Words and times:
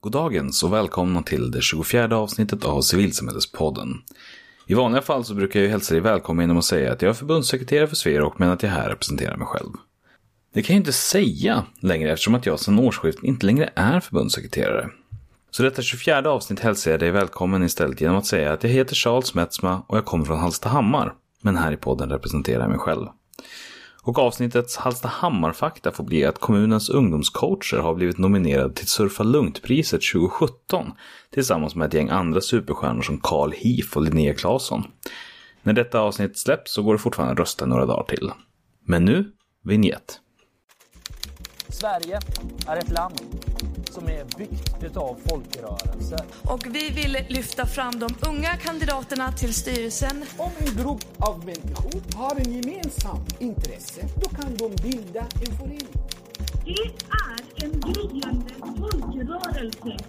Goddagens 0.00 0.62
och 0.62 0.72
välkomna 0.72 1.22
till 1.22 1.50
det 1.50 1.62
24 1.62 2.16
avsnittet 2.16 2.64
av 2.64 2.80
Civilsamhällespodden. 2.80 3.88
I 4.66 4.74
vanliga 4.74 5.02
fall 5.02 5.24
så 5.24 5.34
brukar 5.34 5.60
jag 5.60 5.70
hälsa 5.70 5.94
dig 5.94 6.00
välkommen 6.00 6.42
genom 6.42 6.58
att 6.58 6.64
säga 6.64 6.92
att 6.92 7.02
jag 7.02 7.08
är 7.08 7.14
förbundssekreterare 7.14 7.86
för 7.86 7.96
Sverok 7.96 8.38
men 8.38 8.50
att 8.50 8.62
jag 8.62 8.70
här 8.70 8.88
representerar 8.88 9.36
mig 9.36 9.46
själv. 9.46 9.72
Det 10.54 10.62
kan 10.62 10.76
jag 10.76 10.80
inte 10.80 10.92
säga 10.92 11.64
längre 11.80 12.12
eftersom 12.12 12.34
att 12.34 12.46
jag 12.46 12.60
sedan 12.60 12.78
årsskiftet 12.78 13.24
inte 13.24 13.46
längre 13.46 13.70
är 13.74 14.00
förbundssekreterare. 14.00 14.90
Så 15.50 15.62
detta 15.62 15.82
24 15.82 16.30
avsnitt 16.30 16.60
hälsar 16.60 16.90
jag 16.90 17.00
dig 17.00 17.10
välkommen 17.10 17.62
istället 17.62 18.00
genom 18.00 18.16
att 18.16 18.26
säga 18.26 18.52
att 18.52 18.62
jag 18.62 18.70
heter 18.70 18.94
Charles 18.94 19.34
Metzma 19.34 19.82
och 19.86 19.96
jag 19.96 20.04
kommer 20.04 20.24
från 20.24 20.38
Hallstahammar. 20.38 21.14
Men 21.42 21.56
här 21.56 21.72
i 21.72 21.76
podden 21.76 22.10
representerar 22.10 22.60
jag 22.60 22.70
mig 22.70 22.78
själv. 22.78 23.06
Och 24.08 24.18
avsnittets 24.18 24.76
Hallstahammar-fakta 24.76 25.92
får 25.92 26.04
bli 26.04 26.24
att 26.24 26.38
kommunens 26.38 26.90
ungdomscoacher 26.90 27.78
har 27.78 27.94
blivit 27.94 28.18
nominerad 28.18 28.74
till 28.74 28.86
Surfa 28.86 29.22
Lugnt-priset 29.22 30.00
2017 30.12 30.92
tillsammans 31.30 31.74
med 31.74 31.86
ett 31.86 31.94
gäng 31.94 32.08
andra 32.08 32.40
superstjärnor 32.40 33.02
som 33.02 33.20
Carl 33.20 33.52
Heath 33.52 33.96
och 33.96 34.02
Linnea 34.02 34.34
Claesson. 34.34 34.84
När 35.62 35.72
detta 35.72 36.00
avsnitt 36.00 36.38
släpps 36.38 36.74
så 36.74 36.82
går 36.82 36.92
det 36.92 36.98
fortfarande 36.98 37.32
att 37.32 37.38
rösta 37.38 37.66
några 37.66 37.86
dagar 37.86 38.02
till. 38.02 38.30
Men 38.86 39.04
nu, 39.04 39.32
vignett. 39.64 40.20
Sverige 41.68 42.20
är 42.66 42.76
ett 42.76 42.90
land 42.90 43.20
som 43.98 44.08
är 44.08 44.24
byggt 44.38 44.84
utav 44.84 45.16
folkrörelser. 45.28 46.20
Och 46.42 46.66
vi 46.70 46.90
vill 46.90 47.16
lyfta 47.28 47.66
fram 47.66 47.98
de 47.98 48.08
unga 48.28 48.56
kandidaterna 48.56 49.32
till 49.32 49.54
styrelsen. 49.54 50.24
Om 50.36 50.50
en 50.58 50.84
grupp 50.84 51.04
av 51.18 51.38
människor 51.38 52.18
har 52.18 52.36
en 52.36 52.52
gemensam 52.52 53.18
intresse, 53.38 54.00
då 54.22 54.28
kan 54.28 54.56
de 54.56 54.82
bilda 54.82 55.20
en 55.20 55.56
förening. 55.56 55.88
Det 56.64 56.70
är 57.10 57.64
en 57.64 57.80
gryende 57.80 58.54
folkrörelse. 58.78 60.04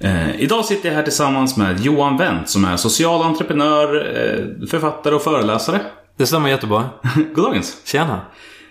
Eh, 0.00 0.40
idag 0.40 0.64
sitter 0.64 0.88
jag 0.88 0.96
här 0.96 1.02
tillsammans 1.02 1.56
med 1.56 1.80
Johan 1.80 2.16
Wendt 2.16 2.48
som 2.48 2.64
är 2.64 2.76
social 2.76 3.22
entreprenör, 3.22 3.96
eh, 3.96 4.68
författare 4.68 5.14
och 5.14 5.22
föreläsare. 5.22 5.80
Det 6.16 6.26
stämmer 6.26 6.48
jättebra. 6.48 6.90
Goddagens! 7.34 7.76
Tjena. 7.84 8.20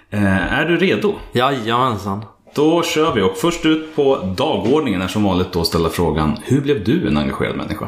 Eh, 0.09 0.53
är 0.59 0.65
du 0.65 0.77
redo? 0.77 1.15
Jajamensan. 1.31 2.25
Då 2.55 2.83
kör 2.83 3.13
vi 3.13 3.21
och 3.21 3.37
först 3.37 3.65
ut 3.65 3.95
på 3.95 4.33
dagordningen 4.37 5.01
är 5.01 5.07
som 5.07 5.23
vanligt 5.23 5.51
då 5.51 5.63
ställa 5.63 5.89
frågan 5.89 6.37
Hur 6.43 6.61
blev 6.61 6.83
du 6.83 7.07
en 7.07 7.17
engagerad 7.17 7.55
människa? 7.55 7.87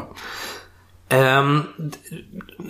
Um, 1.12 1.62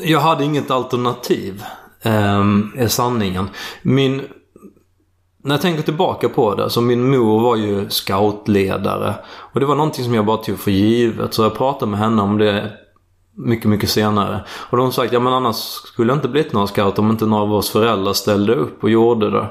jag 0.01 0.21
hade 0.21 0.45
inget 0.45 0.71
alternativ. 0.71 1.63
Um, 2.05 2.73
är 2.77 2.89
sanningen. 2.89 3.49
Min... 3.83 4.23
När 5.45 5.55
jag 5.55 5.63
tänker 5.63 5.83
tillbaka 5.83 6.29
på 6.29 6.55
det 6.55 6.71
så 6.71 6.81
min 6.81 7.11
mor 7.11 7.41
var 7.41 7.57
ju 7.57 7.91
scoutledare. 7.91 9.15
Och 9.25 9.61
det 9.61 9.67
var 9.67 9.75
någonting 9.75 10.05
som 10.05 10.15
jag 10.15 10.27
bara 10.27 10.37
tog 10.37 10.59
för 10.59 10.71
givet. 10.71 11.35
Så 11.35 11.43
jag 11.43 11.57
pratade 11.57 11.91
med 11.91 12.01
henne 12.01 12.23
om 12.23 12.39
det 12.39 12.71
mycket, 13.35 13.67
mycket 13.67 13.91
senare. 13.91 14.41
Och 14.71 14.77
de 14.77 14.93
sagt, 14.93 15.13
ja 15.13 15.21
men 15.21 15.33
annars 15.33 15.57
skulle 15.57 16.13
det 16.13 16.15
inte 16.15 16.29
blivit 16.29 16.53
några 16.53 16.67
scout 16.67 16.99
om 16.99 17.11
inte 17.11 17.27
några 17.27 17.43
av 17.43 17.55
oss 17.55 17.71
föräldrar 17.71 18.13
ställde 18.13 18.55
upp 18.55 18.85
och 18.85 18.91
gjorde 18.91 19.31
det. 19.31 19.47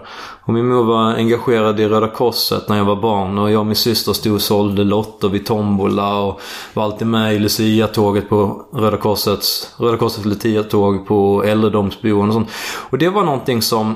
Och 0.46 0.54
min 0.54 0.68
mor 0.68 0.84
var 0.84 1.14
engagerad 1.14 1.80
i 1.80 1.88
Röda 1.88 2.08
Korset 2.08 2.70
när 2.70 2.78
jag 2.78 2.86
var 2.86 2.96
barn 2.96 3.38
och 3.38 3.52
jag 3.52 3.60
och 3.60 3.66
min 3.66 3.76
syster 3.76 4.14
stod 4.14 4.34
och 4.34 4.42
sålde 4.42 4.84
lotter 4.84 5.30
vid 5.30 5.46
tombola 5.46 6.20
och 6.20 6.42
var 6.74 6.84
alltid 6.84 7.08
med 7.08 7.36
i 7.36 7.40
Lucia-tåget 7.40 8.30
på 8.30 8.66
Röda 8.74 8.98
Korsets, 8.98 9.76
Röda 9.78 9.98
Korsets 9.98 10.26
Lucia-tåg 10.26 11.08
på 11.08 11.44
äldredomsboenden 11.44 12.28
och 12.28 12.34
sånt. 12.34 12.50
Och 12.90 12.98
det 12.98 13.10
var 13.10 13.24
någonting 13.24 13.62
som 13.62 13.96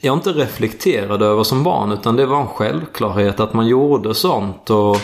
jag 0.00 0.16
inte 0.16 0.32
reflekterade 0.32 1.26
över 1.26 1.42
som 1.42 1.62
barn 1.62 1.92
utan 1.92 2.16
det 2.16 2.26
var 2.26 2.40
en 2.40 2.46
självklarhet 2.46 3.40
att 3.40 3.54
man 3.54 3.66
gjorde 3.66 4.14
sånt. 4.14 4.70
och 4.70 4.96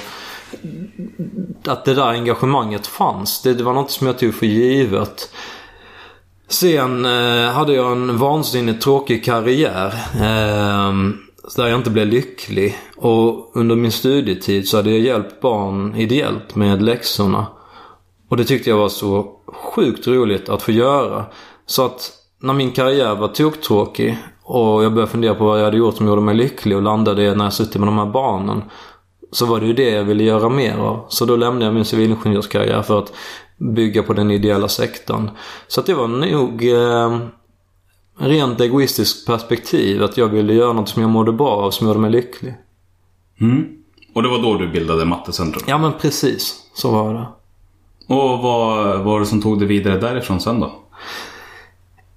att 1.67 1.85
det 1.85 1.95
där 1.95 2.09
engagemanget 2.09 2.87
fanns. 2.87 3.43
Det, 3.43 3.55
det 3.55 3.65
var 3.65 3.75
något 3.75 3.91
som 3.91 4.07
jag 4.07 4.19
tog 4.19 4.35
för 4.35 4.47
givet. 4.47 5.31
Sen 6.49 7.05
eh, 7.05 7.51
hade 7.51 7.75
jag 7.75 7.93
en 7.93 8.19
vansinnigt 8.19 8.83
tråkig 8.83 9.25
karriär. 9.25 9.95
Eh, 10.15 10.93
där 11.57 11.67
jag 11.67 11.79
inte 11.79 11.91
blev 11.91 12.07
lycklig. 12.07 12.79
Och 12.97 13.57
under 13.57 13.77
min 13.77 13.93
studietid 13.93 14.69
så 14.69 14.77
hade 14.77 14.91
jag 14.91 15.01
hjälpt 15.01 15.41
barn 15.41 15.97
ideellt 15.97 16.55
med 16.55 16.83
läxorna. 16.83 17.47
Och 18.29 18.37
det 18.37 18.45
tyckte 18.45 18.71
jag 18.71 18.77
var 18.77 18.89
så 18.89 19.33
sjukt 19.47 20.07
roligt 20.07 20.49
att 20.49 20.63
få 20.63 20.73
göra. 20.73 21.25
Så 21.67 21.87
att 21.87 22.13
när 22.41 22.55
min 22.55 22.73
karriär 22.73 23.15
var 23.15 23.29
toktråkig 23.29 24.19
och 24.43 24.85
jag 24.85 24.93
började 24.93 25.13
fundera 25.13 25.35
på 25.35 25.45
vad 25.45 25.59
jag 25.59 25.65
hade 25.65 25.77
gjort 25.77 25.97
som 25.97 26.07
gjorde 26.07 26.21
mig 26.21 26.35
lycklig 26.35 26.77
och 26.77 26.83
landade 26.83 27.35
när 27.35 27.45
jag 27.45 27.53
suttit 27.53 27.77
med 27.77 27.89
de 27.89 27.99
här 27.99 28.07
barnen 28.07 28.63
så 29.33 29.47
var 29.47 29.61
det 29.61 29.67
ju 29.67 29.73
det 29.73 29.91
jag 29.91 30.05
ville 30.05 30.25
göra 30.25 30.49
mer 30.49 30.77
av. 30.77 31.07
Så 31.09 31.25
då 31.25 31.37
lämnade 31.37 31.65
jag 31.65 31.75
min 31.75 31.85
civilingenjörskarriär 31.85 32.83
för 32.83 32.99
att 32.99 33.13
bygga 33.57 34.03
på 34.03 34.13
den 34.13 34.31
ideella 34.31 34.69
sektorn. 34.69 35.31
Så 35.69 35.81
att 35.81 35.87
det 35.87 35.95
var 35.95 36.09
nog 36.09 36.69
eh, 36.69 37.19
rent 38.19 38.61
egoistiskt 38.61 39.27
perspektiv 39.27 40.03
att 40.03 40.17
jag 40.17 40.29
ville 40.29 40.55
göra 40.55 40.73
något 40.73 40.89
som 40.89 41.03
jag 41.03 41.11
mådde 41.11 41.33
bra 41.33 41.49
av, 41.49 41.71
som 41.71 41.87
gjorde 41.87 42.01
mig 42.01 42.11
lycklig. 42.11 42.55
Mm. 43.41 43.67
Och 44.15 44.23
det 44.23 44.29
var 44.29 44.43
då 44.43 44.55
du 44.55 44.69
bildade 44.69 45.05
Mattecentrum? 45.05 45.63
Ja 45.67 45.79
men 45.79 45.93
precis, 45.93 46.63
så 46.75 46.91
var 46.91 47.15
det. 47.15 47.27
Och 48.15 48.39
vad 48.39 49.01
var 49.01 49.21
det 49.21 49.27
som 49.27 49.43
tog 49.43 49.59
dig 49.59 49.69
vidare 49.69 50.01
därifrån 50.01 50.41
sen 50.41 50.61
då? 50.61 50.73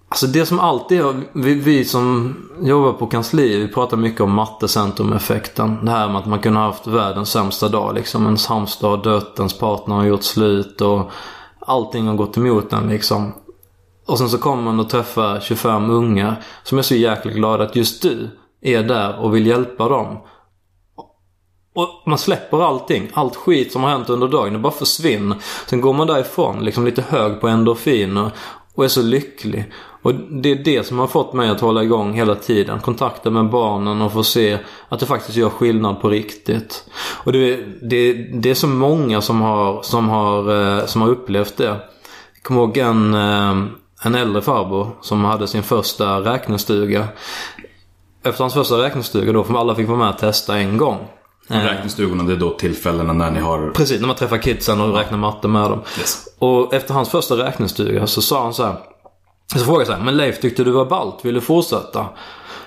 Alltså 0.09 0.28
det 0.28 0.46
som 0.46 0.59
alltid 0.59 1.02
har, 1.02 1.24
vi, 1.34 1.53
vi 1.53 1.86
som 1.86 2.36
jobbar 2.62 2.94
på 2.94 3.08
kansli, 3.08 3.58
vi 3.58 3.68
pratar 3.68 3.97
mycket 3.97 4.22
om 4.22 4.34
mattecentrumeffekten. 4.34 5.86
Det 5.86 5.92
här 5.92 6.08
med 6.08 6.18
att 6.18 6.25
man 6.25 6.40
kunde 6.40 6.59
haft 6.59 6.88
världens 6.88 7.31
sämsta 7.31 7.70
dag 7.70 7.96
liksom. 7.96 8.25
Ens 8.25 8.48
hamster 8.48 8.88
har 8.88 8.98
dött, 8.98 9.40
ens 9.40 9.58
partner 9.58 9.96
har 9.96 10.06
gjort 10.06 10.24
slut 10.24 10.81
och 10.81 11.12
allting 11.59 12.08
har 12.08 12.16
gått 12.16 12.38
emot 12.38 12.74
en 12.74 12.90
liksom. 12.90 13.34
Och 14.08 14.18
sen 14.18 14.30
så 14.30 14.38
kommer 14.38 14.64
man 14.64 14.80
och 14.80 14.90
träffar 14.90 15.40
25 15.40 15.90
unga 15.90 16.36
som 16.64 16.78
är 16.78 16.81
så 16.81 16.96
jäkla 16.96 17.31
glada 17.31 17.64
att 17.64 17.75
just 17.75 18.02
du 18.02 18.30
är 18.62 18.84
där 18.84 19.19
och 19.19 19.36
vill 19.36 19.48
hjälpa 19.48 19.90
dem. 19.90 20.18
Och 21.75 22.03
man 22.06 22.18
släpper 22.18 22.64
allting. 22.64 23.09
Allt 23.14 23.36
skit 23.36 23.72
som 23.72 23.84
har 23.84 23.90
hänt 23.90 24.09
under 24.09 24.28
dagen, 24.28 24.53
det 24.53 24.59
bara 24.59 24.74
försvinner. 24.74 25.38
Sen 25.68 25.81
går 25.81 25.94
man 25.94 26.08
därifrån 26.08 26.66
liksom 26.66 26.86
lite 26.86 27.02
hög 27.02 27.42
på 27.42 27.48
endorfiner 27.48 28.31
och 28.75 28.86
är 28.86 28.90
så 28.90 29.02
lycklig. 29.02 29.72
Och 30.02 30.14
det 30.16 30.52
är 30.52 30.56
det 30.56 30.84
som 30.84 31.00
har 31.00 31.08
fått 31.08 31.34
mig 31.34 31.50
att 31.50 31.60
hålla 31.60 31.84
igång 31.84 32.14
hela 32.14 32.36
tiden. 32.36 32.80
Kontakta 32.80 33.30
med 33.30 33.50
barnen 33.50 34.02
och 34.02 34.14
få 34.14 34.24
se 34.24 34.58
att 34.90 35.00
det 35.00 35.06
faktiskt 35.06 35.38
gör 35.38 35.50
skillnad 35.50 36.02
på 36.02 36.10
riktigt. 36.10 36.84
Och 37.24 37.32
det, 37.32 37.60
det, 37.82 38.14
det 38.14 38.50
är 38.50 38.56
så 38.56 38.68
många 38.68 39.22
som 39.22 39.42
har, 39.42 39.82
som 39.82 40.10
har, 40.10 40.78
eh, 40.78 40.86
som 40.86 41.02
har 41.02 41.10
upplevt 41.10 41.58
det. 41.58 41.64
Jag 41.64 42.44
kommer 42.44 42.62
ihåg 42.62 42.78
en, 42.78 43.14
eh, 43.14 43.66
en 44.04 44.16
äldre 44.16 44.42
farbror 44.42 44.88
som 45.02 45.26
hade 45.26 45.48
sin 45.48 45.64
första 45.64 46.20
räknestuga. 46.20 47.08
Efter 48.24 48.44
hans 48.44 48.54
första 48.54 48.84
räknestuga 48.84 49.34
då, 49.34 49.44
för 49.44 49.54
alla 49.54 49.76
fick 49.76 49.88
vara 49.88 49.98
med 49.98 50.10
och 50.10 50.18
testa 50.18 50.58
en 50.58 50.78
gång. 50.78 50.98
Räknestugorna, 51.48 52.24
det 52.24 52.34
är 52.34 52.38
då 52.38 52.50
tillfällena 52.50 53.14
när 53.14 53.31
ni 53.31 53.40
har... 53.40 53.72
Precis, 53.76 54.00
när 54.00 54.08
man 54.08 54.16
träffar 54.16 54.38
kidsen 54.38 54.81
och 54.81 54.96
räknar 54.96 55.18
matte 55.18 55.48
med 55.48 55.70
dem. 55.70 55.81
Yes. 56.00 56.28
Och 56.40 56.74
efter 56.74 56.94
hans 56.94 57.10
första 57.10 57.38
räknestuga 57.38 58.08
så 58.08 58.22
sa 58.22 58.44
han 58.44 58.54
så 58.54 58.64
här. 58.64 58.76
Så 59.54 59.60
frågade 59.60 59.82
jag 59.82 59.88
så 59.88 59.94
här, 59.94 60.04
men 60.04 60.18
Leif 60.18 60.42
tyckte 60.42 60.64
du 60.64 60.72
var 60.72 60.86
ballt, 60.86 61.26
vill 61.26 61.34
du 61.34 61.42
fortsätta? 61.42 62.06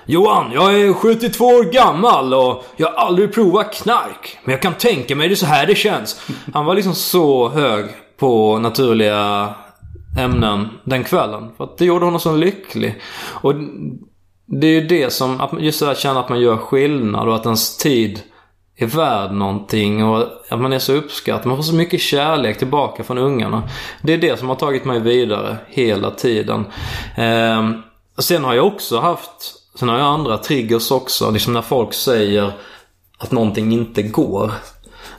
Johan, 0.05 0.51
jag 0.51 0.79
är 0.79 0.93
72 0.93 1.45
år 1.45 1.63
gammal 1.63 2.33
och 2.33 2.65
jag 2.77 2.87
har 2.87 2.93
aldrig 2.93 3.33
provat 3.33 3.73
knark. 3.73 4.37
Men 4.43 4.51
jag 4.51 4.61
kan 4.61 4.73
tänka 4.73 5.15
mig 5.15 5.27
det 5.27 5.33
är 5.33 5.35
så 5.35 5.45
här 5.45 5.65
det 5.67 5.75
känns. 5.75 6.21
Han 6.53 6.65
var 6.65 6.75
liksom 6.75 6.95
så 6.95 7.49
hög 7.49 7.85
på 8.17 8.59
naturliga 8.59 9.53
ämnen 10.19 10.67
den 10.83 11.03
kvällen. 11.03 11.49
För 11.57 11.63
att 11.63 11.77
det 11.77 11.85
gjorde 11.85 12.05
honom 12.05 12.19
så 12.19 12.35
lycklig. 12.35 13.01
Och 13.41 13.53
det 14.45 14.67
är 14.67 14.81
ju 14.81 14.87
det 14.87 15.13
som, 15.13 15.57
just 15.59 15.79
det 15.79 15.91
att 15.91 15.99
känna 15.99 16.19
att 16.19 16.29
man 16.29 16.41
gör 16.41 16.57
skillnad 16.57 17.27
och 17.27 17.35
att 17.35 17.45
ens 17.45 17.77
tid 17.77 18.19
är 18.75 18.85
värd 18.85 19.31
någonting 19.31 20.03
och 20.03 20.27
att 20.49 20.59
man 20.59 20.73
är 20.73 20.79
så 20.79 20.93
uppskattad. 20.93 21.45
Man 21.45 21.57
får 21.57 21.63
så 21.63 21.75
mycket 21.75 22.01
kärlek 22.01 22.57
tillbaka 22.57 23.03
från 23.03 23.17
ungarna. 23.17 23.63
Det 24.01 24.13
är 24.13 24.17
det 24.17 24.39
som 24.39 24.49
har 24.49 24.55
tagit 24.55 24.85
mig 24.85 24.99
vidare 24.99 25.57
hela 25.67 26.11
tiden. 26.11 26.65
Eh, 27.15 27.69
sen 28.17 28.43
har 28.43 28.53
jag 28.53 28.67
också 28.67 28.99
haft, 28.99 29.55
sen 29.75 29.89
har 29.89 29.97
jag 29.97 30.07
andra 30.07 30.37
triggers 30.37 30.91
också. 30.91 31.31
Liksom 31.31 31.53
när 31.53 31.61
folk 31.61 31.93
säger 31.93 32.51
att 33.17 33.31
någonting 33.31 33.71
inte 33.71 34.01
går. 34.01 34.51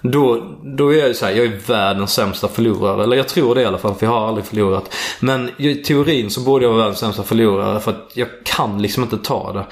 Då, 0.03 0.57
då 0.63 0.93
är 0.93 0.99
jag 0.99 1.09
ju 1.09 1.15
såhär, 1.15 1.33
jag 1.33 1.47
är 1.47 1.61
världens 1.67 2.13
sämsta 2.13 2.49
förlorare. 2.49 3.03
Eller 3.03 3.17
jag 3.17 3.29
tror 3.29 3.55
det 3.55 3.63
i 3.63 3.65
alla 3.65 3.79
fall, 3.79 3.95
för 3.95 4.07
jag 4.07 4.13
har 4.13 4.29
aldrig 4.29 4.47
förlorat. 4.47 4.95
Men 5.21 5.51
i 5.57 5.75
teorin 5.75 6.31
så 6.31 6.41
borde 6.41 6.65
jag 6.65 6.71
vara 6.71 6.81
världens 6.81 6.99
sämsta 6.99 7.23
förlorare 7.23 7.81
för 7.81 7.91
att 7.91 8.13
jag 8.15 8.29
kan 8.45 8.83
liksom 8.83 9.03
inte 9.03 9.19
ta 9.19 9.53
det. 9.53 9.67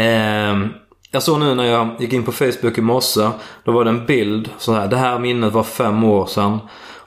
Eh, 0.00 0.56
jag 1.10 1.22
såg 1.22 1.40
nu 1.40 1.54
när 1.54 1.64
jag 1.64 1.88
gick 1.98 2.12
in 2.12 2.24
på 2.24 2.32
Facebook 2.32 2.78
i 2.78 2.80
morse. 2.80 3.30
Då 3.64 3.72
var 3.72 3.84
det 3.84 3.90
en 3.90 4.06
bild 4.06 4.50
så 4.58 4.72
här. 4.72 4.88
Det 4.88 4.96
här 4.96 5.18
minnet 5.18 5.52
var 5.52 5.62
fem 5.62 6.04
år 6.04 6.26
sedan. 6.26 6.58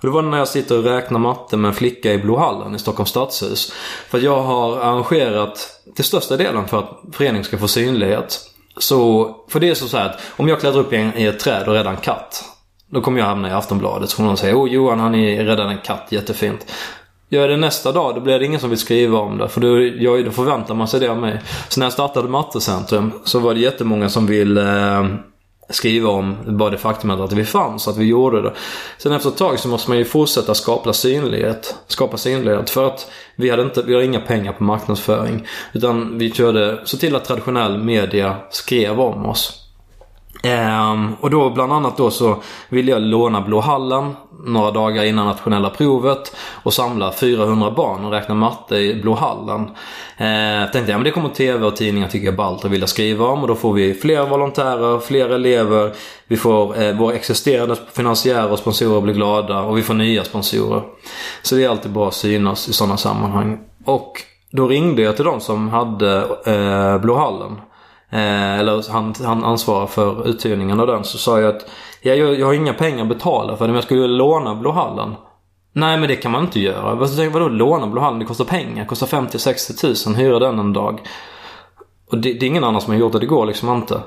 Och 0.02 0.08
det 0.08 0.10
var 0.10 0.22
när 0.22 0.38
jag 0.38 0.48
sitter 0.48 0.78
och 0.78 0.84
räknar 0.84 1.20
matte 1.20 1.58
med 1.58 1.70
en 1.70 1.76
flicka 1.76 2.14
i 2.14 2.18
Blåhallen 2.18 2.76
i 2.76 2.80
Stockholms 2.80 3.10
stadshus. 3.10 3.74
För 4.10 4.18
att 4.18 4.24
jag 4.24 4.42
har 4.42 4.78
arrangerat 4.78 5.82
till 5.96 6.06
största 6.06 6.38
delen 6.38 6.68
för 6.68 6.80
att 6.80 7.00
föreningen 7.12 7.44
ska 7.44 7.58
få 7.58 7.68
synlighet. 7.68 8.40
Så, 8.78 9.30
för 9.50 9.60
det 9.60 9.70
är 9.70 9.76
så, 9.76 9.88
så 9.88 9.98
här 9.98 10.10
att 10.10 10.20
om 10.38 10.48
jag 10.48 10.60
klättrar 10.60 10.80
upp 10.80 10.94
i, 10.94 10.96
en, 10.96 11.18
i 11.18 11.26
ett 11.26 11.40
träd 11.40 11.68
och 11.68 11.74
räddar 11.74 11.92
en 11.92 11.98
katt. 11.98 12.44
Då 12.92 13.02
kommer 13.02 13.20
jag 13.20 13.26
hamna 13.26 13.50
i 13.50 13.52
Aftonbladet. 13.52 14.10
Så 14.10 14.16
kommer 14.16 14.30
de 14.30 14.38
säga 14.38 14.58
Åh 14.58 14.70
Johan 14.70 15.00
han 15.00 15.16
är 15.16 15.44
räddade 15.46 15.70
en 15.70 15.78
katt, 15.78 16.08
jättefint. 16.10 16.66
Gör 17.32 17.42
jag 17.42 17.50
det 17.50 17.58
nästa 17.58 17.92
dag, 17.92 18.16
då 18.16 18.22
blir 18.22 18.40
det 18.40 18.46
ingen 18.46 18.60
som 18.60 18.70
vill 18.70 18.80
skriva 18.80 19.20
om 19.20 19.38
det. 19.38 19.50
För 19.50 19.62
då, 19.62 19.82
jag, 19.82 20.26
då 20.26 20.32
förväntar 20.32 20.76
man 20.76 20.88
sig 20.88 21.00
det 21.00 21.08
av 21.08 21.18
mig. 21.18 21.42
Så 21.70 21.80
när 21.80 21.86
jag 21.86 21.94
startade 21.94 22.30
Mattecentrum 22.30 23.12
så 23.24 23.40
var 23.40 23.54
det 23.54 23.60
jättemånga 23.60 24.10
som 24.10 24.28
ville 24.28 24.98
eh, 24.98 25.06
skriva 25.70 26.10
om 26.10 26.38
bara 26.46 26.70
det 26.70 26.78
faktumet 26.78 27.20
att 27.20 27.32
vi 27.32 27.46
fanns, 27.46 27.88
att 27.88 27.98
vi 27.98 28.06
gjorde 28.06 28.42
det. 28.42 28.54
Sen 28.98 29.12
efter 29.12 29.30
ett 29.30 29.38
tag 29.38 29.60
så 29.60 29.68
måste 29.68 29.90
man 29.90 29.98
ju 29.98 30.06
fortsätta 30.06 30.54
skapa 30.54 30.94
synlighet. 30.94 31.76
Skapa 31.88 32.18
synlighet. 32.18 32.70
För 32.70 32.86
att 32.86 33.12
vi 33.36 33.50
hade, 33.50 33.62
inte, 33.62 33.82
vi 33.82 33.94
hade 33.94 34.06
inga 34.06 34.22
pengar 34.22 34.54
på 34.54 34.64
marknadsföring. 34.64 35.48
Utan 35.74 36.18
vi 36.18 36.32
körde, 36.32 36.80
så 36.84 36.98
till 36.98 37.16
att 37.16 37.26
traditionell 37.26 37.78
media 37.78 38.36
skrev 38.50 39.00
om 39.00 39.26
oss. 39.26 39.59
Um, 40.44 41.16
och 41.20 41.30
då 41.30 41.50
bland 41.50 41.74
annat 41.74 41.98
då 41.98 42.12
så 42.12 42.38
ville 42.70 42.92
jag 42.92 43.02
låna 43.02 43.42
Blå 43.42 43.60
hallen 43.60 44.16
några 44.46 44.72
dagar 44.72 45.04
innan 45.04 45.26
nationella 45.26 45.70
provet 45.70 46.36
och 46.64 46.74
samla 46.74 47.12
400 47.12 47.72
barn 47.72 48.06
och 48.06 48.12
räkna 48.12 48.36
matte 48.36 48.78
i 48.78 49.02
Blå 49.02 49.14
hallen. 49.14 49.70
Ehm, 50.18 50.72
tänkte 50.72 50.92
jag 50.92 50.98
men 50.98 51.04
det 51.04 51.12
kommer 51.12 51.30
TV 51.30 51.66
och 51.66 51.76
tidningar 51.76 52.08
tycker 52.08 52.26
jag 52.26 52.36
ballt 52.36 52.66
att 52.66 52.72
vilja 52.72 52.88
skriva 52.88 53.26
om 53.26 53.42
och 53.42 53.48
då 53.48 53.56
får 53.56 53.74
vi 53.74 53.94
fler 53.94 54.26
volontärer, 54.26 55.00
fler 55.00 55.30
elever, 55.30 55.92
vi 56.28 56.38
får 56.38 56.82
eh, 56.82 56.98
våra 56.98 57.16
existerande 57.16 57.76
finansiärer 57.94 58.52
och 58.52 58.60
sponsorer 58.60 59.02
bli 59.02 59.14
glada 59.14 59.60
och 59.60 59.78
vi 59.78 59.82
får 59.82 59.94
nya 59.94 60.24
sponsorer. 60.24 60.82
Så 61.42 61.56
det 61.56 61.64
är 61.64 61.70
alltid 61.70 61.92
bra 61.92 62.08
att 62.08 62.14
synas 62.14 62.70
i 62.70 62.74
sådana 62.74 62.98
sammanhang. 62.98 63.60
Och 63.86 64.14
då 64.52 64.68
ringde 64.68 65.02
jag 65.02 65.16
till 65.16 65.26
de 65.26 65.40
som 65.40 65.70
hade 65.70 66.18
eh, 66.46 67.02
Blå 67.02 67.16
hallen. 67.18 67.56
Eh, 68.10 68.60
eller 68.60 68.92
han, 68.92 69.14
han 69.26 69.44
ansvarar 69.44 69.88
för 69.88 70.28
uthyrningen 70.28 70.80
av 70.80 70.88
den. 70.88 71.04
Så 71.04 71.18
sa 71.18 71.40
jag 71.40 71.56
att 71.56 71.70
ja, 72.02 72.14
jag, 72.14 72.40
jag 72.40 72.46
har 72.46 72.54
inga 72.54 72.74
pengar 72.74 73.02
att 73.02 73.10
betala 73.10 73.58
för 73.58 73.66
den. 73.66 73.72
men 73.72 73.76
jag 73.76 73.84
skulle 73.84 74.08
låna 74.08 74.56
Blå 74.56 74.72
hallen. 74.72 75.16
Nej 75.74 75.98
men 75.98 76.10
det 76.10 76.16
kan 76.16 76.32
man 76.32 76.44
inte 76.44 76.60
göra. 76.60 76.96
Vadå 77.30 77.50
låna 77.50 77.88
Blå 77.88 78.02
hallen? 78.02 78.20
Det 78.20 78.26
kostar 78.26 78.46
pengar. 78.46 78.82
Det 78.84 78.86
kostar 78.86 79.08
50-60 79.08 79.82
tusen 79.82 80.16
hyra 80.16 80.40
den 80.40 80.60
en 80.60 80.74
dag. 80.74 81.02
Och 82.12 82.18
det, 82.18 82.34
det 82.34 82.46
är 82.46 82.48
ingen 82.48 82.64
annan 82.64 82.82
som 82.82 82.94
har 82.94 83.00
gjort 83.00 83.12
det. 83.12 83.20
Det 83.20 83.26
går 83.26 83.46
liksom 83.46 83.70
inte. 83.70 84.02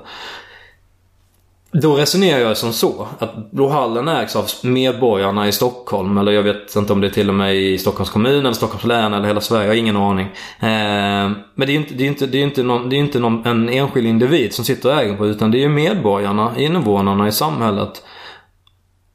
Då 1.74 1.96
resonerar 1.96 2.40
jag 2.40 2.56
som 2.56 2.72
så 2.72 3.08
att 3.18 3.50
Blå 3.50 3.68
hallen 3.68 4.08
ägs 4.08 4.36
av 4.36 4.46
medborgarna 4.62 5.48
i 5.48 5.52
Stockholm. 5.52 6.18
Eller 6.18 6.32
jag 6.32 6.42
vet 6.42 6.76
inte 6.76 6.92
om 6.92 7.00
det 7.00 7.06
är 7.06 7.10
till 7.10 7.28
och 7.28 7.34
med 7.34 7.56
i 7.56 7.78
Stockholms 7.78 8.10
kommun 8.10 8.40
eller 8.40 8.52
Stockholms 8.52 8.84
län 8.84 9.14
eller 9.14 9.26
hela 9.26 9.40
Sverige. 9.40 9.64
Jag 9.64 9.70
har 9.70 9.76
ingen 9.76 9.96
aning. 9.96 10.26
Eh, 10.60 11.30
men 11.54 11.56
det 11.56 11.66
är 11.66 11.68
ju 11.68 11.76
inte, 11.76 11.94
det 11.94 12.04
är 12.04 12.08
inte, 12.08 12.26
det 12.26 12.38
är 12.38 12.42
inte, 12.42 12.62
någon, 12.62 12.88
det 12.88 12.96
är 12.96 12.98
inte 12.98 13.18
någon, 13.18 13.46
en 13.46 13.68
enskild 13.68 14.06
individ 14.06 14.54
som 14.54 14.64
sitter 14.64 14.88
och 14.88 15.00
äger 15.00 15.16
på 15.16 15.26
utan 15.26 15.50
det 15.50 15.58
är 15.58 15.60
ju 15.60 15.68
medborgarna, 15.68 16.52
invånarna 16.56 17.28
i 17.28 17.32
samhället. 17.32 18.02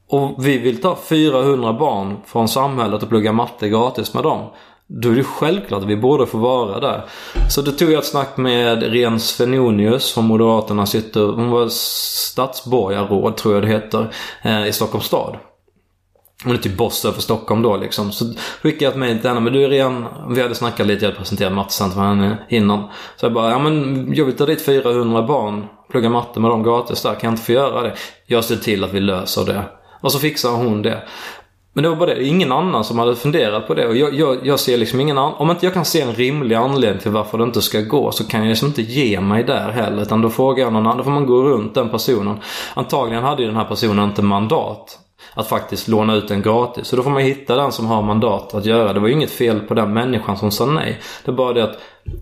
Och 0.09 0.45
vi 0.45 0.57
vill 0.57 0.81
ta 0.81 0.97
400 1.09 1.73
barn 1.73 2.17
från 2.25 2.47
samhället 2.47 3.03
och 3.03 3.09
plugga 3.09 3.31
matte 3.31 3.69
gratis 3.69 4.13
med 4.13 4.23
dem. 4.23 4.49
Då 4.89 5.09
är 5.09 5.15
det 5.15 5.23
självklart 5.23 5.81
att 5.81 5.89
vi 5.89 5.97
borde 5.97 6.25
få 6.25 6.37
vara 6.37 6.79
där. 6.79 7.05
Så 7.49 7.61
då 7.61 7.71
tog 7.71 7.91
jag 7.91 7.99
ett 7.99 8.05
snack 8.05 8.37
med 8.37 8.83
Ren 8.83 9.19
Svenonius 9.19 10.13
från 10.13 10.25
Moderaterna. 10.25 10.85
Sitter, 10.85 11.25
hon 11.25 11.49
var 11.49 11.67
stadsborgarråd 11.69 13.37
tror 13.37 13.53
jag 13.53 13.63
det 13.63 13.67
heter. 13.67 14.13
Eh, 14.41 14.67
I 14.67 14.71
Stockholms 14.71 15.05
stad. 15.05 15.37
Hon 16.43 16.53
är 16.53 16.57
typ 16.57 16.77
boss 16.77 17.05
över 17.05 17.19
Stockholm 17.21 17.61
då 17.61 17.77
liksom. 17.77 18.11
Så 18.11 18.25
skickade 18.61 18.85
jag 18.85 18.91
ett 18.91 18.99
mejl 18.99 19.19
till 19.19 19.29
henne. 19.29 19.39
Men 19.39 19.53
du 19.53 19.63
är 19.63 19.69
ren, 19.69 20.05
vi 20.29 20.41
hade 20.41 20.55
snackat 20.55 20.87
lite, 20.87 21.05
jag 21.05 21.09
hade 21.09 21.19
presenterat 21.19 21.53
mattecentrum 21.53 22.03
för 22.03 22.07
henne 22.07 22.37
innan. 22.49 22.83
Så 23.15 23.25
jag 23.25 23.33
bara, 23.33 23.51
ja 23.51 23.59
men 23.59 24.07
jag 24.13 24.25
vill 24.25 24.35
ta 24.35 24.45
dit 24.45 24.65
400 24.65 25.21
barn. 25.21 25.65
Plugga 25.91 26.09
matte 26.09 26.39
med 26.39 26.51
dem 26.51 26.63
gratis 26.63 27.01
där. 27.01 27.15
Kan 27.15 27.27
jag 27.27 27.33
inte 27.33 27.43
få 27.43 27.51
göra 27.51 27.81
det? 27.81 27.93
Jag 28.25 28.43
ser 28.43 28.55
till 28.55 28.83
att 28.83 28.93
vi 28.93 28.99
löser 28.99 29.45
det. 29.45 29.63
Och 30.01 30.11
så 30.11 30.19
fixar 30.19 30.49
hon 30.49 30.81
det. 30.81 31.03
Men 31.77 31.83
det 31.83 31.89
var 31.89 31.95
bara 31.95 32.13
det, 32.13 32.23
ingen 32.23 32.51
annan 32.51 32.83
som 32.83 32.99
hade 32.99 33.15
funderat 33.15 33.67
på 33.67 33.73
det. 33.73 33.87
Och 33.87 33.97
jag, 33.97 34.13
jag, 34.13 34.37
jag 34.43 34.59
ser 34.59 34.77
liksom 34.77 34.99
ingen 34.99 35.17
annan, 35.17 35.33
om 35.33 35.51
inte 35.51 35.65
jag 35.65 35.73
kan 35.73 35.85
se 35.85 36.01
en 36.01 36.13
rimlig 36.13 36.55
anledning 36.55 37.01
till 37.01 37.11
varför 37.11 37.37
det 37.37 37.43
inte 37.43 37.61
ska 37.61 37.81
gå 37.81 38.11
så 38.11 38.27
kan 38.27 38.39
jag 38.39 38.49
liksom 38.49 38.67
inte 38.67 38.81
ge 38.81 39.21
mig 39.21 39.43
där 39.43 39.69
heller. 39.69 40.01
Utan 40.01 40.21
då 40.21 40.29
frågar 40.29 40.63
jag 40.63 40.73
någon 40.73 40.85
annan, 40.85 40.97
då 40.97 41.03
får 41.03 41.11
man 41.11 41.25
gå 41.25 41.43
runt 41.43 41.75
den 41.75 41.89
personen. 41.89 42.37
Antagligen 42.73 43.23
hade 43.23 43.41
ju 43.41 43.47
den 43.47 43.57
här 43.57 43.65
personen 43.65 44.09
inte 44.09 44.21
mandat 44.21 44.99
att 45.33 45.47
faktiskt 45.47 45.87
låna 45.87 46.15
ut 46.15 46.27
den 46.27 46.41
gratis. 46.41 46.87
Så 46.87 46.95
då 46.95 47.03
får 47.03 47.09
man 47.09 47.21
hitta 47.21 47.55
den 47.55 47.71
som 47.71 47.85
har 47.85 48.01
mandat 48.01 48.53
att 48.53 48.65
göra. 48.65 48.93
Det 48.93 48.99
var 48.99 49.07
ju 49.07 49.13
inget 49.13 49.31
fel 49.31 49.59
på 49.59 49.73
den 49.73 49.93
människan 49.93 50.37
som 50.37 50.51
sa 50.51 50.65
nej. 50.65 50.99
Det 51.25 51.31
är 51.31 51.35
bara 51.35 51.53
det 51.53 51.63
att 51.63 51.77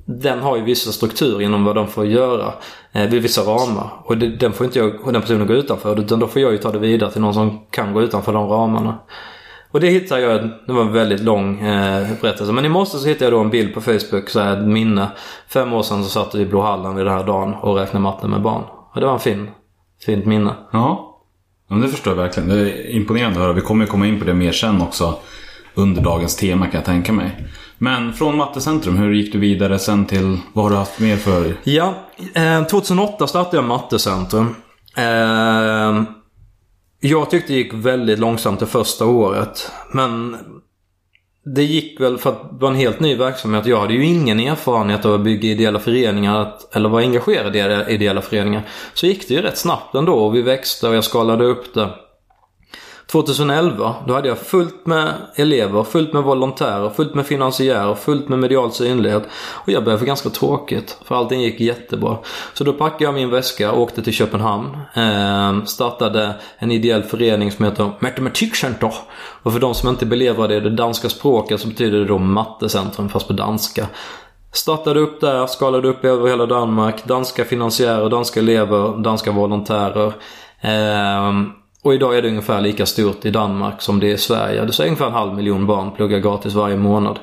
den 0.06 0.40
har 0.40 0.58
ju 0.58 0.64
vissa 0.64 0.92
strukturer 0.92 1.42
inom 1.42 1.64
vad 1.66 1.76
de 1.76 1.88
får 1.88 2.06
göra. 2.06 2.54
Eh, 2.92 3.10
vid 3.10 3.22
vissa 3.22 3.42
ramar. 3.42 3.90
Och 4.04 4.18
det, 4.18 4.28
den 4.28 4.54
får 4.54 4.66
inte 4.66 4.80
jag, 4.80 5.14
den 5.14 5.22
personen 5.22 5.48
gå 5.48 5.54
utanför. 5.54 6.00
Utan 6.00 6.20
då 6.20 6.28
får 6.28 6.42
jag 6.42 6.52
ju 6.52 6.58
ta 6.58 6.72
det 6.72 6.80
vidare 6.80 7.12
till 7.12 7.22
någon 7.22 7.34
som 7.34 7.66
kan 7.70 7.94
gå 7.94 8.02
utanför 8.02 8.34
de 8.34 8.50
ramarna. 8.50 9.00
Och 9.76 9.82
det 9.82 9.90
hittade 9.90 10.22
jag, 10.22 10.50
det 10.68 10.74
var 10.74 10.82
en 10.82 10.92
väldigt 10.92 11.20
lång 11.20 11.60
eh, 11.60 12.08
berättelse. 12.22 12.54
Men 12.54 12.66
i 12.66 12.70
morse 12.70 12.98
så 12.98 13.08
hittade 13.08 13.26
jag 13.26 13.34
då 13.34 13.40
en 13.40 13.50
bild 13.50 13.74
på 13.74 13.82
Facebook, 13.82 14.30
så 14.30 14.40
här, 14.40 14.58
ett 14.58 14.68
minne. 14.68 15.08
Fem 15.48 15.74
år 15.74 15.84
sedan 15.84 16.04
så 16.04 16.10
satt 16.10 16.36
vi 16.36 16.42
i 16.42 16.46
Blå 16.46 16.62
hallen 16.62 16.96
vid 16.96 17.06
den 17.06 17.14
här 17.14 17.24
dagen 17.24 17.54
och 17.54 17.76
räknade 17.76 18.04
matte 18.04 18.28
med 18.28 18.42
barn. 18.42 18.64
Och 18.94 19.00
det 19.00 19.06
var 19.06 19.14
en 19.14 19.20
fin, 19.20 19.50
fint 20.06 20.26
minne. 20.26 20.54
Ja. 20.72 21.18
ja 21.70 21.76
det 21.76 21.88
förstår 21.88 22.14
jag 22.14 22.22
verkligen. 22.24 22.50
Det 22.50 22.56
är 22.56 22.90
imponerande 22.90 23.40
att 23.40 23.44
höra. 23.44 23.54
Vi 23.54 23.62
kommer 23.62 23.86
komma 23.86 24.08
in 24.08 24.20
på 24.20 24.26
det 24.26 24.34
mer 24.34 24.52
sen 24.52 24.82
också. 24.82 25.20
Under 25.74 26.02
dagens 26.02 26.36
tema 26.36 26.66
kan 26.66 26.76
jag 26.76 26.86
tänka 26.86 27.14
mig. 27.14 27.48
Men 27.78 28.14
från 28.14 28.38
Mattecentrum, 28.38 28.98
hur 28.98 29.14
gick 29.14 29.34
du 29.34 29.40
vidare 29.40 29.80
sen 29.80 30.06
till, 30.06 30.38
vad 30.54 30.66
har 30.66 30.72
du 30.72 30.78
haft 30.78 31.00
mer 31.00 31.18
för? 31.18 31.56
Ja, 31.64 31.94
eh, 32.36 32.64
2008 32.64 33.28
startade 33.28 33.58
jag 33.58 33.66
Mattecentrum. 33.66 34.56
Eh, 34.98 36.04
jag 37.08 37.30
tyckte 37.30 37.54
det 37.54 37.58
gick 37.58 37.74
väldigt 37.74 38.20
långsamt 38.20 38.60
det 38.60 38.66
första 38.66 39.06
året. 39.06 39.72
Men 39.92 40.38
det 41.56 41.64
gick 41.64 42.00
väl 42.00 42.18
för 42.18 42.30
att 42.30 42.42
det 42.52 42.58
var 42.62 42.70
en 42.70 42.76
helt 42.76 43.00
ny 43.00 43.16
verksamhet. 43.16 43.66
Jag 43.66 43.80
hade 43.80 43.94
ju 43.94 44.06
ingen 44.06 44.40
erfarenhet 44.40 45.06
av 45.06 45.14
att 45.14 45.22
bygga 45.22 45.50
ideella 45.50 45.80
föreningar 45.80 46.54
eller 46.72 46.90
vara 46.90 47.04
engagerad 47.04 47.56
i 47.56 47.94
ideella 47.94 48.22
föreningar. 48.22 48.68
Så 48.94 49.06
gick 49.06 49.28
det 49.28 49.34
ju 49.34 49.42
rätt 49.42 49.58
snabbt 49.58 49.96
ändå 49.96 50.14
och 50.14 50.36
vi 50.36 50.42
växte 50.42 50.88
och 50.88 50.96
jag 50.96 51.04
skalade 51.04 51.46
upp 51.46 51.74
det. 51.74 51.90
2011, 53.08 53.96
då 54.08 54.14
hade 54.14 54.28
jag 54.28 54.38
fullt 54.38 54.86
med 54.86 55.14
elever, 55.36 55.84
fullt 55.84 56.14
med 56.14 56.24
volontärer, 56.24 56.90
fullt 56.90 57.16
med 57.16 57.26
finansiärer, 57.26 57.96
fullt 57.96 58.30
med 58.30 58.40
medial 58.40 58.72
synlighet. 58.72 59.24
Och 59.54 59.70
jag 59.70 59.84
började 59.84 60.00
få 60.00 60.06
ganska 60.06 60.30
tråkigt, 60.30 60.98
för 61.06 61.16
allting 61.16 61.42
gick 61.42 61.60
jättebra. 61.60 62.18
Så 62.54 62.64
då 62.64 62.74
packade 62.74 63.04
jag 63.04 63.14
min 63.14 63.30
väska 63.30 63.72
och 63.72 63.82
åkte 63.82 64.02
till 64.02 64.14
Köpenhamn. 64.14 64.78
Eh, 64.94 65.66
startade 65.66 66.36
en 66.58 66.72
ideell 66.72 67.04
förening 67.04 67.52
som 67.52 67.66
heter 67.66 67.92
Matematikcenter. 68.00 68.94
Och 69.44 69.54
för 69.54 69.60
de 69.60 69.74
som 69.74 69.90
inte 69.90 70.06
belevar 70.06 70.48
det, 70.48 70.60
det 70.60 70.70
danska 70.70 71.10
språket, 71.10 71.62
så 71.62 71.68
betyder 71.68 71.98
det 71.98 72.06
då 72.06 72.18
mattecentrum, 72.18 73.10
fast 73.10 73.28
på 73.28 73.34
danska. 73.34 73.88
Startade 74.52 75.00
upp 75.00 75.22
där, 75.22 75.48
skalade 75.48 75.88
upp 75.88 76.06
över 76.06 76.30
hela 76.30 76.46
Danmark. 76.46 77.06
Danska 77.06 77.46
finansiärer, 77.46 78.10
danska 78.10 78.40
elever, 78.40 79.04
danska 79.04 79.32
volontärer. 79.32 80.14
Eh, 80.62 81.32
och 81.86 81.94
idag 81.94 82.18
är 82.18 82.22
det 82.22 82.28
ungefär 82.28 82.62
lika 82.62 82.86
stort 82.86 83.26
i 83.26 83.32
Danmark 83.32 83.82
som 83.82 84.00
det 84.00 84.10
är 84.10 84.14
i 84.14 84.18
Sverige. 84.18 84.66
Det 84.66 84.80
är 84.80 84.84
ungefär 84.84 85.06
en 85.06 85.14
halv 85.14 85.34
miljon 85.36 85.66
barn 85.66 85.92
pluggar 85.92 86.20
gratis 86.20 86.54
varje 86.54 86.78
månad. 86.78 87.20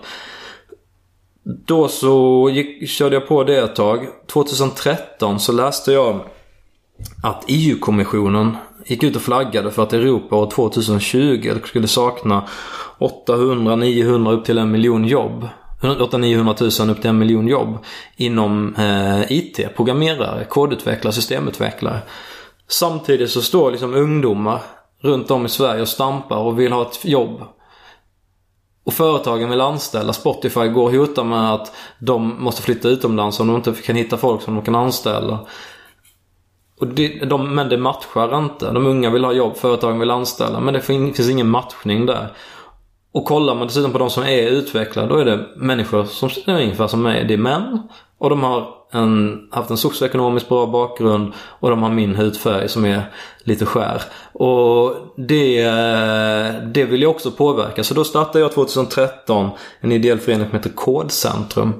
Då 1.67 1.89
så 1.89 2.51
gick, 2.53 2.89
körde 2.89 3.17
jag 3.17 3.29
på 3.29 3.45
det 3.45 3.59
ett 3.59 3.77
tag. 3.77 4.07
2013 4.33 5.41
så 5.41 5.53
läste 5.53 5.93
jag 5.93 6.21
att 7.23 7.45
EU-kommissionen 7.49 8.57
gick 8.87 9.03
ut 9.03 9.17
och 9.17 9.23
flaggade 9.23 9.71
för 9.71 9.83
att 9.83 9.93
Europa 9.93 10.37
år 10.37 10.51
2020 10.51 11.53
skulle 11.65 11.89
sakna 11.89 12.49
800-900 12.99 14.33
upp 14.33 14.45
till 14.45 14.59
en 14.59 14.71
miljon 14.71 15.05
jobb. 15.05 15.49
800-900 15.81 16.81
000 16.81 16.91
upp 16.91 17.01
till 17.01 17.11
en 17.11 17.19
miljon 17.19 17.49
jobb 17.49 17.79
inom 18.17 18.75
eh, 18.75 19.33
IT. 19.33 19.77
Programmerare, 19.77 20.45
kodutvecklare, 20.45 21.13
systemutvecklare. 21.13 21.99
Samtidigt 22.69 23.31
så 23.31 23.43
står 23.43 23.71
liksom 23.71 23.95
ungdomar 23.95 24.61
runt 25.01 25.31
om 25.31 25.47
i 25.47 25.49
Sverige 25.49 25.83
och 25.83 25.89
stampar 25.89 26.37
och 26.37 26.61
vill 26.61 26.73
ha 26.73 26.83
ett 26.83 27.05
jobb. 27.05 27.43
Och 28.85 28.93
företagen 28.93 29.51
vill 29.51 29.61
anställa. 29.61 30.13
Spotify 30.13 30.69
går 30.69 30.85
och 30.85 30.93
hotar 30.93 31.25
med 31.25 31.55
att 31.55 31.73
de 31.99 32.43
måste 32.45 32.63
flytta 32.63 32.89
utomlands 32.89 33.41
om 33.41 33.47
de 33.47 33.57
inte 33.57 33.73
kan 33.73 33.97
hitta 33.97 34.17
folk 34.17 34.43
som 34.43 34.55
de 34.55 34.65
kan 34.65 34.75
anställa. 34.75 35.39
Och 36.81 36.87
det, 36.89 37.09
de, 37.09 37.55
men 37.55 37.69
det 37.69 37.79
matchar 37.79 38.39
inte. 38.39 38.71
De 38.71 38.87
unga 38.87 39.11
vill 39.11 39.25
ha 39.25 39.33
jobb, 39.33 39.57
företagen 39.57 39.99
vill 39.99 40.11
anställa. 40.11 40.61
Men 40.61 40.75
det 40.75 40.81
finns 40.81 41.31
ingen 41.31 41.49
matchning 41.49 42.07
där. 42.07 42.33
Och 43.13 43.25
kollar 43.25 43.55
man 43.55 43.67
dessutom 43.67 43.93
på 43.93 43.99
de 43.99 44.11
som 44.11 44.23
är 44.23 44.49
utvecklade, 44.49 45.09
då 45.09 45.17
är 45.17 45.25
det 45.25 45.47
människor 45.57 46.05
som 46.05 46.29
är 46.47 46.63
ungefär 46.63 46.87
som 46.87 47.03
mig. 47.03 47.25
Det 47.25 47.35
är 47.35 47.39
män 47.39 47.89
och 48.19 48.31
de 48.31 48.43
har 48.43 48.75
en, 48.93 49.49
haft 49.51 49.71
en 49.71 49.77
socioekonomiskt 49.77 50.49
bra 50.49 50.67
bakgrund 50.67 51.33
och 51.37 51.71
de 51.71 51.83
har 51.83 51.91
min 51.91 52.15
hudfärg 52.15 52.69
som 52.69 52.85
är 52.85 53.03
lite 53.45 53.67
skär. 53.67 54.03
Och 54.33 54.95
det, 55.17 55.63
det 56.75 56.85
vill 56.85 57.03
jag 57.03 57.11
också 57.11 57.31
påverka. 57.31 57.85
Så 57.85 57.95
då 57.95 58.05
startade 58.05 58.41
jag 58.41 58.53
2013 58.53 59.51
en 59.81 59.93
ideell 59.93 60.19
förening 60.19 60.47
som 60.47 60.59
heter 60.59 60.71
Kodcentrum. 60.71 61.73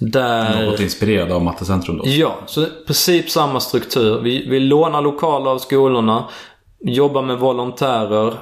Där... 0.00 0.66
Något 0.66 0.80
inspirerad 0.80 1.32
av 1.32 1.42
Mattecentrum 1.42 1.98
då? 1.98 2.04
Ja, 2.06 2.38
så 2.46 2.62
i 2.62 2.66
princip 2.86 3.30
samma 3.30 3.60
struktur. 3.60 4.20
Vi, 4.20 4.48
vi 4.48 4.60
lånar 4.60 5.02
lokaler 5.02 5.50
av 5.50 5.58
skolorna. 5.58 6.24
jobba 6.80 7.22
med 7.22 7.38
volontärer. 7.38 8.34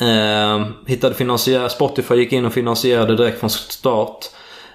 Eh, 0.00 0.66
hittade 0.86 1.14
finansiär, 1.14 1.68
Spotify 1.68 2.14
gick 2.14 2.32
in 2.32 2.44
och 2.44 2.52
finansierade 2.52 3.16
direkt 3.16 3.40
från 3.40 3.50
start. 3.50 4.28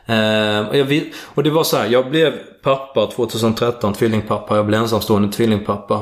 Eh, 0.07 0.67
och, 0.67 0.77
jag 0.77 0.85
vill, 0.85 1.13
och 1.35 1.43
det 1.43 1.49
var 1.49 1.63
så 1.63 1.77
här, 1.77 1.87
jag 1.87 2.09
blev 2.09 2.33
pappa 2.63 3.07
2013, 3.07 3.93
tvillingpappa. 3.93 4.55
Jag 4.55 4.65
blev 4.65 4.81
ensamstående 4.81 5.31
tvillingpappa. 5.31 5.97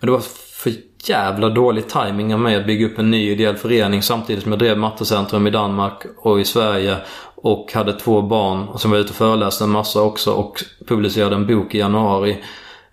Men 0.00 0.06
det 0.06 0.12
var 0.12 0.22
för 0.52 0.72
jävla 1.04 1.48
dålig 1.48 1.88
timing 1.88 2.34
av 2.34 2.40
mig 2.40 2.56
att 2.56 2.66
bygga 2.66 2.86
upp 2.86 2.98
en 2.98 3.10
ny 3.10 3.30
ideell 3.30 3.56
förening 3.56 4.02
samtidigt 4.02 4.42
som 4.42 4.52
jag 4.52 4.58
drev 4.58 4.78
Mattecentrum 4.78 5.46
i 5.46 5.50
Danmark 5.50 6.02
och 6.16 6.40
i 6.40 6.44
Sverige. 6.44 6.96
Och 7.34 7.72
hade 7.72 7.92
två 7.92 8.22
barn 8.22 8.78
som 8.78 8.90
var 8.90 8.98
ute 8.98 9.10
och 9.10 9.16
föreläste 9.16 9.64
en 9.64 9.70
massa 9.70 10.02
också 10.02 10.32
och 10.32 10.64
publicerade 10.88 11.34
en 11.34 11.46
bok 11.46 11.74
i 11.74 11.78
januari 11.78 12.44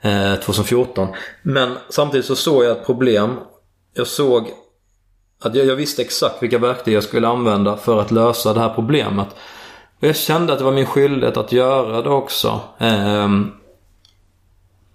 eh, 0.01 0.35
2014. 0.35 1.07
Men 1.41 1.77
samtidigt 1.89 2.25
så 2.25 2.35
såg 2.35 2.63
jag 2.63 2.71
ett 2.71 2.85
problem. 2.85 3.35
Jag 3.93 4.07
såg 4.07 4.49
att 5.41 5.55
jag, 5.55 5.65
jag 5.65 5.75
visste 5.75 6.01
exakt 6.01 6.43
vilka 6.43 6.57
verktyg 6.57 6.93
jag 6.93 7.03
skulle 7.03 7.27
använda 7.27 7.77
för 7.77 8.01
att 8.01 8.11
lösa 8.11 8.53
det 8.53 8.59
här 8.59 8.73
problemet. 8.73 9.27
Och 9.99 10.07
jag 10.07 10.15
kände 10.15 10.53
att 10.53 10.59
det 10.59 10.65
var 10.65 10.71
min 10.71 10.85
skyldighet 10.85 11.37
att 11.37 11.51
göra 11.51 12.01
det 12.01 12.09
också. 12.09 12.59
Um, 12.79 13.51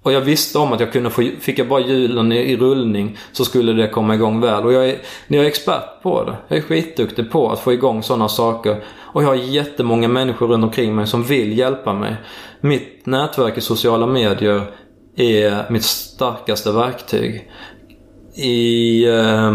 och 0.02 0.12
jag 0.12 0.20
visste 0.20 0.58
om 0.58 0.72
att 0.72 0.80
jag 0.80 0.92
kunde 0.92 1.10
få, 1.10 1.22
fick 1.40 1.58
jag 1.58 1.68
bara 1.68 1.80
hjulen 1.80 2.32
i, 2.32 2.36
i 2.36 2.56
rullning 2.56 3.18
så 3.32 3.44
skulle 3.44 3.72
det 3.72 3.88
komma 3.88 4.14
igång 4.14 4.40
väl. 4.40 4.64
Och 4.64 4.72
jag 4.72 4.88
är, 4.88 4.98
jag 5.26 5.44
är 5.44 5.48
expert 5.48 6.02
på 6.02 6.24
det. 6.24 6.36
Jag 6.48 6.58
är 6.58 6.62
skitduktig 6.62 7.30
på 7.30 7.50
att 7.50 7.60
få 7.60 7.72
igång 7.72 8.02
sådana 8.02 8.28
saker. 8.28 8.84
Och 9.12 9.22
jag 9.22 9.28
har 9.28 9.34
jättemånga 9.34 10.08
människor 10.08 10.48
runt 10.48 10.64
omkring 10.64 10.94
mig 10.94 11.06
som 11.06 11.22
vill 11.22 11.58
hjälpa 11.58 11.92
mig. 11.92 12.16
Mitt 12.60 13.06
nätverk 13.06 13.58
i 13.58 13.60
sociala 13.60 14.06
medier 14.06 14.62
är 15.16 15.70
mitt 15.70 15.84
starkaste 15.84 16.72
verktyg. 16.72 17.50
I... 18.34 19.04
Eh, 19.04 19.52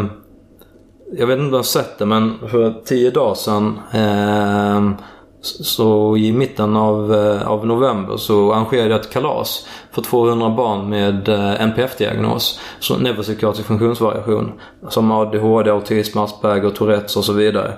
jag 1.11 1.27
vet 1.27 1.33
inte 1.33 1.45
om 1.45 1.51
du 1.51 1.55
har 1.55 1.63
sett 1.63 1.97
det 1.97 2.05
men 2.05 2.39
för 2.49 2.81
tio 2.85 3.11
dagar 3.11 3.35
sedan 3.35 3.79
eh, 3.91 5.05
så 5.47 6.17
i 6.17 6.31
mitten 6.31 6.75
av, 6.75 7.13
eh, 7.13 7.47
av 7.47 7.67
november 7.67 8.17
så 8.17 8.53
arrangerade 8.53 8.89
jag 8.89 8.99
ett 8.99 9.09
kalas 9.09 9.67
för 9.91 10.01
200 10.01 10.49
barn 10.49 10.89
med 10.89 11.29
eh, 11.29 11.61
NPF-diagnos. 11.61 12.59
Så 12.79 12.97
neuropsykiatrisk 12.97 13.67
funktionsvariation. 13.67 14.51
Som 14.89 15.11
ADHD, 15.11 15.71
autism, 15.71 16.19
Asperger, 16.19 16.69
Tourettes 16.69 17.17
och 17.17 17.25
så 17.25 17.33
vidare. 17.33 17.73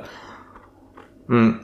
Mm. 1.29 1.55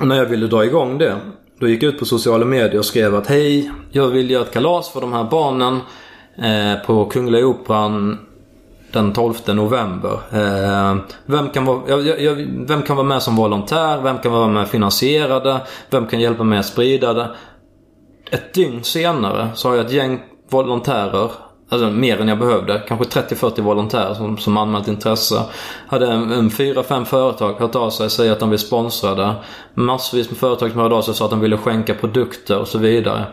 Och 0.00 0.06
när 0.06 0.16
jag 0.16 0.26
ville 0.26 0.46
dra 0.46 0.64
igång 0.64 0.98
det, 0.98 1.16
då 1.60 1.68
gick 1.68 1.82
jag 1.82 1.94
ut 1.94 1.98
på 1.98 2.04
sociala 2.04 2.44
medier 2.44 2.78
och 2.78 2.84
skrev 2.84 3.14
att 3.14 3.26
hej, 3.26 3.70
jag 3.90 4.08
vill 4.08 4.30
göra 4.30 4.42
ett 4.42 4.52
kalas 4.52 4.88
för 4.88 5.00
de 5.00 5.12
här 5.12 5.24
barnen 5.24 5.80
eh, 6.36 6.86
på 6.86 7.04
Kungliga 7.04 7.46
Operan 7.46 8.18
den 8.92 9.12
12 9.12 9.34
november. 9.46 10.20
Eh, 10.32 10.96
vem, 11.26 11.50
kan 11.50 11.64
vara, 11.64 11.96
vem 12.66 12.82
kan 12.82 12.96
vara 12.96 13.06
med 13.06 13.22
som 13.22 13.36
volontär? 13.36 14.00
Vem 14.02 14.18
kan 14.18 14.32
vara 14.32 14.48
med 14.48 14.68
finansierade? 14.68 15.60
Vem 15.90 16.06
kan 16.06 16.20
hjälpa 16.20 16.44
mig 16.44 16.58
att 16.58 16.66
sprida 16.66 17.12
det? 17.14 17.30
Ett 18.30 18.54
dygn 18.54 18.84
senare 18.84 19.48
så 19.54 19.68
har 19.68 19.76
jag 19.76 19.86
ett 19.86 19.92
gäng 19.92 20.20
volontärer 20.50 21.30
Alltså 21.70 21.90
mer 21.90 22.20
än 22.20 22.28
jag 22.28 22.38
behövde. 22.38 22.82
Kanske 22.88 23.20
30-40 23.20 23.62
volontärer 23.62 24.14
som, 24.14 24.38
som 24.38 24.56
anmält 24.56 24.88
intresse. 24.88 25.42
Hade 25.86 26.06
en, 26.12 26.32
en 26.32 26.50
fyra, 26.50 26.82
fem 26.82 27.04
företag 27.04 27.52
hört 27.52 27.74
av 27.74 27.90
sig 27.90 28.04
och 28.04 28.12
säger 28.12 28.32
att 28.32 28.40
de 28.40 28.50
vill 28.50 28.58
sponsra 28.58 29.14
det. 29.14 29.34
Massvis 29.74 30.30
med 30.30 30.38
företag 30.38 30.70
som 30.70 30.80
hörde 30.80 30.94
av 30.94 31.02
sig 31.02 31.10
och 31.10 31.16
sa 31.16 31.24
att 31.24 31.30
de 31.30 31.40
ville 31.40 31.56
skänka 31.56 31.94
produkter 31.94 32.58
och 32.58 32.68
så 32.68 32.78
vidare. 32.78 33.24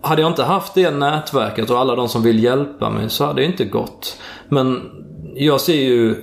Hade 0.00 0.22
jag 0.22 0.30
inte 0.30 0.44
haft 0.44 0.74
det 0.74 0.90
nätverket 0.90 1.70
och 1.70 1.78
alla 1.78 1.96
de 1.96 2.08
som 2.08 2.22
vill 2.22 2.42
hjälpa 2.44 2.90
mig 2.90 3.10
så 3.10 3.24
hade 3.24 3.40
det 3.40 3.46
inte 3.46 3.64
gått. 3.64 4.18
Men 4.48 4.90
jag 5.34 5.60
ser 5.60 5.74
ju 5.82 6.16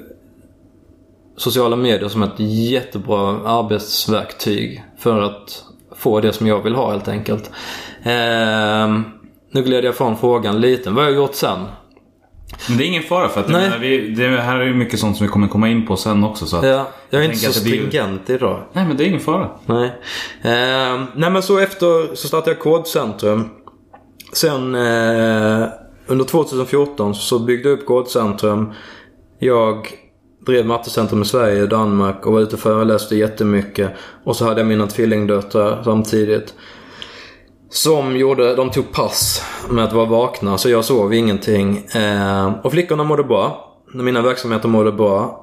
sociala 1.38 1.76
medier 1.76 2.10
som 2.10 2.24
ett 2.24 2.40
jättebra 2.40 3.40
arbetsverktyg 3.50 4.84
för 5.00 5.22
att 5.22 5.64
få 5.96 6.20
det 6.22 6.34
som 6.34 6.48
jag 6.48 6.62
vill 6.64 6.76
ha 6.76 6.92
helt 6.92 7.08
enkelt. 7.08 7.52
Eh, 8.04 8.88
nu 9.52 9.64
gled 9.64 9.86
jag 9.86 9.96
från 9.96 10.18
frågan 10.18 10.62
lite. 10.62 10.90
Vad 10.90 11.04
har 11.04 11.12
jag 11.12 11.16
gjort 11.22 11.36
sen? 11.36 11.60
Men 12.70 12.78
det 12.78 12.84
är 12.84 12.88
ingen 12.88 13.04
fara 13.04 13.30
för 13.30 13.40
att 13.42 13.50
jag 13.50 13.62
menar, 13.62 13.78
vi, 13.78 14.10
det 14.10 14.42
här 14.42 14.60
är 14.60 14.66
ju 14.66 14.74
mycket 14.74 15.00
sånt 15.00 15.18
som 15.18 15.26
vi 15.26 15.32
kommer 15.32 15.48
komma 15.48 15.70
in 15.70 15.86
på 15.88 15.96
sen 15.98 16.24
också. 16.24 16.46
Så 16.46 16.58
att 16.58 16.66
Ja, 16.66 16.88
jag 17.10 17.22
är 17.22 17.26
inte 17.26 17.38
så 17.38 17.60
det 17.60 17.66
blir- 17.66 17.88
stringent 17.88 18.30
idag. 18.30 18.64
Nej 18.74 18.86
men 18.88 18.98
det 18.98 19.04
är 19.04 19.08
ingen 19.08 19.20
fara. 19.20 19.50
Nej. 19.66 19.86
Eh, 20.42 21.02
nej 21.16 21.30
men 21.32 21.44
så 21.44 21.58
efter 21.60 22.16
så 22.16 22.28
startade 22.28 22.52
jag 22.52 22.60
Kodcentrum. 22.60 23.50
Sen 24.36 24.76
eh, 24.76 25.68
under 26.08 26.26
2014 26.26 27.16
så 27.16 27.40
byggde 27.40 27.70
jag 27.70 27.80
upp 27.80 27.86
gårdcentrum. 27.86 28.74
Jag 29.40 29.88
drev 30.46 30.66
Mattecentrum 30.66 31.22
i 31.22 31.26
Sverige 31.26 31.62
och 31.64 31.70
Danmark 31.70 32.26
och 32.26 32.34
var 32.34 32.40
ute 32.40 32.56
och 32.56 32.60
föreläste 32.60 33.16
jättemycket. 33.16 33.92
Och 34.24 34.36
så 34.36 34.46
hade 34.46 34.60
jag 34.60 34.68
mina 34.68 34.88
tvillingdöttrar 34.88 35.84
samtidigt. 35.84 36.54
Som 37.70 38.18
gjorde, 38.18 38.56
de 38.56 38.72
tog 38.72 38.92
pass 38.92 39.42
med 39.70 39.84
att 39.84 39.94
vara 39.94 40.06
vakna 40.06 40.58
så 40.58 40.70
jag 40.70 40.86
sov 40.86 41.14
ingenting. 41.14 41.78
Eh, 41.78 42.54
och 42.64 42.72
flickorna 42.72 43.04
mådde 43.04 43.24
bra. 43.24 43.74
Mina 43.94 44.22
verksamheter 44.22 44.68
mådde 44.70 44.92
bra. 44.92 45.42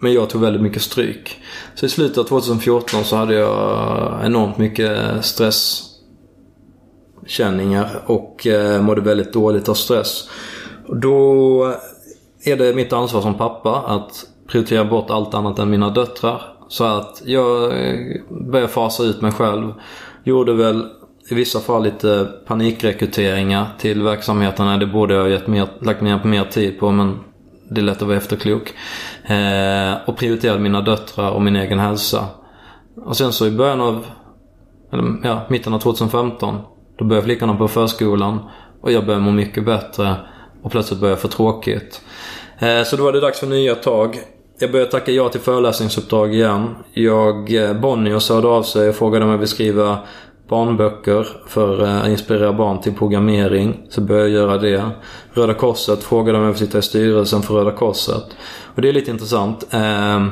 Men 0.00 0.12
jag 0.12 0.30
tog 0.30 0.40
väldigt 0.40 0.62
mycket 0.62 0.82
stryk. 0.82 1.40
Så 1.74 1.86
i 1.86 1.88
slutet 1.88 2.18
av 2.18 2.24
2014 2.24 3.04
så 3.04 3.16
hade 3.16 3.34
jag 3.34 4.20
enormt 4.24 4.58
mycket 4.58 5.24
stress 5.24 5.91
känningar 7.26 7.88
och 8.06 8.46
eh, 8.46 8.82
mådde 8.82 9.00
väldigt 9.00 9.32
dåligt 9.32 9.68
av 9.68 9.74
stress. 9.74 10.28
Då 10.88 11.64
är 12.44 12.56
det 12.56 12.74
mitt 12.74 12.92
ansvar 12.92 13.20
som 13.20 13.34
pappa 13.34 13.82
att 13.86 14.26
prioritera 14.48 14.84
bort 14.84 15.10
allt 15.10 15.34
annat 15.34 15.58
än 15.58 15.70
mina 15.70 15.90
döttrar. 15.90 16.42
Så 16.68 16.84
att 16.84 17.22
jag 17.24 17.64
eh, 17.64 18.20
började 18.28 18.72
fasa 18.72 19.02
ut 19.02 19.20
mig 19.20 19.32
själv. 19.32 19.72
Gjorde 20.24 20.54
väl 20.54 20.86
i 21.30 21.34
vissa 21.34 21.60
fall 21.60 21.82
lite 21.82 22.28
panikrekryteringar 22.46 23.66
till 23.78 24.02
verksamheterna. 24.02 24.76
Det 24.76 24.86
borde 24.86 25.14
jag 25.14 25.22
ha 25.22 25.28
gett 25.28 25.46
mer, 25.46 25.68
lagt 25.80 26.00
ner 26.00 26.24
mer 26.24 26.44
tid 26.44 26.80
på 26.80 26.90
men 26.90 27.18
det 27.68 27.80
är 27.80 27.84
lätt 27.84 28.02
att 28.02 28.08
vara 28.08 28.16
efterklok. 28.16 28.74
Eh, 29.24 30.08
och 30.08 30.16
prioriterade 30.16 30.60
mina 30.60 30.80
döttrar 30.80 31.30
och 31.30 31.42
min 31.42 31.56
egen 31.56 31.78
hälsa. 31.78 32.26
Och 33.04 33.16
sen 33.16 33.32
så 33.32 33.46
i 33.46 33.50
början 33.50 33.80
av, 33.80 34.06
eller 34.92 35.04
ja, 35.22 35.46
mitten 35.48 35.74
av 35.74 35.78
2015. 35.78 36.58
Då 37.02 37.06
börjar 37.06 37.22
flickorna 37.22 37.54
på 37.54 37.68
förskolan. 37.68 38.38
Och 38.80 38.92
jag 38.92 39.06
börjar 39.06 39.20
må 39.20 39.30
mycket 39.30 39.64
bättre. 39.64 40.14
Och 40.62 40.70
plötsligt 40.70 41.00
börjar 41.00 41.12
jag 41.12 41.20
få 41.20 41.28
tråkigt. 41.28 42.00
Eh, 42.58 42.82
så 42.82 42.96
då 42.96 43.04
var 43.04 43.12
det 43.12 43.20
dags 43.20 43.40
för 43.40 43.46
nya 43.46 43.74
tag. 43.74 44.20
Jag 44.58 44.72
började 44.72 44.90
tacka 44.90 45.12
ja 45.12 45.28
till 45.28 45.40
föreläsningsuppdrag 45.40 46.34
igen. 46.34 46.74
Jag, 46.92 47.54
eh, 47.54 47.72
Bonniers 47.80 48.28
hörde 48.28 48.48
av 48.48 48.62
sig 48.62 48.88
och 48.88 48.94
frågade 48.94 49.24
om 49.24 49.30
jag 49.30 49.38
vill 49.38 49.48
skriva 49.48 49.98
barnböcker 50.48 51.26
för 51.48 51.82
eh, 51.82 52.02
att 52.02 52.08
inspirera 52.08 52.52
barn 52.52 52.80
till 52.80 52.94
programmering. 52.94 53.86
Så 53.88 54.00
började 54.00 54.28
jag 54.28 54.42
göra 54.42 54.58
det. 54.58 54.90
Röda 55.32 55.54
Korset 55.54 56.04
frågade 56.04 56.38
om 56.38 56.44
jag 56.44 56.50
vill 56.52 56.58
sitta 56.66 56.78
i 56.78 56.82
styrelsen 56.82 57.42
för 57.42 57.54
Röda 57.54 57.72
Korset. 57.72 58.24
Och 58.74 58.82
det 58.82 58.88
är 58.88 58.92
lite 58.92 59.10
intressant. 59.10 59.66
Ehm, 59.70 60.30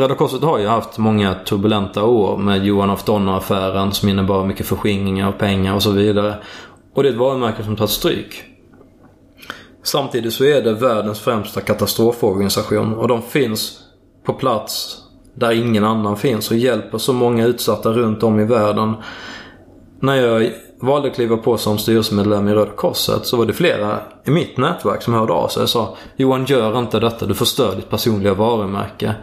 Röda 0.00 0.14
Korset 0.14 0.42
har 0.42 0.58
ju 0.58 0.66
haft 0.66 0.98
många 0.98 1.34
turbulenta 1.34 2.04
år 2.04 2.36
med 2.36 2.64
Johan 2.64 2.90
af 2.90 3.04
Donner-affären 3.06 3.92
som 3.92 4.08
innebar 4.08 4.44
mycket 4.44 4.66
förskingringar 4.66 5.28
av 5.28 5.32
pengar 5.32 5.74
och 5.74 5.82
så 5.82 5.90
vidare. 5.90 6.34
Och 6.94 7.02
det 7.02 7.08
är 7.08 7.12
ett 7.12 7.18
varumärke 7.18 7.64
som 7.64 7.76
tagit 7.76 7.90
stryk. 7.90 8.42
Samtidigt 9.82 10.32
så 10.32 10.44
är 10.44 10.62
det 10.62 10.72
världens 10.72 11.20
främsta 11.20 11.60
katastroforganisation 11.60 12.94
och 12.94 13.08
de 13.08 13.22
finns 13.22 13.78
på 14.24 14.32
plats 14.32 14.98
där 15.34 15.52
ingen 15.52 15.84
annan 15.84 16.16
finns 16.16 16.50
och 16.50 16.56
hjälper 16.56 16.98
så 16.98 17.12
många 17.12 17.46
utsatta 17.46 17.92
runt 17.92 18.22
om 18.22 18.40
i 18.40 18.44
världen. 18.44 18.94
När 20.00 20.14
jag 20.14 20.52
valde 20.80 21.08
att 21.08 21.14
kliva 21.14 21.36
på 21.36 21.56
som 21.56 21.78
styrelsemedlem 21.78 22.48
i 22.48 22.54
Röda 22.54 22.72
Korset 22.72 23.26
så 23.26 23.36
var 23.36 23.46
det 23.46 23.52
flera 23.52 24.00
i 24.24 24.30
mitt 24.30 24.56
nätverk 24.56 25.02
som 25.02 25.14
hörde 25.14 25.32
av 25.32 25.48
sig 25.48 25.62
och 25.62 25.68
sa 25.68 25.96
Johan 26.16 26.44
gör 26.44 26.78
inte 26.78 27.00
detta, 27.00 27.26
du 27.26 27.34
förstör 27.34 27.76
ditt 27.76 27.90
personliga 27.90 28.34
varumärke. 28.34 29.14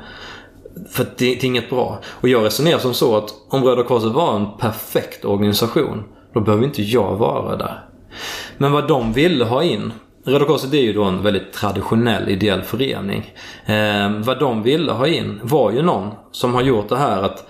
För 0.91 1.03
det, 1.03 1.11
det 1.17 1.43
är 1.43 1.45
inget 1.45 1.69
bra. 1.69 1.99
Och 2.05 2.29
jag 2.29 2.45
resonerar 2.45 2.79
som 2.79 2.93
så 2.93 3.17
att 3.17 3.29
om 3.49 3.63
Röda 3.63 3.83
Korset 3.83 4.11
var 4.11 4.35
en 4.35 4.57
perfekt 4.59 5.25
organisation 5.25 6.03
då 6.33 6.39
behöver 6.39 6.65
inte 6.65 6.81
jag 6.81 7.15
vara 7.15 7.55
där. 7.55 7.83
Men 8.57 8.71
vad 8.71 8.87
de 8.87 9.13
ville 9.13 9.45
ha 9.45 9.63
in 9.63 9.93
Röda 10.25 10.45
Korset 10.45 10.73
är 10.73 10.81
ju 10.81 10.93
då 10.93 11.03
en 11.03 11.23
väldigt 11.23 11.53
traditionell 11.53 12.29
ideell 12.29 12.61
förening. 12.61 13.33
Eh, 13.65 14.09
vad 14.25 14.39
de 14.39 14.63
ville 14.63 14.91
ha 14.91 15.07
in 15.07 15.39
var 15.43 15.71
ju 15.71 15.81
någon 15.81 16.11
som 16.31 16.53
har 16.53 16.61
gjort 16.61 16.89
det 16.89 16.97
här 16.97 17.23
att 17.23 17.49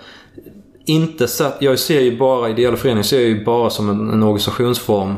inte 0.86 1.28
sett, 1.28 1.56
jag 1.60 1.78
ser 1.78 2.00
ju 2.00 2.18
bara 2.18 2.48
ideella 2.48 2.76
föreningar 2.76 3.02
ser 3.02 3.20
jag 3.20 3.28
ju 3.28 3.44
bara 3.44 3.70
som 3.70 3.90
en, 3.90 4.10
en 4.10 4.22
organisationsform 4.22 5.14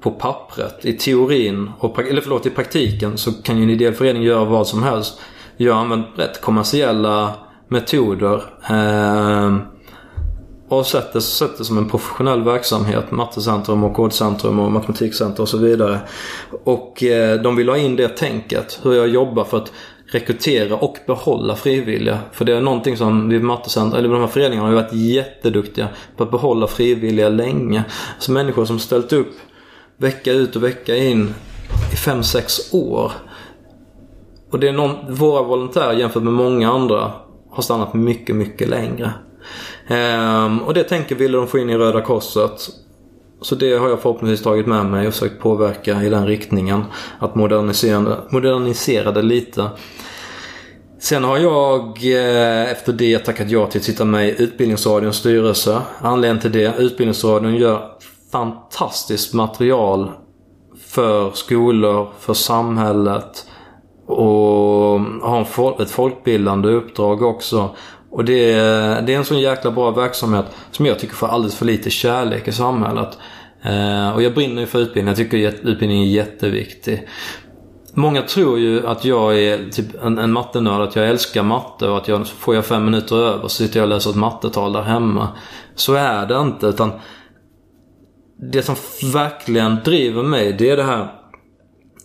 på 0.00 0.10
pappret. 0.10 0.84
I 0.84 0.92
teorin, 0.92 1.70
och, 1.78 1.98
eller 1.98 2.20
förlåt 2.20 2.46
i 2.46 2.50
praktiken 2.50 3.18
så 3.18 3.32
kan 3.32 3.56
ju 3.56 3.62
en 3.62 3.70
ideell 3.70 3.94
förening 3.94 4.22
göra 4.22 4.44
vad 4.44 4.66
som 4.66 4.82
helst. 4.82 5.20
Jag 5.62 5.74
har 5.74 5.80
använt 5.80 6.06
rätt 6.16 6.40
kommersiella 6.40 7.34
metoder. 7.68 8.42
Eh, 8.70 9.56
och 10.68 10.86
sett 10.86 11.12
det, 11.12 11.20
sett 11.20 11.58
det 11.58 11.64
som 11.64 11.78
en 11.78 11.88
professionell 11.88 12.42
verksamhet. 12.44 13.10
Mattecentrum 13.10 13.84
och 13.84 13.94
kodcentrum 13.94 14.58
och 14.58 14.72
matematikcenter 14.72 15.42
och 15.42 15.48
så 15.48 15.58
vidare. 15.58 15.98
Och 16.64 17.02
eh, 17.02 17.40
de 17.40 17.56
vill 17.56 17.68
ha 17.68 17.76
in 17.76 17.96
det 17.96 18.08
tänket. 18.08 18.80
Hur 18.82 18.92
jag 18.92 19.08
jobbar 19.08 19.44
för 19.44 19.56
att 19.56 19.72
rekrytera 20.06 20.76
och 20.76 20.96
behålla 21.06 21.56
frivilliga. 21.56 22.18
För 22.32 22.44
det 22.44 22.56
är 22.56 22.60
någonting 22.60 22.96
som 22.96 23.28
vi 23.28 23.40
Mattecentrum, 23.40 23.98
eller 23.98 24.08
de 24.08 24.20
här 24.20 24.28
föreningarna 24.28 24.68
har 24.68 24.74
varit 24.74 24.92
jätteduktiga 24.92 25.88
på 26.16 26.22
att 26.24 26.30
behålla 26.30 26.66
frivilliga 26.66 27.28
länge. 27.28 27.84
Alltså 28.14 28.32
människor 28.32 28.64
som 28.64 28.78
ställt 28.78 29.12
upp 29.12 29.32
vecka 29.96 30.32
ut 30.32 30.56
och 30.56 30.64
vecka 30.64 30.96
in 30.96 31.34
i 31.92 31.96
5-6 31.96 32.74
år. 32.74 33.12
Och 34.50 34.58
det 34.60 34.68
är 34.68 34.72
någon, 34.72 35.14
våra 35.14 35.42
volontärer 35.42 35.92
jämfört 35.92 36.22
med 36.22 36.32
många 36.32 36.72
andra 36.72 37.12
har 37.50 37.62
stannat 37.62 37.94
mycket, 37.94 38.36
mycket 38.36 38.68
längre. 38.68 39.12
Ehm, 39.88 40.58
och 40.58 40.74
det 40.74 40.84
tänker 40.84 41.14
ville 41.14 41.38
de 41.38 41.46
få 41.46 41.58
in 41.58 41.70
i 41.70 41.76
Röda 41.76 42.00
Korset. 42.00 42.68
Så 43.40 43.54
det 43.54 43.78
har 43.78 43.88
jag 43.88 44.00
förhoppningsvis 44.00 44.42
tagit 44.42 44.66
med 44.66 44.86
mig 44.86 45.06
och 45.06 45.14
försökt 45.14 45.42
påverka 45.42 46.02
i 46.02 46.08
den 46.08 46.26
riktningen. 46.26 46.84
Att 47.18 47.34
modernisera, 47.34 48.16
modernisera 48.30 49.12
det 49.12 49.22
lite. 49.22 49.70
Sen 51.00 51.24
har 51.24 51.38
jag 51.38 51.80
eh, 52.04 52.70
efter 52.70 52.92
det 52.92 53.18
tackat 53.18 53.50
ja 53.50 53.66
till 53.66 53.80
att 53.80 53.84
sitta 53.84 54.04
med 54.04 54.28
i 54.28 54.42
Utbildningsradions 54.42 55.16
styrelse. 55.16 55.82
Anledningen 56.00 56.40
till 56.40 56.52
det, 56.52 56.74
Utbildningsradion 56.78 57.54
gör 57.54 57.82
fantastiskt 58.32 59.34
material 59.34 60.10
för 60.86 61.30
skolor, 61.30 62.08
för 62.20 62.34
samhället 62.34 63.46
och 64.10 65.00
har 65.22 65.82
ett 65.82 65.90
folkbildande 65.90 66.68
uppdrag 66.68 67.22
också. 67.22 67.70
Och 68.10 68.24
det 68.24 68.52
är, 68.52 69.02
det 69.02 69.14
är 69.14 69.16
en 69.16 69.24
sån 69.24 69.40
jäkla 69.40 69.70
bra 69.70 69.90
verksamhet 69.90 70.46
som 70.70 70.86
jag 70.86 70.98
tycker 70.98 71.14
får 71.14 71.26
alldeles 71.26 71.56
för 71.56 71.66
lite 71.66 71.90
kärlek 71.90 72.48
i 72.48 72.52
samhället. 72.52 73.18
Eh, 73.62 74.10
och 74.10 74.22
jag 74.22 74.34
brinner 74.34 74.60
ju 74.60 74.66
för 74.66 74.78
utbildning. 74.78 75.08
Jag 75.08 75.16
tycker 75.16 75.48
att 75.48 75.54
utbildning 75.54 76.02
är 76.02 76.06
jätteviktig. 76.06 77.08
Många 77.94 78.22
tror 78.22 78.58
ju 78.58 78.86
att 78.86 79.04
jag 79.04 79.38
är 79.38 79.70
typ 79.70 80.02
en, 80.02 80.18
en 80.18 80.32
mattenörd, 80.32 80.80
att 80.80 80.96
jag 80.96 81.08
älskar 81.08 81.42
matte 81.42 81.88
och 81.88 81.96
att 81.96 82.08
jag, 82.08 82.26
får 82.26 82.54
jag 82.54 82.66
fem 82.66 82.84
minuter 82.84 83.16
över 83.16 83.42
så 83.42 83.48
sitter 83.48 83.80
jag 83.80 83.84
och 83.84 83.88
läser 83.88 84.10
ett 84.10 84.16
mattetal 84.16 84.72
där 84.72 84.82
hemma. 84.82 85.28
Så 85.74 85.94
är 85.94 86.26
det 86.26 86.38
inte. 86.38 86.66
utan 86.66 86.90
Det 88.52 88.62
som 88.62 88.74
verkligen 89.12 89.76
driver 89.84 90.22
mig 90.22 90.52
det 90.52 90.70
är 90.70 90.76
det 90.76 90.82
här 90.82 91.12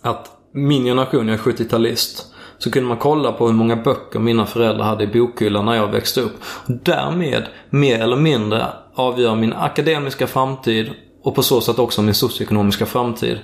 att 0.02 0.35
min 0.56 0.84
generation, 0.84 1.28
jag 1.28 1.34
är 1.34 1.42
70-talist. 1.42 2.22
Så 2.58 2.70
kunde 2.70 2.88
man 2.88 2.96
kolla 2.96 3.32
på 3.32 3.46
hur 3.46 3.54
många 3.54 3.76
böcker 3.76 4.18
mina 4.18 4.46
föräldrar 4.46 4.84
hade 4.84 5.04
i 5.04 5.06
bokhyllan 5.06 5.64
när 5.64 5.74
jag 5.74 5.88
växte 5.88 6.20
upp. 6.20 6.32
Och 6.42 6.72
därmed, 6.82 7.46
mer 7.70 8.00
eller 8.00 8.16
mindre, 8.16 8.66
avgör 8.94 9.34
min 9.34 9.52
akademiska 9.52 10.26
framtid 10.26 10.90
och 11.22 11.34
på 11.34 11.42
så 11.42 11.60
sätt 11.60 11.78
också 11.78 12.02
min 12.02 12.14
socioekonomiska 12.14 12.86
framtid. 12.86 13.38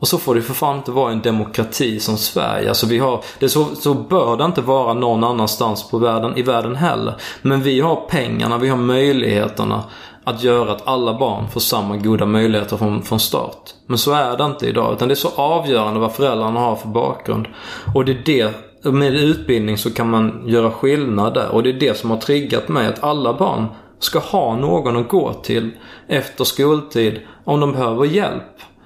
Och 0.00 0.08
så 0.08 0.18
får 0.18 0.34
det 0.34 0.42
för 0.42 0.54
fan 0.54 0.76
inte 0.76 0.90
vara 0.90 1.12
en 1.12 1.20
demokrati 1.20 2.00
som 2.00 2.16
Sverige. 2.16 2.68
Alltså 2.68 2.86
vi 2.86 2.98
har, 2.98 3.24
det 3.38 3.48
så, 3.48 3.64
så 3.64 3.94
bör 3.94 4.36
det 4.36 4.44
inte 4.44 4.60
vara 4.60 4.94
någon 4.94 5.24
annanstans 5.24 5.90
på 5.90 5.98
världen, 5.98 6.36
i 6.36 6.42
världen 6.42 6.76
heller. 6.76 7.14
Men 7.42 7.62
vi 7.62 7.80
har 7.80 7.96
pengarna, 7.96 8.58
vi 8.58 8.68
har 8.68 8.76
möjligheterna 8.76 9.84
att 10.24 10.42
göra 10.42 10.72
att 10.72 10.86
alla 10.88 11.18
barn 11.18 11.48
får 11.48 11.60
samma 11.60 11.96
goda 11.96 12.26
möjligheter 12.26 12.76
från, 12.76 13.02
från 13.02 13.20
start. 13.20 13.74
Men 13.86 13.98
så 13.98 14.12
är 14.12 14.36
det 14.36 14.44
inte 14.44 14.66
idag. 14.66 14.94
Utan 14.94 15.08
det 15.08 15.14
är 15.14 15.16
så 15.16 15.32
avgörande 15.36 16.00
vad 16.00 16.12
föräldrarna 16.12 16.60
har 16.60 16.76
för 16.76 16.88
bakgrund. 16.88 17.46
Och 17.94 18.04
det 18.04 18.12
är 18.12 18.52
det 18.82 18.92
med 18.92 19.14
utbildning 19.14 19.78
så 19.78 19.90
kan 19.90 20.10
man 20.10 20.42
göra 20.46 20.70
skillnad 20.70 21.34
där. 21.34 21.48
Och 21.48 21.62
det 21.62 21.70
är 21.70 21.80
det 21.80 21.98
som 21.98 22.10
har 22.10 22.18
triggat 22.18 22.68
mig 22.68 22.86
att 22.86 23.04
alla 23.04 23.34
barn 23.34 23.66
ska 23.98 24.18
ha 24.18 24.56
någon 24.56 24.96
att 24.96 25.08
gå 25.08 25.32
till 25.32 25.70
efter 26.08 26.44
skoltid 26.44 27.20
om 27.44 27.60
de 27.60 27.72
behöver 27.72 28.04
hjälp. 28.04 28.42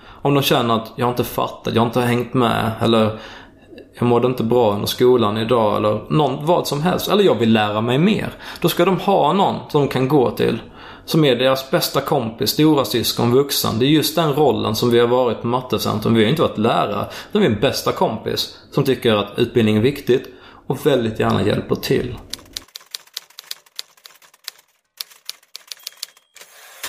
Om 0.07 0.35
de 0.35 0.43
känner 0.43 0.75
att 0.75 0.93
jag 0.97 1.09
inte 1.09 1.25
fattat, 1.25 1.75
jag 1.75 1.83
har 1.83 1.87
inte 1.87 2.01
hängt 2.01 2.35
med 2.35 2.71
eller 2.81 3.19
jag 3.99 4.07
mådde 4.07 4.27
inte 4.27 4.43
bra 4.43 4.73
under 4.73 4.87
skolan 4.87 5.37
idag 5.37 5.77
eller 5.77 6.01
någon, 6.09 6.47
vad 6.47 6.67
som 6.67 6.83
helst. 6.83 7.09
Eller 7.09 7.25
jag 7.25 7.35
vill 7.35 7.53
lära 7.53 7.81
mig 7.81 7.99
mer. 7.99 8.29
Då 8.61 8.69
ska 8.69 8.85
de 8.85 9.01
ha 9.01 9.33
någon 9.33 9.57
som 9.69 9.81
de 9.81 9.89
kan 9.89 10.09
gå 10.09 10.31
till. 10.31 10.59
Som 11.07 11.25
är 11.25 11.37
deras 11.37 11.71
bästa 11.71 12.01
kompis, 12.01 12.51
stora 12.51 12.85
syskon, 12.85 13.33
vuxen. 13.33 13.79
Det 13.79 13.87
är 13.87 13.89
just 13.89 14.17
den 14.17 14.33
rollen 14.33 14.75
som 14.75 14.91
vi 14.91 14.99
har 14.99 15.07
varit 15.07 15.41
på 15.41 15.47
Mattecentrum. 15.47 16.15
Vi 16.15 16.23
har 16.23 16.31
inte 16.31 16.43
varit 16.43 16.59
lärare. 16.59 17.07
Utan 17.31 17.43
vi 17.43 17.49
är 17.49 17.53
en 17.53 17.61
bästa 17.61 17.93
kompis. 17.93 18.59
Som 18.71 18.85
tycker 18.85 19.15
att 19.15 19.39
utbildning 19.39 19.77
är 19.77 19.81
viktigt 19.81 20.29
och 20.67 20.87
väldigt 20.87 21.21
gärna 21.21 21.47
hjälper 21.47 21.75
till. 21.75 22.15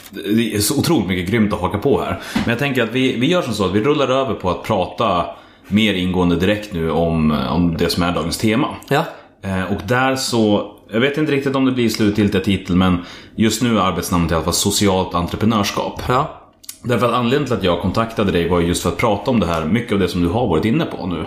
Det 0.09 0.55
är 0.55 0.59
så 0.59 0.79
otroligt 0.79 1.07
mycket 1.07 1.29
grymt 1.29 1.53
att 1.53 1.61
haka 1.61 1.77
på 1.77 2.01
här. 2.01 2.21
Men 2.33 2.49
jag 2.49 2.59
tänker 2.59 2.83
att 2.83 2.91
vi, 2.91 3.19
vi 3.19 3.27
gör 3.27 3.41
som 3.41 3.53
så 3.53 3.65
att 3.65 3.73
vi 3.73 3.83
rullar 3.83 4.09
över 4.09 4.33
på 4.33 4.49
att 4.49 4.63
prata 4.63 5.25
mer 5.67 5.93
ingående 5.93 6.35
direkt 6.35 6.73
nu 6.73 6.91
om, 6.91 7.31
om 7.31 7.77
det 7.77 7.89
som 7.89 8.03
är 8.03 8.11
dagens 8.11 8.37
tema. 8.37 8.75
Ja. 8.87 9.05
Eh, 9.43 9.73
och 9.73 9.81
där 9.87 10.15
så, 10.15 10.74
jag 10.95 11.01
vet 11.01 11.17
inte 11.17 11.31
riktigt 11.31 11.55
om 11.55 11.65
det 11.65 11.71
blir 11.71 11.89
slutgiltiga 11.89 12.41
titel 12.41 12.75
men 12.75 12.97
just 13.35 13.61
nu 13.61 13.77
är 13.77 13.81
arbetsnamnet 13.81 14.31
i 14.31 14.35
alla 14.35 14.43
fall 14.43 14.53
socialt 14.53 15.15
entreprenörskap. 15.15 16.01
Ja. 16.07 16.41
Därför 16.83 17.05
att 17.05 17.13
anledningen 17.13 17.45
till 17.45 17.55
att 17.57 17.63
jag 17.63 17.81
kontaktade 17.81 18.31
dig 18.31 18.49
var 18.49 18.59
just 18.61 18.83
för 18.83 18.89
att 18.89 18.97
prata 18.97 19.31
om 19.31 19.39
det 19.39 19.45
här, 19.45 19.65
mycket 19.65 19.93
av 19.93 19.99
det 19.99 20.07
som 20.07 20.21
du 20.21 20.27
har 20.27 20.47
varit 20.47 20.65
inne 20.65 20.85
på 20.85 21.07
nu. 21.07 21.25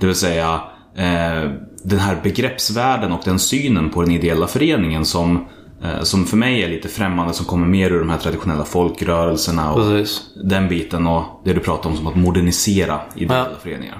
Det 0.00 0.06
vill 0.06 0.14
säga 0.14 0.60
eh, 0.96 1.50
den 1.84 1.98
här 1.98 2.20
begreppsvärlden 2.22 3.12
och 3.12 3.20
den 3.24 3.38
synen 3.38 3.90
på 3.90 4.02
den 4.02 4.10
ideella 4.10 4.46
föreningen 4.46 5.04
som 5.04 5.44
eh, 5.84 6.02
som 6.02 6.24
för 6.24 6.36
mig 6.36 6.62
är 6.62 6.68
lite 6.68 6.88
främmande, 6.88 7.32
som 7.34 7.46
kommer 7.46 7.66
mer 7.66 7.90
ur 7.90 7.98
de 7.98 8.10
här 8.10 8.18
traditionella 8.18 8.64
folkrörelserna 8.64 9.72
och 9.72 9.80
Precis. 9.80 10.20
den 10.44 10.68
biten 10.68 11.06
och 11.06 11.22
det 11.44 11.52
du 11.52 11.60
pratar 11.60 11.90
om 11.90 11.96
som 11.96 12.06
att 12.06 12.16
modernisera 12.16 13.00
ideella 13.14 13.46
Ja. 13.50 13.56
föreningar. 13.62 13.98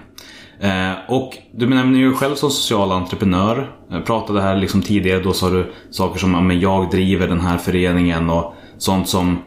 Eh, 0.61 0.93
och 1.09 1.37
du 1.53 1.67
nämner 1.67 1.99
ju 1.99 2.15
själv 2.15 2.35
som 2.35 2.51
social 2.51 2.93
entreprenör. 2.93 3.71
Jag 3.91 4.07
pratade 4.07 4.43
här 4.43 4.57
liksom 4.57 4.83
tidigare, 4.83 5.21
då 5.21 5.33
sa 5.33 5.51
du 5.51 5.73
saker 5.91 6.19
som 6.19 6.35
att 6.35 6.45
men 6.45 6.61
jag 6.61 6.91
driver 6.91 7.29
den 7.29 7.41
här 7.41 7.59
föreningen 7.59 8.31
och 8.31 8.55
sånt 8.79 9.09
som 9.09 9.39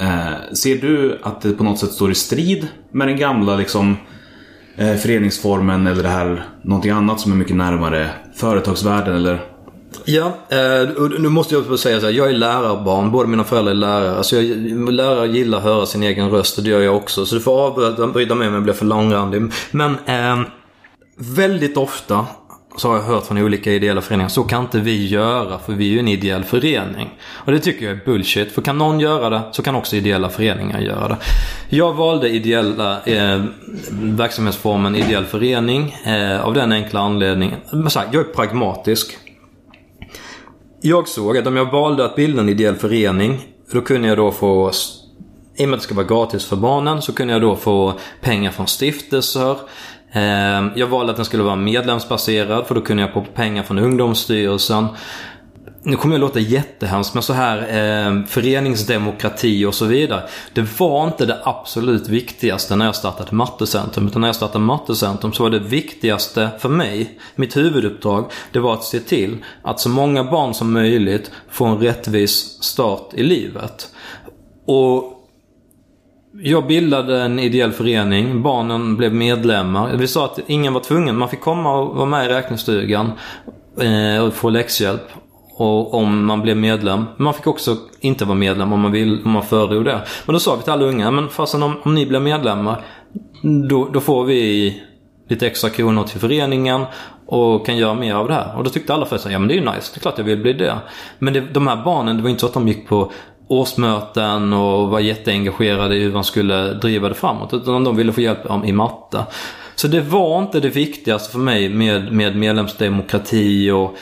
eh, 0.00 0.54
Ser 0.54 0.76
du 0.76 1.18
att 1.22 1.40
det 1.40 1.52
på 1.52 1.64
något 1.64 1.78
sätt 1.78 1.92
står 1.92 2.10
i 2.10 2.14
strid 2.14 2.68
med 2.92 3.08
den 3.08 3.16
gamla 3.16 3.56
liksom 3.56 3.96
eh, 4.76 4.94
föreningsformen 4.94 5.86
eller 5.86 6.02
det 6.02 6.08
här 6.08 6.44
någonting 6.62 6.90
annat 6.90 7.20
som 7.20 7.32
är 7.32 7.36
mycket 7.36 7.56
närmare 7.56 8.10
företagsvärlden 8.34 9.16
eller 9.16 9.53
Ja, 10.04 10.32
eh, 10.48 11.02
och 11.02 11.20
nu 11.20 11.28
måste 11.28 11.54
jag 11.54 11.78
säga 11.78 12.00
så 12.00 12.06
här. 12.06 12.12
Jag 12.12 12.28
är 12.28 12.32
lärarbarn. 12.32 13.10
Båda 13.10 13.28
mina 13.28 13.44
föräldrar 13.44 13.72
är 13.72 13.76
lärare. 13.76 14.16
Alltså 14.16 14.36
jag, 14.36 14.92
lärare 14.92 15.28
gillar 15.28 15.58
att 15.58 15.64
höra 15.64 15.86
sin 15.86 16.02
egen 16.02 16.30
röst 16.30 16.58
och 16.58 16.64
det 16.64 16.70
gör 16.70 16.80
jag 16.80 16.96
också. 16.96 17.26
Så 17.26 17.34
du 17.34 17.40
får 17.40 17.66
avbryta 17.66 18.34
mig 18.34 18.48
om 18.48 18.54
jag 18.54 18.62
blir 18.62 18.74
för 18.74 18.84
långrandig. 18.84 19.52
Men 19.70 19.96
eh, 20.06 20.40
väldigt 21.16 21.76
ofta 21.76 22.26
så 22.76 22.88
har 22.88 22.96
jag 22.96 23.02
hört 23.02 23.26
från 23.26 23.38
olika 23.38 23.72
ideella 23.72 24.00
föreningar. 24.00 24.28
Så 24.28 24.42
kan 24.44 24.62
inte 24.62 24.78
vi 24.78 25.06
göra 25.06 25.58
för 25.58 25.72
vi 25.72 25.88
är 25.88 25.92
ju 25.92 25.98
en 25.98 26.08
ideell 26.08 26.44
förening. 26.44 27.10
Och 27.20 27.52
det 27.52 27.58
tycker 27.58 27.86
jag 27.86 27.96
är 27.96 28.04
bullshit. 28.04 28.52
För 28.52 28.62
kan 28.62 28.78
någon 28.78 29.00
göra 29.00 29.30
det 29.30 29.42
så 29.52 29.62
kan 29.62 29.74
också 29.74 29.96
ideella 29.96 30.28
föreningar 30.28 30.80
göra 30.80 31.08
det. 31.08 31.16
Jag 31.68 31.92
valde 31.92 32.28
ideella 32.28 33.02
eh, 33.02 33.44
verksamhetsformen 33.92 34.96
ideell 34.96 35.24
förening 35.24 35.96
eh, 36.04 36.44
av 36.44 36.54
den 36.54 36.72
enkla 36.72 37.00
anledningen. 37.00 37.60
Men 37.72 37.90
så 37.90 37.98
här, 37.98 38.08
jag 38.12 38.20
är 38.20 38.32
pragmatisk. 38.32 39.18
Jag 40.86 41.08
såg 41.08 41.38
att 41.38 41.46
om 41.46 41.56
jag 41.56 41.72
valde 41.72 42.04
att 42.04 42.16
bilda 42.16 42.40
en 42.40 42.48
ideell 42.48 42.74
förening, 42.74 43.48
då 43.72 43.80
kunde 43.80 44.08
jag 44.08 44.16
då 44.16 44.32
få 44.32 44.70
i 45.56 45.64
och 45.64 45.68
med 45.68 45.74
att 45.74 45.80
det 45.80 45.84
ska 45.84 45.94
vara 45.94 46.06
gratis 46.06 46.44
för 46.44 46.56
barnen 46.56 47.02
så 47.02 47.12
kunde 47.12 47.32
jag 47.32 47.42
då 47.42 47.56
få 47.56 47.92
pengar 48.20 48.50
från 48.50 48.66
stiftelser. 48.66 49.56
Ehm, 50.12 50.70
jag 50.76 50.86
valde 50.86 51.10
att 51.10 51.16
den 51.16 51.24
skulle 51.24 51.42
vara 51.42 51.56
medlemsbaserad 51.56 52.66
för 52.66 52.74
då 52.74 52.80
kunde 52.80 53.02
jag 53.02 53.12
få 53.12 53.24
pengar 53.34 53.62
från 53.62 53.78
Ungdomsstyrelsen. 53.78 54.86
Nu 55.86 55.96
kommer 55.96 56.14
jag 56.14 56.20
låta 56.20 56.40
jättehemskt 56.40 57.14
men 57.14 57.22
så 57.22 57.32
här 57.32 57.58
eh, 57.58 58.24
föreningsdemokrati 58.24 59.64
och 59.64 59.74
så 59.74 59.84
vidare. 59.84 60.22
Det 60.52 60.80
var 60.80 61.06
inte 61.06 61.26
det 61.26 61.40
absolut 61.44 62.08
viktigaste 62.08 62.76
när 62.76 62.84
jag 62.84 62.96
startade 62.96 63.34
Mattecentrum. 63.34 64.06
Utan 64.06 64.20
när 64.20 64.28
jag 64.28 64.36
startade 64.36 64.64
Mattecentrum 64.64 65.32
så 65.32 65.42
var 65.42 65.50
det 65.50 65.58
viktigaste 65.58 66.50
för 66.58 66.68
mig, 66.68 67.18
mitt 67.34 67.56
huvuduppdrag, 67.56 68.30
det 68.52 68.58
var 68.58 68.74
att 68.74 68.84
se 68.84 69.00
till 69.00 69.36
att 69.62 69.80
så 69.80 69.88
många 69.88 70.24
barn 70.24 70.54
som 70.54 70.72
möjligt 70.72 71.30
får 71.50 71.66
en 71.66 71.78
rättvis 71.78 72.62
start 72.62 73.10
i 73.14 73.22
livet. 73.22 73.88
Och 74.66 75.10
jag 76.42 76.66
bildade 76.66 77.22
en 77.22 77.38
ideell 77.38 77.72
förening. 77.72 78.42
Barnen 78.42 78.96
blev 78.96 79.14
medlemmar. 79.14 79.96
Vi 79.96 80.08
sa 80.08 80.24
att 80.24 80.38
ingen 80.46 80.72
var 80.72 80.80
tvungen. 80.80 81.18
Man 81.18 81.28
fick 81.28 81.40
komma 81.40 81.78
och 81.78 81.96
vara 81.96 82.06
med 82.06 82.26
i 82.26 82.28
räknestugan 82.28 83.12
eh, 83.80 84.24
och 84.24 84.34
få 84.34 84.50
läxhjälp. 84.50 85.10
Och 85.56 85.94
om 85.94 86.26
man 86.26 86.42
blev 86.42 86.56
medlem. 86.56 87.04
Men 87.16 87.24
man 87.24 87.34
fick 87.34 87.46
också 87.46 87.76
inte 88.00 88.24
vara 88.24 88.38
medlem 88.38 88.72
om 88.72 88.80
man, 88.80 88.92
vill, 88.92 89.22
om 89.24 89.30
man 89.30 89.42
föredrog 89.42 89.84
det. 89.84 90.00
Men 90.26 90.32
då 90.32 90.40
sa 90.40 90.56
vi 90.56 90.62
till 90.62 90.72
alla 90.72 90.84
unga, 90.84 91.10
men 91.10 91.28
fasen 91.28 91.62
om, 91.62 91.76
om 91.82 91.94
ni 91.94 92.06
blir 92.06 92.20
medlemmar, 92.20 92.84
då, 93.68 93.88
då 93.92 94.00
får 94.00 94.24
vi 94.24 94.82
lite 95.28 95.46
extra 95.46 95.70
kronor 95.70 96.04
till 96.04 96.20
föreningen 96.20 96.84
och 97.26 97.66
kan 97.66 97.76
göra 97.76 97.94
mer 97.94 98.14
av 98.14 98.28
det 98.28 98.34
här. 98.34 98.56
Och 98.56 98.64
då 98.64 98.70
tyckte 98.70 98.94
alla 98.94 99.06
först 99.06 99.26
ja 99.30 99.38
men 99.38 99.48
det 99.48 99.54
är 99.54 99.56
ju 99.56 99.64
nice, 99.64 99.90
det 99.94 99.98
är 99.98 100.00
klart 100.00 100.18
jag 100.18 100.24
vill 100.24 100.42
bli 100.42 100.52
det. 100.52 100.74
Men 101.18 101.32
det, 101.32 101.40
de 101.40 101.66
här 101.66 101.84
barnen, 101.84 102.16
det 102.16 102.22
var 102.22 102.30
inte 102.30 102.40
så 102.40 102.46
att 102.46 102.54
de 102.54 102.68
gick 102.68 102.88
på 102.88 103.12
årsmöten 103.48 104.52
och 104.52 104.90
var 104.90 105.00
jätteengagerade 105.00 105.96
i 105.96 106.02
hur 106.02 106.12
man 106.12 106.24
skulle 106.24 106.72
driva 106.72 107.08
det 107.08 107.14
framåt. 107.14 107.54
Utan 107.54 107.84
de 107.84 107.96
ville 107.96 108.12
få 108.12 108.20
hjälp 108.20 108.38
i 108.64 108.72
matte. 108.72 109.24
Så 109.74 109.88
det 109.88 110.00
var 110.00 110.42
inte 110.42 110.60
det 110.60 110.68
viktigaste 110.68 111.32
för 111.32 111.38
mig 111.38 111.68
med, 111.68 112.12
med 112.12 112.36
medlemsdemokrati 112.36 113.70
och 113.70 113.96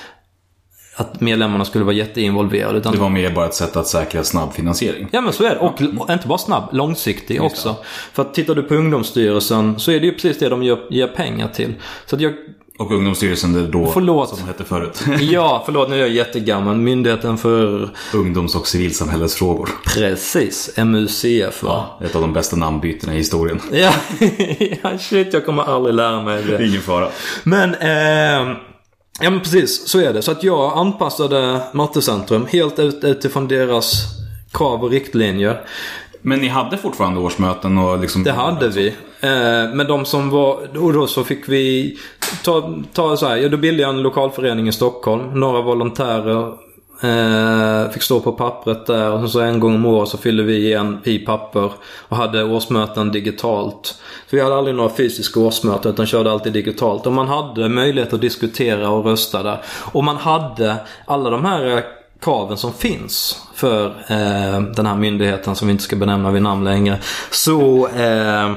att 0.97 1.21
medlemmarna 1.21 1.65
skulle 1.65 1.85
vara 1.85 1.95
jätteinvolverade. 1.95 2.79
Utan 2.79 2.93
Det 2.93 2.99
var 2.99 3.09
mer 3.09 3.31
bara 3.31 3.47
ett 3.47 3.55
sätt 3.55 3.77
att 3.77 3.87
säkra 3.87 4.25
snabb 4.25 4.53
finansiering. 4.55 5.09
Ja 5.13 5.21
men 5.21 5.33
så 5.33 5.45
är 5.45 5.51
det. 5.51 5.59
Och 5.59 5.83
och 5.99 6.11
inte 6.13 6.29
bara 6.29 6.39
snabb, 6.39 6.69
långsiktig 6.73 7.43
också. 7.43 7.77
För 8.13 8.23
att 8.23 8.35
tittar 8.35 8.55
du 8.55 8.63
på 8.63 8.75
Ungdomsstyrelsen 8.75 9.81
så 9.81 9.91
är 9.91 10.01
det 10.01 10.07
ju 10.07 10.13
precis 10.13 10.39
det 10.39 10.49
de 10.49 10.63
ger, 10.63 10.79
ger 10.91 11.07
pengar 11.07 11.49
till. 11.49 11.75
Så 12.07 12.17
att 12.17 12.23
jag, 12.23 12.33
Och 12.79 12.93
Ungdomsstyrelsen, 12.93 13.53
det 13.53 13.61
är 13.61 13.65
då, 13.65 13.87
Förlåt. 13.87 14.29
som 14.29 14.39
det 14.39 14.45
hette 14.45 14.65
förut, 14.65 15.05
ja 15.21 15.63
förlåt 15.67 15.89
nu 15.91 15.95
är 15.97 16.01
jag 16.01 16.09
jättegammal. 16.09 16.77
Myndigheten 16.77 17.39
för 17.39 17.89
ungdoms 18.15 18.55
och 18.57 18.67
civilsamhällesfrågor. 18.69 19.69
precis, 19.95 20.77
MUCF 20.77 21.63
va? 21.63 21.85
Ett 22.05 22.15
av 22.15 22.21
de 22.23 22.33
bästa 22.33 22.57
namnbytena 22.57 23.15
i 23.15 23.17
historien. 23.17 23.61
Ja, 23.73 23.93
ja 24.83 24.99
shit 24.99 25.33
jag 25.33 25.47
kommer 25.47 25.63
aldrig 25.63 25.95
lära 25.95 26.23
mig 26.23 26.43
det. 26.43 26.67
Ingen 26.67 26.81
fara. 26.83 27.09
Men, 27.45 27.75
eh, 27.75 28.57
ja 29.23 29.31
men 29.31 29.41
precis 29.41 29.89
så 29.89 30.01
är 30.01 30.13
det. 30.13 30.23
Så 30.23 30.33
att 30.33 30.43
jag 30.43 30.79
anpassade 30.79 31.61
Mattecentrum 31.73 32.47
helt 32.47 32.79
ut, 32.79 33.05
utifrån 33.05 33.49
deras 33.49 34.05
krav 34.53 34.85
och 34.85 34.91
riktlinjer. 34.91 35.61
Men 36.23 36.41
ni 36.41 36.49
hade 36.49 36.79
fortfarande 36.79 37.21
årsmöten 37.21 37.79
och 37.79 37.99
liksom... 37.99 38.25
Det 38.25 38.33
hade 38.33 38.69
vi. 38.69 38.87
Eh, 39.21 39.75
men 39.75 39.87
de 39.87 40.05
som 40.05 40.31
var, 40.31 40.79
och 40.79 40.93
då 40.93 41.07
så 41.07 41.25
fick 41.25 41.49
vi 41.49 41.97
ta, 42.45 42.75
ta 42.93 43.17
så 43.17 43.27
här, 43.27 43.37
ja 43.37 43.49
då 43.49 43.57
bildade 43.57 43.83
jag 43.83 43.95
en 43.95 44.03
lokalförening 44.03 44.69
i 44.69 44.73
Stockholm. 44.73 45.41
Några 45.41 45.61
volontärer 45.63 46.53
Eh, 47.03 47.91
fick 47.91 48.03
stå 48.03 48.21
på 48.21 48.33
pappret 48.33 48.87
där 48.87 49.11
och 49.11 49.31
så 49.31 49.41
en 49.41 49.61
gång 49.61 49.75
om 49.75 49.87
året 49.87 50.09
så 50.09 50.19
fyllde 50.19 50.43
vi 50.43 50.67
igen 50.67 50.99
i 51.05 51.19
papper 51.19 51.73
och 52.09 52.17
hade 52.17 52.45
årsmöten 52.45 53.13
digitalt. 53.13 53.87
Så 54.31 54.37
vi 54.37 54.41
hade 54.41 54.57
aldrig 54.57 54.77
några 54.77 54.95
fysiska 54.95 55.41
årsmöten 55.41 55.93
utan 55.93 56.07
körde 56.07 56.33
alltid 56.33 56.53
digitalt. 56.53 57.07
Och 57.07 57.13
man 57.13 57.29
hade 57.29 57.69
möjlighet 57.69 58.13
att 58.13 58.21
diskutera 58.21 58.91
och 58.91 59.05
rösta 59.05 59.43
där. 59.43 59.63
Och 59.93 60.05
man 60.05 60.17
hade 60.17 60.77
alla 61.05 61.31
de 61.31 61.45
här 61.45 61.77
eh, 61.77 61.83
kraven 62.21 62.57
som 62.57 62.73
finns 62.73 63.43
för 63.55 63.87
eh, 63.87 64.61
den 64.61 64.87
här 64.87 64.97
myndigheten 64.97 65.55
som 65.55 65.69
vi 65.69 65.73
inte 65.73 65.85
ska 65.85 65.97
benämna 65.97 66.31
vid 66.31 66.43
namn 66.43 66.65
längre. 66.65 66.99
Så 67.31 67.89
eh, 67.89 68.53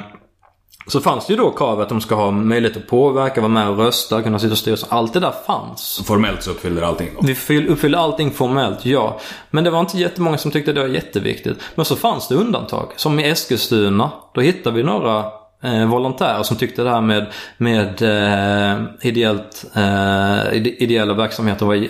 så 0.88 1.02
fanns 1.02 1.28
det 1.28 1.34
ju 1.34 1.38
då 1.38 1.52
krav 1.52 1.82
att 1.82 1.90
de 1.90 2.02
ska 2.02 2.16
ha 2.16 2.32
möjlighet 2.32 2.78
att 2.78 2.88
påverka, 2.88 3.42
vara 3.42 3.52
med 3.52 3.70
och 3.70 3.78
rösta, 3.78 4.22
kunna 4.22 4.40
sitta 4.40 4.54
i 4.54 4.58
styrelsen. 4.58 4.90
Allt 4.92 5.14
det 5.14 5.20
där 5.20 5.34
fanns. 5.48 6.02
Formellt 6.06 6.44
så 6.44 6.52
uppfyller 6.52 6.82
allting 6.82 7.10
då. 7.16 7.28
Vi 7.28 7.34
fyll- 7.36 7.68
uppfyllde 7.68 7.98
allting 8.00 8.32
formellt, 8.32 8.86
ja. 8.86 9.20
Men 9.50 9.64
det 9.64 9.70
var 9.70 9.80
inte 9.80 9.98
jättemånga 9.98 10.38
som 10.38 10.52
tyckte 10.52 10.74
det 10.74 10.82
var 10.82 10.88
jätteviktigt. 10.88 11.58
Men 11.76 11.86
så 11.86 11.96
fanns 11.96 12.28
det 12.28 12.36
undantag. 12.36 12.92
Som 12.96 13.20
i 13.20 13.30
Eskilstuna. 13.30 14.12
Då 14.34 14.42
hittade 14.42 14.76
vi 14.76 14.84
några 14.84 15.24
eh, 15.66 15.86
volontärer 15.86 16.44
som 16.44 16.58
tyckte 16.58 16.84
det 16.84 16.90
här 16.90 17.02
med, 17.02 17.26
med 17.58 18.02
eh, 18.02 18.84
ideellt, 19.02 19.66
eh, 19.76 20.54
ide- 20.54 20.84
ideella 20.84 21.14
verksamheter 21.14 21.66
var, 21.66 21.88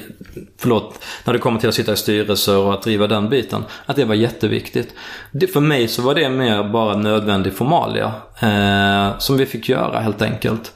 förlåt, 0.60 1.04
när 1.26 1.34
det 1.34 1.40
kommer 1.40 1.60
till 1.60 1.70
att 1.70 1.76
sitta 1.76 1.94
i 1.94 1.98
styrelser 1.98 2.58
och 2.58 2.74
att 2.74 2.82
driva 2.82 3.08
den 3.08 3.30
biten. 3.30 3.64
Att 3.86 3.96
det 3.96 4.06
var 4.06 4.16
jätteviktigt. 4.16 4.94
Det, 5.32 5.48
för 5.48 5.60
mig 5.62 5.88
så 5.88 6.02
var 6.02 6.16
det 6.16 6.30
mer 6.30 6.64
bara 6.64 6.96
nödvändig 6.98 7.54
formalia. 7.54 8.12
Eh, 8.40 9.18
som 9.18 9.38
vi 9.38 9.46
fick 9.46 9.70
göra 9.70 10.00
helt 10.00 10.22
enkelt. 10.22 10.72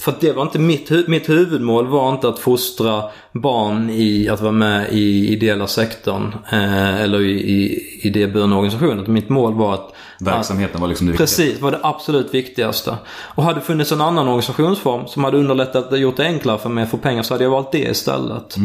För 0.00 0.12
att 0.12 0.20
det 0.20 0.32
var 0.32 0.42
inte 0.42 0.58
mitt, 0.58 0.90
hu- 0.90 1.08
mitt 1.08 1.28
huvudmål 1.28 1.86
var 1.86 2.12
inte 2.12 2.28
att 2.28 2.38
fostra 2.38 3.02
barn 3.32 3.90
i 3.90 4.28
att 4.28 4.40
vara 4.40 4.52
med 4.52 4.92
i 4.92 5.28
ideella 5.32 5.66
sektorn 5.66 6.34
eh, 6.52 7.00
eller 7.00 7.20
i, 7.20 7.30
i 7.30 7.84
idéburna 8.02 8.56
organisationer. 8.56 9.06
Mitt 9.06 9.28
mål 9.28 9.54
var 9.54 9.74
att 9.74 9.94
Verksamheten 10.20 10.80
var 10.80 10.88
liksom 10.88 11.06
det 11.06 11.12
viktigaste. 11.12 11.42
Precis, 11.42 11.60
var 11.60 11.70
det 11.70 11.78
absolut 11.82 12.34
viktigaste. 12.34 12.94
Och 13.08 13.42
hade 13.42 13.60
funnits 13.60 13.92
en 13.92 14.00
annan 14.00 14.28
organisationsform 14.28 15.06
som 15.06 15.24
hade 15.24 15.36
underlättat 15.36 15.92
och 15.92 15.98
gjort 15.98 16.16
det 16.16 16.24
enklare 16.26 16.58
för 16.58 16.68
mig 16.68 16.84
att 16.84 16.90
få 16.90 16.96
pengar 16.96 17.22
så 17.22 17.34
hade 17.34 17.44
jag 17.44 17.50
valt 17.50 17.72
det 17.72 17.78
istället. 17.90 18.56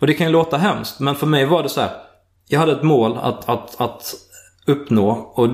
Och 0.00 0.06
det 0.06 0.14
kan 0.14 0.26
ju 0.26 0.32
låta 0.32 0.56
hemskt, 0.56 1.00
men 1.00 1.14
för 1.14 1.26
mig 1.26 1.46
var 1.46 1.62
det 1.62 1.68
så 1.68 1.80
här. 1.80 1.90
Jag 2.48 2.60
hade 2.60 2.72
ett 2.72 2.82
mål 2.82 3.18
att, 3.22 3.48
att, 3.48 3.80
att 3.80 4.14
uppnå 4.66 5.08
och 5.34 5.48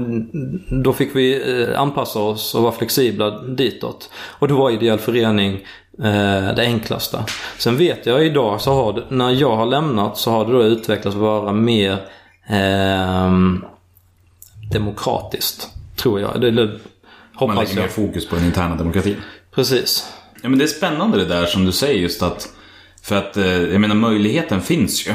då 0.85 0.93
fick 0.93 1.17
vi 1.17 1.61
eh, 1.63 1.81
anpassa 1.81 2.19
oss 2.19 2.55
och 2.55 2.63
vara 2.63 2.73
flexibla 2.73 3.31
ditåt. 3.43 4.11
Och 4.15 4.49
då 4.49 4.57
var 4.57 4.71
ideell 4.71 4.99
förening 4.99 5.55
eh, 5.99 6.55
det 6.57 6.63
enklaste. 6.63 7.25
Sen 7.59 7.77
vet 7.77 8.07
jag 8.07 8.27
idag 8.27 8.61
så 8.61 8.73
har 8.73 8.93
det, 8.93 9.05
när 9.09 9.31
jag 9.31 9.57
har 9.57 9.67
lämnat 9.67 10.19
så 10.19 10.31
har 10.31 10.45
det 10.47 10.53
då 10.53 10.63
utvecklats 10.63 11.15
att 11.17 11.23
vara 11.23 11.53
mer 11.53 11.99
ehm, 12.47 13.65
demokratiskt. 14.73 15.69
Tror 15.97 16.21
jag. 16.21 16.41
Det, 16.41 16.51
det 16.51 16.67
Man 16.67 16.81
hoppas 17.35 17.57
lägger 17.59 17.75
mer 17.75 17.83
jag. 17.83 17.91
fokus 17.91 18.29
på 18.29 18.37
den 18.37 18.45
interna 18.45 18.77
demokratin. 18.77 19.17
Precis. 19.55 20.13
Ja, 20.43 20.49
men 20.49 20.59
det 20.59 20.65
är 20.65 20.69
spännande 20.69 21.19
det 21.19 21.25
där 21.25 21.47
som 21.47 21.65
du 21.65 21.73
säger 21.73 22.01
just 22.01 22.23
att 22.23 22.49
För 23.03 23.17
att, 23.17 23.37
eh, 23.37 23.47
jag 23.47 23.81
menar 23.81 23.95
möjligheten 23.95 24.61
finns 24.61 25.07
ju 25.09 25.13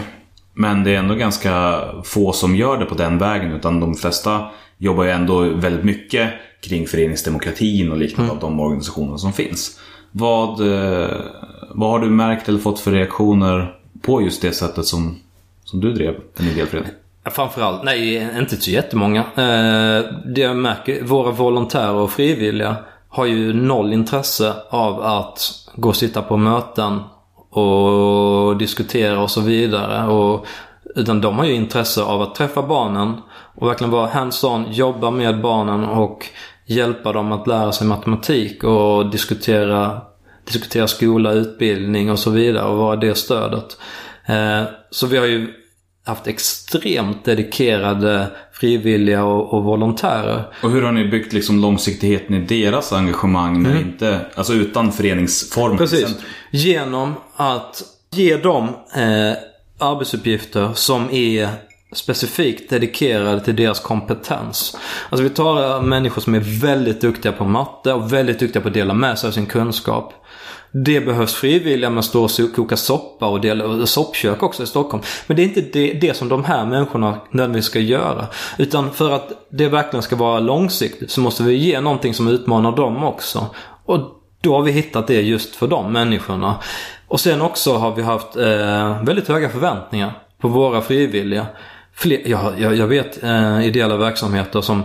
Men 0.55 0.83
det 0.83 0.95
är 0.95 0.99
ändå 0.99 1.15
ganska 1.15 1.81
få 2.03 2.31
som 2.31 2.55
gör 2.55 2.77
det 2.77 2.85
på 2.85 2.95
den 2.95 3.17
vägen 3.17 3.51
utan 3.51 3.79
de 3.79 3.95
flesta 3.95 4.47
jobbar 4.77 5.03
ju 5.03 5.09
ändå 5.09 5.39
väldigt 5.41 5.83
mycket 5.83 6.29
kring 6.61 6.87
föreningsdemokratin 6.87 7.91
och 7.91 7.97
liknande 7.97 8.31
av 8.31 8.39
de 8.39 8.59
organisationer 8.59 9.17
som 9.17 9.33
finns. 9.33 9.79
Vad, 10.11 10.59
eh, 10.59 11.09
vad 11.69 11.89
har 11.89 11.99
du 11.99 12.09
märkt 12.09 12.49
eller 12.49 12.59
fått 12.59 12.79
för 12.79 12.91
reaktioner 12.91 13.75
på 14.01 14.21
just 14.21 14.41
det 14.41 14.51
sättet 14.51 14.85
som, 14.85 15.19
som 15.63 15.79
du 15.79 15.93
drev 15.93 16.15
en 16.37 16.45
ideell 16.45 16.67
Framförallt, 17.31 17.83
nej 17.83 18.29
inte 18.37 18.55
så 18.55 18.71
jättemånga. 18.71 19.19
Eh, 19.19 20.05
det 20.25 20.41
jag 20.41 20.55
märker, 20.55 21.03
våra 21.03 21.31
volontärer 21.31 21.93
och 21.93 22.11
frivilliga 22.11 22.75
har 23.09 23.25
ju 23.25 23.53
noll 23.53 23.93
intresse 23.93 24.53
av 24.69 25.01
att 25.01 25.39
gå 25.75 25.89
och 25.89 25.95
sitta 25.95 26.21
på 26.21 26.37
möten 26.37 26.99
och 27.57 28.57
diskutera 28.57 29.19
och 29.19 29.31
så 29.31 29.41
vidare. 29.41 30.07
Och, 30.07 30.45
utan 30.95 31.21
de 31.21 31.37
har 31.37 31.45
ju 31.45 31.53
intresse 31.53 32.01
av 32.03 32.21
att 32.21 32.35
träffa 32.35 32.61
barnen 32.61 33.13
och 33.55 33.67
verkligen 33.67 33.91
vara 33.91 34.07
hands-on, 34.07 34.65
jobba 34.71 35.11
med 35.11 35.41
barnen 35.41 35.83
och 35.83 36.25
hjälpa 36.65 37.13
dem 37.13 37.31
att 37.31 37.47
lära 37.47 37.71
sig 37.71 37.87
matematik 37.87 38.63
och 38.63 39.09
diskutera, 39.09 40.01
diskutera 40.51 40.87
skola, 40.87 41.31
utbildning 41.31 42.11
och 42.11 42.19
så 42.19 42.31
vidare 42.31 42.65
och 42.65 42.77
vara 42.77 42.95
det 42.95 43.15
stödet. 43.15 43.77
Eh, 44.25 44.63
så 44.91 45.07
vi 45.07 45.17
har 45.17 45.25
ju 45.25 45.53
haft 46.05 46.27
extremt 46.27 47.25
dedikerade 47.25 48.27
frivilliga 48.51 49.23
och, 49.23 49.53
och 49.53 49.63
volontärer. 49.63 50.43
Och 50.63 50.71
hur 50.71 50.81
har 50.81 50.91
ni 50.91 51.07
byggt 51.07 51.33
liksom 51.33 51.61
långsiktigheten 51.61 52.35
i 52.35 52.39
deras 52.39 52.93
engagemang 52.93 53.63
när 53.63 53.81
inte, 53.81 54.19
alltså 54.35 54.53
utan 54.53 54.91
föreningsformen? 54.91 55.77
Precis. 55.77 56.15
Genom 56.51 57.13
att 57.35 57.83
ge 58.11 58.37
dem 58.37 58.63
eh, 58.95 59.37
arbetsuppgifter 59.79 60.73
som 60.73 61.09
är 61.11 61.49
specifikt 61.93 62.69
dedikerade 62.69 63.39
till 63.39 63.55
deras 63.55 63.79
kompetens. 63.79 64.77
Alltså 65.09 65.23
vi 65.23 65.29
tar 65.29 65.81
människor 65.81 66.21
som 66.21 66.35
är 66.35 66.61
väldigt 66.61 67.01
duktiga 67.01 67.31
på 67.31 67.45
matte 67.45 67.93
och 67.93 68.13
väldigt 68.13 68.39
duktiga 68.39 68.61
på 68.61 68.67
att 68.67 68.73
dela 68.73 68.93
med 68.93 69.19
sig 69.19 69.27
av 69.27 69.31
sin 69.31 69.45
kunskap. 69.45 70.13
Det 70.83 71.01
behövs 71.01 71.33
frivilliga 71.33 71.89
med 71.89 72.05
står 72.05 72.27
stå 72.27 72.43
och 72.43 72.55
koka 72.55 72.77
soppa 72.77 73.27
och 73.27 73.41
delar 73.41 73.85
soppkök 73.85 74.43
också 74.43 74.63
i 74.63 74.65
Stockholm. 74.65 75.03
Men 75.27 75.37
det 75.37 75.43
är 75.43 75.43
inte 75.43 75.61
det, 75.61 75.93
det 75.93 76.13
som 76.13 76.29
de 76.29 76.43
här 76.43 76.65
människorna 76.65 77.17
nödvändigtvis 77.31 77.65
ska 77.65 77.79
göra. 77.79 78.27
Utan 78.57 78.91
för 78.91 79.11
att 79.11 79.31
det 79.49 79.67
verkligen 79.67 80.03
ska 80.03 80.15
vara 80.15 80.39
långsiktigt 80.39 81.11
så 81.11 81.21
måste 81.21 81.43
vi 81.43 81.55
ge 81.55 81.81
någonting 81.81 82.13
som 82.13 82.27
utmanar 82.27 82.75
dem 82.75 83.03
också. 83.03 83.45
Och 83.85 83.99
då 84.41 84.55
har 84.55 84.61
vi 84.61 84.71
hittat 84.71 85.07
det 85.07 85.21
just 85.21 85.55
för 85.55 85.67
de 85.67 85.93
människorna. 85.93 86.55
Och 87.07 87.19
sen 87.19 87.41
också 87.41 87.73
har 87.73 87.95
vi 87.95 88.01
haft 88.01 88.35
eh, 88.35 89.03
väldigt 89.03 89.27
höga 89.27 89.49
förväntningar 89.49 90.13
på 90.41 90.47
våra 90.47 90.81
frivilliga. 90.81 91.45
Fler, 91.93 92.21
jag, 92.25 92.59
jag, 92.59 92.75
jag 92.75 92.87
vet 92.87 93.23
eh, 93.23 93.67
ideella 93.67 93.97
verksamheter 93.97 94.61
som, 94.61 94.83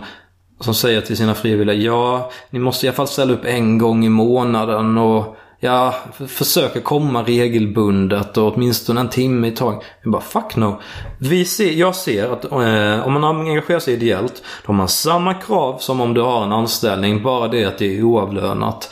som 0.60 0.74
säger 0.74 1.00
till 1.00 1.16
sina 1.16 1.34
frivilliga 1.34 1.76
ja, 1.76 2.30
ni 2.50 2.58
måste 2.58 2.86
i 2.86 2.88
alla 2.88 2.96
fall 2.96 3.08
ställa 3.08 3.32
upp 3.32 3.44
en 3.44 3.78
gång 3.78 4.04
i 4.04 4.08
månaden 4.08 4.98
och 4.98 5.36
ja, 5.60 5.94
försöker 6.12 6.26
försöka 6.26 6.80
komma 6.80 7.22
regelbundet 7.22 8.36
och 8.36 8.54
åtminstone 8.54 9.00
en 9.00 9.08
timme 9.08 9.48
i 9.48 9.50
taget. 9.50 9.80
Vi 10.04 10.10
bara 10.10 10.22
fuck 10.22 10.56
no. 10.56 10.80
Vi 11.18 11.44
ser, 11.44 11.70
jag 11.72 11.94
ser 11.94 12.28
att 12.32 12.44
eh, 12.44 13.06
om 13.06 13.12
man 13.12 13.24
engagerar 13.24 13.78
sig 13.80 13.94
ideellt, 13.94 14.42
då 14.62 14.66
har 14.66 14.74
man 14.74 14.88
samma 14.88 15.34
krav 15.34 15.78
som 15.78 16.00
om 16.00 16.14
du 16.14 16.20
har 16.20 16.44
en 16.44 16.52
anställning, 16.52 17.22
bara 17.22 17.48
det 17.48 17.64
att 17.64 17.78
det 17.78 17.98
är 17.98 18.02
oavlönat. 18.02 18.90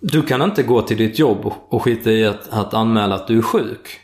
Du 0.00 0.22
kan 0.22 0.42
inte 0.42 0.62
gå 0.62 0.82
till 0.82 0.96
ditt 0.96 1.18
jobb 1.18 1.46
och- 1.46 1.66
och 1.74 1.82
skita 1.82 2.10
i 2.10 2.26
att, 2.26 2.48
att 2.50 2.74
anmäla 2.74 3.14
att 3.14 3.26
du 3.26 3.38
är 3.38 3.42
sjuk. 3.42 4.00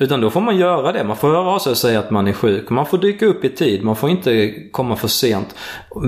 Utan 0.00 0.20
då 0.20 0.30
får 0.30 0.40
man 0.40 0.56
göra 0.56 0.92
det. 0.92 1.04
Man 1.04 1.16
får 1.16 1.28
höra 1.28 1.50
av 1.50 1.58
sig 1.58 1.70
och 1.70 1.76
säga 1.76 1.98
att 1.98 2.10
man 2.10 2.28
är 2.28 2.32
sjuk. 2.32 2.70
Man 2.70 2.86
får 2.86 2.98
dyka 2.98 3.26
upp 3.26 3.44
i 3.44 3.48
tid. 3.48 3.84
Man 3.84 3.96
får 3.96 4.10
inte 4.10 4.54
komma 4.72 4.96
för 4.96 5.08
sent. 5.08 5.54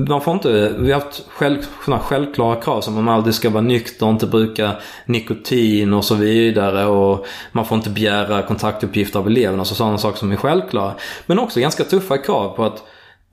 Man 0.08 0.20
får 0.20 0.34
inte, 0.34 0.74
vi 0.78 0.92
har 0.92 1.00
haft 1.00 1.24
själv, 1.28 1.58
självklara 1.80 2.56
krav 2.56 2.80
som 2.80 2.98
att 2.98 3.04
man 3.04 3.14
aldrig 3.14 3.34
ska 3.34 3.50
vara 3.50 3.62
nykter, 3.62 4.10
inte 4.10 4.26
bruka 4.26 4.72
nikotin 5.06 5.94
och 5.94 6.04
så 6.04 6.14
vidare. 6.14 6.86
Och 6.86 7.26
man 7.52 7.64
får 7.64 7.76
inte 7.76 7.90
begära 7.90 8.42
kontaktuppgifter 8.42 9.18
av 9.18 9.26
eleverna. 9.26 9.58
Alltså 9.58 9.74
sådana 9.74 9.98
saker 9.98 10.18
som 10.18 10.32
är 10.32 10.36
självklara. 10.36 10.94
Men 11.26 11.38
också 11.38 11.60
ganska 11.60 11.84
tuffa 11.84 12.18
krav 12.18 12.56
på 12.56 12.64
att 12.64 12.82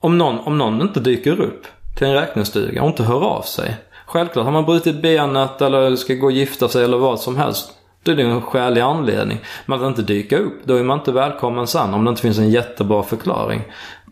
om 0.00 0.18
någon, 0.18 0.38
om 0.38 0.58
någon 0.58 0.82
inte 0.82 1.00
dyker 1.00 1.40
upp 1.40 1.66
till 1.98 2.06
en 2.06 2.14
räknestuga 2.14 2.82
och 2.82 2.88
inte 2.88 3.02
hör 3.02 3.24
av 3.24 3.42
sig. 3.42 3.76
Självklart, 4.06 4.44
har 4.44 4.52
man 4.52 4.64
brutit 4.64 5.02
benet 5.02 5.62
eller 5.62 5.96
ska 5.96 6.14
gå 6.14 6.26
och 6.26 6.32
gifta 6.32 6.68
sig 6.68 6.84
eller 6.84 6.98
vad 6.98 7.20
som 7.20 7.36
helst. 7.36 7.72
Då 8.02 8.12
är 8.12 8.16
det 8.16 8.22
en 8.22 8.42
skälig 8.42 8.80
anledning. 8.80 9.38
Men 9.66 9.80
att 9.80 9.86
inte 9.86 10.02
dyka 10.02 10.38
upp, 10.38 10.60
då 10.64 10.74
är 10.74 10.82
man 10.84 10.98
inte 10.98 11.12
välkommen 11.12 11.66
sen 11.66 11.94
om 11.94 12.04
det 12.04 12.08
inte 12.10 12.22
finns 12.22 12.38
en 12.38 12.50
jättebra 12.50 13.02
förklaring. 13.02 13.62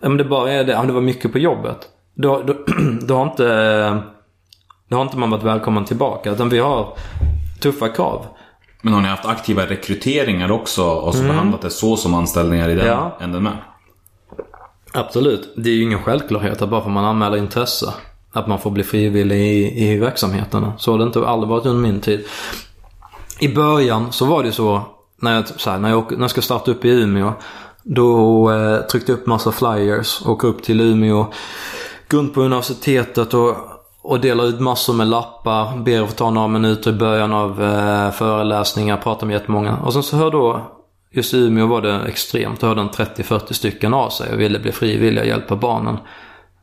Om 0.03 0.16
det 0.16 0.24
bara 0.24 0.53
är 0.53 0.64
det, 0.64 0.77
om 0.77 0.87
det 0.87 0.92
var 0.92 1.01
mycket 1.01 1.33
på 1.33 1.38
jobbet. 1.38 1.79
Då, 2.14 2.42
då, 2.42 2.55
då 3.07 3.14
har 3.16 3.22
inte 3.22 4.03
då 4.88 4.96
har 4.96 5.03
inte 5.03 5.16
man 5.18 5.31
varit 5.31 5.42
välkommen 5.44 5.85
tillbaka. 5.85 6.31
Utan 6.31 6.48
vi 6.48 6.59
har 6.59 6.96
tuffa 7.61 7.88
krav. 7.88 8.27
Men 8.83 8.92
har 8.92 9.01
ni 9.01 9.09
haft 9.09 9.27
aktiva 9.27 9.62
rekryteringar 9.66 10.51
också 10.51 10.85
och 10.85 11.14
så 11.14 11.22
behandlat 11.22 11.62
det 11.62 11.70
så 11.70 11.96
som 11.96 12.14
anställningar 12.14 12.68
i 12.68 12.74
den 12.74 12.87
Ja. 12.87 13.16
änden 13.20 13.42
med? 13.42 13.53
Absolut. 14.92 15.53
Det 15.57 15.70
är 15.70 15.74
ju 15.74 15.83
ingen 15.83 16.03
självklarhet 16.03 16.62
att 16.62 16.68
bara 16.68 16.83
för 16.83 16.90
man 16.90 17.05
anmäler 17.05 17.37
intresse 17.37 17.94
att 18.33 18.46
man 18.46 18.59
får 18.59 18.70
bli 18.70 18.83
frivillig 18.85 19.37
i, 19.38 19.85
i 19.88 19.98
verksamheterna. 19.98 20.72
Så 20.79 20.90
har 20.92 20.98
det 20.98 21.05
inte 21.05 21.27
aldrig 21.27 21.48
varit 21.48 21.66
under 21.66 21.83
min 21.88 22.01
tid. 22.01 22.24
I 23.40 23.55
början 23.55 24.12
så 24.12 24.27
var 24.27 24.42
det 24.42 24.53
så 24.53 24.83
när 25.20 25.35
jag, 25.35 25.48
så 25.48 25.70
här, 25.70 25.79
när 25.79 25.90
jag, 25.90 26.12
när 26.12 26.20
jag 26.20 26.31
ska 26.31 26.42
starta 26.42 26.70
upp 26.70 26.85
i 26.85 26.88
Umeå. 26.88 27.33
Då 27.83 28.51
eh, 28.51 28.81
tryckte 28.81 29.12
jag 29.12 29.18
upp 29.18 29.27
massa 29.27 29.53
flyers, 29.53 30.27
åker 30.27 30.48
upp 30.48 30.62
till 30.62 30.81
Umeå, 30.81 31.27
går 32.09 32.18
runt 32.18 32.35
på 32.35 32.42
universitetet 32.42 33.35
och, 33.35 33.57
och 34.03 34.20
delar 34.20 34.44
ut 34.44 34.61
massor 34.61 34.94
med 34.94 35.07
lappar. 35.07 35.77
Ber 35.77 36.03
att 36.03 36.09
få 36.09 36.14
ta 36.14 36.31
några 36.31 36.48
minuter 36.48 36.90
i 36.90 36.94
början 36.94 37.33
av 37.33 37.62
eh, 37.62 38.11
föreläsningar, 38.11 38.96
pratar 38.96 39.27
med 39.27 39.35
jättemånga. 39.35 39.77
Och 39.77 39.92
sen 39.92 40.03
så 40.03 40.16
hör 40.16 40.31
då, 40.31 40.61
just 41.11 41.35
i 41.35 41.38
Umeå 41.38 41.66
var 41.66 41.83
det 41.83 42.01
extremt, 42.07 42.61
då 42.61 42.66
hörde 42.66 42.81
en 42.81 42.90
30-40 42.90 43.53
stycken 43.53 43.94
av 43.94 44.11
sig 44.11 44.33
och 44.33 44.40
ville 44.40 44.59
bli 44.59 44.72
frivilliga 44.72 45.22
och 45.22 45.29
hjälpa 45.29 45.57
barnen. 45.57 45.98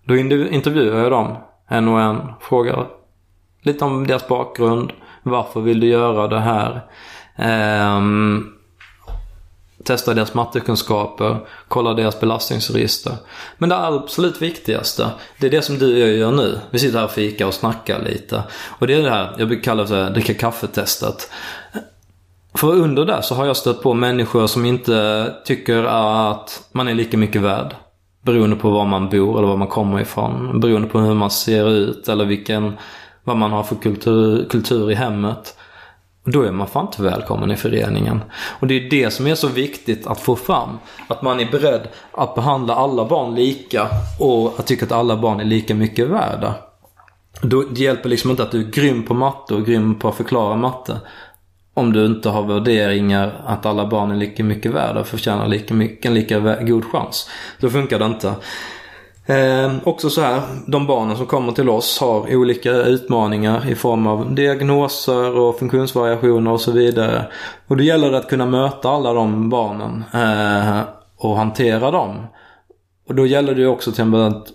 Då 0.07 0.15
intervjuar 0.17 1.03
jag 1.03 1.11
dem, 1.11 1.37
en 1.67 1.87
och 1.87 2.01
en, 2.01 2.33
frågar 2.41 2.87
lite 3.63 3.85
om 3.85 4.07
deras 4.07 4.27
bakgrund. 4.27 4.91
Varför 5.27 5.61
vill 5.61 5.79
du 5.79 5.87
göra 5.87 6.27
det 6.27 6.39
här? 6.39 6.81
Um, 7.97 8.53
testa 9.83 10.13
deras 10.13 10.33
mattekunskaper, 10.33 11.37
kolla 11.67 11.93
deras 11.93 12.19
belastningsregister. 12.19 13.13
Men 13.57 13.69
det 13.69 13.77
absolut 13.77 14.41
viktigaste, 14.41 15.09
det 15.39 15.47
är 15.47 15.51
det 15.51 15.61
som 15.61 15.77
du 15.77 15.93
och 15.93 16.09
jag 16.09 16.17
gör 16.17 16.31
nu. 16.31 16.59
Vi 16.69 16.79
sitter 16.79 16.97
här 16.97 17.05
och 17.05 17.11
fikar 17.11 17.45
och 17.45 17.53
snackar 17.53 18.03
lite. 18.03 18.43
Och 18.79 18.87
det 18.87 18.93
är 18.93 19.03
det 19.03 19.09
här, 19.09 19.35
jag 19.37 19.47
brukar 19.47 19.63
kalla 19.63 19.81
det 19.81 19.87
för 19.87 20.09
dricka 20.09 20.33
kaffetestet. 20.33 21.29
För 22.53 22.67
under 22.67 23.05
det 23.05 23.23
så 23.23 23.35
har 23.35 23.45
jag 23.45 23.57
stött 23.57 23.81
på 23.81 23.93
människor 23.93 24.47
som 24.47 24.65
inte 24.65 25.33
tycker 25.45 25.83
att 25.83 26.69
man 26.71 26.87
är 26.87 26.93
lika 26.93 27.17
mycket 27.17 27.41
värd. 27.41 27.75
Beroende 28.21 28.55
på 28.55 28.69
var 28.69 28.85
man 28.85 29.09
bor 29.09 29.37
eller 29.37 29.47
var 29.47 29.57
man 29.57 29.67
kommer 29.67 29.99
ifrån. 29.99 30.59
Beroende 30.59 30.87
på 30.87 30.99
hur 30.99 31.13
man 31.13 31.31
ser 31.31 31.69
ut 31.69 32.07
eller 32.07 32.25
vilken, 32.25 32.77
vad 33.25 33.37
man 33.37 33.51
har 33.51 33.63
för 33.63 33.75
kultur, 33.75 34.45
kultur 34.49 34.91
i 34.91 34.95
hemmet. 34.95 35.57
Då 36.23 36.41
är 36.41 36.51
man 36.51 36.67
fan 36.67 36.85
inte 36.85 37.03
välkommen 37.03 37.51
i 37.51 37.55
föreningen. 37.55 38.21
Och 38.59 38.67
det 38.67 38.73
är 38.73 38.89
det 38.89 39.11
som 39.11 39.27
är 39.27 39.35
så 39.35 39.47
viktigt 39.47 40.07
att 40.07 40.19
få 40.19 40.35
fram. 40.35 40.77
Att 41.07 41.21
man 41.21 41.39
är 41.39 41.51
beredd 41.51 41.87
att 42.11 42.35
behandla 42.35 42.75
alla 42.75 43.05
barn 43.05 43.35
lika 43.35 43.87
och 44.19 44.59
att 44.59 44.67
tycka 44.67 44.85
att 44.85 44.91
alla 44.91 45.17
barn 45.17 45.39
är 45.39 45.45
lika 45.45 45.75
mycket 45.75 46.07
värda. 46.07 46.55
Då, 47.41 47.61
det 47.61 47.81
hjälper 47.81 48.09
liksom 48.09 48.31
inte 48.31 48.43
att 48.43 48.51
du 48.51 48.59
är 48.59 48.71
grym 48.71 49.03
på 49.03 49.13
matte 49.13 49.53
och 49.55 49.65
grym 49.65 49.99
på 49.99 50.09
att 50.09 50.15
förklara 50.15 50.55
matte. 50.55 50.99
Om 51.73 51.93
du 51.93 52.05
inte 52.05 52.29
har 52.29 52.43
värderingar 52.43 53.41
att 53.45 53.65
alla 53.65 53.87
barn 53.87 54.11
är 54.11 54.15
lika 54.15 54.43
mycket 54.43 54.71
värda 54.71 54.99
och 54.99 55.07
förtjänar 55.07 55.47
lika 55.47 55.73
mycket, 55.73 56.05
en 56.05 56.13
lika 56.13 56.39
god 56.61 56.85
chans. 56.85 57.29
Då 57.59 57.69
funkar 57.69 57.99
det 57.99 58.05
inte. 58.05 58.35
Eh, 59.25 59.75
också 59.83 60.09
så 60.09 60.21
här, 60.21 60.41
de 60.67 60.87
barnen 60.87 61.17
som 61.17 61.25
kommer 61.25 61.51
till 61.51 61.69
oss 61.69 61.99
har 61.99 62.35
olika 62.35 62.71
utmaningar 62.71 63.69
i 63.69 63.75
form 63.75 64.07
av 64.07 64.35
diagnoser 64.35 65.37
och 65.37 65.59
funktionsvariationer 65.59 66.51
och 66.51 66.61
så 66.61 66.71
vidare. 66.71 67.25
Och 67.67 67.77
då 67.77 67.83
gäller 67.83 68.11
det 68.11 68.17
att 68.17 68.29
kunna 68.29 68.45
möta 68.45 68.89
alla 68.89 69.13
de 69.13 69.49
barnen 69.49 70.03
eh, 70.13 70.81
och 71.17 71.37
hantera 71.37 71.91
dem. 71.91 72.27
Och 73.07 73.15
då 73.15 73.25
gäller 73.25 73.55
det 73.55 73.61
ju 73.61 73.67
också 73.67 73.91
till 73.91 74.01
exempel 74.01 74.21
att 74.21 74.47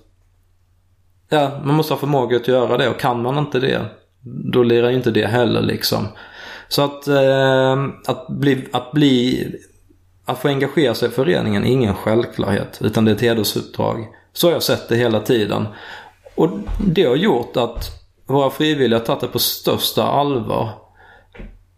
ja, 1.28 1.60
man 1.64 1.74
måste 1.74 1.94
ha 1.94 1.98
förmåga 1.98 2.36
att 2.36 2.48
göra 2.48 2.76
det 2.76 2.88
och 2.88 3.00
kan 3.00 3.22
man 3.22 3.38
inte 3.38 3.60
det 3.60 3.80
då 4.22 4.62
lirar 4.62 4.90
ju 4.90 4.96
inte 4.96 5.10
det 5.10 5.26
heller 5.26 5.62
liksom. 5.62 6.08
Så 6.68 6.82
att, 6.82 7.08
eh, 7.08 7.84
att, 8.06 8.28
bli, 8.28 8.68
att 8.72 8.92
bli 8.92 9.46
att 10.24 10.38
få 10.38 10.48
engagera 10.48 10.94
sig 10.94 11.08
i 11.08 11.12
föreningen 11.12 11.64
är 11.64 11.70
ingen 11.70 11.94
självklarhet 11.94 12.78
utan 12.80 13.04
det 13.04 13.10
är 13.10 13.14
ett 13.14 13.20
hedersuppdrag. 13.20 14.08
Så 14.32 14.46
har 14.46 14.52
jag 14.52 14.62
sett 14.62 14.88
det 14.88 14.96
hela 14.96 15.20
tiden. 15.20 15.66
Och 16.34 16.48
det 16.86 17.04
har 17.04 17.16
gjort 17.16 17.56
att 17.56 17.90
våra 18.26 18.50
frivilliga 18.50 18.98
har 18.98 19.06
tagit 19.06 19.20
det 19.20 19.26
på 19.26 19.38
största 19.38 20.04
allvar. 20.04 20.68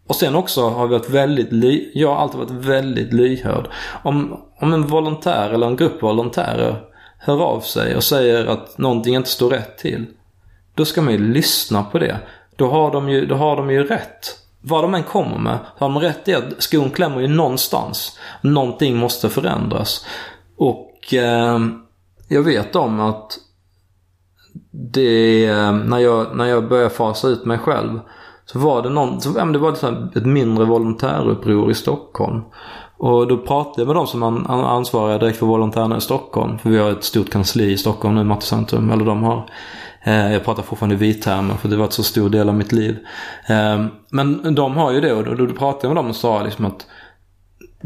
Och 0.07 0.15
sen 0.15 0.35
också 0.35 0.69
har 0.69 0.87
vi 0.87 0.97
varit 0.97 1.09
väldigt, 1.09 1.51
ly- 1.51 1.91
jag 1.93 2.09
har 2.09 2.15
alltid 2.15 2.39
varit 2.39 2.51
väldigt 2.51 3.13
lyhörd. 3.13 3.69
Om, 4.03 4.41
om 4.59 4.73
en 4.73 4.87
volontär 4.87 5.49
eller 5.49 5.67
en 5.67 5.75
grupp 5.75 6.03
volontärer 6.03 6.83
hör 7.19 7.41
av 7.41 7.59
sig 7.59 7.95
och 7.95 8.03
säger 8.03 8.45
att 8.45 8.77
någonting 8.77 9.15
inte 9.15 9.29
står 9.29 9.49
rätt 9.49 9.77
till. 9.77 10.05
Då 10.75 10.85
ska 10.85 11.01
man 11.01 11.13
ju 11.13 11.33
lyssna 11.33 11.83
på 11.83 11.99
det. 11.99 12.17
Då 12.55 12.69
har 12.69 12.91
de 12.91 13.09
ju, 13.09 13.25
då 13.25 13.35
har 13.35 13.55
de 13.55 13.71
ju 13.71 13.83
rätt. 13.83 14.39
Vad 14.61 14.83
de 14.83 14.93
än 14.93 15.03
kommer 15.03 15.37
med, 15.37 15.57
har 15.77 15.89
de 15.89 15.99
rätt 15.99 16.27
i 16.27 16.33
att 16.33 16.63
skon 16.63 16.89
klämmer 16.89 17.19
ju 17.21 17.27
någonstans. 17.27 18.19
Någonting 18.41 18.97
måste 18.97 19.29
förändras. 19.29 20.05
Och 20.57 21.13
eh, 21.13 21.59
jag 22.27 22.43
vet 22.43 22.75
om 22.75 22.99
att 22.99 23.39
det, 24.71 25.45
eh, 25.45 25.73
när 25.73 25.97
jag, 25.97 26.35
när 26.35 26.45
jag 26.45 26.69
började 26.69 26.89
fasa 26.89 27.27
ut 27.27 27.45
mig 27.45 27.57
själv. 27.57 27.99
Så 28.45 28.59
var 28.59 28.81
det 28.81 28.89
någon, 28.89 29.21
så, 29.21 29.33
ja, 29.37 29.45
det 29.45 29.59
var 29.59 29.71
ett, 29.71 30.15
ett 30.15 30.25
mindre 30.25 30.65
volontäruppror 30.65 31.71
i 31.71 31.73
Stockholm. 31.73 32.41
Och 32.97 33.27
då 33.27 33.37
pratade 33.37 33.81
jag 33.81 33.87
med 33.87 33.95
de 33.95 34.07
som 34.07 34.23
ansvariga 34.47 35.17
direkt 35.17 35.39
för 35.39 35.45
volontärerna 35.45 35.97
i 35.97 36.01
Stockholm. 36.01 36.57
För 36.59 36.69
vi 36.69 36.77
har 36.77 36.91
ett 36.91 37.03
stort 37.03 37.29
kansli 37.29 37.71
i 37.71 37.77
Stockholm 37.77 38.15
nu, 38.15 38.23
Mattecentrum, 38.23 38.91
eller 38.91 39.05
de 39.05 39.23
har. 39.23 39.49
Eh, 40.03 40.33
jag 40.33 40.45
pratar 40.45 40.63
fortfarande 40.63 40.95
i 40.95 40.97
vittermer 40.97 41.55
för 41.55 41.69
det 41.69 41.75
var 41.75 41.85
ett 41.85 41.93
så 41.93 42.03
stor 42.03 42.29
del 42.29 42.49
av 42.49 42.55
mitt 42.55 42.71
liv. 42.71 42.97
Eh, 43.47 43.85
men 44.09 44.55
de 44.55 44.77
har 44.77 44.91
ju 44.91 45.01
det 45.01 45.13
och 45.13 45.23
då, 45.23 45.45
då 45.45 45.53
pratade 45.53 45.87
jag 45.87 45.89
med 45.89 46.03
dem 46.03 46.09
och 46.09 46.15
sa 46.15 46.43
liksom 46.43 46.65
att 46.65 46.87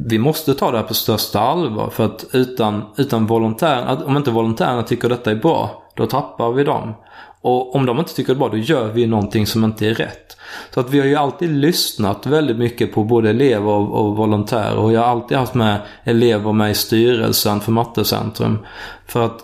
vi 0.05 0.19
måste 0.19 0.53
ta 0.53 0.71
det 0.71 0.77
här 0.77 0.85
på 0.85 0.93
största 0.93 1.39
allvar. 1.39 1.89
För 1.89 2.05
att 2.05 2.25
utan, 2.31 2.83
utan 2.97 3.25
volontärerna, 3.25 4.05
om 4.05 4.17
inte 4.17 4.31
volontärerna 4.31 4.83
tycker 4.83 5.09
detta 5.09 5.31
är 5.31 5.35
bra, 5.35 5.83
då 5.95 6.05
tappar 6.05 6.51
vi 6.51 6.63
dem. 6.63 6.93
Och 7.41 7.75
om 7.75 7.85
de 7.85 7.99
inte 7.99 8.15
tycker 8.15 8.33
det 8.33 8.37
är 8.37 8.39
bra, 8.39 8.49
då 8.49 8.57
gör 8.57 8.87
vi 8.87 9.07
någonting 9.07 9.47
som 9.47 9.63
inte 9.63 9.87
är 9.87 9.93
rätt. 9.93 10.37
Så 10.73 10.79
att 10.79 10.89
vi 10.89 10.99
har 10.99 11.07
ju 11.07 11.15
alltid 11.15 11.49
lyssnat 11.49 12.25
väldigt 12.25 12.57
mycket 12.57 12.93
på 12.93 13.03
både 13.03 13.29
elever 13.29 13.67
och, 13.67 14.05
och 14.05 14.17
volontärer. 14.17 14.77
Och 14.77 14.93
jag 14.93 15.01
har 15.01 15.07
alltid 15.07 15.37
haft 15.37 15.53
med 15.53 15.81
elever 16.03 16.53
med 16.53 16.71
i 16.71 16.73
styrelsen 16.73 17.61
för 17.61 17.71
Mattecentrum. 17.71 18.57
För 19.05 19.25
att 19.25 19.39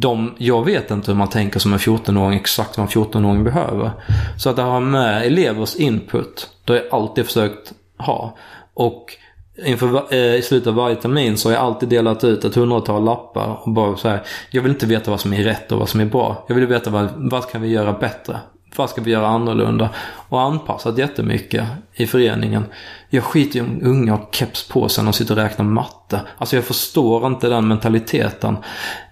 de, 0.00 0.34
jag 0.38 0.64
vet 0.64 0.90
inte 0.90 1.10
hur 1.10 1.18
man 1.18 1.28
tänker 1.28 1.60
som 1.60 1.72
en 1.72 1.78
14-åring, 1.78 2.38
exakt 2.38 2.78
vad 2.78 2.86
en 2.86 3.02
14-åring 3.02 3.44
behöver. 3.44 3.90
Så 4.38 4.50
att 4.50 4.56
ha 4.56 4.80
med 4.80 5.26
elevers 5.26 5.76
input, 5.76 6.50
det 6.64 6.72
har 6.72 6.80
jag 6.80 6.94
alltid 6.94 7.26
försökt 7.26 7.72
ha. 7.98 8.36
Och 8.74 9.16
inför, 9.58 10.14
eh, 10.14 10.34
i 10.34 10.42
slutet 10.42 10.66
av 10.66 10.74
varje 10.74 10.96
termin 10.96 11.36
så 11.36 11.48
har 11.48 11.54
jag 11.54 11.62
alltid 11.62 11.88
delat 11.88 12.24
ut 12.24 12.44
ett 12.44 12.54
hundratal 12.54 13.04
lappar 13.04 13.58
och 13.62 13.72
bara 13.72 13.96
så 13.96 14.08
här. 14.08 14.22
Jag 14.50 14.62
vill 14.62 14.72
inte 14.72 14.86
veta 14.86 15.10
vad 15.10 15.20
som 15.20 15.32
är 15.32 15.44
rätt 15.44 15.72
och 15.72 15.78
vad 15.78 15.88
som 15.88 16.00
är 16.00 16.04
bra. 16.04 16.44
Jag 16.48 16.54
vill 16.54 16.66
veta 16.66 16.90
vad, 16.90 17.08
vad 17.16 17.50
kan 17.50 17.62
vi 17.62 17.68
göra 17.68 17.92
bättre? 17.92 18.40
Vad 18.76 18.90
ska 18.90 19.00
vi 19.00 19.10
göra 19.10 19.26
annorlunda? 19.26 19.90
Och 20.28 20.40
anpassat 20.40 20.98
jättemycket 20.98 21.66
i 21.94 22.06
föreningen. 22.06 22.64
Jag 23.10 23.24
skiter 23.24 23.58
ju 23.58 23.64
om 23.64 23.80
unga 23.82 24.12
har 24.12 24.28
keps 24.32 24.68
på 24.68 24.88
sig 24.88 25.04
när 25.04 25.12
de 25.12 25.16
sitter 25.16 25.34
och 25.34 25.42
räknar 25.42 25.64
matte. 25.64 26.20
Alltså 26.38 26.56
jag 26.56 26.64
förstår 26.64 27.26
inte 27.26 27.48
den 27.48 27.68
mentaliteten. 27.68 28.56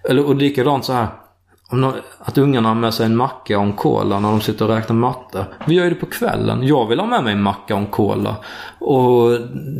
Eller, 0.09 0.25
och 0.25 0.35
likadant 0.35 0.85
så 0.85 0.93
här. 0.93 1.07
Om 1.71 1.81
någon, 1.81 1.93
att 2.19 2.37
ungarna 2.37 2.67
har 2.67 2.75
med 2.75 2.93
sig 2.93 3.05
en 3.05 3.15
macka 3.15 3.57
och 3.57 3.63
en 3.65 3.73
cola 3.73 4.19
när 4.19 4.29
de 4.29 4.41
sitter 4.41 4.69
och 4.69 4.75
räknar 4.75 4.95
matte. 4.95 5.45
Vi 5.67 5.75
gör 5.75 5.83
ju 5.83 5.89
det 5.89 5.95
på 5.95 6.05
kvällen. 6.05 6.67
Jag 6.67 6.87
vill 6.87 6.99
ha 6.99 7.07
med 7.07 7.23
mig 7.23 7.33
en 7.33 7.41
macka 7.43 7.73
och 7.75 7.79
en 7.81 7.87
cola. 7.87 8.35
Och 8.79 9.31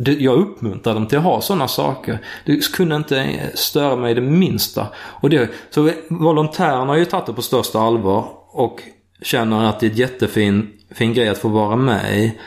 det, 0.04 0.12
jag 0.12 0.36
uppmuntrar 0.38 0.94
dem 0.94 1.06
till 1.06 1.18
att 1.18 1.24
ha 1.24 1.40
sådana 1.40 1.68
saker. 1.68 2.18
Det 2.46 2.72
kunde 2.72 2.96
inte 2.96 3.50
störa 3.54 3.96
mig 3.96 4.14
det 4.14 4.20
minsta. 4.20 4.86
Och 4.96 5.30
det, 5.30 5.50
så 5.70 5.82
vi- 5.82 6.02
volontärerna 6.10 6.84
har 6.86 6.96
ju 6.96 7.04
tagit 7.04 7.26
det 7.26 7.32
på 7.32 7.42
största 7.42 7.80
allvar. 7.80 8.24
Och 8.52 8.82
känner 9.22 9.64
att 9.64 9.80
det 9.80 9.86
är 9.86 9.90
en 9.90 9.96
jättefin 9.96 10.68
fin 10.94 11.14
grej 11.14 11.28
att 11.28 11.38
få 11.38 11.48
vara 11.48 11.76
med 11.76 12.18
i. 12.18 12.38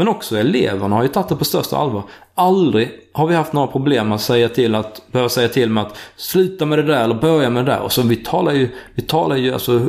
Men 0.00 0.08
också 0.08 0.38
eleverna 0.38 0.96
har 0.96 1.02
ju 1.02 1.08
tagit 1.08 1.28
det 1.28 1.36
på 1.36 1.44
största 1.44 1.76
allvar. 1.76 2.02
Aldrig 2.34 2.90
har 3.12 3.26
vi 3.26 3.34
haft 3.34 3.52
några 3.52 3.66
problem 3.66 4.12
att 4.12 4.20
säga 4.20 4.48
till 4.48 4.74
att, 4.74 5.02
behöva 5.12 5.28
säga 5.28 5.48
till 5.48 5.70
med 5.70 5.82
att 5.82 5.96
sluta 6.16 6.66
med 6.66 6.78
det 6.78 6.82
där 6.82 7.04
eller 7.04 7.14
börja 7.14 7.50
med 7.50 7.64
det 7.64 7.72
där. 7.72 7.80
Och 7.80 7.92
så 7.92 8.02
vi 8.02 8.16
talar 8.16 8.52
ju, 8.52 8.68
vi 8.94 9.02
talar 9.02 9.36
ju 9.36 9.52
alltså 9.52 9.86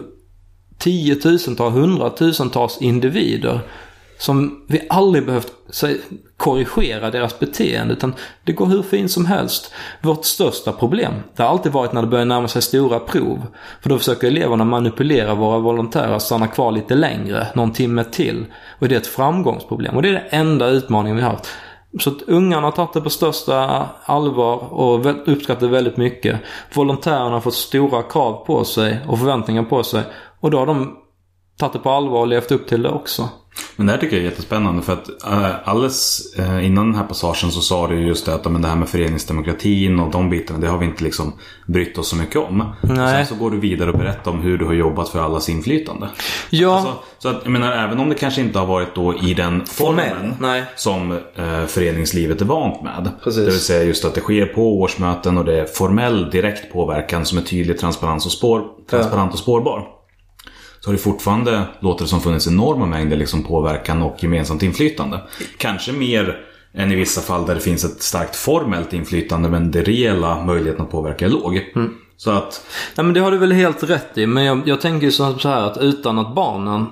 tiotusentals, 0.78 1.76
hundratusentals 1.76 2.82
individer 2.82 3.60
som 4.22 4.66
vi 4.68 4.88
aldrig 4.90 5.26
behövt 5.26 5.54
säg, 5.70 6.02
korrigera 6.38 7.12
deras 7.12 7.40
beteende 7.40 7.94
utan 7.94 8.14
det 8.44 8.52
går 8.52 8.66
hur 8.66 8.84
fint 8.84 9.12
som 9.12 9.26
helst. 9.26 9.74
Vårt 10.02 10.26
största 10.26 10.72
problem, 10.72 11.14
det 11.36 11.44
har 11.44 11.50
alltid 11.50 11.72
varit 11.72 11.94
när 11.94 12.02
det 12.02 12.08
börjar 12.08 12.26
närma 12.26 12.48
sig 12.48 12.62
stora 12.62 13.00
prov. 13.00 13.46
För 13.82 13.90
då 13.90 13.98
försöker 13.98 14.28
eleverna 14.28 14.66
manipulera 14.66 15.36
våra 15.36 15.60
volontärer 15.60 16.14
att 16.14 16.22
stanna 16.22 16.48
kvar 16.48 16.72
lite 16.72 16.96
längre, 16.96 17.48
någon 17.56 17.74
timme 17.74 18.04
till. 18.04 18.46
Och 18.80 18.88
det 18.88 18.96
är 18.96 19.00
ett 19.00 19.08
framgångsproblem 19.08 19.96
och 19.96 20.02
det 20.02 20.10
är 20.10 20.14
den 20.14 20.24
enda 20.30 20.68
utmaningen 20.68 21.16
vi 21.18 21.24
har 21.24 21.32
haft. 21.32 21.48
Så 22.00 22.10
att 22.10 22.22
ungarna 22.22 22.68
har 22.68 22.72
tagit 22.72 22.94
det 22.94 23.02
på 23.02 23.10
största 23.10 23.86
allvar 24.04 24.74
och 24.74 25.06
uppskattar 25.28 25.68
det 25.68 25.74
väldigt 25.74 25.98
mycket. 25.98 26.40
Volontärerna 26.74 27.30
har 27.30 27.42
fått 27.42 27.54
stora 27.54 28.04
krav 28.04 28.46
på 28.46 28.64
sig 28.64 29.00
och 29.08 29.20
förväntningar 29.20 29.64
på 29.64 29.84
sig. 29.84 30.04
Och 30.40 30.52
då 30.52 30.58
har 30.58 30.66
de 30.66 30.98
tagit 31.58 31.74
det 31.74 31.80
på 31.80 31.90
allvar 31.90 32.20
och 32.20 32.28
levt 32.28 32.52
upp 32.52 32.68
till 32.68 32.82
det 32.82 32.90
också. 32.90 33.30
Men 33.76 33.86
det 33.86 33.94
här 33.94 34.00
tycker 34.00 34.16
jag 34.16 34.26
är 34.26 34.30
jättespännande 34.30 34.82
för 34.82 34.94
att 34.94 35.24
äh, 35.24 35.70
alldeles 35.70 36.22
äh, 36.38 36.66
innan 36.66 36.86
den 36.86 36.96
här 36.96 37.06
passagen 37.06 37.52
så 37.52 37.62
sa 37.62 37.88
du 37.88 38.00
just 38.00 38.26
det 38.26 38.34
att 38.34 38.52
men 38.52 38.62
det 38.62 38.68
här 38.68 38.76
med 38.76 38.90
föreningsdemokratin 38.90 40.00
och 40.00 40.12
de 40.12 40.30
bitarna 40.30 40.60
det 40.60 40.68
har 40.68 40.78
vi 40.78 40.86
inte 40.86 41.04
liksom 41.04 41.34
brytt 41.66 41.98
oss 41.98 42.10
så 42.10 42.16
mycket 42.16 42.36
om. 42.36 42.74
Sen 42.88 43.26
så 43.26 43.36
går 43.36 43.52
du 43.52 43.60
vidare 43.60 43.92
och 43.92 43.98
berättar 43.98 44.32
om 44.32 44.42
hur 44.42 44.58
du 44.58 44.66
har 44.66 44.74
jobbat 44.74 45.10
för 45.10 45.20
allas 45.20 45.50
inflytande. 45.50 46.10
Ja. 46.50 46.76
Alltså, 46.76 46.94
så 47.20 47.30
att 47.30 47.40
jag 47.44 47.52
menar 47.52 47.72
även 47.72 48.00
om 48.00 48.10
det 48.10 48.16
kanske 48.16 48.42
inte 48.42 48.60
har 48.60 48.66
varit 48.66 48.96
då 48.96 49.16
i 49.16 49.34
den 49.34 49.66
formen 49.66 50.36
nej. 50.40 50.64
som 50.76 51.12
äh, 51.12 51.66
föreningslivet 51.68 52.42
är 52.42 52.46
vant 52.46 52.84
med. 52.84 53.10
Precis. 53.24 53.46
Det 53.46 53.52
vill 53.52 53.60
säga 53.60 53.84
just 53.84 54.06
att 54.06 54.16
det 54.16 54.22
sker 54.22 54.46
på 54.46 54.80
årsmöten 54.80 55.38
och 55.38 55.46
det 55.46 55.60
är 55.60 55.66
formell 55.66 56.30
direkt 56.30 56.74
påverkan 56.74 57.26
som 57.26 57.38
är 57.38 57.42
tydlig, 57.42 57.80
transparens 57.80 58.26
och 58.26 58.32
spår, 58.32 58.64
transparent 58.90 59.34
och 59.34 59.40
spårbar 59.40 60.01
så 60.82 60.90
har 60.90 60.94
det 60.94 61.02
fortfarande, 61.02 61.64
låter 61.80 62.04
det 62.04 62.10
som, 62.10 62.22
funnits 62.22 62.48
enorma 62.48 62.86
mängder 62.86 63.18
liksom 63.18 63.44
påverkan 63.44 64.02
och 64.02 64.24
gemensamt 64.24 64.64
inflytande. 64.64 65.22
Kanske 65.58 65.92
mer 65.92 66.38
än 66.74 66.92
i 66.92 66.96
vissa 66.96 67.22
fall 67.22 67.46
där 67.46 67.56
det 67.56 67.62
finns 67.62 67.86
ett 67.86 68.02
starkt 68.02 68.36
formellt 68.36 68.94
inflytande 68.94 69.50
men 69.50 69.72
det 69.72 69.82
reella 69.82 70.44
möjligheten 70.44 70.86
att 70.86 70.92
påverka 70.92 71.26
är 71.26 71.30
låg. 71.30 71.56
Mm. 71.76 71.94
Så 72.18 72.32
att... 72.32 72.66
Nej 72.96 73.06
men 73.06 73.14
det 73.14 73.20
har 73.20 73.32
du 73.32 73.38
väl 73.38 73.52
helt 73.52 73.84
rätt 73.84 74.18
i. 74.18 74.28
Men 74.28 74.44
jag, 74.44 74.62
jag 74.66 74.82
tänker 74.82 75.06
ju 75.06 75.12
så 75.12 75.24
här 75.44 75.62
att 75.62 75.78
utan 75.78 76.20
att 76.20 76.36
barnen 76.36 76.86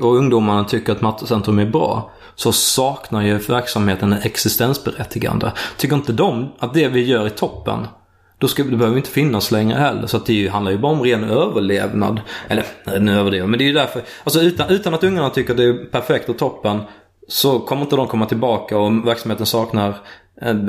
och 0.00 0.16
ungdomarna 0.16 0.64
tycker 0.64 0.92
att 0.92 1.00
Mattecentrum 1.00 1.58
är 1.58 1.66
bra 1.66 2.10
så 2.34 2.52
saknar 2.52 3.22
ju 3.22 3.38
verksamheten 3.38 4.12
en 4.12 4.22
existensberättigande. 4.22 5.52
Tycker 5.76 5.96
inte 5.96 6.12
de 6.12 6.48
att 6.58 6.74
det 6.74 6.88
vi 6.88 7.04
gör 7.04 7.26
i 7.26 7.30
toppen 7.30 7.86
då 8.40 8.48
ska, 8.48 8.64
det 8.64 8.76
behöver 8.76 8.96
inte 8.96 9.10
finnas 9.10 9.50
längre 9.50 9.78
heller. 9.78 10.06
Så 10.06 10.16
att 10.16 10.26
det 10.26 10.48
handlar 10.48 10.72
ju 10.72 10.78
bara 10.78 10.92
om 10.92 11.02
ren 11.02 11.24
överlevnad. 11.24 12.20
Eller, 12.48 12.64
nu 13.00 13.12
överdriver 13.12 13.46
men 13.46 13.58
det 13.58 13.64
är 13.64 13.66
ju 13.66 13.72
därför. 13.72 14.02
Alltså 14.24 14.40
utan, 14.40 14.70
utan 14.70 14.94
att 14.94 15.04
ungarna 15.04 15.30
tycker 15.30 15.50
att 15.50 15.56
det 15.56 15.64
är 15.64 15.84
perfekt 15.84 16.28
och 16.28 16.38
toppen. 16.38 16.80
Så 17.28 17.58
kommer 17.58 17.82
inte 17.82 17.96
de 17.96 18.06
komma 18.06 18.26
tillbaka 18.26 18.78
och 18.78 19.06
verksamheten 19.06 19.46
saknar 19.46 19.94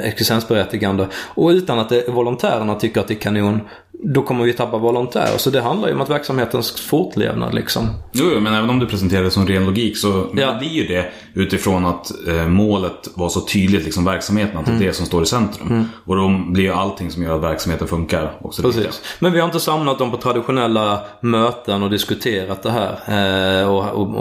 existensberättigande. 0.04 1.08
Och 1.36 1.50
utan 1.50 1.80
att 1.80 1.90
det, 1.90 2.10
volontärerna 2.10 2.76
tycker 2.76 3.02
att 3.02 3.08
det 3.08 3.14
är 3.14 3.20
kanon, 3.20 3.60
då 4.04 4.22
kommer 4.22 4.44
vi 4.46 4.54
tappa 4.54 4.78
volontärer. 4.78 5.38
Så 5.38 5.50
det 5.50 5.62
handlar 5.62 5.88
ju 5.88 5.94
om 5.96 6.02
att 6.02 6.10
verksamhetens 6.10 6.72
fortlevnad 6.82 7.54
liksom. 7.54 7.88
Jo, 8.12 8.40
men 8.40 8.54
även 8.54 8.70
om 8.70 8.80
du 8.80 8.86
presenterar 8.86 9.24
det 9.24 9.32
som 9.32 9.48
ren 9.48 9.66
logik 9.66 9.98
så 9.98 10.28
Ja. 10.36 10.56
blir 10.60 10.70
ju 10.70 10.88
det 10.88 11.12
utifrån 11.34 11.86
att 11.86 12.12
eh, 12.28 12.48
målet 12.48 13.08
var 13.14 13.30
så 13.30 13.42
tydligt, 13.42 13.84
liksom 13.86 14.06
verksamheten, 14.06 14.58
att 14.58 14.66
det 14.66 14.72
är 14.72 14.76
Mm. 14.76 14.88
det 14.88 14.94
som 14.94 15.06
står 15.06 15.24
i 15.24 15.26
centrum. 15.26 15.86
Och 16.06 16.16
då 16.16 16.42
blir 16.52 16.64
ju 16.64 16.72
allting 16.74 17.12
som 17.12 17.24
gör 17.24 17.36
att 17.36 17.42
verksamheten 17.44 17.88
funkar 17.88 18.32
också. 18.42 18.62
Precis. 18.62 19.02
Men 19.20 19.32
vi 19.34 19.40
har 19.40 19.46
inte 19.46 19.60
samlat 19.60 20.00
dem 20.00 20.12
på 20.12 20.18
traditionella 20.18 21.00
möten 21.22 21.84
och 21.84 21.90
diskuterat 21.90 22.64
det 22.64 22.72
här. 22.72 23.62
Eh, 23.62 23.70
och 23.70 23.86
och, 24.02 24.16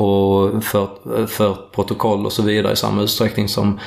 och 0.55 0.65
fört, 0.65 1.01
fört 1.29 1.73
protokoll 1.75 2.27
och 2.27 2.33
så 2.33 2.43
vidare 2.43 2.73
i 2.73 2.77
samma 2.77 3.03
utsträckning 3.03 3.49
som 3.49 3.79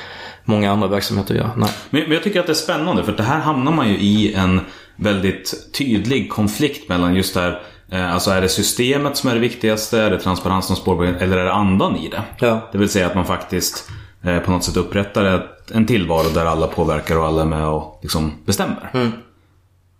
många 0.44 0.72
andra 0.72 0.88
verksamheter 0.88 1.34
gör. 1.34 1.50
Nej. 1.56 1.70
Men, 1.90 2.02
men 2.02 2.12
jag 2.12 2.22
tycker 2.22 2.40
att 2.40 2.46
det 2.46 2.52
är 2.52 2.54
spännande 2.54 3.04
för 3.04 3.12
det 3.12 3.22
här 3.22 3.40
hamnar 3.40 3.72
man 3.72 3.88
ju 3.88 3.98
i 3.98 4.34
en 4.34 4.60
väldigt 4.96 5.72
tydlig 5.78 6.30
konflikt 6.30 6.88
mellan 6.88 7.14
just 7.14 7.34
det 7.34 7.40
här 7.40 7.62
eh, 7.88 8.14
Alltså 8.14 8.30
är 8.30 8.40
det 8.40 8.48
systemet 8.48 9.16
som 9.16 9.30
är 9.30 9.34
det 9.34 9.40
viktigaste? 9.40 10.00
Är 10.00 10.10
det 10.10 10.20
transparensen 10.20 10.72
och 10.72 10.78
spårbarheten? 10.78 11.22
Eller 11.22 11.36
är 11.38 11.44
det 11.44 11.52
andan 11.52 11.96
i 11.96 12.08
det? 12.08 12.22
Ja. 12.38 12.68
Det 12.72 12.78
vill 12.78 12.88
säga 12.88 13.06
att 13.06 13.14
man 13.14 13.26
faktiskt 13.26 13.90
eh, 14.22 14.38
på 14.38 14.50
något 14.50 14.64
sätt 14.64 14.76
upprättar 14.76 15.48
en 15.72 15.86
tillvaro 15.86 16.28
där 16.34 16.46
alla 16.46 16.66
påverkar 16.66 17.18
och 17.18 17.26
alla 17.26 17.42
är 17.42 17.46
med 17.46 17.66
och 17.66 17.98
liksom 18.02 18.32
bestämmer. 18.46 19.12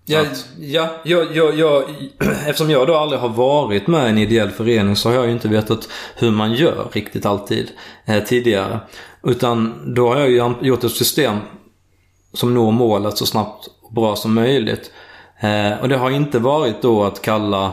Ja, 0.07 0.25
ja 0.59 0.91
jag, 1.05 1.37
jag, 1.37 1.59
jag, 1.59 1.85
eftersom 2.47 2.71
jag 2.71 2.87
då 2.87 2.97
aldrig 2.97 3.21
har 3.21 3.29
varit 3.29 3.87
med 3.87 4.07
i 4.07 4.09
en 4.09 4.19
ideell 4.19 4.51
förening 4.51 4.97
så 4.97 5.09
har 5.09 5.17
jag 5.17 5.27
ju 5.27 5.33
inte 5.33 5.49
vetat 5.49 5.89
hur 6.17 6.31
man 6.31 6.53
gör 6.53 6.89
riktigt 6.93 7.27
alltid 7.27 7.71
eh, 8.05 8.25
tidigare. 8.25 8.81
Utan 9.23 9.83
då 9.95 10.09
har 10.09 10.21
jag 10.21 10.31
ju 10.31 10.67
gjort 10.67 10.85
ett 10.85 10.93
system 10.93 11.39
som 12.33 12.55
når 12.55 12.73
målet 12.73 13.19
så 13.19 13.27
snabbt 13.27 13.69
och 13.83 13.95
bra 13.95 14.17
som 14.17 14.35
möjligt. 14.35 14.91
Eh, 15.41 15.81
och 15.81 15.89
det 15.89 15.97
har 15.97 16.11
inte 16.11 16.39
varit 16.39 16.83
då 16.83 17.05
att 17.05 17.23
kalla 17.23 17.73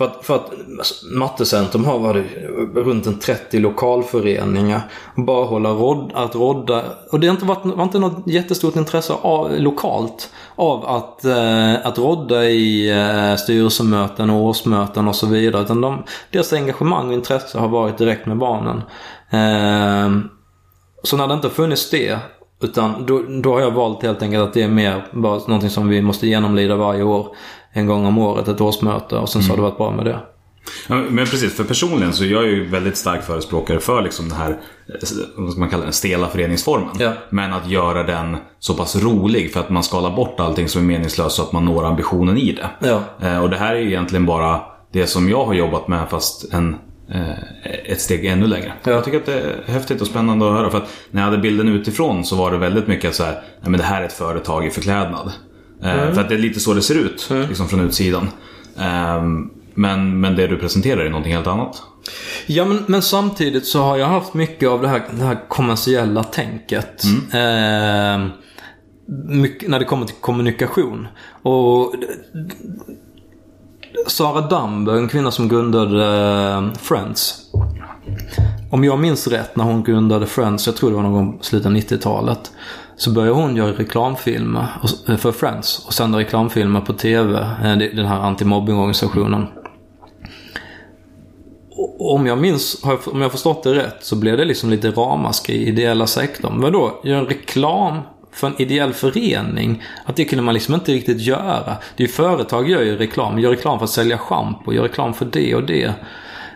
för 0.00 0.06
att, 0.06 0.26
för 0.26 0.34
att 0.34 0.50
alltså, 0.78 1.06
Mattecentrum 1.06 1.84
har 1.84 1.98
varit 1.98 2.26
runt 2.74 3.06
en 3.06 3.18
30 3.18 3.58
lokalföreningar. 3.58 4.80
Och 5.16 5.24
bara 5.24 5.46
hålla 5.46 5.70
rodd, 5.70 6.12
att 6.14 6.34
rodda. 6.34 6.84
Och 7.12 7.20
det 7.20 7.26
har 7.26 7.34
inte 7.34 7.46
varit 7.46 7.64
var 7.64 7.84
inte 7.84 7.98
något 7.98 8.26
jättestort 8.26 8.76
intresse 8.76 9.12
av, 9.12 9.52
lokalt 9.58 10.30
av 10.56 10.86
att, 10.86 11.24
eh, 11.24 11.86
att 11.86 11.98
rodda 11.98 12.44
i 12.44 12.90
eh, 12.90 13.36
styrelsemöten 13.36 14.30
och 14.30 14.44
årsmöten 14.44 15.08
och 15.08 15.16
så 15.16 15.26
vidare. 15.26 15.62
Utan 15.62 15.80
de, 15.80 16.02
deras 16.30 16.52
engagemang 16.52 17.08
och 17.08 17.14
intresse 17.14 17.58
har 17.58 17.68
varit 17.68 17.98
direkt 17.98 18.26
med 18.26 18.38
barnen. 18.38 18.76
Eh, 19.30 20.22
så 21.02 21.16
när 21.16 21.28
det 21.28 21.34
inte 21.34 21.50
funnits 21.50 21.90
det 21.90 22.18
utan 22.62 23.06
då, 23.06 23.22
då 23.42 23.52
har 23.52 23.60
jag 23.60 23.70
valt 23.70 24.02
helt 24.02 24.22
enkelt 24.22 24.42
att 24.42 24.54
det 24.54 24.62
är 24.62 24.68
mer 24.68 25.06
bara 25.12 25.38
någonting 25.38 25.70
som 25.70 25.88
vi 25.88 26.02
måste 26.02 26.26
genomlida 26.26 26.76
varje 26.76 27.02
år. 27.02 27.36
En 27.72 27.86
gång 27.86 28.06
om 28.06 28.18
året, 28.18 28.48
ett 28.48 28.60
årsmöte 28.60 29.16
och 29.16 29.28
sen 29.28 29.42
så 29.42 29.50
har 29.52 29.56
det 29.56 29.62
varit 29.62 29.76
bra 29.76 29.90
med 29.90 30.04
det. 30.04 30.18
Ja, 30.88 30.94
men 31.10 31.26
precis, 31.26 31.56
för 31.56 31.64
personligen 31.64 32.12
så 32.12 32.24
är 32.24 32.28
jag 32.28 32.44
ju 32.46 32.66
väldigt 32.68 32.96
stark 32.96 33.22
förespråkare 33.24 33.80
för 33.80 34.02
liksom 34.02 34.28
den 34.28 34.38
här, 34.38 34.50
eh, 34.50 34.56
vad 35.36 35.50
ska 35.52 35.60
man 35.60 35.70
kalla 35.70 35.84
den, 35.84 35.92
stela 35.92 36.28
föreningsformen. 36.28 36.88
Ja. 36.98 37.12
Men 37.30 37.52
att 37.52 37.68
göra 37.70 38.02
den 38.02 38.36
så 38.58 38.74
pass 38.74 38.96
rolig 38.96 39.52
för 39.52 39.60
att 39.60 39.70
man 39.70 39.82
skalar 39.82 40.16
bort 40.16 40.40
allting 40.40 40.68
som 40.68 40.82
är 40.82 40.86
meningslöst 40.86 41.36
så 41.36 41.42
att 41.42 41.52
man 41.52 41.64
når 41.64 41.84
ambitionen 41.86 42.38
i 42.38 42.52
det. 42.52 42.88
Ja. 42.88 43.02
Eh, 43.28 43.42
Och 43.42 43.50
det 43.50 43.56
här 43.56 43.74
är 43.74 43.78
ju 43.80 43.86
egentligen 43.88 44.26
bara 44.26 44.60
det 44.92 45.06
som 45.06 45.28
jag 45.30 45.44
har 45.44 45.54
jobbat 45.54 45.88
med 45.88 46.08
fast 46.10 46.52
en, 46.54 46.76
eh, 47.12 47.30
ett 47.92 48.00
steg 48.00 48.24
ännu 48.26 48.46
längre. 48.46 48.72
Ja. 48.84 48.90
Jag 48.92 49.04
tycker 49.04 49.18
att 49.18 49.26
det 49.26 49.40
är 49.40 49.62
häftigt 49.72 50.00
och 50.00 50.06
spännande 50.06 50.46
att 50.46 50.52
höra. 50.52 50.70
För 50.70 50.78
att 50.78 50.88
när 51.10 51.20
jag 51.22 51.26
hade 51.30 51.42
bilden 51.42 51.68
utifrån 51.68 52.24
så 52.24 52.36
var 52.36 52.50
det 52.50 52.58
väldigt 52.58 52.86
mycket 52.86 53.14
så 53.14 53.24
här, 53.24 53.32
nej 53.32 53.70
men 53.70 53.72
det 53.72 53.82
här 53.86 54.02
är 54.02 54.06
ett 54.06 54.12
företag 54.12 54.66
i 54.66 54.70
förklädnad. 54.70 55.32
Eh, 55.82 56.12
För 56.14 56.20
att 56.20 56.28
det 56.28 56.34
är 56.34 56.38
lite 56.38 56.60
så 56.60 56.74
det 56.74 56.82
ser 56.82 56.94
ut 56.94 57.28
liksom 57.48 57.68
från 57.68 57.80
utsidan. 57.80 58.28
Ehm, 58.78 59.50
Men, 59.74 60.20
men 60.20 60.36
det 60.36 60.46
du 60.46 60.56
presenterar 60.56 61.04
är 61.04 61.10
någonting 61.10 61.34
helt 61.34 61.46
annat. 61.46 61.82
Ja 62.46 62.64
men, 62.64 62.84
men 62.86 63.02
samtidigt 63.02 63.66
så 63.66 63.82
har 63.82 63.96
jag 63.96 64.06
haft 64.06 64.34
mycket 64.34 64.68
av 64.68 64.82
det 64.82 64.88
här, 64.88 65.02
det 65.18 65.24
här 65.24 65.48
kommersiella 65.48 66.24
tänket. 66.24 67.04
Eh, 67.32 68.26
mycket, 69.28 69.68
när 69.70 69.78
det 69.78 69.84
kommer 69.84 70.06
till 70.06 70.16
kommunikation. 70.20 71.08
Och 71.42 71.94
Sara 74.06 74.40
Dumber, 74.40 74.92
en 74.92 75.08
kvinna 75.08 75.30
som 75.30 75.48
grundade 75.48 76.04
eh, 76.54 76.72
Friends. 76.72 77.40
Om 78.70 78.84
jag 78.84 78.98
minns 78.98 79.26
rätt 79.26 79.56
när 79.56 79.64
hon 79.64 79.82
grundade 79.82 80.26
Friends, 80.26 80.66
jag 80.66 80.76
tror 80.76 80.90
det 80.90 80.96
var 80.96 81.02
någon 81.02 81.12
gång 81.12 81.38
i 81.40 81.44
slutet 81.44 81.66
av 81.66 81.72
90-talet. 81.72 82.52
Så 82.96 83.10
började 83.10 83.34
hon 83.34 83.56
göra 83.56 83.72
reklamfilmer 83.72 84.66
eh, 85.08 85.16
för 85.16 85.32
Friends 85.32 85.86
och 85.86 85.94
sända 85.94 86.18
reklamfilmer 86.18 86.80
på 86.80 86.92
TV. 86.92 87.38
Eh, 87.38 87.76
den 87.76 88.06
här 88.06 88.20
antimobbingorganisationen. 88.20 89.46
Om 91.98 92.26
jag 92.26 92.38
minns, 92.38 92.84
om 93.06 93.20
jag 93.20 93.32
förstått 93.32 93.62
det 93.62 93.74
rätt, 93.74 93.96
så 94.00 94.16
blev 94.16 94.36
det 94.36 94.44
liksom 94.44 94.70
lite 94.70 94.90
ramaskri 94.90 95.54
i 95.54 95.68
ideella 95.68 96.06
sektorn. 96.06 96.60
Vadå? 96.60 97.00
Gör 97.04 97.18
en 97.18 97.26
reklam 97.26 97.98
för 98.32 98.46
en 98.46 98.62
ideell 98.62 98.92
förening? 98.92 99.82
Att 100.04 100.16
det 100.16 100.24
kunde 100.24 100.42
man 100.42 100.54
liksom 100.54 100.74
inte 100.74 100.92
riktigt 100.92 101.20
göra. 101.20 101.76
Det 101.96 102.02
är 102.02 102.06
ju 102.06 102.12
företag 102.12 102.70
gör 102.70 102.82
ju 102.82 102.96
reklam. 102.96 103.38
Gör 103.38 103.50
reklam 103.50 103.78
för 103.78 103.84
att 103.84 103.90
sälja 103.90 104.18
schampo, 104.18 104.72
gör 104.72 104.82
reklam 104.82 105.14
för 105.14 105.24
det 105.24 105.54
och 105.54 105.64
det. 105.64 105.94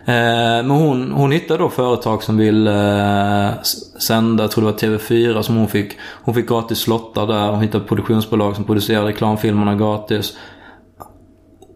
Eh, 0.07 0.63
men 0.67 0.71
hon, 0.71 1.13
hon 1.13 1.33
hittade 1.33 1.63
då 1.63 1.69
företag 1.69 2.23
som 2.23 2.37
vill 2.37 2.67
eh, 2.67 3.63
sända, 3.99 4.45
jag 4.45 4.51
tror 4.51 4.65
det 4.65 4.71
var 4.71 4.79
TV4 4.79 5.43
som 5.43 5.57
hon 5.57 5.69
fick. 5.69 5.93
Hon 6.23 6.35
fick 6.35 6.49
gratis 6.49 6.79
slottar 6.79 7.27
där. 7.27 7.51
Hon 7.51 7.61
hittade 7.63 7.85
produktionsbolag 7.85 8.57
som 8.57 8.65
producerade 8.65 9.09
reklamfilmerna 9.09 9.75
gratis. 9.75 10.37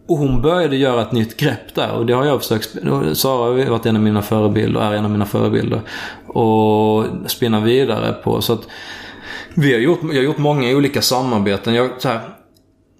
Och 0.07 0.17
hon 0.17 0.41
började 0.41 0.75
göra 0.75 1.01
ett 1.01 1.11
nytt 1.11 1.37
grepp 1.37 1.75
där 1.75 1.91
och 1.91 2.05
det 2.05 2.13
har 2.13 2.25
jag 2.25 2.41
försökt. 2.41 2.77
Sara 3.13 3.63
har 3.63 3.69
varit 3.69 3.85
en 3.85 3.95
av 3.95 4.01
mina 4.01 4.21
förebilder, 4.21 4.81
är 4.81 4.93
en 4.93 5.05
av 5.05 5.11
mina 5.11 5.25
förebilder. 5.25 5.81
och 6.27 7.05
spinna 7.25 7.59
vidare 7.59 8.13
på. 8.13 8.41
Så 8.41 8.53
att 8.53 8.67
vi 9.53 9.73
har 9.73 9.79
gjort, 9.79 9.99
jag 10.03 10.15
har 10.15 10.23
gjort 10.23 10.37
många 10.37 10.69
olika 10.69 11.01
samarbeten. 11.01 11.73
Jag, 11.73 11.89
så 11.97 12.07
här, 12.07 12.21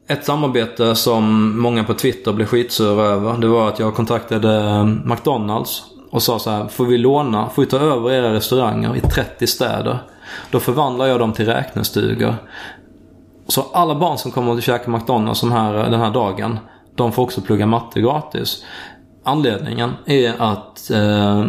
ett 0.07 0.25
samarbete 0.25 0.95
som 0.95 1.53
många 1.61 1.83
på 1.83 1.93
Twitter 1.93 2.33
blev 2.33 2.45
skitsura 2.45 3.05
över. 3.05 3.37
Det 3.37 3.47
var 3.47 3.67
att 3.67 3.79
jag 3.79 3.95
kontaktade 3.95 4.55
eh, 4.55 4.85
McDonalds 4.85 5.83
och 6.11 6.23
sa 6.23 6.39
så 6.39 6.49
här. 6.49 6.67
Får 6.67 6.85
vi 6.85 6.97
låna, 6.97 7.49
får 7.49 7.61
vi 7.61 7.67
ta 7.67 7.77
över 7.77 8.11
era 8.11 8.33
restauranger 8.33 8.95
i 8.95 9.01
30 9.01 9.47
städer? 9.47 9.97
Då 10.51 10.59
förvandlar 10.59 11.05
jag 11.05 11.19
dem 11.19 11.33
till 11.33 11.45
räknestugor. 11.45 12.35
Så 13.47 13.65
alla 13.73 13.95
barn 13.95 14.17
som 14.17 14.31
kommer 14.31 14.53
att 14.53 14.63
käka 14.63 14.91
McDonalds 14.91 15.41
den 15.41 15.51
här, 15.51 15.73
den 15.73 15.99
här 15.99 16.11
dagen. 16.11 16.59
De 16.95 17.11
får 17.11 17.23
också 17.23 17.41
plugga 17.41 17.65
matte 17.65 18.01
gratis. 18.01 18.65
Anledningen 19.23 19.91
är 20.05 20.33
att 20.39 20.89
eh, 20.89 21.45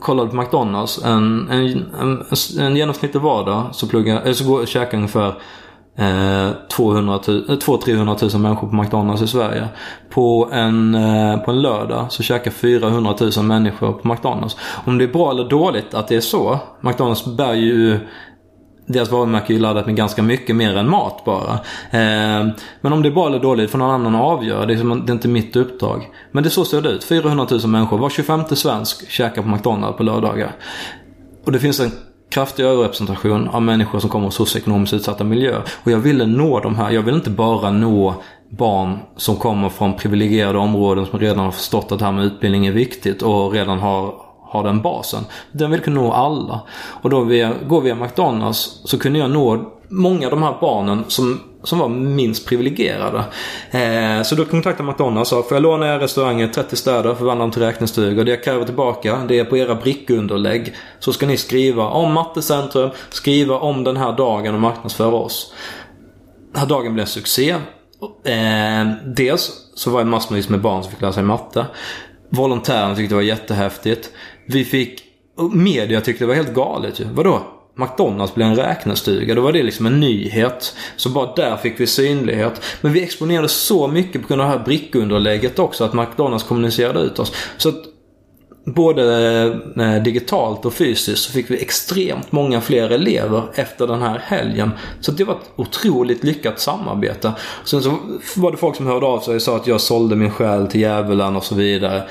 kollar 0.00 0.24
du 0.24 0.30
på 0.30 0.36
McDonalds 0.36 1.04
en, 1.04 1.48
en, 1.50 1.94
en, 2.00 2.24
en 2.58 2.76
genomsnittlig 2.76 3.22
vardag 3.22 3.64
så, 3.72 3.86
pluggar, 3.86 4.26
eh, 4.26 4.32
så 4.32 4.44
går, 4.44 4.66
käkar 4.66 4.98
ungefär 4.98 5.34
eh, 5.98 6.50
200 6.70 7.20
000, 7.28 7.58
300 7.84 8.16
000 8.32 8.40
människor 8.40 8.68
på 8.68 8.76
McDonalds 8.76 9.22
i 9.22 9.26
Sverige. 9.26 9.68
På 10.10 10.48
en, 10.52 10.94
eh, 10.94 11.36
på 11.36 11.50
en 11.50 11.62
lördag 11.62 12.06
så 12.12 12.22
käkar 12.22 12.50
400 12.50 13.14
000 13.36 13.44
människor 13.44 13.92
på 13.92 14.08
McDonalds. 14.08 14.56
Om 14.84 14.98
det 14.98 15.04
är 15.04 15.08
bra 15.08 15.30
eller 15.30 15.48
dåligt 15.48 15.94
att 15.94 16.08
det 16.08 16.16
är 16.16 16.20
så. 16.20 16.58
McDonalds 16.80 17.24
bär 17.26 17.54
ju 17.54 18.00
deras 18.88 19.10
varumärke 19.10 19.52
är 19.52 19.54
ju 19.54 19.60
laddat 19.60 19.86
med 19.86 19.96
ganska 19.96 20.22
mycket 20.22 20.56
mer 20.56 20.76
än 20.76 20.90
mat 20.90 21.24
bara. 21.24 21.52
Eh, 21.90 22.48
men 22.80 22.92
om 22.92 23.02
det 23.02 23.08
är 23.08 23.12
bra 23.12 23.26
eller 23.26 23.38
dåligt 23.38 23.70
får 23.70 23.78
någon 23.78 23.90
annan 23.90 24.14
avgöra. 24.14 24.66
Det 24.66 24.74
är, 24.74 24.78
som, 24.78 25.06
det 25.06 25.12
är 25.12 25.14
inte 25.14 25.28
mitt 25.28 25.56
uppdrag. 25.56 26.08
Men 26.32 26.42
det 26.42 26.48
är 26.48 26.50
så 26.50 26.64
ser 26.64 26.82
det 26.82 26.88
ut. 26.88 27.04
400 27.04 27.46
000 27.50 27.66
människor, 27.66 27.98
var 27.98 28.10
25 28.10 28.44
svensk 28.46 29.10
käkar 29.10 29.42
på 29.42 29.48
McDonalds 29.48 29.96
på 29.96 30.02
lördagar. 30.02 30.52
Och 31.44 31.52
det 31.52 31.58
finns 31.58 31.80
en 31.80 31.92
kraftig 32.30 32.64
överrepresentation 32.64 33.48
av 33.48 33.62
människor 33.62 33.98
som 33.98 34.10
kommer 34.10 34.24
från 34.24 34.32
socioekonomiskt 34.46 34.94
utsatta 34.94 35.24
miljöer. 35.24 35.62
Och 35.84 35.90
jag 35.90 35.98
ville 35.98 36.26
nå 36.26 36.60
de 36.60 36.76
här. 36.76 36.90
Jag 36.90 37.02
vill 37.02 37.14
inte 37.14 37.30
bara 37.30 37.70
nå 37.70 38.14
barn 38.50 38.98
som 39.16 39.36
kommer 39.36 39.68
från 39.68 39.96
privilegierade 39.96 40.58
områden 40.58 41.06
som 41.06 41.18
redan 41.18 41.38
har 41.38 41.50
förstått 41.50 41.92
att 41.92 41.98
det 41.98 42.04
här 42.04 42.12
med 42.12 42.24
utbildning 42.24 42.66
är 42.66 42.72
viktigt 42.72 43.22
och 43.22 43.52
redan 43.52 43.78
har 43.78 44.27
har 44.48 44.64
den 44.64 44.82
basen. 44.82 45.24
Den 45.52 45.70
vill 45.70 45.80
kunna 45.80 46.00
nå 46.00 46.12
alla. 46.12 46.60
Och 47.02 47.10
då 47.10 47.20
via, 47.20 47.52
går 47.68 47.80
via 47.80 47.94
McDonalds 47.94 48.80
så 48.84 48.98
kunde 48.98 49.18
jag 49.18 49.30
nå 49.30 49.72
många 49.88 50.26
av 50.26 50.30
de 50.30 50.42
här 50.42 50.56
barnen 50.60 51.04
som, 51.08 51.40
som 51.62 51.78
var 51.78 51.88
minst 51.88 52.46
privilegierade. 52.46 53.24
Eh, 53.70 54.22
så 54.22 54.34
då 54.34 54.44
kontaktade 54.44 54.88
McDonalds 54.88 55.32
och 55.32 55.44
sa, 55.44 55.48
får 55.48 55.56
jag 55.56 55.62
låna 55.62 55.94
er 55.94 55.98
restauranger 55.98 56.48
30 56.48 56.76
städer, 56.76 57.14
förvandla 57.14 57.44
dem 57.44 57.50
till 57.50 57.62
räknestugor. 57.62 58.24
Det 58.24 58.30
jag 58.30 58.44
kräver 58.44 58.64
tillbaka, 58.64 59.18
det 59.28 59.38
är 59.38 59.44
på 59.44 59.56
era 59.56 59.74
brickunderlägg. 59.74 60.74
Så 60.98 61.12
ska 61.12 61.26
ni 61.26 61.36
skriva 61.36 61.88
om 61.88 62.12
Mattecentrum, 62.12 62.90
skriva 63.10 63.58
om 63.58 63.84
den 63.84 63.96
här 63.96 64.12
dagen 64.12 64.54
och 64.54 64.60
marknadsföra 64.60 65.14
oss. 65.14 65.54
Den 66.52 66.60
här 66.60 66.68
dagen 66.68 66.94
blev 66.94 67.02
en 67.02 67.06
succé. 67.06 67.50
Eh, 68.24 68.92
dels 69.04 69.52
så 69.74 69.90
var 69.90 69.98
det 69.98 70.10
massvis 70.10 70.48
med 70.48 70.60
barn 70.60 70.82
som 70.82 70.92
fick 70.92 71.00
lära 71.00 71.12
sig 71.12 71.22
matte. 71.22 71.66
Volontärerna 72.30 72.94
tyckte 72.94 73.14
det 73.14 73.16
var 73.16 73.22
jättehäftigt. 73.22 74.10
Vi 74.48 74.64
fick... 74.64 75.02
Media 75.52 76.00
tyckte 76.00 76.24
det 76.24 76.28
var 76.28 76.34
helt 76.34 76.54
galet 76.54 77.00
ju. 77.00 77.04
Vadå? 77.04 77.42
McDonalds 77.74 78.34
blev 78.34 78.46
en 78.46 78.56
räknestuga. 78.56 79.34
Då 79.34 79.40
var 79.40 79.52
det 79.52 79.62
liksom 79.62 79.86
en 79.86 80.00
nyhet. 80.00 80.74
Så 80.96 81.08
bara 81.08 81.34
där 81.34 81.56
fick 81.56 81.80
vi 81.80 81.86
synlighet. 81.86 82.62
Men 82.80 82.92
vi 82.92 83.02
exponerade 83.02 83.48
så 83.48 83.88
mycket 83.88 84.22
på 84.22 84.28
grund 84.28 84.42
av 84.42 84.48
det 84.48 84.58
här 84.58 84.64
brickunderlägget 84.64 85.58
också. 85.58 85.84
Att 85.84 85.94
McDonalds 85.94 86.44
kommunicerade 86.44 87.00
ut 87.00 87.18
oss. 87.18 87.32
Så 87.56 87.68
att 87.68 87.84
både 88.64 89.44
eh, 89.76 90.02
digitalt 90.02 90.64
och 90.64 90.74
fysiskt 90.74 91.22
så 91.22 91.32
fick 91.32 91.50
vi 91.50 91.62
extremt 91.62 92.32
många 92.32 92.60
fler 92.60 92.90
elever 92.90 93.42
efter 93.54 93.86
den 93.86 94.02
här 94.02 94.18
helgen. 94.18 94.70
Så 95.00 95.12
det 95.12 95.24
var 95.24 95.34
ett 95.34 95.50
otroligt 95.56 96.24
lyckat 96.24 96.60
samarbete. 96.60 97.32
Sen 97.64 97.82
så 97.82 97.98
var 98.36 98.50
det 98.50 98.56
folk 98.56 98.76
som 98.76 98.86
hörde 98.86 99.06
av 99.06 99.20
sig 99.20 99.34
och 99.34 99.42
sa 99.42 99.56
att 99.56 99.66
jag 99.66 99.80
sålde 99.80 100.16
min 100.16 100.30
själ 100.30 100.66
till 100.66 100.80
djävulen 100.80 101.36
och 101.36 101.44
så 101.44 101.54
vidare. 101.54 102.02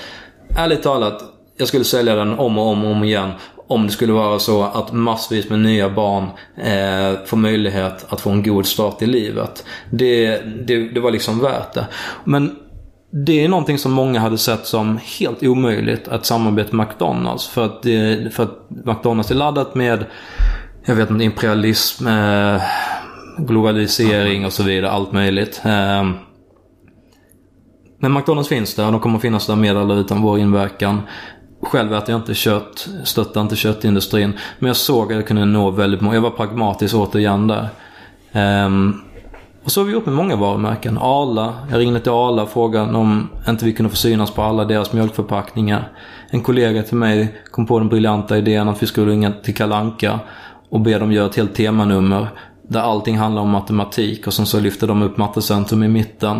Ärligt 0.58 0.84
talat, 0.84 1.37
jag 1.58 1.68
skulle 1.68 1.84
sälja 1.84 2.16
den 2.16 2.40
om 2.40 2.58
och 2.58 2.68
om 2.68 2.86
och 2.86 2.92
om 2.92 3.04
igen. 3.04 3.32
Om 3.68 3.88
det 3.88 3.94
skulle 3.94 4.14
vara 4.14 4.40
så 4.40 4.64
att 4.64 4.94
massvis 4.94 5.50
med 5.50 5.60
nya 5.60 5.90
barn 5.90 6.24
eh, 6.58 7.26
får 7.26 7.38
möjlighet 7.38 8.06
att 8.10 8.22
få 8.22 8.30
en 8.30 8.44
god 8.44 8.66
start 8.66 9.02
i 9.02 9.06
livet. 9.06 9.66
Det, 9.90 10.42
det, 10.68 10.90
det 10.90 11.00
var 11.00 11.12
liksom 11.12 11.40
värt 11.40 11.74
det. 11.74 11.88
Men 12.24 12.56
det 13.12 13.44
är 13.44 13.50
någonting 13.50 13.78
som 13.78 13.92
många 13.92 14.20
hade 14.20 14.38
sett 14.38 14.66
som 14.66 15.00
helt 15.20 15.44
omöjligt 15.44 16.08
att 16.08 16.26
samarbeta 16.26 16.76
med 16.76 16.88
McDonalds. 16.88 17.48
För 17.48 17.66
att, 17.66 17.84
det, 17.84 18.34
för 18.34 18.44
att 18.44 18.70
McDonalds 18.70 19.32
är 19.32 19.36
laddat 19.36 19.76
med, 19.76 20.06
jag 20.86 20.96
vet 20.96 21.10
inte, 21.10 21.24
imperialism, 21.24 22.08
eh, 22.08 22.62
globalisering 23.38 24.46
och 24.46 24.54
så 24.54 24.64
vidare. 24.64 24.92
Allt 24.92 25.12
möjligt. 25.12 25.62
Eh, 25.66 26.04
men 28.00 28.14
McDonalds 28.14 28.50
finns 28.50 28.76
där 28.76 28.86
och 28.86 28.92
de 28.92 29.02
kommer 29.02 29.20
finnas 29.20 29.48
där 29.48 29.56
med 29.56 29.78
eller 29.78 30.00
utan 30.00 30.22
vår 30.22 30.40
inverkan. 30.40 31.02
Själv 31.62 31.94
äter 31.94 32.12
jag 32.12 32.20
inte 32.20 32.34
kött, 32.34 32.90
stöttar 33.04 33.42
inte 33.42 33.56
köttindustrin. 33.56 34.34
Men 34.60 34.68
jag 34.68 34.76
såg 34.76 35.12
att 35.12 35.16
jag 35.16 35.28
kunde 35.28 35.46
nå 35.46 35.72
väldigt 35.72 36.02
många. 36.02 36.16
Jag 36.16 36.22
var 36.22 36.30
pragmatisk 36.30 36.96
återigen 36.96 37.48
där. 37.48 37.70
Um, 38.66 39.02
och 39.64 39.72
så 39.72 39.82
har 39.82 39.86
vi 39.86 39.94
gjort 39.94 40.06
med 40.06 40.16
många 40.16 40.36
varumärken. 40.36 40.98
Arla. 40.98 41.54
Jag 41.72 41.80
ringde 41.80 42.00
till 42.00 42.12
Arla 42.12 42.44
och 42.44 42.50
frågade 42.50 42.98
om 42.98 43.30
inte 43.48 43.66
vi 43.66 43.74
kunde 43.74 43.90
få 43.90 43.96
synas 43.96 44.32
på 44.32 44.42
alla 44.42 44.66
deras 44.66 44.94
mjölkförpackningar. 44.94 45.92
En 46.30 46.42
kollega 46.42 46.84
till 46.84 46.98
mig 46.98 47.36
kom 47.52 47.66
på 47.66 47.80
den 47.80 47.88
briljanta 47.88 48.38
idén 48.38 48.70
att 48.70 48.84
vi 48.84 48.88
skulle 48.88 49.12
ringa 49.12 49.32
till 49.32 49.56
Kalanka 49.56 50.20
och 50.70 50.80
be 50.80 51.00
dem 51.00 51.12
göra 51.12 51.26
ett 51.30 51.36
helt 51.36 51.56
temanummer. 51.56 52.28
Där 52.68 52.80
allting 52.80 53.18
handlar 53.18 53.42
om 53.42 53.50
matematik 53.50 54.28
och 54.28 54.34
sen 54.34 54.46
så 54.46 54.60
lyfte 54.60 54.86
de 54.86 55.02
upp 55.02 55.18
Mattecentrum 55.18 55.84
i 55.84 55.88
mitten. 55.88 56.38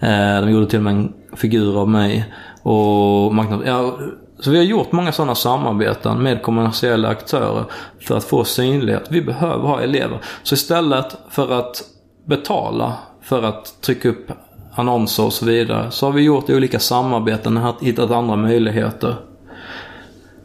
Eh, 0.00 0.40
de 0.40 0.50
gjorde 0.50 0.66
till 0.66 0.78
och 0.78 0.84
med 0.84 0.94
en 0.94 1.12
figur 1.36 1.80
av 1.80 1.88
mig. 1.88 2.34
Och 2.62 3.34
ja, 3.66 3.98
så 4.40 4.50
vi 4.50 4.56
har 4.56 4.64
gjort 4.64 4.92
många 4.92 5.12
sådana 5.12 5.34
samarbeten 5.34 6.22
med 6.22 6.42
kommersiella 6.42 7.08
aktörer 7.08 7.64
för 8.00 8.16
att 8.16 8.24
få 8.24 8.44
synlighet. 8.44 9.06
Vi 9.10 9.22
behöver 9.22 9.68
ha 9.68 9.80
elever. 9.80 10.18
Så 10.42 10.54
istället 10.54 11.16
för 11.30 11.52
att 11.52 11.82
betala 12.26 12.94
för 13.22 13.42
att 13.42 13.80
trycka 13.80 14.08
upp 14.08 14.30
annonser 14.74 15.24
och 15.24 15.32
så 15.32 15.44
vidare. 15.44 15.90
Så 15.90 16.06
har 16.06 16.12
vi 16.12 16.22
gjort 16.22 16.50
olika 16.50 16.78
samarbeten 16.78 17.56
och 17.56 17.76
hittat 17.80 18.10
andra 18.10 18.36
möjligheter. 18.36 19.14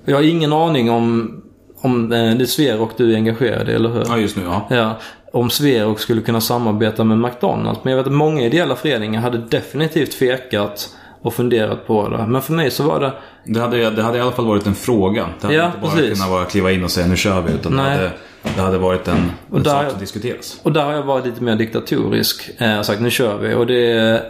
Jag 0.05 0.15
har 0.15 0.23
ingen 0.23 0.53
aning 0.53 0.91
om, 0.91 1.35
om 1.81 2.11
eh, 2.11 2.35
det 2.35 2.43
är 2.43 2.45
Sverok 2.45 2.97
du 2.97 3.11
är 3.11 3.15
engagerad 3.15 3.69
i, 3.69 3.71
eller 3.71 3.89
hur? 3.89 4.03
Ja, 4.07 4.17
just 4.17 4.37
nu 4.37 4.43
ja. 4.43 4.67
ja. 4.69 4.97
Om 5.31 5.49
Sverok 5.49 5.99
skulle 5.99 6.21
kunna 6.21 6.41
samarbeta 6.41 7.03
med 7.03 7.17
McDonalds. 7.17 7.79
Men 7.83 7.91
jag 7.91 7.97
vet 7.97 8.07
att 8.07 8.13
många 8.13 8.41
ideella 8.41 8.75
föreningar 8.75 9.21
hade 9.21 9.37
definitivt 9.37 10.11
tvekat 10.11 10.89
och 11.24 11.34
funderat 11.34 11.88
på 11.88 12.09
det. 12.09 12.26
Men 12.28 12.41
för 12.41 12.53
mig 12.53 12.71
så 12.71 12.84
var 12.84 12.99
det... 12.99 13.13
Det 13.45 13.59
hade, 13.59 13.89
det 13.89 14.03
hade 14.03 14.17
i 14.17 14.21
alla 14.21 14.32
fall 14.32 14.45
varit 14.45 14.67
en 14.67 14.76
fråga. 14.76 15.30
Det 15.41 15.47
hade 15.47 15.57
Ja, 15.59 15.65
inte 15.65 15.78
bara 15.82 15.91
precis. 15.91 16.13
kunnat 16.19 16.32
vara 16.32 16.45
kliva 16.45 16.71
in 16.71 16.84
och 16.84 16.91
säga 16.91 17.07
nu 17.07 17.17
kör 17.17 17.41
vi. 17.41 17.53
Utan 17.53 17.71
det 17.71 17.84
Nej. 17.84 17.95
hade, 17.97 18.11
det 18.55 18.61
hade 18.61 18.78
varit 18.78 19.07
en, 19.07 19.32
Och 19.49 19.57
en 19.57 19.63
där- 19.63 19.71
sak 19.84 19.91
som 19.91 19.99
diskuteras. 19.99 20.59
Och 20.63 20.71
där 20.71 20.84
har 20.86 20.93
jag 20.93 21.03
varit 21.03 21.26
lite 21.26 21.43
mer 21.43 21.55
diktatorisk. 21.55 22.49
Eh, 22.57 22.82
sagt 22.82 23.01
nu 23.01 23.09
kör 23.11 23.38
vi. 23.38 23.53
Och 23.55 23.67
det 23.67 23.91
är 23.91 24.21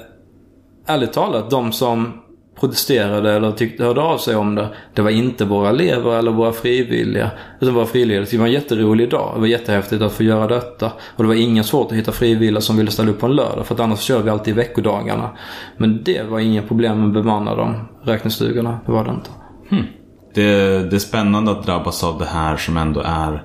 ärligt 0.88 1.14
talat 1.14 1.50
de 1.50 1.72
som 1.72 2.23
protesterade 2.64 3.34
eller 3.34 3.52
tyckte, 3.52 3.84
hörde 3.84 4.02
av 4.02 4.18
sig 4.18 4.36
om 4.36 4.56
det. 4.56 4.68
Det 4.94 5.02
var 5.02 5.10
inte 5.10 5.46
våra 5.46 5.70
elever 5.70 6.20
eller 6.20 6.32
våra 6.32 6.52
frivilliga. 6.52 7.32
Utan 7.60 7.74
våra 7.74 7.86
frivilliga. 7.86 8.26
Det 8.32 8.38
var 8.38 8.46
en 8.46 8.52
jätterolig 8.52 9.10
dag. 9.10 9.32
Det 9.36 9.40
var 9.40 9.48
jättehäftigt 9.48 10.02
att 10.02 10.12
få 10.12 10.24
göra 10.24 10.48
detta. 10.48 10.92
Och 11.16 11.24
det 11.24 11.28
var 11.28 11.36
inga 11.36 11.64
svårt 11.64 11.92
att 11.92 11.98
hitta 11.98 12.12
frivilliga 12.12 12.62
som 12.62 12.78
ville 12.78 12.92
ställa 12.92 13.12
upp 13.12 13.20
på 13.20 13.26
en 13.26 13.36
lördag. 13.36 13.66
För 13.66 13.76
att 13.76 13.80
annars 13.80 14.00
kör 14.00 14.22
vi 14.22 14.30
alltid 14.30 14.56
veckodagarna. 14.56 15.30
Men 15.78 16.04
det 16.04 16.24
var 16.24 16.40
inga 16.40 16.62
problem 16.62 17.00
med 17.00 17.08
att 17.08 17.24
bemanna 17.24 17.56
de 17.56 17.76
räknestugorna. 18.04 18.80
Det 18.86 18.92
var 18.92 19.06
det 19.06 19.12
inte. 19.12 19.30
Hmm. 19.70 19.86
Det, 20.34 20.90
det 20.90 20.96
är 20.96 21.00
spännande 21.00 21.52
att 21.52 21.66
drabbas 21.66 22.04
av 22.04 22.20
det 22.20 22.26
här 22.26 22.58
som 22.58 22.78
ändå 22.78 23.02
är... 23.06 23.44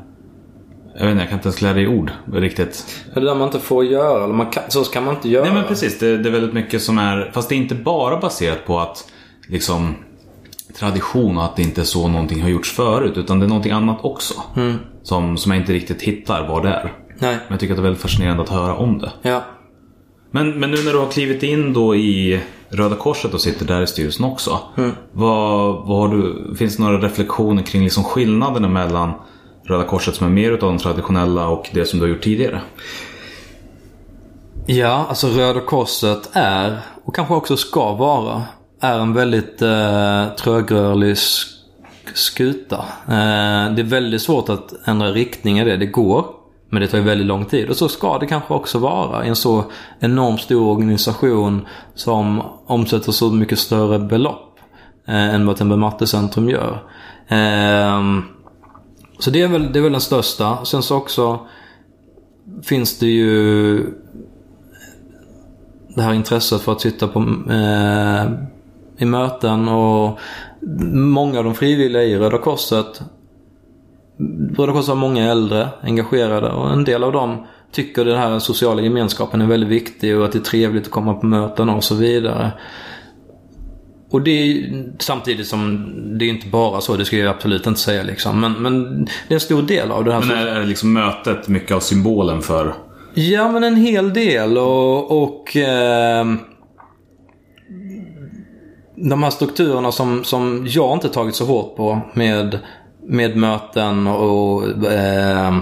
Jag 1.01 1.05
vet 1.05 1.13
inte, 1.13 1.23
jag 1.23 1.29
kan 1.29 1.39
inte 1.39 1.49
ens 1.49 1.57
klä 1.57 1.73
det 1.73 1.81
i 1.81 1.87
ord 1.87 2.11
riktigt. 2.33 3.05
Det 3.15 3.21
är 3.21 3.21
det 3.21 3.27
där 3.27 3.35
man 3.35 3.49
inte 3.49 3.59
får 3.59 3.85
göra. 3.85 4.25
Eller 4.25 4.35
man 4.35 4.51
kan, 4.51 4.63
så 4.69 4.85
kan 4.85 5.05
man 5.05 5.15
inte 5.15 5.29
göra. 5.29 5.45
Nej 5.45 5.55
men 5.55 5.65
precis, 5.65 5.99
det, 5.99 6.17
det 6.19 6.29
är 6.29 6.33
väldigt 6.33 6.53
mycket 6.53 6.83
som 6.83 6.99
är... 6.99 7.31
Fast 7.35 7.49
det 7.49 7.55
är 7.55 7.57
inte 7.57 7.75
bara 7.75 8.17
baserat 8.21 8.67
på 8.67 8.81
att 8.81 9.13
liksom 9.49 9.95
tradition 10.79 11.39
och 11.39 11.45
att 11.45 11.57
det 11.57 11.63
inte 11.63 11.81
är 11.81 11.85
så 11.85 12.09
någonting 12.09 12.43
har 12.43 12.49
gjorts 12.49 12.73
förut. 12.73 13.17
Utan 13.17 13.39
det 13.39 13.47
är 13.47 13.49
någonting 13.49 13.73
annat 13.73 13.99
också. 14.03 14.35
Som, 15.03 15.37
som 15.37 15.53
jag 15.53 15.61
inte 15.61 15.73
riktigt 15.73 16.03
hittar 16.03 16.49
vad 16.49 16.63
det 16.63 16.69
är. 16.69 16.93
Nej. 17.19 17.35
Men 17.35 17.47
jag 17.49 17.61
tycker 17.61 17.75
att 17.75 17.79
det 17.79 17.81
är 17.81 17.85
väldigt 17.85 18.03
fascinerande 18.03 18.43
att 18.43 18.49
höra 18.49 18.75
om 18.75 18.99
det. 18.99 19.13
Ja. 19.23 19.43
Men, 20.31 20.61
men 20.61 20.71
nu 20.71 20.77
när 20.85 20.93
du 20.93 20.99
har 20.99 21.11
klivit 21.11 21.43
in 21.43 21.73
då 21.73 21.97
i 21.97 22.41
Röda 22.69 22.97
Korset 22.97 23.35
och 23.35 23.41
sitter 23.41 23.67
där 23.67 23.83
i 23.83 23.87
styrelsen 23.87 24.25
också. 24.25 24.59
Vad, 25.13 25.87
vad 25.87 25.99
har 25.99 26.09
du, 26.09 26.55
finns 26.57 26.77
det 26.77 26.83
några 26.83 26.99
reflektioner 26.99 27.63
kring 27.63 27.85
liksom 27.85 28.05
skillnaderna 28.05 28.69
mellan 28.69 29.13
Röda 29.69 29.85
Korset 29.85 30.15
som 30.15 30.27
är 30.27 30.31
mer 30.31 30.53
utav 30.53 30.69
de 30.69 30.79
traditionella 30.79 31.49
och 31.49 31.71
det 31.73 31.85
som 31.85 31.99
du 31.99 32.05
har 32.05 32.11
gjort 32.11 32.23
tidigare? 32.23 32.61
Ja, 34.67 35.07
alltså 35.09 35.29
Röda 35.29 35.61
Korset 35.61 36.31
är, 36.33 36.79
och 37.05 37.15
kanske 37.15 37.35
också 37.35 37.57
ska 37.57 37.93
vara, 37.95 38.43
är 38.81 38.99
en 38.99 39.15
väldigt 39.15 39.63
eh, 39.63 40.29
trögrörlig 40.29 41.17
skuta. 42.15 42.77
Eh, 43.07 43.75
det 43.75 43.83
är 43.83 43.85
väldigt 43.85 44.23
svårt 44.23 44.49
att 44.49 44.73
ändra 44.85 45.11
riktning 45.11 45.59
i 45.59 45.65
det. 45.65 45.77
Det 45.77 45.87
går. 45.87 46.27
Men 46.71 46.83
det 46.83 46.89
tar 46.89 46.99
ju 46.99 47.05
väldigt 47.05 47.27
lång 47.27 47.45
tid. 47.45 47.69
Och 47.69 47.77
så 47.77 47.89
ska 47.89 48.19
det 48.19 48.27
kanske 48.27 48.55
också 48.55 48.79
vara 48.79 49.25
i 49.25 49.29
en 49.29 49.37
så 49.37 49.65
enormt 50.01 50.41
stor 50.41 50.69
organisation 50.69 51.67
som 51.95 52.43
omsätter 52.67 53.13
så 53.13 53.31
mycket 53.31 53.59
större 53.59 53.99
belopp 53.99 54.59
eh, 55.09 55.35
än 55.35 55.47
vad 55.47 55.57
Tembe 55.57 55.77
Mattecentrum 55.77 56.49
gör. 56.49 56.83
Eh, 57.29 58.01
så 59.19 59.31
det 59.31 59.43
är, 59.43 59.49
väl, 59.49 59.73
det 59.73 59.79
är 59.79 59.83
väl 59.83 59.93
den 59.93 60.01
största. 60.01 60.65
Sen 60.65 60.83
så 60.83 60.97
också 60.97 61.47
finns 62.63 62.99
det 62.99 63.07
ju 63.07 63.79
det 65.89 66.03
här 66.03 66.13
intresset 66.13 66.61
för 66.61 66.73
att 66.73 66.81
sitta 66.81 67.09
på, 67.09 67.19
eh, 67.51 68.33
i 68.99 69.05
möten 69.05 69.69
och 69.69 70.19
många 70.93 71.39
av 71.39 71.45
de 71.45 71.55
frivilliga 71.55 72.03
i 72.03 72.19
Röda 72.19 72.39
Korset 72.39 73.03
Röda 74.57 74.73
Korset 74.73 74.89
har 74.89 74.97
många 74.97 75.31
äldre 75.31 75.69
engagerade 75.83 76.51
och 76.51 76.73
en 76.73 76.85
del 76.85 77.05
av 77.05 77.13
dem 77.13 77.47
tycker 77.73 78.05
den 78.05 78.19
här 78.19 78.39
sociala 78.39 78.83
gemenskapen 78.83 79.41
är 79.41 79.47
väldigt 79.47 79.69
viktig 79.69 80.17
och 80.17 80.25
att 80.25 80.33
det 80.33 80.39
är 80.39 80.43
trevligt 80.43 80.85
att 80.85 80.91
komma 80.91 81.15
på 81.15 81.27
möten 81.27 81.69
och 81.69 81.85
så 81.85 81.95
vidare. 81.95 82.53
Och 84.11 84.23
det 84.23 84.31
är 84.31 84.85
samtidigt 84.99 85.47
som 85.47 85.93
det 86.19 86.25
är 86.25 86.29
inte 86.29 86.49
bara 86.49 86.81
så, 86.81 86.97
det 86.97 87.05
ska 87.05 87.17
jag 87.17 87.31
absolut 87.31 87.67
inte 87.67 87.81
säga 87.81 88.03
liksom. 88.03 88.41
Men, 88.41 88.53
men 88.53 89.05
det 89.05 89.11
är 89.29 89.35
en 89.35 89.41
stor 89.41 89.63
del 89.63 89.91
av 89.91 90.05
det 90.05 90.13
här. 90.13 90.21
Men 90.21 90.39
är, 90.39 90.47
är 90.47 90.61
det 90.61 90.67
liksom 90.67 90.93
mötet 90.93 91.49
mycket 91.49 91.77
av 91.77 91.81
symbolen 91.81 92.43
för? 92.43 92.75
Ja, 93.15 93.53
men 93.53 93.65
en 93.65 93.77
hel 93.77 94.15
del 94.15 94.59
och... 94.59 95.23
och 95.23 95.57
eh, 95.57 96.27
de 98.97 99.23
här 99.23 99.31
strukturerna 99.31 99.93
som, 99.93 100.25
som 100.25 100.67
jag 100.69 100.97
inte 100.97 101.09
tagit 101.09 101.35
så 101.35 101.45
hårt 101.45 101.77
på 101.77 102.01
med, 102.15 102.59
med 103.03 103.37
möten 103.37 104.07
och 104.07 104.85
eh, 104.93 105.59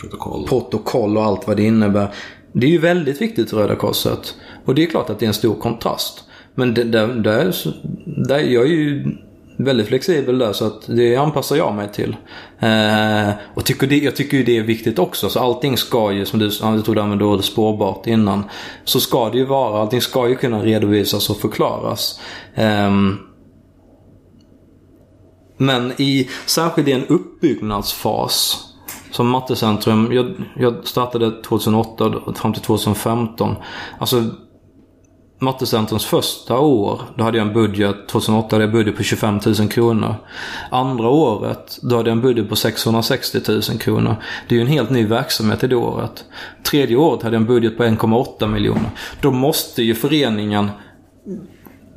Protokoll. 0.00 0.46
protokoll 0.48 1.16
och 1.16 1.24
allt 1.24 1.46
vad 1.46 1.56
det 1.56 1.62
innebär. 1.62 2.08
Det 2.52 2.66
är 2.66 2.70
ju 2.70 2.78
väldigt 2.78 3.20
viktigt 3.20 3.52
i 3.52 3.56
Röda 3.56 3.76
Korset. 3.76 4.34
Och 4.64 4.74
det 4.74 4.82
är 4.82 4.86
klart 4.86 5.10
att 5.10 5.18
det 5.18 5.24
är 5.24 5.28
en 5.28 5.34
stor 5.34 5.54
kontrast. 5.54 6.24
Men 6.58 6.74
det, 6.74 6.84
det, 6.84 7.06
det, 7.22 7.32
är, 7.32 7.54
det, 8.28 8.40
jag 8.40 8.64
är 8.64 8.68
ju 8.68 9.16
väldigt 9.56 9.86
flexibel 9.86 10.38
där 10.38 10.52
så 10.52 10.66
att 10.66 10.86
det 10.86 11.16
anpassar 11.16 11.56
jag 11.56 11.74
mig 11.74 11.88
till. 11.92 12.16
Eh, 12.58 13.30
och 13.54 13.64
tycker 13.64 13.86
det, 13.86 13.98
jag 13.98 14.16
tycker 14.16 14.36
ju 14.36 14.44
det 14.44 14.58
är 14.58 14.62
viktigt 14.62 14.98
också. 14.98 15.28
Så 15.28 15.40
allting 15.40 15.76
ska 15.76 16.12
ju, 16.12 16.24
som 16.24 16.38
du, 16.38 16.50
jag 16.60 16.84
tror 16.84 16.94
du 16.94 17.00
använde 17.00 17.24
ordet 17.24 17.44
spårbart 17.44 18.06
innan. 18.06 18.44
Så 18.84 19.00
ska 19.00 19.30
det 19.30 19.38
ju 19.38 19.44
vara. 19.44 19.80
Allting 19.80 20.00
ska 20.00 20.28
ju 20.28 20.36
kunna 20.36 20.62
redovisas 20.62 21.30
och 21.30 21.36
förklaras. 21.36 22.20
Eh, 22.54 22.90
men 25.56 25.92
i, 25.96 26.28
särskilt 26.46 26.88
i 26.88 26.92
en 26.92 27.06
uppbyggnadsfas 27.06 28.62
som 29.10 29.28
Mattecentrum, 29.28 30.12
jag, 30.12 30.34
jag 30.56 30.86
startade 30.86 31.42
2008 31.42 32.12
fram 32.34 32.52
till 32.52 32.62
2015. 32.62 33.56
Alltså 33.98 34.24
Mattecentrums 35.38 36.04
första 36.04 36.58
år, 36.58 37.00
då 37.16 37.24
hade 37.24 37.38
jag 37.38 37.46
en 37.46 37.54
budget, 37.54 38.08
2008 38.08 38.56
hade 38.56 38.64
jag 38.64 38.68
en 38.68 38.72
budget 38.72 38.96
på 38.96 39.02
25 39.02 39.40
000 39.58 39.68
kronor. 39.68 40.14
Andra 40.70 41.08
året, 41.08 41.78
då 41.82 41.96
hade 41.96 42.10
jag 42.10 42.16
en 42.16 42.22
budget 42.22 42.48
på 42.48 42.56
660 42.56 43.40
000 43.48 43.62
kronor. 43.62 44.16
Det 44.48 44.54
är 44.54 44.56
ju 44.56 44.62
en 44.62 44.72
helt 44.72 44.90
ny 44.90 45.06
verksamhet 45.06 45.64
i 45.64 45.66
det 45.66 45.76
året. 45.76 46.24
Tredje 46.70 46.96
året 46.96 47.22
hade 47.22 47.36
jag 47.36 47.40
en 47.40 47.46
budget 47.46 47.76
på 47.76 47.84
1,8 47.84 48.46
miljoner. 48.46 48.90
Då 49.20 49.30
måste 49.30 49.82
ju 49.82 49.94
föreningen 49.94 50.70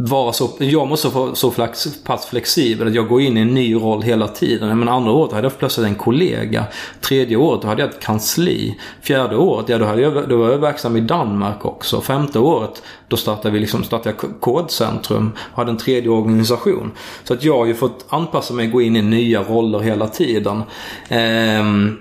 vara 0.01 0.33
så, 0.33 0.49
jag 0.59 0.87
måste 0.87 1.07
vara 1.07 1.35
så 1.35 1.51
flex, 1.51 2.03
pass 2.03 2.25
flexibel 2.25 2.87
att 2.87 2.93
jag 2.93 3.07
går 3.07 3.21
in 3.21 3.37
i 3.37 3.41
en 3.41 3.53
ny 3.53 3.75
roll 3.75 4.01
hela 4.01 4.27
tiden. 4.27 4.79
Men 4.79 4.89
andra 4.89 5.11
året 5.11 5.33
hade 5.33 5.45
jag 5.45 5.57
plötsligt 5.57 5.87
en 5.87 5.95
kollega. 5.95 6.65
Tredje 7.01 7.37
året 7.37 7.61
då 7.61 7.67
hade 7.67 7.81
jag 7.81 7.89
ett 7.89 7.99
kansli. 7.99 8.79
Fjärde 9.01 9.35
året, 9.35 9.69
ja 9.69 9.77
då, 9.77 9.85
hade 9.85 10.01
jag, 10.01 10.29
då 10.29 10.37
var 10.37 10.49
jag 10.49 10.57
verksam 10.57 10.95
i 10.95 11.01
Danmark 11.01 11.65
också. 11.65 12.01
Femte 12.01 12.39
året, 12.39 12.83
då 13.07 13.17
startade 13.17 13.53
vi 13.53 13.59
liksom, 13.59 13.83
startade 13.83 14.15
jag 14.21 14.41
Kodcentrum. 14.41 15.31
Och 15.51 15.57
hade 15.57 15.71
en 15.71 15.77
tredje 15.77 16.09
organisation. 16.09 16.91
Så 17.23 17.33
att 17.33 17.43
jag 17.43 17.57
har 17.57 17.65
ju 17.65 17.73
fått 17.73 18.05
anpassa 18.09 18.53
mig 18.53 18.65
och 18.65 18.71
gå 18.71 18.81
in 18.81 18.95
i 18.95 19.01
nya 19.01 19.43
roller 19.43 19.79
hela 19.79 20.07
tiden. 20.07 20.61
Ehm, 21.09 21.97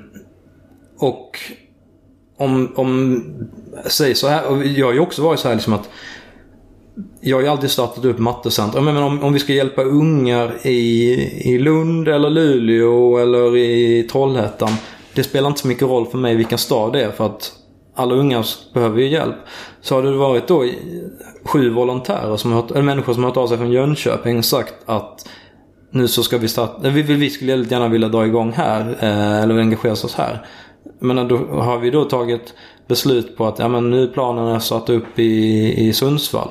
och 0.99 1.39
om, 2.39 2.73
om, 2.77 3.23
säg 3.87 4.15
så 4.15 4.29
här, 4.29 4.47
och 4.47 4.67
jag 4.67 4.87
har 4.87 4.93
ju 4.93 5.01
också 5.01 5.23
varit 5.23 5.41
så 5.41 5.49
här 5.49 5.55
liksom 5.55 5.73
att 5.73 5.89
jag 7.21 7.37
har 7.37 7.43
ju 7.43 7.49
alltid 7.49 7.71
startat 7.71 8.05
upp 8.05 8.19
mattecentrum. 8.19 8.85
Men 8.85 8.97
om, 8.97 9.25
om 9.25 9.33
vi 9.33 9.39
ska 9.39 9.53
hjälpa 9.53 9.83
ungar 9.83 10.67
i, 10.67 11.13
i 11.55 11.59
Lund 11.59 12.09
eller 12.09 12.31
Luleå 12.31 13.19
eller 13.19 13.57
i 13.57 14.03
Trollhättan. 14.13 14.71
Det 15.15 15.23
spelar 15.23 15.49
inte 15.49 15.61
så 15.61 15.69
mycket 15.69 15.89
roll 15.89 16.07
för 16.07 16.19
mig 16.19 16.37
vilken 16.37 16.59
stad 16.59 16.93
det 16.93 17.05
är 17.05 17.11
för 17.11 17.27
att 17.27 17.53
alla 17.95 18.15
unga 18.15 18.45
behöver 18.75 19.01
ju 19.01 19.09
hjälp. 19.09 19.37
Så 19.81 19.95
har 19.95 20.03
det 20.03 20.13
varit 20.13 20.47
då 20.49 20.65
sju 21.45 21.71
volontärer, 21.71 22.37
som 22.37 22.53
har, 22.53 22.65
eller 22.71 22.83
människor 22.83 23.13
som 23.13 23.23
har 23.23 23.31
hört 23.31 23.37
av 23.37 23.47
sig 23.47 23.59
från 23.59 23.73
Jönköping 23.73 24.39
och 24.39 24.45
sagt 24.45 24.75
att 24.87 25.29
nu 25.91 26.09
så 26.09 26.23
ska 26.23 26.39
vi 26.39 26.49
starta, 26.49 26.91
vi, 26.91 27.03
vi 27.03 27.31
skulle 27.31 27.53
väldigt 27.53 27.71
gärna 27.71 27.89
vilja 27.89 28.09
dra 28.09 28.27
igång 28.27 28.53
här, 28.53 28.97
eh, 29.01 29.43
eller 29.43 29.59
engagera 29.59 29.93
oss 29.93 30.15
här. 30.15 30.47
Men 30.99 31.29
då 31.29 31.37
har 31.37 31.79
vi 31.79 31.91
då 31.91 32.05
tagit 32.05 32.55
beslut 32.89 33.37
på 33.37 33.47
att 33.47 33.59
ja, 33.59 33.69
men 33.69 33.91
nu 33.91 34.03
är 34.03 34.07
planen 34.07 34.49
att 34.49 34.63
starta 34.63 34.93
upp 34.93 35.19
i, 35.19 35.89
i 35.89 35.93
Sundsvall 35.93 36.49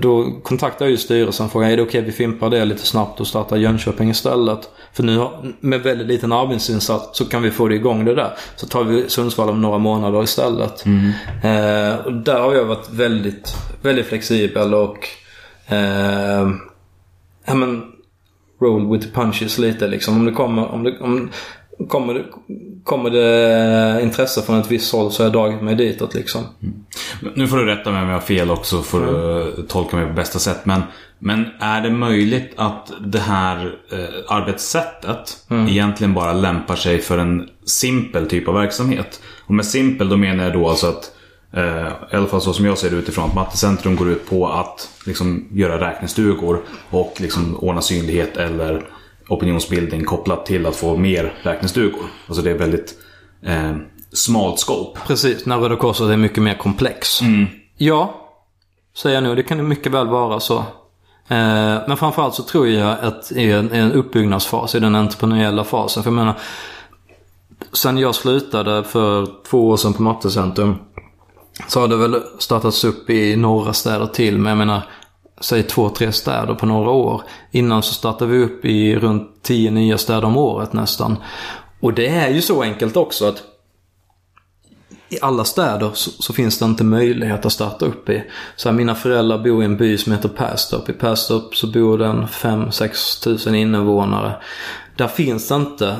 då 0.00 0.40
kontaktar 0.42 0.84
jag 0.84 0.90
ju 0.90 0.96
styrelsen 0.96 1.46
och 1.46 1.52
frågar 1.52 1.70
är 1.70 1.76
det 1.76 1.82
okej 1.82 1.98
okay, 1.98 2.00
vi 2.00 2.12
fimpar 2.12 2.50
det 2.50 2.64
lite 2.64 2.86
snabbt 2.86 3.20
och 3.20 3.26
startar 3.26 3.56
Jönköping 3.56 4.10
istället. 4.10 4.58
För 4.92 5.02
nu 5.02 5.28
med 5.60 5.80
väldigt 5.80 6.06
liten 6.06 6.32
arbetsinsats 6.32 7.18
så 7.18 7.24
kan 7.24 7.42
vi 7.42 7.50
få 7.50 7.68
det 7.68 7.74
igång 7.74 8.04
det 8.04 8.14
där. 8.14 8.30
Så 8.56 8.66
tar 8.66 8.84
vi 8.84 9.08
Sundsvall 9.08 9.48
om 9.48 9.62
några 9.62 9.78
månader 9.78 10.22
istället. 10.22 10.84
Mm. 10.84 11.10
Eh, 11.42 12.06
och 12.06 12.12
där 12.12 12.40
har 12.40 12.54
jag 12.54 12.64
varit 12.64 12.90
väldigt, 12.90 13.56
väldigt 13.82 14.06
flexibel 14.06 14.74
och 14.74 15.08
eh, 15.66 16.48
ja, 17.46 17.54
men, 17.54 17.82
roll 18.60 18.92
with 18.92 19.06
the 19.06 19.12
punches 19.12 19.58
lite 19.58 19.88
liksom. 19.88 20.16
Om 20.16 20.24
det 20.24 20.32
kommer, 20.32 20.66
om 20.66 20.82
det, 20.82 20.98
om, 21.00 21.30
Kommer 21.88 22.14
det, 22.14 22.24
kommer 22.84 23.10
det 23.10 24.02
intresse 24.02 24.42
från 24.42 24.60
ett 24.60 24.70
visst 24.70 24.92
håll 24.92 25.12
så 25.12 25.22
har 25.22 25.26
jag 25.26 25.32
dragit 25.32 25.62
mig 25.62 25.74
ditåt 25.74 26.14
liksom. 26.14 26.42
Mm. 26.62 26.74
Nu 27.34 27.48
får 27.48 27.56
du 27.56 27.66
rätta 27.66 27.90
mig 27.90 28.02
om 28.02 28.08
jag 28.08 28.14
har 28.14 28.20
fel 28.20 28.50
också 28.50 28.82
för 28.82 29.02
att 29.02 29.54
mm. 29.54 29.66
tolka 29.66 29.96
mig 29.96 30.06
på 30.06 30.12
bästa 30.12 30.38
sätt. 30.38 30.60
Men, 30.64 30.82
men 31.18 31.46
är 31.60 31.80
det 31.80 31.90
möjligt 31.90 32.52
att 32.56 32.92
det 33.00 33.18
här 33.18 33.78
eh, 33.92 34.36
arbetssättet 34.36 35.44
mm. 35.50 35.68
egentligen 35.68 36.14
bara 36.14 36.32
lämpar 36.32 36.76
sig 36.76 36.98
för 36.98 37.18
en 37.18 37.48
simpel 37.64 38.28
typ 38.28 38.48
av 38.48 38.54
verksamhet? 38.54 39.20
Och 39.46 39.54
med 39.54 39.66
simpel 39.66 40.08
då 40.08 40.16
menar 40.16 40.44
jag 40.44 40.52
då 40.52 40.68
alltså 40.68 40.86
att 40.86 41.12
eh, 41.52 41.88
i 42.12 42.16
alla 42.16 42.26
fall 42.26 42.40
så 42.40 42.52
som 42.52 42.64
jag 42.64 42.78
ser 42.78 42.90
det 42.90 42.96
utifrån 42.96 43.28
att 43.28 43.34
Mattecentrum 43.34 43.96
går 43.96 44.10
ut 44.10 44.28
på 44.28 44.48
att 44.48 44.90
liksom, 45.06 45.48
göra 45.52 45.90
räknestugor 45.90 46.62
och 46.90 47.14
liksom, 47.20 47.56
ordna 47.56 47.80
synlighet 47.80 48.36
eller 48.36 48.82
opinionsbildning 49.28 50.04
kopplat 50.04 50.46
till 50.46 50.66
att 50.66 50.76
få 50.76 50.96
mer 50.96 51.34
räknestugor. 51.42 52.06
Alltså 52.26 52.42
det 52.42 52.50
är 52.50 52.58
väldigt 52.58 52.94
eh, 53.42 53.76
smalt 54.12 54.58
scope. 54.58 55.00
Precis, 55.06 55.46
när 55.46 55.58
Röda 55.58 55.76
Korset 55.76 56.10
är 56.10 56.16
mycket 56.16 56.42
mer 56.42 56.54
komplex. 56.54 57.22
Mm. 57.22 57.46
Ja, 57.76 58.30
säger 58.96 59.16
jag 59.16 59.24
nu. 59.24 59.34
Det 59.34 59.42
kan 59.42 59.68
mycket 59.68 59.92
väl 59.92 60.08
vara 60.08 60.40
så. 60.40 60.56
Eh, 61.28 61.78
men 61.88 61.96
framförallt 61.96 62.34
så 62.34 62.42
tror 62.42 62.68
jag 62.68 62.96
att 63.00 63.32
i 63.32 63.52
en, 63.52 63.74
i 63.74 63.78
en 63.78 63.92
uppbyggnadsfas, 63.92 64.74
i 64.74 64.80
den 64.80 64.94
entreprenöriella 64.94 65.64
fasen. 65.64 66.02
För 66.02 66.10
jag 66.10 66.16
menar, 66.16 66.34
sen 67.72 67.98
jag 67.98 68.14
slutade 68.14 68.84
för 68.84 69.28
två 69.50 69.68
år 69.68 69.76
sedan 69.76 69.92
på 69.92 70.02
Mattecentrum 70.02 70.76
så 71.68 71.80
har 71.80 71.88
det 71.88 71.96
väl 71.96 72.22
startats 72.38 72.84
upp 72.84 73.10
i 73.10 73.36
några 73.36 73.72
städer 73.72 74.06
till. 74.06 74.38
Men 74.38 74.50
jag 74.50 74.58
menar, 74.58 74.82
säg 75.40 75.62
två, 75.62 75.88
tre 75.88 76.12
städer 76.12 76.54
på 76.54 76.66
några 76.66 76.90
år. 76.90 77.22
Innan 77.50 77.82
så 77.82 77.94
startade 77.94 78.30
vi 78.30 78.38
upp 78.38 78.64
i 78.64 78.96
runt 78.96 79.42
tio 79.42 79.70
nya 79.70 79.98
städer 79.98 80.24
om 80.24 80.36
året 80.36 80.72
nästan. 80.72 81.16
Och 81.80 81.94
det 81.94 82.08
är 82.08 82.28
ju 82.28 82.42
så 82.42 82.62
enkelt 82.62 82.96
också 82.96 83.28
att 83.28 83.42
i 85.08 85.18
alla 85.22 85.44
städer 85.44 85.90
så, 85.94 86.10
så, 86.10 86.32
finns 86.32 86.58
det 86.58 86.64
inte 86.64 86.84
möjlighet 86.84 87.46
att 87.46 87.52
starta 87.52 87.86
upp 87.86 88.08
i. 88.08 88.24
Så 88.56 88.68
här, 88.68 88.76
mina 88.76 88.94
föräldrar 88.94 89.38
bor 89.38 89.62
i 89.62 89.64
en 89.64 89.76
by 89.76 89.98
som 89.98 90.12
heter 90.12 90.28
Perstorp. 90.28 90.88
I 90.88 90.92
Perstorp 90.92 91.56
så 91.56 91.66
bor 91.66 91.98
det 91.98 92.04
5-6 92.04 93.22
tusen 93.24 93.54
invånare. 93.54 94.36
Där 94.96 95.08
finns 95.08 95.48
det 95.48 95.54
inte 95.54 95.96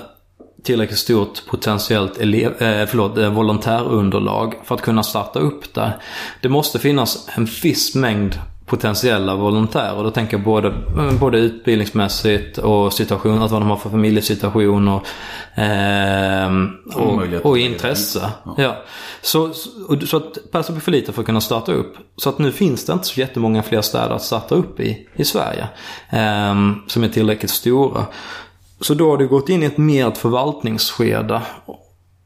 tillräckligt 0.62 0.98
stort 0.98 1.46
potentiellt 1.46 2.18
elev, 2.18 2.62
eh, 2.62 2.86
förlåt, 2.86 3.18
eh, 3.18 3.30
volontärunderlag 3.30 4.54
för 4.64 4.74
att 4.74 4.82
kunna 4.82 5.02
starta 5.02 5.38
upp 5.38 5.74
där. 5.74 5.96
Det 6.42 6.48
måste 6.48 6.78
finnas 6.78 7.28
en 7.34 7.48
viss 7.62 7.94
mängd 7.94 8.38
potentiella 8.66 9.34
volontärer. 9.36 10.02
Då 10.02 10.10
tänker 10.10 10.36
jag 10.36 10.44
både, 10.44 10.74
både 11.20 11.38
utbildningsmässigt 11.38 12.58
och 12.58 12.92
situation, 12.92 13.42
att 13.42 13.50
vad 13.50 13.60
de 13.60 13.68
har 13.70 13.76
för 13.76 13.90
familjesituation 13.90 14.88
och, 14.88 15.06
ehm, 15.54 16.70
och, 16.94 17.22
och 17.46 17.58
intresse. 17.58 18.30
Ja. 18.56 18.76
Så, 19.22 19.52
så, 19.52 19.70
så 20.06 20.16
att 20.16 20.38
Perso 20.52 20.72
blir 20.72 20.80
för 20.80 20.92
lite 20.92 21.12
för 21.12 21.22
att 21.22 21.26
kunna 21.26 21.40
starta 21.40 21.72
upp. 21.72 21.96
Så 22.16 22.28
att 22.28 22.38
nu 22.38 22.52
finns 22.52 22.86
det 22.86 22.92
inte 22.92 23.06
så 23.06 23.20
jättemånga 23.20 23.62
fler 23.62 23.80
städer 23.80 24.14
att 24.14 24.22
starta 24.22 24.54
upp 24.54 24.80
i, 24.80 25.08
i 25.16 25.24
Sverige. 25.24 25.68
ehm, 26.10 26.74
som 26.86 27.04
är 27.04 27.08
tillräckligt 27.08 27.50
stora. 27.50 28.06
Så 28.80 28.94
då 28.94 29.10
har 29.10 29.18
det 29.18 29.26
gått 29.26 29.48
in 29.48 29.62
i 29.62 29.66
ett 29.66 29.78
mer 29.78 30.10
förvaltningsskede. 30.10 31.42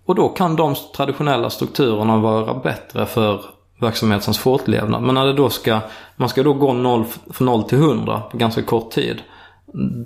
Och 0.07 0.15
då 0.15 0.29
kan 0.29 0.57
de 0.57 0.75
traditionella 0.97 1.51
strukturerna 1.51 2.17
vara 2.17 2.55
bättre 2.55 3.07
för 3.07 3.41
verksamhetens 3.81 4.39
fortlevnad. 4.39 5.03
Men 5.03 5.15
när 5.15 5.27
det 5.27 5.33
då 5.33 5.51
ska, 5.51 5.81
man 6.17 6.29
ska 6.29 6.43
då 6.43 6.53
gå 6.53 6.73
noll, 6.73 7.05
från 7.31 7.47
0 7.47 7.65
till 7.65 7.79
100 7.79 8.21
på 8.31 8.37
ganska 8.37 8.63
kort 8.63 8.91
tid. 8.91 9.23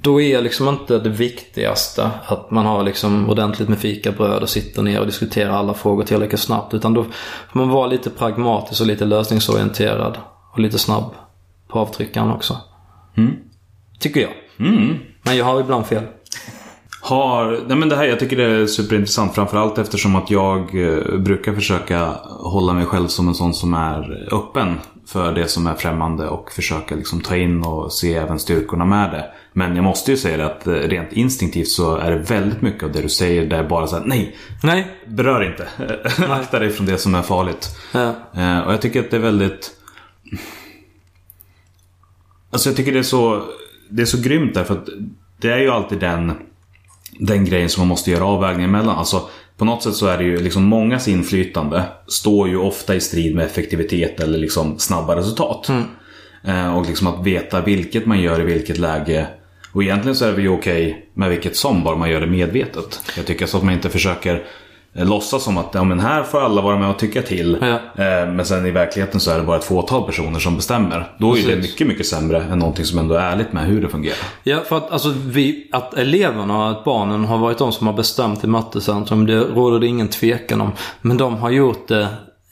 Då 0.01 0.20
är 0.20 0.43
liksom 0.43 0.68
inte 0.68 0.99
det 0.99 1.09
viktigaste 1.09 2.11
att 2.27 2.51
man 2.51 2.66
har 2.66 2.83
liksom 2.83 3.31
ordentligt 3.31 3.68
med 3.68 3.79
fikabröd 3.79 4.43
och 4.43 4.49
sitter 4.49 4.83
ner 4.83 5.01
och 5.01 5.07
diskuterar 5.07 5.51
alla 5.51 5.75
frågor 5.75 6.05
tillräckligt 6.05 6.41
snabbt. 6.41 6.75
Utan 6.75 6.95
då 6.95 7.03
får 7.53 7.59
man 7.59 7.68
vara 7.68 7.87
lite 7.87 8.11
pragmatisk 8.11 8.81
och 8.81 8.87
lite 8.87 9.05
lösningsorienterad. 9.05 10.18
Och 10.53 10.61
lite 10.61 10.79
snabb 10.79 11.14
på 11.68 11.79
avtryckaren 11.79 12.31
också. 12.31 12.57
Tycker 13.99 14.20
jag. 14.20 14.31
Men 15.22 15.37
jag 15.37 15.45
har 15.45 15.61
ibland 15.61 15.87
fel. 15.87 16.03
Har, 17.05 17.61
nej 17.66 17.76
men 17.76 17.88
det 17.88 17.96
här, 17.96 18.05
jag 18.05 18.20
tycker 18.20 18.36
det 18.36 18.44
är 18.44 18.66
superintressant 18.66 19.34
framförallt 19.34 19.78
eftersom 19.78 20.16
att 20.16 20.30
jag 20.30 20.61
eh, 20.61 21.18
brukar 21.18 21.55
försöka 21.55 22.07
hålla 22.26 22.72
mig 22.72 22.86
själv 22.86 23.09
som 23.09 23.28
en 23.28 23.34
sån 23.34 23.55
som 23.55 23.74
är 23.74 24.28
öppen 24.34 24.80
för 25.07 25.32
det 25.32 25.48
som 25.48 25.66
är 25.66 25.74
främmande 25.74 26.28
och 26.28 26.52
försöka 26.52 26.94
liksom 26.94 27.20
ta 27.20 27.36
in 27.36 27.64
och 27.64 27.92
se 27.92 28.14
även 28.14 28.38
styrkorna 28.38 28.84
med 28.84 29.11
det. 29.11 29.24
Men 29.52 29.76
jag 29.76 29.84
måste 29.84 30.11
ju 30.11 30.16
säga 30.16 30.36
det 30.36 30.46
att 30.46 30.66
eh, 30.66 30.72
rent 30.72 31.12
instinktivt 31.12 31.68
så 31.68 31.96
är 31.96 32.11
det 32.11 32.16
väldigt 32.16 32.62
mycket 32.62 32.82
av 32.82 32.92
det 32.92 33.02
du 33.02 33.09
säger 33.09 33.46
där 33.46 33.64
bara 33.64 33.86
så 33.86 33.96
här, 33.96 34.05
nej, 34.05 34.36
Nej. 34.62 34.86
berör 35.07 35.50
inte. 35.50 35.68
Akta 36.32 36.59
dig 36.59 36.70
från 36.70 36.86
det 36.86 36.98
som 36.98 37.14
är 37.14 37.22
farligt. 37.22 37.76
Ja. 37.92 38.14
Eh, 38.34 38.61
och 38.61 38.72
jag 38.72 38.80
tycker 38.80 39.00
att 39.00 39.11
det 39.11 39.16
är 39.16 39.20
väldigt... 39.20 39.70
Alltså 42.50 42.68
jag 42.68 42.76
tycker 42.76 42.92
det 42.92 42.98
är 42.98 43.02
så, 43.02 43.42
det 43.88 44.02
är 44.02 44.07
så 44.07 44.22
grymt 44.22 44.55
därför 44.55 44.74
att 44.74 44.88
det 45.40 45.50
är 45.50 45.59
ju 45.59 45.70
alltid 45.70 45.98
den, 45.98 46.32
den 47.18 47.44
grejen 47.44 47.68
som 47.68 47.80
man 47.80 47.88
måste 47.88 48.10
göra 48.10 48.24
avvägningen 48.24 48.70
mellan. 48.70 48.98
Alltså 48.98 49.28
på 49.56 49.64
något 49.64 49.82
sätt 49.82 49.94
så 49.94 50.06
är 50.06 50.18
det 50.18 50.24
ju 50.24 50.40
liksom 50.40 50.64
mångas 50.64 51.08
inflytande 51.08 51.82
står 52.06 52.48
ju 52.48 52.56
ofta 52.56 52.94
i 52.94 53.00
strid 53.00 53.34
med 53.34 53.44
effektivitet 53.44 54.20
eller 54.20 54.38
liksom 54.38 54.78
snabba 54.78 55.16
resultat. 55.16 55.70
Eh, 56.44 56.76
och 56.76 56.86
liksom 56.86 57.06
att 57.06 57.26
veta 57.26 57.60
vilket 57.60 58.06
man 58.06 58.20
gör 58.20 58.40
i 58.40 58.44
vilket 58.44 58.78
läge. 58.78 59.26
Och 59.72 59.82
egentligen 59.82 60.16
så 60.16 60.24
är 60.24 60.32
det 60.32 60.42
ju 60.42 60.48
okej 60.48 61.10
med 61.14 61.30
vilket 61.30 61.56
som, 61.56 61.84
bara 61.84 61.96
man 61.96 62.10
gör 62.10 62.20
det 62.20 62.26
medvetet. 62.26 63.00
Jag 63.16 63.26
tycker 63.26 63.46
så 63.46 63.56
att 63.56 63.62
man 63.62 63.74
inte 63.74 63.90
försöker 63.90 64.42
låtsas 64.95 65.42
som 65.42 65.59
att 65.59 65.70
ja, 65.72 65.84
men 65.84 66.01
här 66.01 66.22
får 66.22 66.40
alla 66.40 66.62
vara 66.62 66.78
med 66.78 66.90
och 66.90 66.99
tycka 66.99 67.22
till. 67.22 67.59
Ja. 67.61 67.66
Eh, 68.05 68.28
men 68.32 68.45
sen 68.45 68.66
i 68.66 68.70
verkligheten 68.70 69.20
så 69.20 69.30
är 69.30 69.38
det 69.38 69.45
bara 69.45 69.57
ett 69.57 69.64
fåtal 69.64 70.03
personer 70.03 70.38
som 70.38 70.57
bestämmer. 70.57 71.14
Då 71.18 71.32
är 71.32 71.36
det 71.36 71.42
Precis. 71.42 71.70
mycket, 71.70 71.86
mycket 71.86 72.07
sämre 72.07 72.42
än 72.42 72.59
någonting 72.59 72.84
som 72.84 72.99
ändå 72.99 73.14
är 73.14 73.20
ärligt 73.20 73.53
med 73.53 73.66
hur 73.66 73.82
det 73.82 73.88
fungerar. 73.88 74.16
Ja, 74.42 74.61
för 74.68 74.76
att, 74.76 74.90
alltså, 74.90 75.14
vi, 75.26 75.68
att 75.72 75.95
eleverna, 75.95 76.70
att 76.70 76.84
barnen 76.84 77.24
har 77.24 77.38
varit 77.38 77.59
de 77.59 77.72
som 77.72 77.86
har 77.86 77.95
bestämt 77.95 78.45
i 78.45 78.47
Mattecentrum, 78.47 79.26
det 79.26 79.40
råder 79.40 79.78
det 79.78 79.86
ingen 79.86 80.09
tvekan 80.09 80.61
om. 80.61 80.72
Men 81.01 81.16
de 81.16 81.36
har 81.36 81.51
gjort 81.51 81.88
det 81.88 82.09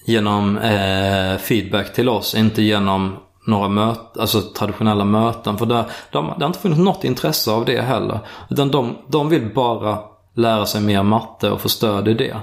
genom 0.06 0.58
eh, 0.58 1.38
feedback 1.38 1.92
till 1.92 2.08
oss, 2.08 2.34
inte 2.34 2.62
genom 2.62 3.16
några 3.46 3.68
möten, 3.68 4.20
alltså 4.20 4.40
traditionella 4.40 5.04
möten. 5.04 5.58
För 5.58 5.66
där, 5.66 5.84
de, 6.10 6.26
det 6.26 6.44
har 6.44 6.46
inte 6.46 6.58
funnits 6.58 6.80
något 6.80 7.04
intresse 7.04 7.50
av 7.50 7.64
det 7.64 7.80
heller. 7.80 8.18
Utan 8.50 8.70
de, 8.70 8.96
de 9.08 9.28
vill 9.28 9.54
bara 9.54 9.98
lära 10.34 10.66
sig 10.66 10.80
mer 10.80 11.02
matte 11.02 11.50
och 11.50 11.60
få 11.60 11.68
stöd 11.68 12.08
i 12.08 12.14
det. 12.14 12.36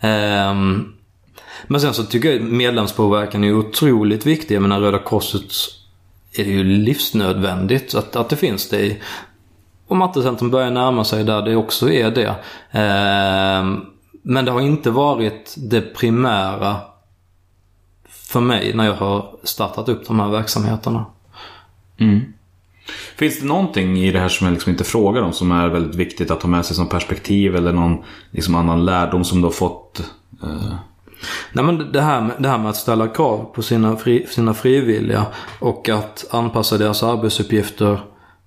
Ehm, 0.00 0.92
men 1.66 1.80
sen 1.80 1.94
så 1.94 2.04
tycker 2.04 2.32
jag 2.32 2.42
medlemspåverkan 2.42 3.44
är 3.44 3.54
otroligt 3.54 4.26
viktig. 4.26 4.54
Jag 4.54 4.62
menar 4.62 4.80
Röda 4.80 4.98
Korset 4.98 5.52
är 6.32 6.44
det 6.44 6.50
ju 6.50 6.64
livsnödvändigt 6.64 7.94
att, 7.94 8.16
att 8.16 8.28
det 8.28 8.36
finns 8.36 8.68
det 8.68 8.80
i. 8.80 9.00
Och 9.86 9.96
Mattecentrum 9.96 10.50
börjar 10.50 10.70
närma 10.70 11.04
sig 11.04 11.24
där 11.24 11.42
det 11.42 11.56
också 11.56 11.90
är 11.90 12.10
det. 12.10 12.34
Ehm, 12.70 13.80
men 14.22 14.44
det 14.44 14.50
har 14.50 14.60
inte 14.60 14.90
varit 14.90 15.54
det 15.56 15.80
primära 15.80 16.76
för 18.08 18.40
mig 18.40 18.74
när 18.74 18.84
jag 18.84 18.94
har 18.94 19.36
startat 19.42 19.88
upp 19.88 20.06
de 20.06 20.20
här 20.20 20.28
verksamheterna. 20.28 21.06
Mm. 21.98 22.32
Finns 23.16 23.40
det 23.40 23.46
någonting 23.46 23.98
i 23.98 24.12
det 24.12 24.18
här 24.18 24.28
som 24.28 24.46
jag 24.46 24.52
liksom 24.52 24.70
inte 24.70 24.84
frågar 24.84 25.22
om 25.22 25.32
som 25.32 25.52
är 25.52 25.68
väldigt 25.68 25.94
viktigt 25.94 26.30
att 26.30 26.42
ha 26.42 26.48
med 26.48 26.66
sig 26.66 26.76
som 26.76 26.88
perspektiv 26.88 27.56
eller 27.56 27.72
någon 27.72 28.04
liksom 28.30 28.54
annan 28.54 28.84
lärdom 28.84 29.24
som 29.24 29.40
du 29.40 29.46
har 29.46 29.52
fått? 29.52 30.00
Eh, 30.42 30.74
Nej 31.52 31.64
men 31.64 31.92
det 31.92 32.00
här, 32.00 32.20
med, 32.20 32.36
det 32.38 32.48
här 32.48 32.58
med 32.58 32.70
att 32.70 32.76
ställa 32.76 33.08
krav 33.08 33.44
på 33.54 33.62
sina, 33.62 33.96
fri, 33.96 34.26
sina 34.28 34.54
frivilliga 34.54 35.26
och 35.58 35.88
att 35.88 36.24
anpassa 36.30 36.78
deras 36.78 37.02
arbetsuppgifter 37.02 38.00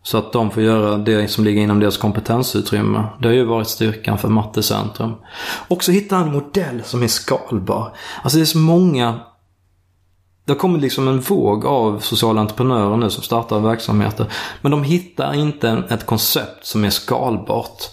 så 0.04 0.18
att 0.18 0.34
de 0.34 0.52
får 0.52 0.64
göra 0.64 0.98
det 0.98 1.28
som 1.28 1.44
ligger 1.44 1.62
inom 1.62 1.80
deras 1.80 1.98
kompetensutrymme. 1.98 3.04
Det 3.22 3.28
har 3.28 3.36
ju 3.36 3.44
varit 3.44 3.68
styrkan 3.68 4.18
för 4.18 4.30
Mattecentrum. 4.30 5.14
Också 5.68 5.92
hitta 5.92 6.18
en 6.18 6.32
modell 6.32 6.84
som 6.84 7.04
är 7.04 7.08
skalbar. 7.08 7.96
Alltså 8.24 8.38
det 8.38 8.44
är 8.44 8.46
så 8.46 8.58
många 8.58 9.20
det 10.46 10.56
kommit 10.56 10.82
liksom 10.82 11.08
en 11.08 11.20
våg 11.20 11.66
av 11.66 12.00
sociala 12.00 12.42
entreprenörer 12.42 12.98
nu 12.98 13.10
som 13.10 13.24
startar 13.24 13.60
verksamheter. 13.60 14.26
Men 14.62 14.72
de 14.72 14.84
hittar 14.84 15.34
inte 15.34 15.84
ett 15.90 16.06
koncept 16.06 16.66
som 16.66 16.86
är 16.86 16.90
skalbart. 16.90 17.84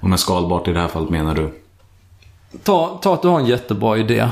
och 0.00 0.08
med 0.08 0.20
skalbart 0.20 0.68
i 0.68 0.72
det 0.72 0.80
här 0.80 0.88
fallet 0.88 1.10
menar 1.10 1.34
du? 1.34 1.62
Ta, 2.62 2.98
ta 3.02 3.14
att 3.14 3.22
du 3.22 3.28
har 3.28 3.40
en 3.40 3.46
jättebra 3.46 3.98
idé. 3.98 4.28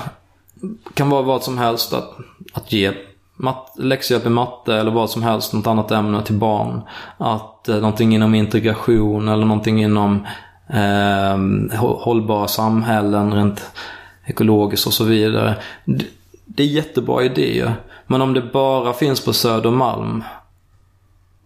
Kan 0.94 1.10
vara 1.10 1.22
vad 1.22 1.42
som 1.42 1.58
helst 1.58 1.92
att, 1.92 2.10
att 2.52 2.72
ge 2.72 2.92
mat, 3.36 3.74
läxhjälp 3.78 4.26
i 4.26 4.28
matte 4.28 4.74
eller 4.74 4.90
vad 4.90 5.10
som 5.10 5.22
helst, 5.22 5.52
något 5.52 5.66
annat 5.66 5.90
ämne 5.90 6.22
till 6.22 6.34
barn. 6.34 6.80
Att 7.18 7.68
eh, 7.68 7.76
någonting 7.76 8.14
inom 8.14 8.34
integration 8.34 9.28
eller 9.28 9.44
någonting 9.44 9.82
inom 9.82 10.26
eh, 10.68 11.36
hå- 11.80 12.00
hållbara 12.00 12.48
samhällen 12.48 13.34
rent 13.34 13.62
ekologiskt 14.26 14.86
och 14.86 14.92
så 14.92 15.04
vidare. 15.04 15.56
Det, 16.60 16.64
är 16.64 16.68
jättebra 16.68 17.22
idéer. 17.22 17.74
Men 18.06 18.22
om 18.22 18.34
det 18.34 18.42
bara 18.42 18.92
finns 18.92 19.24
på 19.24 19.32
Södermalm 19.32 20.24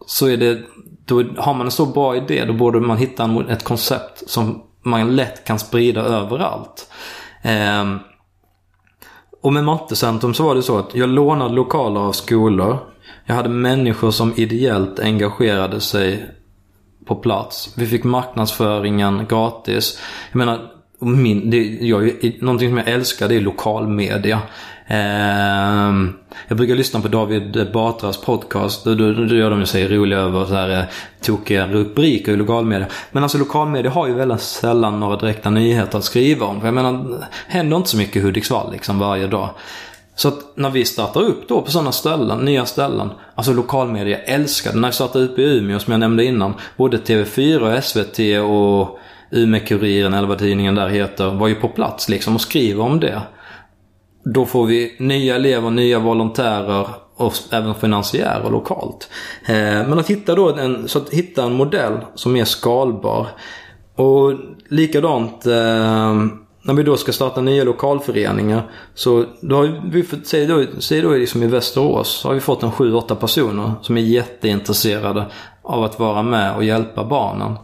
så 0.07 0.27
är 0.27 0.37
det, 0.37 0.63
då 1.05 1.23
har 1.39 1.55
man 1.55 1.67
en 1.67 1.71
så 1.71 1.87
bra 1.87 2.17
idé 2.17 2.45
då 2.45 2.53
borde 2.53 2.81
man 2.81 2.97
hitta 2.97 3.25
en, 3.25 3.49
ett 3.49 3.65
koncept 3.65 4.31
som 4.31 4.63
man 4.83 5.17
lätt 5.17 5.45
kan 5.45 5.59
sprida 5.59 6.01
överallt. 6.01 6.91
Eh, 7.43 7.97
och 9.43 9.53
med 9.53 9.65
Mattecentrum 9.65 10.35
så 10.35 10.45
var 10.45 10.55
det 10.55 10.63
så 10.63 10.79
att 10.79 10.95
jag 10.95 11.09
lånade 11.09 11.55
lokaler 11.55 12.01
av 12.01 12.13
skolor. 12.13 12.79
Jag 13.25 13.35
hade 13.35 13.49
människor 13.49 14.11
som 14.11 14.33
ideellt 14.37 14.99
engagerade 14.99 15.81
sig 15.81 16.31
på 17.07 17.15
plats. 17.15 17.75
Vi 17.77 17.87
fick 17.87 18.05
marknadsföringen 18.05 19.27
gratis. 19.29 20.01
Jag 20.33 20.39
menar, 20.39 20.71
min, 20.99 21.51
det, 21.51 21.65
jag, 21.65 22.33
någonting 22.41 22.69
som 22.69 22.79
jag 22.79 22.89
älskar 22.89 23.29
det 23.29 23.35
är 23.35 23.41
lokalmedia. 23.41 24.41
Ehm, 24.87 26.13
jag 26.49 26.57
brukar 26.57 26.75
lyssna 26.75 27.01
på 27.01 27.09
David 27.09 27.73
Batras 27.73 28.21
podcast. 28.21 28.85
Då, 28.85 28.95
då, 28.95 29.13
då 29.13 29.35
gör 29.35 29.51
de 29.51 29.61
ju 29.61 29.67
sig 29.67 29.89
roliga 29.89 30.19
över 30.19 30.45
så 30.45 30.55
här, 30.55 30.71
eh, 30.71 30.85
tokiga 31.21 31.67
rubriker 31.67 32.33
i 32.33 32.37
lokalmedia. 32.37 32.87
Men 33.13 33.23
alltså 33.23 33.39
lokalmedia 33.39 33.91
har 33.91 34.07
ju 34.07 34.15
väldigt 34.15 34.41
sällan 34.41 35.01
några 35.01 35.17
direkta 35.17 35.51
nyheter 35.51 35.99
att 35.99 36.05
skriva 36.05 36.47
om. 36.47 36.61
För 36.61 36.67
jag 36.67 36.75
menar, 36.75 36.93
det 36.93 37.27
händer 37.49 37.77
inte 37.77 37.89
så 37.89 37.97
mycket 37.97 38.17
i 38.17 38.21
Hudiksvall 38.21 38.73
liksom 38.73 38.99
varje 38.99 39.27
dag. 39.27 39.51
Så 40.17 40.29
att 40.29 40.39
när 40.55 40.71
vi 40.71 40.85
startar 40.85 41.21
upp 41.21 41.49
då 41.49 41.63
på 41.63 41.71
sådana 41.71 41.93
ställen, 41.93 42.39
nya 42.39 42.67
ställen. 42.67 43.11
Alltså 43.35 43.53
lokalmedia 43.53 44.19
älskar 44.19 44.73
det. 44.73 44.79
När 44.79 44.89
vi 44.89 44.95
startade 44.95 45.25
upp 45.25 45.39
i 45.39 45.43
Umeå 45.43 45.79
som 45.79 45.91
jag 45.91 46.01
nämnde 46.01 46.25
innan. 46.25 46.55
Både 46.77 46.97
TV4 46.97 47.77
och 47.77 47.85
SVT 47.85 48.19
och 48.51 48.99
Umeå-Kuriren 49.31 50.15
eller 50.15 50.29
vad 50.29 50.39
tidningen 50.39 50.75
där 50.75 50.89
heter. 50.89 51.31
Var 51.31 51.49
ju 51.49 51.55
på 51.55 51.69
plats 51.69 52.09
liksom 52.09 52.35
och 52.35 52.41
skriver 52.41 52.83
om 52.83 53.01
det. 53.01 53.23
Då 54.25 54.47
får 54.47 54.67
vi 54.67 54.97
nya 54.99 55.35
elever, 55.35 55.71
nya 55.71 55.99
volontärer 55.99 56.87
och 57.17 57.33
även 57.51 57.75
finansiärer 57.75 58.51
lokalt. 58.51 59.09
Eh, 59.47 59.55
men 59.89 59.99
att 59.99 60.11
hitta 60.11 60.35
då 60.35 60.55
en, 60.55 60.89
så 60.89 60.99
att 60.99 61.11
hitta 61.11 61.45
en 61.45 61.53
modell 61.53 61.99
som 62.15 62.37
är 62.37 62.45
skalbar. 62.45 63.29
Och 63.95 64.33
likadant 64.69 65.47
eh, 65.47 66.15
när 66.63 66.75
vi 66.75 66.83
då 66.83 66.97
ska 66.97 67.13
starta 67.13 67.41
nya 67.41 67.65
lokalföreningar. 67.65 68.71
Så 68.95 69.25
då 69.41 69.57
har 69.57 69.83
vi 69.91 70.03
fått, 70.03 70.27
säg 70.27 70.47
då, 70.47 70.65
säg 70.79 71.01
då 71.01 71.11
liksom 71.11 71.43
i 71.43 71.47
Västerås, 71.47 72.09
så 72.09 72.29
har 72.29 72.35
vi 72.35 72.41
fått 72.41 72.63
en 72.63 72.71
7-8 72.71 73.15
personer 73.15 73.73
som 73.83 73.97
är 73.97 74.01
jätteintresserade 74.01 75.27
av 75.63 75.85
att 75.85 75.99
vara 75.99 76.23
med 76.23 76.57
och 76.57 76.65
hjälpa 76.65 77.05
barnen. 77.05 77.55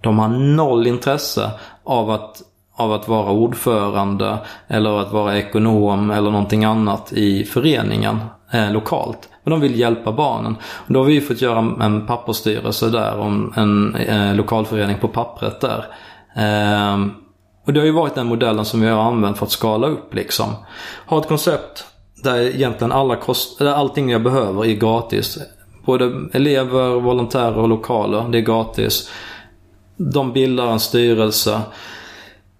De 0.00 0.18
har 0.18 0.28
noll 0.28 0.86
intresse 0.86 1.50
av 1.84 2.10
att 2.10 2.42
av 2.80 2.92
att 2.92 3.08
vara 3.08 3.30
ordförande 3.30 4.38
eller 4.68 4.98
att 4.98 5.12
vara 5.12 5.38
ekonom 5.38 6.10
eller 6.10 6.30
någonting 6.30 6.64
annat 6.64 7.12
i 7.12 7.44
föreningen 7.44 8.18
eh, 8.52 8.72
lokalt. 8.72 9.28
Men 9.44 9.50
de 9.50 9.60
vill 9.60 9.78
hjälpa 9.78 10.12
barnen. 10.12 10.56
Och 10.62 10.92
då 10.92 11.00
har 11.00 11.04
vi 11.04 11.20
fått 11.20 11.42
göra 11.42 11.58
en 11.58 12.06
pappersstyrelse 12.06 12.88
där 12.88 13.18
om 13.18 13.52
en 13.56 13.94
eh, 13.94 14.34
lokalförening 14.34 14.98
på 14.98 15.08
pappret 15.08 15.60
där. 15.60 15.84
Eh, 16.34 17.06
och 17.66 17.72
det 17.72 17.80
har 17.80 17.86
ju 17.86 17.92
varit 17.92 18.14
den 18.14 18.26
modellen 18.26 18.64
som 18.64 18.80
vi 18.80 18.88
har 18.88 19.02
använt 19.02 19.38
för 19.38 19.46
att 19.46 19.52
skala 19.52 19.86
upp 19.86 20.14
liksom. 20.14 20.46
Ha 21.06 21.18
ett 21.18 21.28
koncept 21.28 21.84
där 22.22 22.38
egentligen 22.38 22.92
alla 22.92 23.16
kost, 23.16 23.58
där 23.58 23.72
allting 23.72 24.10
jag 24.10 24.22
behöver 24.22 24.64
är 24.64 24.74
gratis. 24.74 25.38
Både 25.84 26.12
elever, 26.32 27.00
volontärer 27.00 27.58
och 27.58 27.68
lokaler, 27.68 28.28
det 28.28 28.38
är 28.38 28.42
gratis. 28.42 29.10
De 29.96 30.32
bildar 30.32 30.66
en 30.66 30.80
styrelse 30.80 31.60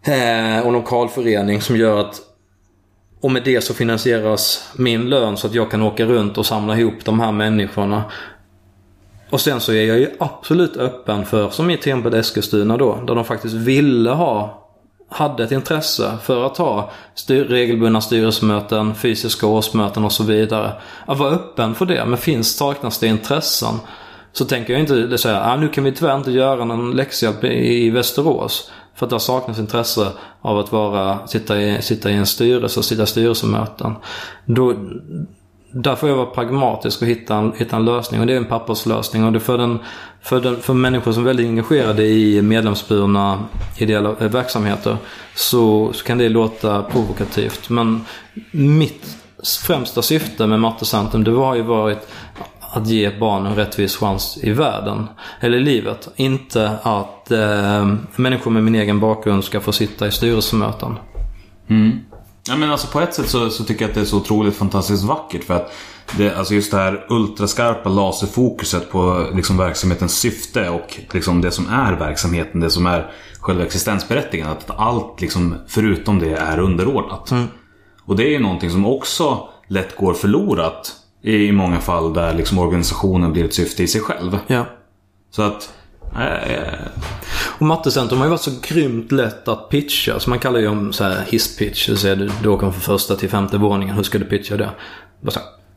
eh, 0.03 0.67
och 0.67 0.73
lokal 0.73 0.73
lokalförening 0.73 1.61
som 1.61 1.77
gör 1.77 2.01
att 2.01 2.21
och 3.21 3.33
med 3.33 3.43
det 3.45 3.61
så 3.61 3.75
finansieras 3.75 4.73
min 4.77 5.09
lön 5.09 5.37
så 5.37 5.47
att 5.47 5.55
jag 5.55 5.71
kan 5.71 5.83
åka 5.83 6.05
runt 6.05 6.39
och 6.39 6.47
samla 6.47 6.79
ihop 6.79 7.05
de 7.05 7.21
här 7.21 7.33
människorna. 7.33 8.05
Och 9.31 9.41
sen 9.41 9.61
så 9.61 9.73
är 9.73 9.85
jag 9.85 9.99
ju 9.99 10.11
absolut 10.19 10.77
öppen 10.77 11.25
för, 11.25 11.51
som 11.51 11.71
i 11.71 11.77
Tenbed 11.77 12.15
Eskilstuna 12.15 12.77
då, 12.77 13.03
där 13.07 13.15
de 13.15 13.25
faktiskt 13.25 13.55
ville 13.55 14.11
ha 14.11 14.61
hade 15.11 15.45
ett 15.45 15.53
intresse 15.53 16.19
för 16.23 16.47
att 16.47 16.57
ha 16.57 16.91
styr, 17.15 17.45
regelbundna 17.45 18.01
styrelsemöten, 18.01 18.95
fysiska 18.95 19.47
årsmöten 19.47 20.05
och 20.05 20.13
så 20.13 20.25
vidare. 20.25 20.73
Att 21.07 21.19
vara 21.19 21.31
öppen 21.31 21.75
för 21.75 21.87
det. 21.87 22.05
Men 22.05 22.19
finns, 22.19 22.57
saknas 22.57 22.99
det 22.99 23.07
intressen 23.07 23.75
så 24.33 24.45
tänker 24.45 24.73
jag 24.73 24.81
inte 24.81 25.19
säga 25.19 25.43
ah, 25.43 25.57
nu 25.57 25.69
kan 25.69 25.85
vi 25.85 25.93
tyvärr 25.93 26.17
inte 26.17 26.31
göra 26.31 26.65
någon 26.65 26.97
läxhjälp 26.97 27.45
i 27.45 27.91
Västerås. 27.91 28.71
För 29.01 29.07
att 29.07 29.11
det 29.11 29.21
saknas 29.21 29.59
intresse 29.59 30.13
av 30.41 30.59
att 30.59 30.73
vara, 30.73 31.27
sitta, 31.27 31.61
i, 31.61 31.83
sitta 31.83 32.11
i 32.11 32.15
en 32.15 32.27
styrelse 32.27 32.83
sitta 32.83 33.03
i 33.03 33.07
styrelsemöten. 33.07 33.95
Då, 34.45 34.75
där 35.73 35.97
får 35.97 36.09
jag 36.09 36.17
vara 36.17 36.27
pragmatisk 36.27 37.03
och 37.03 37.09
hitta 37.09 37.37
en, 37.37 37.53
hitta 37.57 37.77
en 37.77 37.85
lösning. 37.85 38.21
Och 38.21 38.27
det 38.27 38.33
är 38.33 38.37
en 38.37 38.45
papperslösning. 38.45 39.25
Och 39.25 39.33
det 39.33 39.41
för, 39.41 39.59
den, 39.59 39.79
för, 40.23 40.41
den, 40.41 40.57
för 40.57 40.75
människor 40.75 41.13
som 41.13 41.23
är 41.23 41.27
väldigt 41.27 41.47
engagerade 41.47 42.07
i 42.07 42.43
medlemsburna 42.43 43.45
ideella 43.79 44.13
verksamheter 44.13 44.97
så, 45.35 45.93
så 45.93 46.05
kan 46.05 46.19
det 46.19 46.29
låta 46.29 46.83
provokativt. 46.83 47.69
Men 47.69 48.05
mitt 48.51 49.17
främsta 49.67 50.03
syfte 50.03 50.47
med 50.47 50.61
Mattecentrum 50.61 51.25
det 51.25 51.31
har 51.31 51.55
ju 51.55 51.63
varit 51.63 52.09
att 52.73 52.87
ge 52.87 53.19
barn 53.19 53.47
en 53.47 53.55
rättvis 53.55 53.97
chans 53.97 54.39
i 54.43 54.53
världen. 54.53 55.09
Eller 55.41 55.59
i 55.59 55.61
livet. 55.61 56.09
Inte 56.17 56.79
att 56.83 57.31
eh, 57.31 57.95
människor 58.17 58.51
med 58.51 58.65
min 58.65 58.75
egen 58.75 59.01
bakgrund 59.01 59.45
ska 59.45 59.61
få 59.61 59.73
sitta 59.73 60.07
i 60.07 60.11
styrelsemöten. 60.11 60.97
Mm. 61.69 62.01
Ja, 62.49 62.57
men 62.57 62.71
alltså 62.71 62.87
på 62.87 63.01
ett 63.01 63.15
sätt 63.15 63.29
så, 63.29 63.51
så, 63.51 63.65
tycker 63.65 63.83
jag 63.83 63.89
att 63.89 63.95
det 63.95 64.01
är 64.01 64.05
så 64.05 64.17
otroligt 64.17 64.57
fantastiskt 64.57 65.05
vackert. 65.05 65.45
För 65.45 65.55
att 65.55 65.73
det, 66.17 66.35
alltså 66.35 66.55
just 66.55 66.71
det 66.71 66.77
här 66.77 67.07
ultraskarpa 67.09 67.89
laserfokuset 67.89 68.91
på 68.91 69.31
liksom 69.35 69.57
verksamhetens 69.57 70.19
syfte 70.19 70.69
och 70.69 71.01
liksom 71.11 71.41
det 71.41 71.51
som 71.51 71.69
är 71.69 71.93
verksamheten, 71.93 72.61
det 72.61 72.71
som 72.71 72.87
är 72.87 73.13
själva 73.41 73.65
existensberättigandet. 73.65 74.71
Att 74.71 74.79
allt 74.79 75.21
liksom 75.21 75.55
förutom 75.69 76.19
det 76.19 76.35
är 76.35 76.59
underordnat. 76.59 77.31
Mm. 77.31 77.47
Och 78.05 78.17
det 78.17 78.25
är 78.25 78.31
ju 78.31 78.39
någonting 78.39 78.71
som 78.71 78.87
också 78.87 79.49
lätt 79.69 79.97
går 79.97 80.15
förlorat 80.15 81.00
i 81.23 81.53
många 81.53 81.81
fall 81.81 82.15
där 82.15 82.35
liksom 82.35 82.59
organisationen 82.59 83.33
blir 83.33 83.45
ett 83.45 83.55
syfte 83.55 83.83
i 83.83 83.87
sig 83.87 84.01
själv. 84.01 84.39
Ja. 84.47 84.67
Så 85.31 85.43
att... 85.43 85.73
Äh, 86.15 86.53
äh. 86.53 86.87
Och 87.59 87.67
Mattecentrum 87.67 88.19
har 88.19 88.27
ju 88.27 88.31
varit 88.31 88.41
så 88.41 88.51
grymt 88.63 89.13
lätt 89.13 89.49
att 89.49 89.69
pitcha. 89.69 90.21
Så 90.21 90.31
man 90.31 90.39
kallar 90.39 90.61
ju 90.61 90.69
om 90.69 90.93
så 90.93 91.05
här 91.05 91.25
hisspitch. 91.29 91.87
Så 91.87 91.97
säger 91.97 92.17
du, 92.17 92.31
du 92.43 92.49
åker 92.49 92.71
från 92.71 92.81
första 92.81 93.17
till 93.17 93.29
femte 93.29 93.59
våningen. 93.59 93.97
Hur 93.97 94.03
ska 94.03 94.19
du 94.19 94.25
pitcha 94.25 94.57
det? 94.57 94.71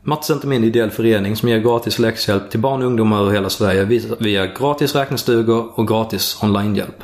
Mattecentrum 0.02 0.52
är 0.52 0.56
en 0.56 0.64
ideell 0.64 0.90
förening 0.90 1.36
som 1.36 1.48
ger 1.48 1.58
gratis 1.58 1.98
läxhjälp 1.98 2.50
till 2.50 2.60
barn 2.60 2.80
och 2.82 2.86
ungdomar 2.86 3.20
över 3.20 3.32
hela 3.32 3.50
Sverige 3.50 4.00
via 4.18 4.46
gratis 4.46 4.94
räknestugor 4.94 5.70
och 5.74 5.88
gratis 5.88 6.38
onlinehjälp. 6.42 7.02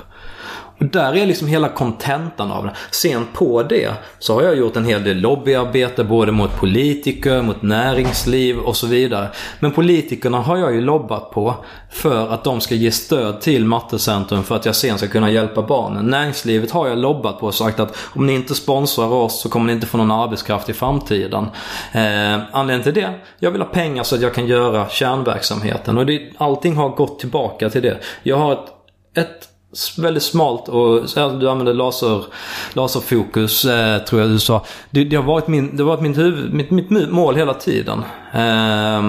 Och 0.81 0.87
där 0.87 1.17
är 1.17 1.27
liksom 1.27 1.49
hela 1.49 1.69
kontentan 1.69 2.53
av 2.53 2.65
det. 2.65 2.73
Sen 2.91 3.27
på 3.33 3.63
det 3.63 3.93
så 4.19 4.35
har 4.35 4.43
jag 4.43 4.57
gjort 4.57 4.77
en 4.77 4.85
hel 4.85 5.05
del 5.05 5.21
lobbyarbete 5.21 6.05
både 6.05 6.33
mot 6.33 6.57
politiker, 6.57 7.43
mot 7.43 7.63
näringsliv 7.63 8.59
och 8.59 8.77
så 8.77 8.87
vidare. 8.87 9.29
Men 9.59 9.73
politikerna 9.73 10.39
har 10.39 10.57
jag 10.57 10.75
ju 10.75 10.81
lobbat 10.81 11.31
på 11.31 11.55
för 11.91 12.29
att 12.29 12.45
de 12.45 12.61
ska 12.61 12.75
ge 12.75 12.91
stöd 12.91 13.41
till 13.41 13.65
Mattecentrum 13.65 14.43
för 14.43 14.57
att 14.57 14.67
jag 14.67 14.77
sen 14.77 14.99
ska 14.99 15.09
kunna 15.09 15.31
hjälpa 15.31 15.63
barnen. 15.63 16.07
Näringslivet 16.07 16.71
har 16.71 16.89
jag 16.89 16.99
lobbat 16.99 17.41
på 17.41 17.47
och 17.47 17.55
sagt 17.55 17.81
att 17.81 17.97
om 18.15 18.27
ni 18.27 18.35
inte 18.35 18.55
sponsrar 18.55 19.13
oss 19.13 19.41
så 19.41 19.49
kommer 19.49 19.67
ni 19.67 19.73
inte 19.73 19.87
få 19.87 19.99
någon 19.99 20.11
arbetskraft 20.11 20.69
i 20.69 20.73
framtiden. 20.73 21.45
Eh, 21.93 22.41
anledningen 22.53 22.83
till 22.83 23.03
det? 23.03 23.15
Jag 23.39 23.51
vill 23.51 23.61
ha 23.61 23.69
pengar 23.69 24.03
så 24.03 24.15
att 24.15 24.23
jag 24.23 24.35
kan 24.35 24.47
göra 24.47 24.89
kärnverksamheten 24.89 25.99
och 25.99 26.07
det, 26.07 26.31
allting 26.39 26.77
har 26.77 26.89
gått 26.89 27.19
tillbaka 27.19 27.71
till 27.71 27.83
det. 27.83 27.99
Jag 28.23 28.37
har 28.37 28.53
ett, 28.53 28.69
ett 29.17 29.51
väldigt 29.99 30.23
smalt 30.23 30.69
och 30.69 31.03
du 31.15 31.51
använder 31.51 31.75
laser, 31.75 32.25
laserfokus 32.73 33.65
eh, 33.65 33.99
tror 33.99 34.21
jag 34.21 34.31
du 34.31 34.39
sa. 34.39 34.65
Det, 34.91 35.05
det, 35.05 35.17
har 35.17 35.23
varit, 35.23 35.49
min, 35.49 35.77
det 35.77 35.83
har 35.83 35.89
varit 35.91 36.01
mitt, 36.01 36.19
huvud, 36.19 36.55
mitt, 36.55 36.71
mitt 36.71 37.11
mål 37.11 37.37
hela 37.37 37.55
tiden. 37.55 37.99
Eh, 38.33 39.03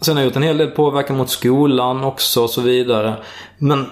sen 0.00 0.16
har 0.16 0.22
jag 0.22 0.24
gjort 0.24 0.36
en 0.36 0.42
hel 0.42 0.58
del 0.58 0.70
påverkan 0.70 1.16
mot 1.16 1.30
skolan 1.30 2.04
också 2.04 2.42
och 2.42 2.50
så 2.50 2.60
vidare. 2.60 3.16
Men 3.58 3.86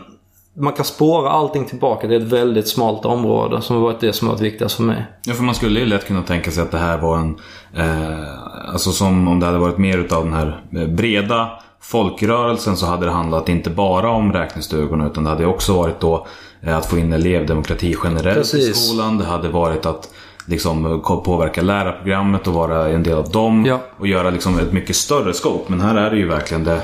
man 0.54 0.72
kan 0.72 0.84
spåra 0.84 1.30
allting 1.30 1.64
tillbaka 1.64 2.06
Det 2.06 2.14
är 2.14 2.20
ett 2.20 2.32
väldigt 2.32 2.68
smalt 2.68 3.04
område 3.04 3.62
som 3.62 3.76
har 3.76 3.82
varit 3.82 4.00
det 4.00 4.12
som 4.12 4.28
har 4.28 4.34
varit 4.34 4.42
viktigast 4.42 4.76
för 4.76 4.82
mig. 4.82 5.06
Ja, 5.24 5.34
för 5.34 5.42
man 5.42 5.54
skulle 5.54 5.80
ju 5.80 5.86
lätt 5.86 6.06
kunna 6.06 6.22
tänka 6.22 6.50
sig 6.50 6.62
att 6.62 6.70
det 6.70 6.78
här 6.78 6.98
var 6.98 7.18
en... 7.18 7.38
Eh, 7.76 8.72
alltså 8.72 8.92
som 8.92 9.28
om 9.28 9.40
det 9.40 9.46
hade 9.46 9.58
varit 9.58 9.78
mer 9.78 9.98
utav 9.98 10.24
den 10.24 10.32
här 10.32 10.62
eh, 10.76 10.86
breda 10.86 11.50
folkrörelsen 11.82 12.76
så 12.76 12.86
hade 12.86 13.06
det 13.06 13.12
handlat 13.12 13.48
inte 13.48 13.70
bara 13.70 14.10
om 14.10 14.32
räknestugorna 14.32 15.06
utan 15.06 15.24
det 15.24 15.30
hade 15.30 15.46
också 15.46 15.76
varit 15.76 16.00
då 16.00 16.26
eh, 16.60 16.76
att 16.76 16.86
få 16.86 16.98
in 16.98 17.12
elevdemokrati 17.12 17.96
generellt 18.04 18.38
Precis. 18.38 18.68
i 18.68 18.74
skolan. 18.74 19.18
Det 19.18 19.24
hade 19.24 19.48
varit 19.48 19.86
att 19.86 20.08
liksom 20.46 21.02
påverka 21.24 21.62
lärarprogrammet 21.62 22.46
och 22.46 22.54
vara 22.54 22.88
en 22.88 23.02
del 23.02 23.18
av 23.18 23.30
dem. 23.30 23.66
Ja. 23.66 23.80
Och 23.98 24.06
göra 24.06 24.30
liksom 24.30 24.58
ett 24.58 24.72
mycket 24.72 24.96
större 24.96 25.32
scope. 25.32 25.64
Men 25.66 25.80
här 25.80 25.96
är 25.96 26.10
det 26.10 26.16
ju 26.16 26.28
verkligen 26.28 26.64
det, 26.64 26.82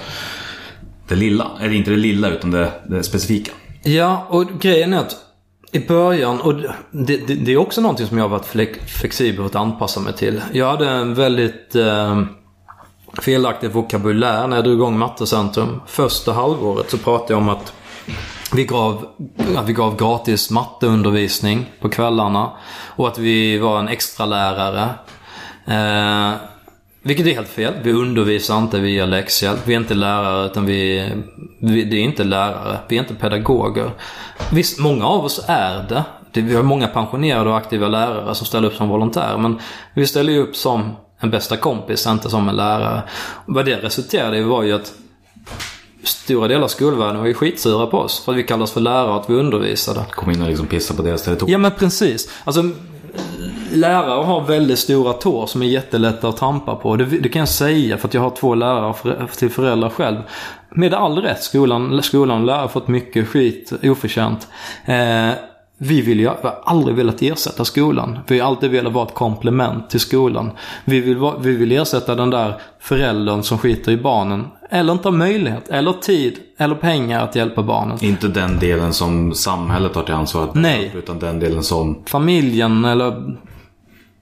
det 1.09 1.14
lilla. 1.14 1.46
Eller 1.61 1.74
inte 1.74 1.90
det 1.90 1.96
lilla 1.96 2.28
utan 2.28 2.51
det, 2.51 2.72
det 2.86 3.03
specifika. 3.03 3.53
Ja, 3.82 4.26
och 4.28 4.44
grejen 4.61 4.92
är 4.92 4.99
att 4.99 5.16
i 5.72 5.78
början, 5.78 6.40
och 6.40 6.55
det, 6.90 7.26
det, 7.26 7.34
det 7.34 7.53
är 7.53 7.57
också 7.57 7.80
någonting 7.80 8.07
som 8.07 8.18
jag 8.18 8.24
har 8.24 8.38
varit 8.38 8.80
flexibel 8.86 9.46
att 9.46 9.55
anpassa 9.55 10.01
mig 10.01 10.12
till. 10.12 10.40
Jag 10.53 10.70
hade 10.70 10.88
en 10.88 11.14
väldigt 11.14 11.74
eh, 11.74 12.22
felaktig 13.22 13.70
vokabulär 13.70 14.46
när 14.46 14.56
jag 14.56 14.64
drog 14.64 14.76
igång 14.76 14.98
Mattecentrum. 14.98 15.80
Första 15.86 16.32
halvåret 16.32 16.90
så 16.90 16.98
pratade 16.98 17.32
jag 17.32 17.38
om 17.38 17.48
att 17.48 17.72
vi 18.54 18.64
gav, 18.64 19.06
att 19.56 19.68
vi 19.68 19.72
gav 19.72 19.96
gratis 19.96 20.50
matteundervisning 20.50 21.66
på 21.80 21.88
kvällarna. 21.88 22.50
Och 22.96 23.09
att 23.09 23.18
vi 23.18 23.59
var 23.59 23.78
en 23.78 23.88
extra 23.88 24.26
lärare. 24.26 24.88
Eh, 25.66 26.36
vilket 27.02 27.26
är 27.26 27.34
helt 27.34 27.48
fel. 27.48 27.74
Vi 27.82 27.92
undervisar 27.92 28.59
inte 28.59 28.80
via 28.80 29.06
läxhjälp. 29.06 29.61
Vi 29.64 29.74
är 29.74 29.78
inte 29.78 29.94
lärare 29.94 30.46
utan 30.46 30.66
vi, 30.66 31.11
vi 31.61 31.84
det 31.84 31.96
är 31.96 32.02
inte 32.02 32.24
lärare. 32.24 32.78
Vi 32.88 32.96
är 32.96 33.00
inte 33.00 33.14
pedagoger. 33.14 33.90
Visst, 34.52 34.78
många 34.78 35.06
av 35.06 35.24
oss 35.24 35.44
är 35.48 35.86
det. 35.88 36.04
Vi 36.40 36.54
har 36.54 36.62
många 36.62 36.86
pensionerade 36.86 37.50
och 37.50 37.56
aktiva 37.56 37.88
lärare 37.88 38.34
som 38.34 38.46
ställer 38.46 38.68
upp 38.68 38.74
som 38.74 38.88
volontärer. 38.88 39.38
Men 39.38 39.61
vi 39.94 40.06
ställer 40.06 40.32
ju 40.32 40.38
upp 40.38 40.56
som 40.56 40.96
en 41.18 41.30
bästa 41.30 41.56
kompis, 41.56 42.06
inte 42.06 42.30
som 42.30 42.48
en 42.48 42.56
lärare. 42.56 43.02
Och 43.46 43.54
vad 43.54 43.64
det 43.64 43.76
resulterade 43.76 44.38
i 44.38 44.42
var 44.42 44.62
ju 44.62 44.72
att 44.72 44.92
stora 46.02 46.48
delar 46.48 46.62
av 46.62 46.68
skolvärlden 46.68 47.18
var 47.18 47.26
ju 47.26 47.34
skitsura 47.34 47.86
på 47.86 47.98
oss. 47.98 48.24
För 48.24 48.32
att 48.32 48.38
vi 48.38 48.42
kallades 48.42 48.72
för 48.72 48.80
lärare 48.80 49.10
och 49.10 49.20
att 49.20 49.30
vi 49.30 49.34
undervisade. 49.34 50.04
Kom 50.10 50.30
in 50.30 50.42
och 50.42 50.48
liksom 50.48 50.66
pissa 50.66 50.94
på 50.94 51.02
deras 51.02 51.22
territorium. 51.22 51.52
Ja 51.52 51.58
men 51.58 51.78
precis. 51.78 52.30
Alltså, 52.44 52.70
lärare 53.72 54.24
har 54.24 54.40
väldigt 54.40 54.78
stora 54.78 55.12
tår 55.12 55.46
som 55.46 55.62
är 55.62 55.66
jättelätta 55.66 56.28
att 56.28 56.36
trampa 56.36 56.76
på. 56.76 56.96
Det, 56.96 57.04
det, 57.04 57.28
kan 57.28 57.40
jag 57.40 57.48
säga 57.48 57.98
för 57.98 58.08
att 58.08 58.14
jag 58.14 58.20
har 58.20 58.30
två 58.30 58.54
lärare 58.54 58.94
för, 58.94 59.28
till 59.36 59.50
föräldrar 59.50 59.90
själv. 59.90 60.18
Med 60.70 60.94
all 60.94 61.18
rätt. 61.18 61.42
Skolan, 61.42 62.02
skolan 62.02 62.40
och 62.40 62.46
lärare 62.46 62.60
har 62.60 62.68
fått 62.68 62.88
mycket 62.88 63.28
skit 63.28 63.72
oförtjänt. 63.82 64.48
Eh, 64.84 65.30
vi 65.78 66.00
vill 66.00 66.20
ju, 66.20 66.26
har 66.26 66.60
aldrig 66.64 66.96
velat 66.96 67.22
ersätta 67.22 67.64
skolan. 67.64 68.18
Vi 68.26 68.38
har 68.38 68.48
alltid 68.48 68.70
velat 68.70 68.92
vara 68.92 69.06
ett 69.06 69.14
komplement 69.14 69.90
till 69.90 70.00
skolan. 70.00 70.50
Vi 70.84 71.00
vill, 71.00 71.18
vi 71.40 71.56
vill 71.56 71.72
ersätta 71.72 72.14
den 72.14 72.30
där 72.30 72.60
föräldern 72.80 73.42
som 73.42 73.58
skiter 73.58 73.92
i 73.92 73.96
barnen. 73.96 74.46
Eller 74.70 74.92
inte 74.92 75.08
har 75.08 75.16
möjlighet, 75.16 75.68
eller 75.68 75.92
tid, 75.92 76.38
eller 76.58 76.74
pengar 76.74 77.24
att 77.24 77.36
hjälpa 77.36 77.62
barnen. 77.62 78.04
Inte 78.04 78.28
den 78.28 78.58
delen 78.58 78.92
som 78.92 79.34
samhället 79.34 79.94
har 79.94 80.02
till 80.02 80.14
ansvar 80.14 80.48
Nej. 80.54 80.92
Utan 80.94 81.18
den 81.18 81.40
delen 81.40 81.62
som... 81.62 82.02
Familjen 82.06 82.84
eller 82.84 83.36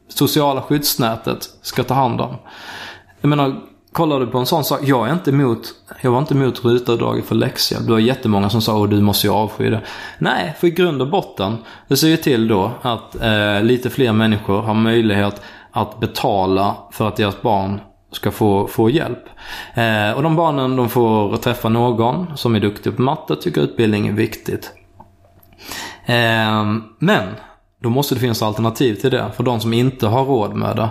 sociala 0.09 0.62
skyddsnätet 0.62 1.48
ska 1.62 1.82
ta 1.82 1.94
hand 1.94 2.20
om. 2.20 2.36
Jag 3.20 3.28
menar, 3.28 3.57
kollar 3.97 4.20
du 4.20 4.26
på 4.26 4.38
en 4.38 4.47
sån 4.47 4.64
sak. 4.64 4.80
Jag 4.82 5.09
är 5.09 5.12
inte 5.12 5.30
emot, 5.30 5.74
jag 6.01 6.11
var 6.11 6.18
inte 6.18 6.34
emot 6.34 6.64
rutavdraget 6.64 7.24
för 7.24 7.34
läxhjälp. 7.34 7.86
Det 7.86 7.92
var 7.92 7.99
jättemånga 7.99 8.51
som 8.51 8.62
sa 8.62 8.84
att 8.84 8.90
du 8.90 9.01
måste 9.01 9.26
ju 9.26 9.32
avsky 9.32 9.70
det. 9.70 9.80
Nej, 10.18 10.57
för 10.59 10.66
i 10.66 10.70
grund 10.70 11.03
och 11.03 11.11
botten. 11.11 11.57
Det 11.88 11.97
ser 11.97 12.09
ju 12.09 12.16
till 12.16 12.49
då 12.49 12.70
att 12.82 13.22
eh, 13.22 13.62
lite 13.62 13.90
fler 13.90 14.12
människor 14.12 14.62
har 14.62 14.74
möjlighet 14.74 15.42
att 15.70 16.01
betala 16.01 16.76
för 16.92 17.09
att 17.09 17.16
deras 17.16 17.42
barn 17.42 17.80
ska 18.12 18.30
få, 18.30 18.66
få 18.66 18.90
hjälp. 18.90 19.24
Eh, 19.74 20.16
och 20.16 20.22
de 20.22 20.36
barnen 20.36 20.76
de 20.76 20.88
får 20.88 21.36
träffa 21.36 21.68
någon 21.68 22.36
som 22.36 22.55
är 22.55 22.61
duktig 22.61 22.97
på 22.97 23.03
matte 23.03 23.36
tycker 23.36 23.61
utbildning 23.61 24.09
är 24.09 24.12
viktigt. 24.12 24.72
Eh, 26.07 26.64
men 26.99 27.24
då 27.82 27.90
måste 27.90 28.14
det 28.14 28.20
finnas 28.20 28.42
alternativ 28.42 28.94
till 28.94 29.11
det 29.11 29.30
för 29.36 29.42
de 29.42 29.61
som 29.61 29.72
inte 29.72 30.07
har 30.07 30.24
råd 30.24 30.55
med 30.55 30.76
det. 30.76 30.88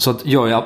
Så 0.00 0.10
att 0.10 0.26
jag, 0.26 0.62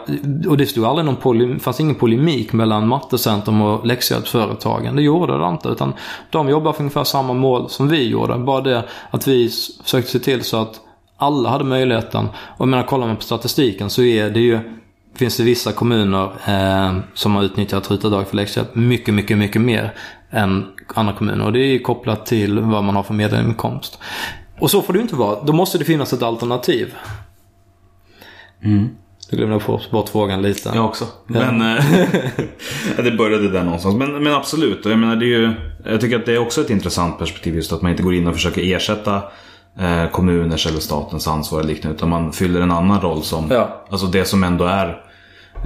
och 0.49 0.57
det 0.57 0.67
stod 0.67 0.85
aldrig 0.85 1.07
någon 1.07 1.17
poly, 1.17 1.59
fanns 1.59 1.81
ingen 1.81 1.95
polemik 1.95 2.53
mellan 2.53 2.89
Mattecentrum 2.89 3.63
och 3.63 3.87
läxhjälpsföretagen. 3.87 4.97
Det 4.97 5.03
gjorde 5.03 5.39
det 5.39 5.49
inte. 5.49 5.69
Utan 5.69 5.93
de 6.31 6.49
jobbar 6.49 6.73
för 6.73 6.81
ungefär 6.81 7.05
samma 7.05 7.33
mål 7.33 7.71
som 7.71 7.89
vi 7.89 8.09
gjorde. 8.09 8.39
Bara 8.39 8.61
det 8.61 8.85
att 9.11 9.27
vi 9.27 9.51
försökte 9.85 10.11
se 10.11 10.19
till 10.19 10.45
så 10.45 10.57
att 10.57 10.81
alla 11.17 11.49
hade 11.49 11.65
möjligheten. 11.65 12.27
Och 12.27 12.61
jag 12.61 12.69
menar, 12.69 12.83
kollar 12.83 13.07
man 13.07 13.17
på 13.17 13.23
statistiken 13.23 13.91
så 13.91 14.03
är 14.03 14.31
det 14.31 14.41
ju 14.41 14.61
Finns 15.15 15.37
det 15.37 15.43
vissa 15.43 15.73
kommuner 15.73 16.25
eh, 16.25 16.99
som 17.15 17.35
har 17.35 17.43
utnyttjat 17.43 17.91
rutavdrag 17.91 18.29
för 18.29 18.37
läxhjälp 18.37 18.75
mycket, 18.75 19.15
mycket, 19.15 19.39
mycket 19.39 19.63
mer 19.63 19.95
än 20.31 20.67
andra 20.95 21.13
kommuner. 21.13 21.45
Och 21.45 21.53
det 21.53 21.59
är 21.59 21.73
ju 21.73 21.79
kopplat 21.79 22.27
till 22.27 22.61
vad 22.61 22.85
man 22.85 22.97
har 22.97 23.03
för 23.03 23.15
medelinkomst. 23.15 23.99
Och 24.59 24.71
så 24.71 24.83
får 24.83 24.93
det 24.93 24.97
ju 24.97 25.03
inte 25.03 25.17
vara. 25.17 25.45
Då 25.45 25.53
måste 25.53 25.79
det 25.79 25.85
finnas 25.85 26.13
ett 26.13 26.23
alternativ. 26.23 26.95
Mm. 28.63 28.89
Du 29.31 29.37
glömde 29.37 29.61
få 29.61 29.81
bort 29.91 30.09
frågan 30.09 30.43
lite. 30.43 30.71
Jag 30.75 30.85
också. 30.85 31.05
Men 31.27 31.61
eh, 31.77 31.85
det 33.05 33.11
började 33.19 33.49
där 33.51 33.65
någonstans. 33.65 33.95
Men, 33.97 34.23
men 34.25 34.35
absolut. 34.35 34.85
Jag, 34.85 34.99
menar, 34.99 35.17
det 35.17 35.25
är 35.25 35.39
ju, 35.39 35.53
jag 35.85 36.01
tycker 36.01 36.17
att 36.19 36.27
det 36.27 36.33
är 36.35 36.39
också 36.39 36.61
ett 36.61 36.71
intressant 36.71 37.19
perspektiv 37.19 37.55
just 37.55 37.73
att 37.73 37.83
man 37.83 37.91
inte 37.91 38.03
går 38.03 38.15
in 38.15 38.27
och 38.27 38.35
försöker 38.35 38.75
ersätta 38.77 39.15
eh, 39.81 40.11
kommuners 40.13 40.67
eller 40.67 40.81
statens 40.81 41.29
ansvar 41.29 41.61
eller 41.61 41.69
liknande. 41.69 41.97
Utan 41.97 42.09
man 42.09 42.33
fyller 42.33 42.61
en 42.61 42.71
annan 42.71 43.01
roll 43.01 43.23
som 43.23 43.45
Ja. 43.51 43.85
alltså 43.91 44.07
det 44.07 44.25
som 44.25 44.45
ändå 44.45 44.65
är 44.65 44.89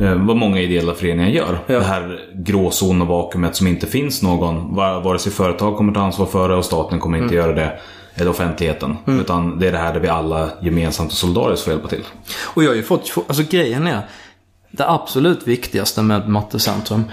eh, 0.00 0.14
vad 0.14 0.36
många 0.36 0.60
ideella 0.60 0.94
föreningar 0.94 1.28
gör. 1.30 1.58
Ja. 1.66 1.78
Det 1.78 1.84
här 1.84 2.18
gråzon 2.34 3.02
och 3.02 3.08
vakuumet 3.08 3.56
som 3.56 3.66
inte 3.66 3.86
finns 3.86 4.22
någon. 4.22 4.74
va- 4.74 5.00
Vare 5.00 5.18
sig 5.18 5.32
företag 5.32 5.76
kommer 5.76 5.92
ta 5.92 6.00
ansvar 6.00 6.26
för 6.26 6.48
det 6.48 6.54
och 6.54 6.64
staten 6.64 7.00
kommer 7.00 7.18
inte 7.18 7.34
göra 7.34 7.52
det. 7.52 7.78
Eller 8.18 8.30
offentligheten. 8.30 8.96
Utan 9.06 9.58
det 9.58 9.68
är 9.68 9.72
det 9.72 9.78
här 9.78 9.92
där 9.92 10.00
vi 10.00 10.08
alla 10.08 10.50
gemensamt 10.60 11.10
och 11.10 11.16
solidariskt 11.16 11.64
får 11.64 11.72
hjälpa 11.72 11.88
till. 11.88 12.04
Och 12.44 12.64
jag 12.64 12.68
har 12.68 12.76
ju 12.76 12.82
fått, 12.82 13.14
alltså 13.28 13.42
grejen 13.50 13.86
är, 13.86 14.08
det 14.70 14.90
absolut 14.90 15.48
viktigaste 15.48 16.02
med 16.02 16.28
Mattecentrum. 16.28 17.04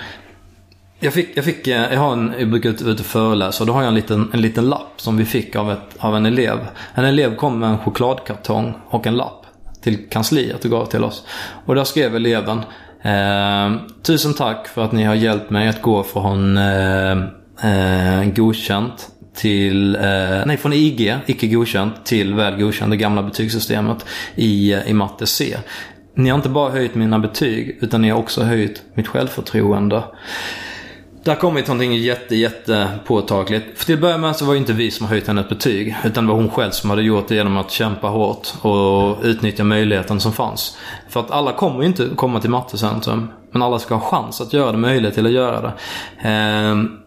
Jag, 1.00 1.14
fick, 1.14 1.38
jag, 1.38 1.46
fick, 1.46 1.68
eh, 1.68 1.94
jag, 1.94 2.00
har 2.00 2.14
en, 2.14 2.34
jag 2.40 2.50
brukar 2.50 2.70
ut, 2.70 2.82
ut 2.82 3.00
och 3.00 3.06
föreläsa 3.06 3.64
och 3.64 3.68
då 3.68 3.74
har 3.74 3.82
jag 3.82 3.88
en 3.88 3.96
liten, 3.96 4.30
en 4.34 4.42
liten 4.42 4.70
lapp 4.70 4.94
som 4.98 5.18
vi 5.18 5.26
fick 5.26 5.56
av, 5.56 5.72
ett, 5.72 5.96
av 5.98 6.16
en 6.16 6.26
elev. 6.26 6.58
En 6.94 7.06
elev 7.06 7.36
kom 7.36 7.60
med 7.60 7.70
en 7.70 7.78
chokladkartong 7.78 8.74
och 8.90 9.08
en 9.08 9.16
lapp 9.16 9.46
till 9.82 10.10
kansliet 10.10 10.66
och 10.66 10.72
gav 10.72 10.86
till 10.86 11.04
oss. 11.04 11.26
Och 11.66 11.76
där 11.76 11.84
skrev 11.84 12.16
eleven 12.16 12.62
eh, 13.02 13.82
Tusen 14.02 14.34
tack 14.34 14.68
för 14.68 14.84
att 14.84 14.92
ni 14.92 15.04
har 15.04 15.16
hjälpt 15.16 15.50
mig 15.50 15.68
att 15.68 15.82
gå 15.82 16.04
från 16.04 16.58
eh, 16.58 17.12
eh, 17.64 18.26
godkänt 18.36 19.10
till, 19.36 19.96
eh, 19.96 20.46
nej 20.46 20.58
från 20.58 20.74
IG, 20.74 21.16
icke 21.26 21.48
godkänt, 21.48 22.06
till 22.06 22.34
väl 22.34 22.60
godkänt, 22.60 22.92
det 22.92 22.98
gamla 22.98 23.24
betygssystemet 23.24 24.06
i, 24.36 24.74
eh, 24.74 24.90
i 24.90 24.94
matte 24.94 25.26
C. 25.26 25.58
Ni 26.16 26.30
har 26.30 26.38
inte 26.38 26.50
bara 26.50 26.72
höjt 26.72 26.96
mina 26.96 27.20
betyg, 27.20 27.78
utan 27.82 28.02
ni 28.02 28.10
har 28.10 28.20
också 28.20 28.44
höjt 28.44 28.82
mitt 28.94 29.08
självförtroende. 29.08 30.04
Där 31.26 31.36
kommer 31.36 31.56
vi 31.56 31.62
till 31.62 31.74
någonting 31.74 31.98
jätte, 31.98 32.36
jätte 32.36 32.90
påtagligt. 33.06 33.66
För 33.76 33.86
till 33.86 33.96
att 33.96 34.02
börja 34.02 34.18
med 34.18 34.36
så 34.36 34.46
var 34.46 34.54
det 34.54 34.58
inte 34.58 34.74
vi 34.74 34.92
som 34.92 35.06
har 35.06 35.12
höjt 35.14 35.28
hennes 35.28 35.50
betyg. 35.50 35.96
Utan 36.04 36.26
det 36.26 36.32
var 36.32 36.40
hon 36.40 36.50
själv 36.50 36.72
som 36.72 36.90
hade 36.90 37.02
gjort 37.02 37.28
det 37.28 37.36
genom 37.36 37.58
att 37.58 37.72
kämpa 37.72 38.08
hårt 38.08 38.48
och 38.62 39.18
utnyttja 39.24 39.64
möjligheten 39.64 40.20
som 40.20 40.34
fanns. 40.34 40.78
För 41.10 41.20
att 41.20 41.32
alla 41.32 41.54
kommer 41.54 41.82
ju 41.82 41.88
inte 41.88 42.10
komma 42.16 42.40
till 42.40 42.50
Mattecentrum. 42.50 43.28
Men 43.52 43.62
alla 43.62 43.80
ska 43.80 43.96
ha 43.96 44.02
chans 44.02 44.42
att 44.42 44.54
göra 44.54 44.72
det, 44.72 44.78
möjlighet 44.78 45.16
till 45.16 45.26
att 45.26 45.32
göra 45.32 45.62
det. 45.62 45.74
Ehm, 46.30 46.98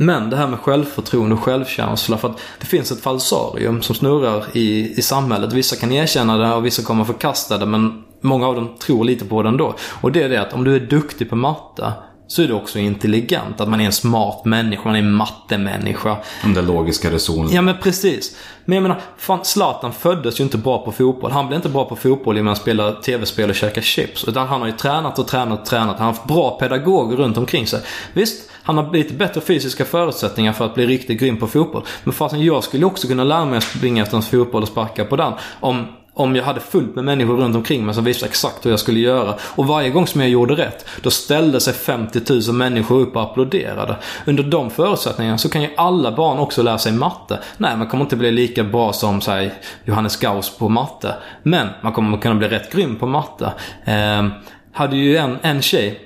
men 0.00 0.30
det 0.30 0.36
här 0.36 0.46
med 0.46 0.58
självförtroende 0.58 1.34
och 1.34 1.42
självkänsla. 1.42 2.18
För 2.18 2.28
att 2.28 2.40
det 2.58 2.66
finns 2.66 2.92
ett 2.92 3.00
falsarium 3.00 3.82
som 3.82 3.94
snurrar 3.94 4.44
i, 4.52 4.94
i 4.98 5.02
samhället. 5.02 5.52
Vissa 5.52 5.76
kan 5.76 5.92
erkänna 5.92 6.36
det 6.36 6.54
och 6.54 6.66
vissa 6.66 6.82
kommer 6.82 7.04
förkasta 7.04 7.58
det. 7.58 7.66
Men 7.66 8.04
många 8.20 8.46
av 8.46 8.54
dem 8.54 8.68
tror 8.78 9.04
lite 9.04 9.24
på 9.24 9.42
det 9.42 9.48
ändå. 9.48 9.74
Och 10.00 10.12
det 10.12 10.22
är 10.22 10.28
det 10.28 10.36
att 10.36 10.52
om 10.52 10.64
du 10.64 10.76
är 10.76 10.80
duktig 10.80 11.30
på 11.30 11.36
matte 11.36 11.92
så 12.30 12.42
är 12.42 12.48
du 12.48 12.54
också 12.54 12.78
intelligent. 12.78 13.60
Att 13.60 13.68
man 13.68 13.80
är 13.80 13.84
en 13.84 13.92
smart 13.92 14.44
människa, 14.44 14.82
man 14.84 14.94
är 14.94 14.98
en 14.98 15.12
mattemänniska. 15.12 16.16
Den 16.42 16.54
där 16.54 16.62
logiska 16.62 17.10
resonen. 17.10 17.52
Ja 17.52 17.62
men 17.62 17.76
precis. 17.82 18.36
Men 18.64 18.74
jag 18.76 18.82
menar, 18.82 19.00
fan 19.16 19.44
Zlatan 19.44 19.92
föddes 19.92 20.40
ju 20.40 20.44
inte 20.44 20.58
bra 20.58 20.84
på 20.84 20.92
fotboll. 20.92 21.30
Han 21.30 21.46
blev 21.46 21.56
inte 21.56 21.68
bra 21.68 21.84
på 21.84 21.96
fotboll 21.96 22.36
genom 22.36 22.52
att 22.52 22.58
spela 22.58 22.92
tv-spel 22.92 23.50
och 23.50 23.56
käka 23.56 23.82
chips. 23.82 24.24
Utan 24.24 24.48
han 24.48 24.60
har 24.60 24.68
ju 24.68 24.72
tränat 24.72 25.18
och 25.18 25.28
tränat 25.28 25.60
och 25.60 25.66
tränat. 25.66 25.98
Han 25.98 26.06
har 26.06 26.12
haft 26.12 26.24
bra 26.24 26.50
pedagoger 26.50 27.16
runt 27.16 27.36
omkring 27.36 27.66
sig. 27.66 27.80
Visst, 28.12 28.50
han 28.62 28.76
har 28.76 28.92
lite 28.92 29.14
bättre 29.14 29.40
fysiska 29.40 29.84
förutsättningar 29.84 30.52
för 30.52 30.64
att 30.64 30.74
bli 30.74 30.86
riktigt 30.86 31.20
grym 31.20 31.36
på 31.36 31.46
fotboll. 31.46 31.82
Men 32.04 32.12
fasen, 32.12 32.44
jag 32.44 32.64
skulle 32.64 32.86
också 32.86 33.08
kunna 33.08 33.24
lära 33.24 33.44
mig 33.44 33.56
att 33.56 33.64
springa 33.64 34.02
efter 34.02 34.16
en 34.16 34.22
fotboll 34.22 34.62
och 34.62 34.68
sparka 34.68 35.04
på 35.04 35.16
den. 35.16 35.32
Om 35.60 35.86
om 36.14 36.36
jag 36.36 36.44
hade 36.44 36.60
fullt 36.60 36.94
med 36.94 37.04
människor 37.04 37.36
runt 37.36 37.56
omkring 37.56 37.86
mig 37.86 37.94
som 37.94 38.04
visste 38.04 38.26
exakt 38.26 38.66
hur 38.66 38.70
jag 38.70 38.80
skulle 38.80 39.00
göra. 39.00 39.34
Och 39.42 39.66
varje 39.66 39.90
gång 39.90 40.06
som 40.06 40.20
jag 40.20 40.30
gjorde 40.30 40.54
rätt, 40.54 40.86
då 41.02 41.10
ställde 41.10 41.60
sig 41.60 41.74
50 41.74 42.20
000 42.48 42.54
människor 42.54 43.00
upp 43.00 43.16
och 43.16 43.22
applåderade. 43.22 43.96
Under 44.26 44.42
de 44.42 44.70
förutsättningarna 44.70 45.38
så 45.38 45.48
kan 45.48 45.62
ju 45.62 45.70
alla 45.76 46.12
barn 46.12 46.38
också 46.38 46.62
lära 46.62 46.78
sig 46.78 46.92
matte. 46.92 47.38
Nej, 47.56 47.76
man 47.76 47.86
kommer 47.86 48.04
inte 48.04 48.16
bli 48.16 48.30
lika 48.30 48.64
bra 48.64 48.92
som, 48.92 49.20
säg, 49.20 49.52
Johannes 49.84 50.16
Gauss 50.16 50.58
på 50.58 50.68
matte. 50.68 51.14
Men 51.42 51.68
man 51.82 51.92
kommer 51.92 52.18
kunna 52.18 52.34
bli 52.34 52.48
rätt 52.48 52.72
grym 52.72 52.96
på 52.96 53.06
matte. 53.06 53.52
Eh, 53.84 54.26
hade 54.72 54.96
ju 54.96 55.16
en, 55.16 55.38
en 55.42 55.62
tjej, 55.62 56.00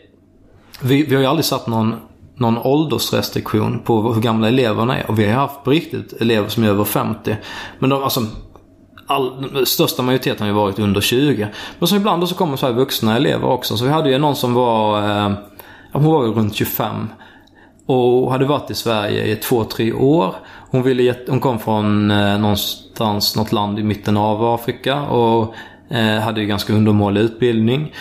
vi, 0.81 1.03
vi 1.03 1.15
har 1.15 1.23
ju 1.23 1.29
aldrig 1.29 1.45
satt 1.45 1.67
någon 1.67 1.95
någon 2.37 2.59
åldersrestriktion 2.59 3.79
på 3.79 4.13
hur 4.13 4.21
gamla 4.21 4.49
eleverna 4.49 4.99
är. 4.99 5.11
Och 5.11 5.19
vi 5.19 5.27
har 5.27 5.41
haft 5.41 5.65
på 5.65 5.71
riktigt 5.71 6.13
elever 6.13 6.49
som 6.49 6.65
är 6.65 6.69
över 6.69 6.85
50. 6.85 7.37
Men 7.79 7.91
de, 7.91 8.03
alltså, 8.03 8.21
all, 9.07 9.53
den 9.53 9.67
största 9.67 10.03
majoriteten 10.03 10.41
har 10.41 10.47
ju 10.47 10.53
varit 10.53 10.79
under 10.79 11.01
20. 11.01 11.49
Men 11.79 11.89
så 11.89 11.97
ibland 11.97 12.29
så 12.29 12.35
kommer 12.35 12.57
så 12.57 12.67
här 12.67 12.73
vuxna 12.73 13.17
elever 13.17 13.49
också. 13.49 13.77
Så 13.77 13.85
vi 13.85 13.91
hade 13.91 14.11
ju 14.11 14.19
någon 14.19 14.37
som 14.37 14.55
var, 14.55 14.99
eh, 14.99 15.33
hon 15.93 16.05
var 16.05 16.25
ju 16.25 16.33
runt 16.33 16.55
25. 16.55 17.09
Och 17.87 18.33
hade 18.33 18.45
varit 18.45 18.71
i 18.71 18.75
Sverige 18.75 19.25
i 19.27 19.37
två, 19.37 19.65
tre 19.65 19.93
år. 19.93 20.35
Hon, 20.71 20.83
ville, 20.83 21.15
hon 21.29 21.41
kom 21.41 21.59
från 21.59 22.11
eh, 22.11 22.39
någonstans, 22.39 23.37
något 23.37 23.53
land 23.53 23.79
i 23.79 23.83
mitten 23.83 24.17
av 24.17 24.45
Afrika. 24.45 25.03
Och 25.03 25.55
eh, 25.91 26.21
hade 26.21 26.41
ju 26.41 26.47
ganska 26.47 26.73
undermålig 26.73 27.21
utbildning. 27.21 27.93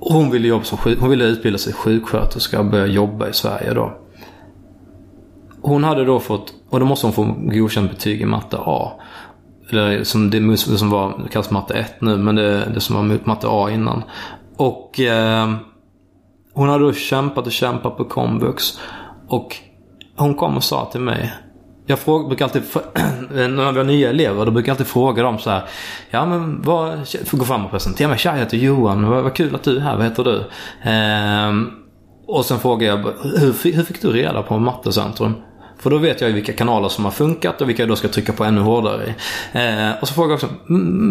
Och 0.00 0.14
hon 0.14 0.30
ville, 0.30 0.48
jobba 0.48 0.64
som, 0.64 0.78
hon 1.00 1.10
ville 1.10 1.24
utbilda 1.24 1.58
sig 1.58 1.72
sjuksköterska 1.72 2.58
och 2.58 2.66
börja 2.66 2.86
jobba 2.86 3.28
i 3.28 3.32
Sverige 3.32 3.74
då. 3.74 3.92
Hon 5.60 5.84
hade 5.84 6.04
då 6.04 6.20
fått, 6.20 6.52
och 6.70 6.80
då 6.80 6.86
måste 6.86 7.06
hon 7.06 7.12
få 7.12 7.34
godkänt 7.38 7.90
betyg 7.90 8.20
i 8.20 8.24
matte 8.24 8.56
A. 8.60 8.92
Eller 9.70 10.04
som 10.04 10.30
det, 10.30 10.56
som 10.56 10.90
var, 10.90 11.28
kallas 11.30 11.50
matte 11.50 11.74
1 11.74 12.00
nu, 12.00 12.16
men 12.16 12.34
det, 12.36 12.64
det 12.74 12.80
som 12.80 12.96
var 12.96 13.18
matte 13.24 13.46
A 13.50 13.70
innan. 13.70 14.02
Och 14.56 15.00
eh, 15.00 15.54
hon 16.52 16.68
hade 16.68 16.84
då 16.84 16.92
kämpat 16.92 17.46
och 17.46 17.52
kämpat 17.52 17.96
på 17.96 18.04
komvux. 18.04 18.78
Och 19.28 19.56
hon 20.16 20.34
kom 20.34 20.56
och 20.56 20.64
sa 20.64 20.84
till 20.84 21.00
mig. 21.00 21.32
Jag 21.86 21.98
fråg, 21.98 22.28
brukar 22.28 22.44
alltid, 22.44 22.62
när 23.30 23.72
vi 23.72 23.78
har 23.78 23.84
nya 23.84 24.10
elever, 24.10 24.44
då 24.44 24.50
brukar 24.50 24.68
jag 24.68 24.74
alltid 24.74 24.86
fråga 24.86 25.22
dem 25.22 25.38
så 25.38 25.50
här. 25.50 25.64
Ja 26.10 26.26
men 26.26 26.62
vad, 26.62 27.08
får 27.24 27.38
gå 27.38 27.44
fram 27.44 27.64
och 27.64 27.70
presentera 27.70 28.08
mig. 28.08 28.18
Tja, 28.18 28.30
jag 28.32 28.38
heter 28.38 28.56
Johan. 28.56 29.10
Vad, 29.10 29.22
vad 29.22 29.34
kul 29.34 29.54
att 29.54 29.62
du 29.62 29.76
är 29.76 29.80
här. 29.80 29.96
Vad 29.96 30.04
heter 30.04 30.24
du? 30.24 30.36
Eh, 30.90 31.52
och 32.26 32.44
sen 32.44 32.58
frågar 32.58 32.88
jag, 32.88 32.96
hur, 33.22 33.72
hur 33.72 33.82
fick 33.82 34.02
du 34.02 34.12
reda 34.12 34.42
på 34.42 34.58
Mattecentrum? 34.58 35.34
För 35.78 35.90
då 35.90 35.98
vet 35.98 36.20
jag 36.20 36.28
ju 36.28 36.34
vilka 36.34 36.52
kanaler 36.52 36.88
som 36.88 37.04
har 37.04 37.12
funkat 37.12 37.60
och 37.60 37.68
vilka 37.68 37.82
jag 37.82 37.88
då 37.88 37.96
ska 37.96 38.08
trycka 38.08 38.32
på 38.32 38.44
ännu 38.44 38.60
hårdare 38.60 39.04
i. 39.04 39.14
Eh, 39.58 39.90
och 40.00 40.08
så 40.08 40.14
frågar 40.14 40.28
jag 40.28 40.34
också, 40.34 40.48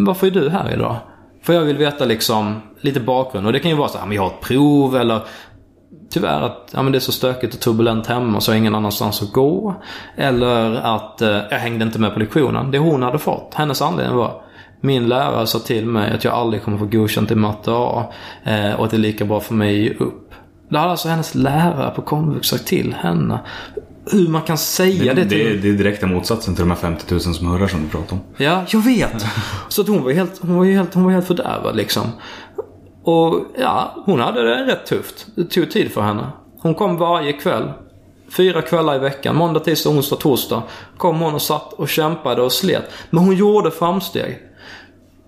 varför 0.05 0.27
är 0.27 0.31
du 0.31 0.49
här 0.49 0.73
idag? 0.73 0.95
För 1.43 1.53
jag 1.53 1.61
vill 1.61 1.77
veta 1.77 2.05
liksom 2.05 2.61
lite 2.81 2.99
bakgrund. 2.99 3.47
Och 3.47 3.53
det 3.53 3.59
kan 3.59 3.71
ju 3.71 3.77
vara 3.77 3.89
så 3.89 3.97
här, 3.97 4.05
men 4.05 4.15
jag 4.15 4.21
har 4.21 4.29
ett 4.29 4.41
prov 4.41 4.95
eller 4.95 5.21
tyvärr 6.09 6.41
att 6.41 6.69
ja, 6.73 6.81
men 6.81 6.91
det 6.91 6.97
är 6.97 6.99
så 6.99 7.11
stökigt 7.11 7.53
och 7.53 7.59
turbulent 7.59 8.07
hemma 8.07 8.41
så 8.41 8.51
jag 8.51 8.55
har 8.55 8.59
ingen 8.59 8.75
annanstans 8.75 9.21
att 9.21 9.31
gå. 9.31 9.75
Eller 10.15 10.75
att 10.75 11.21
eh, 11.21 11.29
jag 11.29 11.59
hängde 11.59 11.85
inte 11.85 11.99
med 11.99 12.13
på 12.13 12.19
lektionen. 12.19 12.71
Det 12.71 12.77
hon 12.77 13.03
hade 13.03 13.19
fått, 13.19 13.53
hennes 13.53 13.81
anledning 13.81 14.17
var 14.17 14.41
min 14.81 15.07
lärare 15.07 15.47
sa 15.47 15.59
till 15.59 15.85
mig 15.85 16.13
att 16.13 16.23
jag 16.23 16.33
aldrig 16.33 16.63
kommer 16.63 16.77
få 16.77 16.85
godkänt 16.85 17.31
i 17.31 17.35
matte 17.35 17.71
A 17.71 18.13
eh, 18.43 18.73
och 18.73 18.85
att 18.85 18.91
det 18.91 18.97
är 18.97 18.99
lika 18.99 19.25
bra 19.25 19.39
för 19.39 19.53
mig 19.53 19.75
att 19.75 19.83
ge 19.83 20.05
upp. 20.05 20.31
Det 20.69 20.77
hade 20.77 20.91
alltså 20.91 21.07
hennes 21.07 21.35
lärare 21.35 21.91
på 21.95 22.01
komvux 22.01 22.47
sagt 22.47 22.67
till 22.67 22.93
henne. 22.93 23.39
Hur 24.11 24.27
man 24.27 24.41
kan 24.41 24.57
säga 24.57 25.13
det, 25.13 25.23
Det, 25.23 25.29
till 25.29 25.37
det, 25.37 25.57
det 25.57 25.69
är 25.69 25.73
direkta 25.73 26.07
motsatsen 26.07 26.55
till 26.55 26.63
de 26.63 26.69
här 26.69 26.77
50 26.77 27.13
000 27.13 27.21
som 27.21 27.47
hurrar 27.47 27.67
som 27.67 27.83
du 27.83 27.89
pratar 27.89 28.13
om. 28.13 28.21
Ja, 28.37 28.65
jag 28.67 28.83
vet. 28.83 29.25
Så 29.69 29.81
att 29.81 29.87
hon 29.87 30.03
var 30.03 30.11
helt, 30.11 30.41
hon 30.41 30.55
var 30.55 30.65
helt, 30.65 30.93
hon 30.93 31.03
var 31.03 31.11
helt 31.11 31.27
fördärvad 31.27 31.75
liksom. 31.75 32.03
Och 33.03 33.45
ja, 33.59 34.03
hon 34.05 34.19
hade 34.19 34.41
det 34.43 34.65
rätt 34.65 34.85
tufft. 34.85 35.27
Det 35.35 35.43
tog 35.43 35.71
tid 35.71 35.91
för 35.91 36.01
henne. 36.01 36.29
Hon 36.59 36.75
kom 36.75 36.97
varje 36.97 37.33
kväll. 37.33 37.71
Fyra 38.37 38.61
kvällar 38.61 38.95
i 38.95 38.99
veckan. 38.99 39.35
Måndag, 39.35 39.59
tisdag, 39.59 39.89
onsdag, 39.89 40.15
torsdag. 40.15 40.63
Kom 40.97 41.19
hon 41.19 41.33
och 41.33 41.41
satt 41.41 41.73
och 41.73 41.89
kämpade 41.89 42.41
och 42.41 42.51
slet. 42.51 42.83
Men 43.09 43.23
hon 43.23 43.35
gjorde 43.35 43.71
framsteg. 43.71 44.39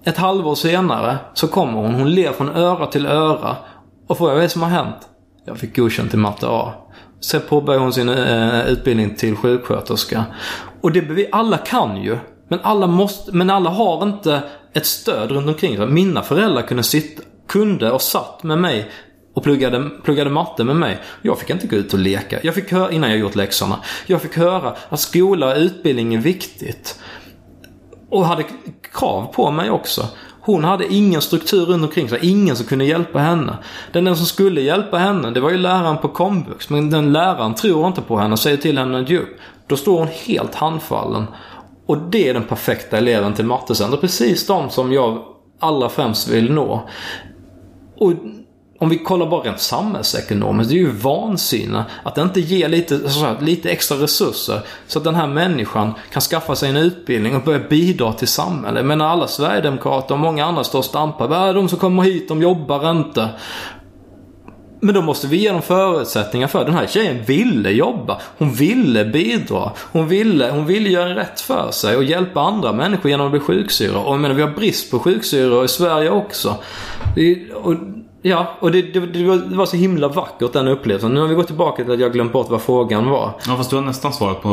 Ett 0.04 0.18
halvår 0.18 0.56
senare 0.56 1.18
så 1.34 1.48
kommer 1.48 1.74
hon. 1.74 1.94
Hon 1.96 2.12
ler 2.12 2.32
från 2.32 2.50
öra 2.50 2.86
till 2.86 3.06
öra. 3.06 3.56
Och 4.08 4.18
frågar 4.18 4.34
vad 4.34 4.40
är 4.40 4.44
det 4.44 4.50
som 4.50 4.62
har 4.62 4.70
hänt? 4.70 4.98
Jag 5.46 5.58
fick 5.58 5.76
godkänt 5.76 6.14
i 6.14 6.18
matte 6.18 6.48
A. 6.48 6.74
Sen 7.22 7.42
påbörjade 7.50 7.84
hon 7.84 7.94
sin 7.94 8.10
eh, 8.10 8.68
utbildning 8.68 9.16
till 9.16 9.36
sjuksköterska. 9.36 10.26
Och 10.82 10.92
det 10.92 11.28
alla 11.32 11.58
kan 11.58 12.04
ju. 12.04 12.18
Men 12.50 12.60
alla, 12.64 12.88
måste, 12.88 13.32
men 13.32 13.50
alla 13.50 13.70
har 13.70 14.04
inte 14.04 14.44
ett 14.74 14.86
stöd 14.86 15.32
runt 15.32 15.48
omkring 15.48 15.78
sig. 15.78 15.88
Mina 15.88 16.22
föräldrar 16.22 16.62
kunde, 16.62 16.84
sitta, 16.84 17.24
kunde 17.48 17.92
och 17.92 18.02
satt 18.02 18.44
med 18.44 18.58
mig 18.58 18.92
och 19.36 19.44
pluggade, 19.44 19.90
pluggade 20.04 20.30
matte 20.30 20.64
med 20.64 20.76
mig. 20.76 21.00
Jag 21.22 21.40
fick 21.40 21.50
inte 21.50 21.68
gå 21.68 21.76
ut 21.76 21.94
och 21.94 22.00
leka. 22.00 22.40
Jag 22.44 22.56
fick 22.56 22.72
höra, 22.72 22.92
innan 22.92 23.10
jag 23.10 23.20
gjort 23.20 23.36
läxorna. 23.36 23.80
Jag 24.06 24.22
fick 24.22 24.38
höra 24.38 24.76
att 24.90 25.00
skola 25.00 25.52
och 25.52 25.58
utbildning 25.58 26.14
är 26.14 26.20
viktigt. 26.20 27.00
Och 28.10 28.26
hade 28.26 28.44
krav 28.94 29.34
på 29.34 29.52
mig 29.52 29.70
också. 29.70 30.08
Hon 30.48 30.64
hade 30.64 30.94
ingen 30.94 31.22
struktur 31.22 31.66
runt 31.66 31.84
omkring 31.84 32.10
sig. 32.10 32.20
Ingen 32.22 32.56
som 32.56 32.66
kunde 32.66 32.86
hjälpa 32.86 33.20
henne. 33.20 33.58
Den 33.92 34.08
enda 34.08 34.18
som 34.18 34.26
skulle 34.26 34.62
hjälpa 34.62 34.98
henne, 34.98 35.32
det 35.32 35.40
var 35.40 35.50
ju 35.50 35.58
läraren 35.58 35.98
på 35.98 36.08
komvux. 36.08 36.70
Men 36.70 36.90
den 36.90 37.14
läraren 37.14 37.56
tror 37.56 37.88
inte 37.88 38.02
på 38.02 38.18
henne 38.18 38.34
och 38.34 38.40
säger 38.40 38.58
till 38.58 38.78
henne 38.78 39.00
att 39.00 39.10
ge 39.10 39.18
upp. 39.18 39.38
Då 39.68 39.78
står 39.78 40.00
hon 40.00 40.08
helt 40.26 40.56
handfallen. 40.56 41.28
Och 41.86 41.98
det 41.98 42.30
är 42.30 42.34
den 42.34 42.44
perfekta 42.44 42.98
eleven 42.98 43.34
till 43.34 43.46
mattecenter. 43.46 43.98
Precis 43.98 44.48
de 44.48 44.70
som 44.70 44.94
jag 44.94 45.24
allra 45.60 45.90
främst 45.90 46.28
vill 46.28 46.52
nå. 46.52 46.90
Och 47.98 48.14
om 48.80 48.90
vi 48.90 48.98
kollar 48.98 49.26
bara 49.26 49.42
rent 49.42 49.60
samhällsekonomiskt, 49.60 50.70
det 50.70 50.76
är 50.76 50.80
ju 50.80 50.92
vansinne 50.92 51.86
att 52.04 52.18
inte 52.18 52.40
ge 52.40 52.68
lite, 52.68 53.10
så 53.10 53.26
här, 53.26 53.36
lite 53.42 53.70
extra 53.70 53.98
resurser 53.98 54.62
så 54.88 55.00
att 55.00 55.04
den 55.04 55.16
här 55.16 55.28
människan 55.28 55.94
kan 56.12 56.22
skaffa 56.22 56.56
sig 56.56 56.70
en 56.70 56.78
utbildning 56.78 57.36
och 57.36 57.42
börja 57.42 57.60
bidra 57.70 58.14
till 58.14 58.28
samhället. 58.28 58.86
Men 58.86 59.02
alla 59.02 59.28
Sverigedemokrater 59.28 60.14
och 60.14 60.20
många 60.20 60.46
andra 60.46 60.64
står 60.64 60.80
och 60.80 60.86
stampar. 60.86 61.48
Äh, 61.48 61.54
de 61.54 61.70
som 61.70 61.80
kommer 61.80 62.04
hit, 62.04 62.28
de 62.28 62.42
jobbar 62.42 62.92
inte. 62.92 63.30
Men 64.80 64.96
då 64.96 65.02
måste 65.02 65.28
vi 65.28 65.38
ge 65.38 65.52
dem 65.52 65.62
förutsättningar 65.62 66.48
för. 66.48 66.66
Den 66.66 66.74
här 66.74 66.88
tjejen 66.88 67.24
ville 67.24 67.72
jobba. 67.72 68.22
Hon 68.38 68.54
ville 68.54 69.06
bidra. 69.06 69.72
Hon 69.92 70.08
ville, 70.08 70.50
hon 70.52 70.66
ville 70.66 70.90
göra 70.90 71.16
rätt 71.16 71.42
för 71.42 71.72
sig 71.72 71.96
och 71.96 72.04
hjälpa 72.04 72.42
andra 72.42 72.74
människor 72.74 73.12
genom 73.12 73.26
att 73.26 73.32
bli 73.32 73.40
sjuksyrra. 73.40 74.00
Och 74.00 74.14
jag 74.14 74.20
menar, 74.20 74.36
vi 74.36 74.42
har 74.42 74.52
brist 74.52 74.92
på 74.92 75.00
sjuksyrror 75.00 75.66
i 75.66 75.68
Sverige 75.68 76.10
också. 76.10 76.56
Det, 77.16 77.52
och, 77.54 77.74
ja, 78.30 78.48
och 78.60 78.72
det, 78.72 78.82
det, 78.82 79.00
det, 79.00 79.24
var, 79.56 79.66
så 79.66 79.78
himla 79.78 80.08
vackert 80.08 80.54
den 80.54 80.68
upplevelsen. 80.68 81.14
Nu 81.14 81.20
har 81.20 81.28
vi 81.28 81.36
gått 81.36 81.48
tillbaka 81.48 81.84
till 81.84 81.94
att 81.94 82.00
jag 82.00 82.14
glömt 82.14 82.34
bort 82.34 82.50
vad 82.50 82.62
frågan 82.62 83.10
var. 83.10 83.32
Ja, 83.48 83.56
fast 83.56 83.70
du 83.70 83.76
har 83.76 83.84
nästan 83.84 84.14
svarat 84.14 84.42
på, 84.42 84.50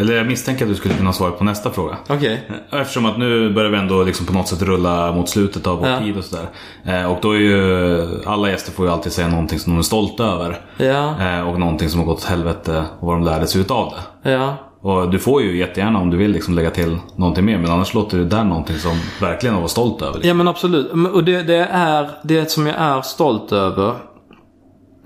eller 0.00 0.16
jag 0.16 0.26
misstänker 0.26 0.64
att 0.64 0.70
du 0.70 0.74
skulle 0.76 0.94
kunna 0.94 1.12
svara 1.12 1.30
på 1.30 1.44
nästa 1.44 1.70
fråga. 1.70 1.96
Okej. 2.08 2.48
Eftersom 2.72 3.06
att 3.06 3.18
nu 3.18 3.52
börjar 3.52 3.70
vi 3.70 3.78
ändå 3.78 4.02
liksom 4.02 4.26
på 4.26 4.32
något 4.32 4.48
sätt 4.48 4.62
rulla 4.62 5.12
mot 5.12 5.28
slutet 5.28 5.66
av 5.66 5.78
vår 5.78 5.88
Ja. 5.88 5.98
tid 5.98 6.16
och 6.18 6.24
sådär. 6.24 6.46
Eh, 6.84 7.12
och 7.12 7.18
då 7.22 7.30
är 7.30 7.38
ju, 7.38 8.22
alla 8.26 8.50
gäster 8.50 8.72
får 8.72 8.86
ju 8.86 8.92
alltid 8.92 9.12
säga 9.12 9.28
någonting 9.28 9.58
som 9.58 9.72
de 9.72 9.78
är 9.78 9.82
stolta 9.82 10.24
över. 10.24 10.60
Ja, 10.76 11.14
Eh, 11.20 11.48
och 11.48 11.60
någonting 11.60 11.88
som 11.88 12.00
har 12.00 12.06
gått 12.06 12.18
åt 12.18 12.24
helvete 12.24 12.84
och 13.00 13.06
vad 13.06 13.16
de 13.16 13.24
lärde 13.24 13.46
sig 13.46 13.60
utav 13.60 13.92
det. 14.22 14.30
ja. 14.30 14.54
Och 14.86 15.10
du 15.10 15.18
får 15.18 15.42
ju 15.42 15.56
jättegärna 15.56 15.98
om 15.98 16.10
du 16.10 16.16
vill 16.16 16.30
liksom 16.30 16.54
lägga 16.54 16.70
till 16.70 16.98
någonting 17.16 17.44
mer. 17.44 17.58
Men 17.58 17.70
annars 17.70 17.94
låter 17.94 18.18
det 18.18 18.24
där 18.24 18.44
någonting 18.44 18.76
som 18.76 19.00
verkligen 19.20 19.54
att 19.54 19.60
vara 19.60 19.68
stolt 19.68 20.02
över. 20.02 20.14
Liksom. 20.14 20.28
Ja 20.28 20.34
men 20.34 20.48
absolut. 20.48 20.90
Och 21.12 21.24
det, 21.24 21.42
det 21.42 21.68
är 21.70 22.10
det 22.22 22.50
som 22.50 22.66
jag 22.66 22.76
är 22.76 23.02
stolt 23.02 23.52
över. 23.52 23.94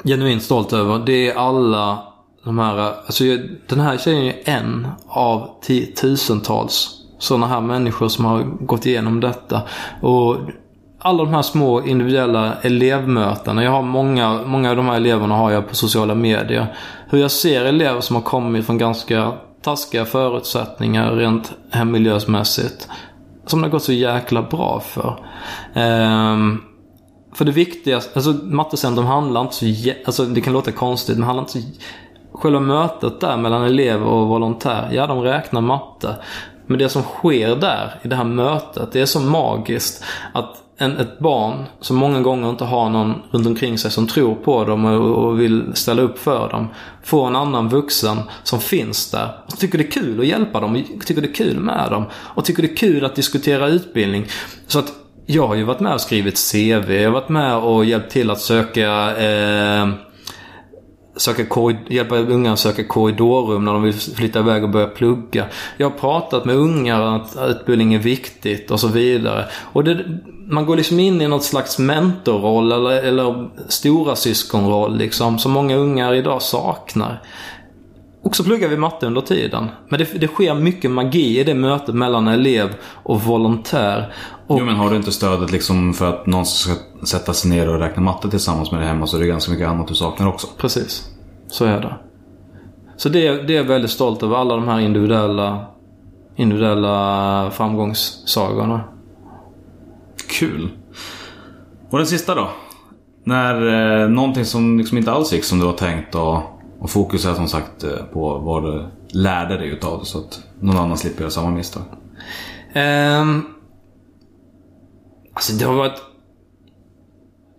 Genuint 0.04 0.42
stolt 0.42 0.72
över. 0.72 0.98
Det 1.06 1.30
är 1.30 1.36
alla 1.36 1.98
de 2.44 2.58
här. 2.58 2.78
Alltså 2.78 3.24
jag, 3.24 3.40
den 3.68 3.80
här 3.80 3.96
tjejen 3.96 4.26
är 4.26 4.34
en 4.44 4.88
av 5.08 5.48
tiotusentals 5.62 6.88
sådana 7.18 7.46
här 7.46 7.60
människor 7.60 8.08
som 8.08 8.24
har 8.24 8.42
gått 8.42 8.86
igenom 8.86 9.20
detta. 9.20 9.62
Och 10.00 10.36
alla 10.98 11.24
de 11.24 11.34
här 11.34 11.42
små 11.42 11.82
individuella 11.82 12.54
elevmötena. 12.62 13.64
Jag 13.64 13.70
har 13.70 13.82
många, 13.82 14.40
många 14.46 14.70
av 14.70 14.76
de 14.76 14.86
här 14.86 14.96
eleverna 14.96 15.36
har 15.36 15.50
jag 15.50 15.68
på 15.68 15.74
sociala 15.74 16.14
medier. 16.14 16.76
Hur 17.10 17.18
jag 17.18 17.30
ser 17.30 17.64
elever 17.64 18.00
som 18.00 18.16
har 18.16 18.22
kommit 18.22 18.66
från 18.66 18.78
ganska 18.78 19.32
taskiga 19.62 20.04
förutsättningar 20.04 21.12
rent 21.12 21.52
hemmiljösmässigt. 21.70 22.88
Som 23.46 23.60
det 23.60 23.66
har 23.66 23.72
gått 23.72 23.82
så 23.82 23.92
jäkla 23.92 24.42
bra 24.42 24.80
för. 24.80 25.24
Um, 25.74 26.64
för 27.34 27.44
det 27.44 27.52
viktigaste, 27.52 28.10
alltså 28.14 28.32
mattecentrum 28.32 29.06
handlar 29.06 29.40
inte 29.40 29.54
så, 29.54 29.64
jä- 29.64 29.96
alltså 30.06 30.24
det 30.24 30.40
kan 30.40 30.52
låta 30.52 30.72
konstigt 30.72 31.18
men 31.18 31.26
handlar 31.26 31.42
inte 31.42 31.52
så 31.52 31.68
Själva 32.32 32.60
mötet 32.60 33.20
där 33.20 33.36
mellan 33.36 33.64
elev 33.64 34.02
och 34.02 34.28
volontär, 34.28 34.88
ja 34.92 35.06
de 35.06 35.22
räknar 35.22 35.60
matte. 35.60 36.16
Men 36.66 36.78
det 36.78 36.88
som 36.88 37.02
sker 37.02 37.56
där, 37.56 38.00
i 38.02 38.08
det 38.08 38.16
här 38.16 38.24
mötet, 38.24 38.92
det 38.92 39.00
är 39.00 39.06
så 39.06 39.20
magiskt 39.20 40.04
att 40.32 40.56
en, 40.80 40.96
ett 40.96 41.18
barn 41.18 41.64
som 41.80 41.96
många 41.96 42.20
gånger 42.20 42.50
inte 42.50 42.64
har 42.64 42.90
någon 42.90 43.14
runt 43.30 43.46
omkring 43.46 43.78
sig 43.78 43.90
som 43.90 44.06
tror 44.06 44.34
på 44.34 44.64
dem 44.64 44.84
och, 44.84 45.24
och 45.24 45.40
vill 45.40 45.64
ställa 45.74 46.02
upp 46.02 46.18
för 46.18 46.48
dem. 46.48 46.68
Får 47.04 47.26
en 47.26 47.36
annan 47.36 47.68
vuxen 47.68 48.18
som 48.42 48.60
finns 48.60 49.10
där 49.10 49.28
och 49.46 49.58
tycker 49.58 49.78
det 49.78 49.84
är 49.84 49.90
kul 49.90 50.20
att 50.20 50.26
hjälpa 50.26 50.60
dem 50.60 50.84
och 50.96 51.06
tycker 51.06 51.22
det 51.22 51.28
är 51.28 51.34
kul 51.34 51.60
med 51.60 51.90
dem. 51.90 52.04
Och 52.12 52.44
tycker 52.44 52.62
det 52.62 52.72
är 52.72 52.76
kul 52.76 53.04
att 53.04 53.14
diskutera 53.14 53.68
utbildning. 53.68 54.26
Så 54.66 54.78
att 54.78 54.92
jag 55.26 55.48
har 55.48 55.54
ju 55.54 55.64
varit 55.64 55.80
med 55.80 55.94
och 55.94 56.00
skrivit 56.00 56.52
CV, 56.52 56.92
jag 56.92 57.10
har 57.10 57.14
varit 57.14 57.28
med 57.28 57.56
och 57.56 57.84
hjälpt 57.84 58.12
till 58.12 58.30
att 58.30 58.40
söka 58.40 59.16
eh, 59.16 59.88
söka 61.16 61.42
hjälpa 61.88 62.16
unga 62.16 62.52
att 62.52 62.58
söka 62.58 62.84
korridorrum 62.84 63.64
när 63.64 63.72
de 63.72 63.82
vill 63.82 63.94
flytta 63.94 64.38
iväg 64.38 64.64
och 64.64 64.70
börja 64.70 64.86
plugga. 64.86 65.46
Jag 65.76 65.90
har 65.90 65.98
pratat 65.98 66.44
med 66.44 66.56
ungar 66.56 67.16
att 67.16 67.36
utbildning 67.48 67.94
är 67.94 67.98
viktigt 67.98 68.70
och 68.70 68.80
så 68.80 68.88
vidare. 68.88 69.44
Och 69.72 69.84
det, 69.84 70.04
man 70.46 70.66
går 70.66 70.76
liksom 70.76 71.00
in 71.00 71.20
i 71.20 71.28
något 71.28 71.44
slags 71.44 71.78
mentorroll 71.78 72.72
eller, 72.72 72.90
eller 72.90 73.50
stora 73.68 74.16
syskonroll 74.16 74.96
liksom 74.96 75.38
som 75.38 75.52
många 75.52 75.76
ungar 75.76 76.14
idag 76.14 76.42
saknar. 76.42 77.22
Och 78.22 78.36
så 78.36 78.44
pluggar 78.44 78.68
vi 78.68 78.76
matte 78.76 79.06
under 79.06 79.20
tiden. 79.20 79.68
Men 79.88 79.98
det, 79.98 80.20
det 80.20 80.28
sker 80.28 80.54
mycket 80.54 80.90
magi 80.90 81.40
i 81.40 81.44
det 81.44 81.54
mötet 81.54 81.94
mellan 81.94 82.28
elev 82.28 82.74
och 82.84 83.22
volontär. 83.22 84.12
Och 84.46 84.58
Jo 84.58 84.64
men 84.64 84.74
har 84.74 84.90
du 84.90 84.96
inte 84.96 85.12
stödet 85.12 85.52
liksom 85.52 85.94
för 85.94 86.08
att 86.08 86.26
någon 86.26 86.46
ska 86.46 86.72
sätta 87.06 87.34
sig 87.34 87.50
ner 87.50 87.68
och 87.68 87.78
räkna 87.78 88.02
matte 88.02 88.30
tillsammans 88.30 88.72
med 88.72 88.80
dig 88.80 88.88
hemma 88.88 89.06
så 89.06 89.16
är 89.16 89.20
det 89.20 89.26
ganska 89.26 89.52
mycket 89.52 89.68
annat 89.68 89.88
du 89.88 89.94
saknar 89.94 90.28
också. 90.28 90.46
Precis. 90.58 91.08
Så 91.48 91.64
är 91.64 91.80
det. 91.80 91.94
Så 92.96 93.08
det, 93.08 93.42
det 93.42 93.52
är 93.52 93.56
jag 93.56 93.64
väldigt 93.64 93.90
stolt 93.90 94.22
över. 94.22 94.36
Alla 94.36 94.56
de 94.56 94.68
här 94.68 94.80
individuella, 94.80 95.66
individuella 96.36 97.50
framgångssagorna. 97.50 98.80
Kul. 100.28 100.68
Och 101.90 101.98
den 101.98 102.06
sista 102.06 102.34
då? 102.34 102.50
När 103.24 103.54
eh, 104.02 104.08
någonting 104.08 104.44
som 104.44 104.78
liksom 104.78 104.98
inte 104.98 105.12
alls 105.12 105.32
gick 105.32 105.44
som 105.44 105.58
du 105.58 105.66
har 105.66 105.72
tänkt 105.72 106.14
och, 106.14 106.59
och 106.80 106.90
fokus 106.90 107.24
är 107.24 107.34
som 107.34 107.48
sagt 107.48 107.84
eh, 107.84 108.04
på 108.12 108.38
vad 108.38 108.62
du 108.62 108.86
lärde 109.08 109.56
dig 109.56 109.68
utav 109.68 109.98
det 109.98 110.06
så 110.06 110.18
att 110.18 110.40
någon 110.60 110.76
annan 110.76 110.98
slipper 110.98 111.20
göra 111.20 111.30
samma 111.30 111.50
misstag. 111.50 111.82
Um, 112.74 113.46
alltså 115.34 115.52
det 115.52 115.64
har 115.64 115.74
varit 115.74 116.02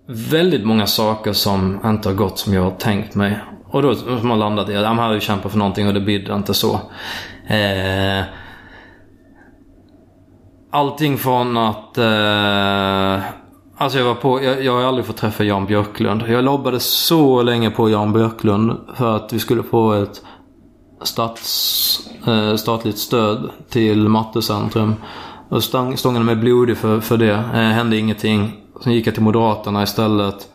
väldigt 0.08 0.66
många 0.66 0.88
saker 0.88 1.34
som 1.34 1.80
inte 1.86 2.10
har 2.10 2.16
gått 2.16 2.40
som 2.40 2.54
jag 2.54 2.64
har 2.64 2.72
tänkt 2.72 3.16
mig. 3.16 3.40
Och 3.66 3.82
då 3.82 3.96
som 3.96 4.30
har 4.30 4.38
landat 4.38 4.70
i 4.70 4.76
att 4.76 4.84
jag 4.84 4.94
hade 4.94 5.20
kämpat 5.20 5.52
för 5.52 5.60
någonting 5.60 5.88
och 5.88 5.94
det 5.94 6.02
bidde 6.02 6.36
inte 6.36 6.54
så. 6.54 6.74
Uh, 7.52 8.24
allting 10.72 11.18
från 11.18 11.58
att... 11.58 11.98
uh, 11.98 13.41
alltså 13.82 13.98
jag 13.98 14.06
var 14.06 14.16
på... 14.16 14.44
Jag, 14.44 14.64
jag 14.64 14.74
har 14.74 14.84
aldrig 14.84 15.06
fått 15.06 15.18
träffa 15.18 15.44
Jan 15.44 15.66
Björklund. 15.66 16.24
Jag 16.28 16.44
lobbade 16.44 16.80
så 16.80 17.42
länge 17.42 17.70
på 17.70 17.90
Jan 17.90 18.14
Björklund 18.14 18.80
för 18.96 19.16
att 19.16 19.34
vi 19.34 19.40
skulle 19.40 19.64
få 19.64 19.94
ett 19.94 20.22
stats, 21.04 22.00
eh, 22.28 22.56
statligt 22.56 22.98
stöd 22.98 23.50
till 23.70 24.08
Mattecentrum. 24.08 24.96
Och 25.50 25.64
stång, 25.64 25.98
stångade 25.98 26.26
mig 26.26 26.36
blodig 26.36 26.78
för, 26.78 27.00
för 27.00 27.18
det. 27.18 27.34
Eh, 27.34 27.54
hände 27.54 27.98
ingenting. 27.98 28.54
Sen 28.84 28.94
gick 28.94 29.08
jag 29.08 29.14
till 29.14 29.24
Moderaterna 29.24 29.84
istället. 29.84 30.48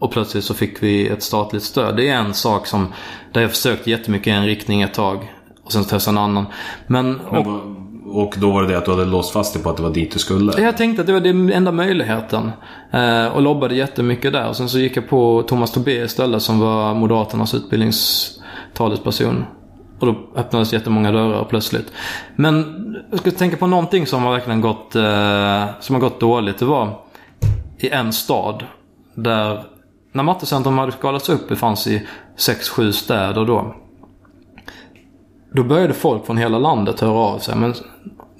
Och 0.00 0.12
plötsligt 0.12 0.44
så 0.44 0.54
fick 0.54 0.82
vi 0.82 1.08
ett 1.08 1.22
statligt 1.22 1.62
stöd. 1.62 1.96
Det 1.96 2.08
är 2.08 2.16
en 2.16 2.34
sak 2.34 2.66
som, 2.66 2.92
där 3.32 3.40
jag 3.40 3.50
försökt 3.50 3.86
jättemycket 3.86 4.26
i 4.26 4.30
en 4.30 4.46
riktning 4.46 4.82
ett 4.82 4.94
tag. 4.94 5.32
Och 5.64 5.72
sen 5.72 5.84
testa 5.84 6.10
en 6.10 6.18
annan. 6.18 6.46
Men, 6.86 7.20
och, 7.20 7.32
Men, 7.32 7.44
vad- 7.44 7.85
och 8.16 8.34
då 8.38 8.50
var 8.50 8.62
det 8.62 8.68
det 8.68 8.78
att 8.78 8.84
du 8.84 8.90
hade 8.90 9.04
låst 9.04 9.32
fast 9.32 9.54
dig 9.54 9.62
på 9.62 9.70
att 9.70 9.76
det 9.76 9.82
var 9.82 9.90
dit 9.90 10.12
du 10.12 10.18
skulle? 10.18 10.60
jag 10.60 10.76
tänkte 10.76 11.00
att 11.00 11.06
det 11.06 11.12
var 11.12 11.20
den 11.20 11.52
enda 11.52 11.72
möjligheten. 11.72 12.50
Eh, 12.90 13.26
och 13.26 13.42
lobbade 13.42 13.74
jättemycket 13.74 14.32
där. 14.32 14.48
Och 14.48 14.56
sen 14.56 14.68
så 14.68 14.78
gick 14.78 14.96
jag 14.96 15.08
på 15.08 15.42
Thomas 15.42 15.72
Tobé 15.72 16.04
istället 16.04 16.42
som 16.42 16.60
var 16.60 16.94
Moderaternas 16.94 17.54
utbildningstalesperson. 17.54 19.44
Och 19.98 20.06
då 20.06 20.16
öppnades 20.36 20.72
jättemånga 20.72 21.12
dörrar 21.12 21.44
plötsligt. 21.44 21.92
Men 22.36 22.64
jag 23.10 23.20
ska 23.20 23.30
tänka 23.30 23.56
på 23.56 23.66
någonting 23.66 24.06
som 24.06 24.22
har 24.22 24.32
verkligen 24.32 24.60
gått, 24.60 24.96
eh, 24.96 25.64
som 25.80 25.94
har 25.94 26.00
gått 26.00 26.20
dåligt. 26.20 26.58
Det 26.58 26.64
var 26.64 26.98
i 27.78 27.90
en 27.90 28.12
stad 28.12 28.64
där 29.14 29.64
när 30.12 30.22
Mattecentrum 30.22 30.78
hade 30.78 30.92
skalats 30.92 31.28
upp, 31.28 31.48
det 31.48 31.56
fanns 31.56 31.86
i 31.86 32.06
6-7 32.36 32.92
städer 32.92 33.44
då. 33.44 33.74
Då 35.52 35.64
började 35.64 35.94
folk 35.94 36.26
från 36.26 36.36
hela 36.36 36.58
landet 36.58 37.00
höra 37.00 37.18
av 37.18 37.38
sig. 37.38 37.56
Men 37.56 37.74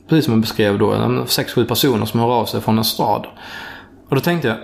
precis 0.08 0.24
som 0.24 0.34
jag 0.34 0.40
beskrev 0.40 0.78
då, 0.78 0.94
6-7 0.94 1.68
personer 1.68 2.06
som 2.06 2.20
hör 2.20 2.32
av 2.32 2.44
sig 2.44 2.60
från 2.60 2.78
en 2.78 2.84
stad. 2.84 3.26
Och 4.08 4.14
då 4.14 4.20
tänkte 4.20 4.48
jag, 4.48 4.56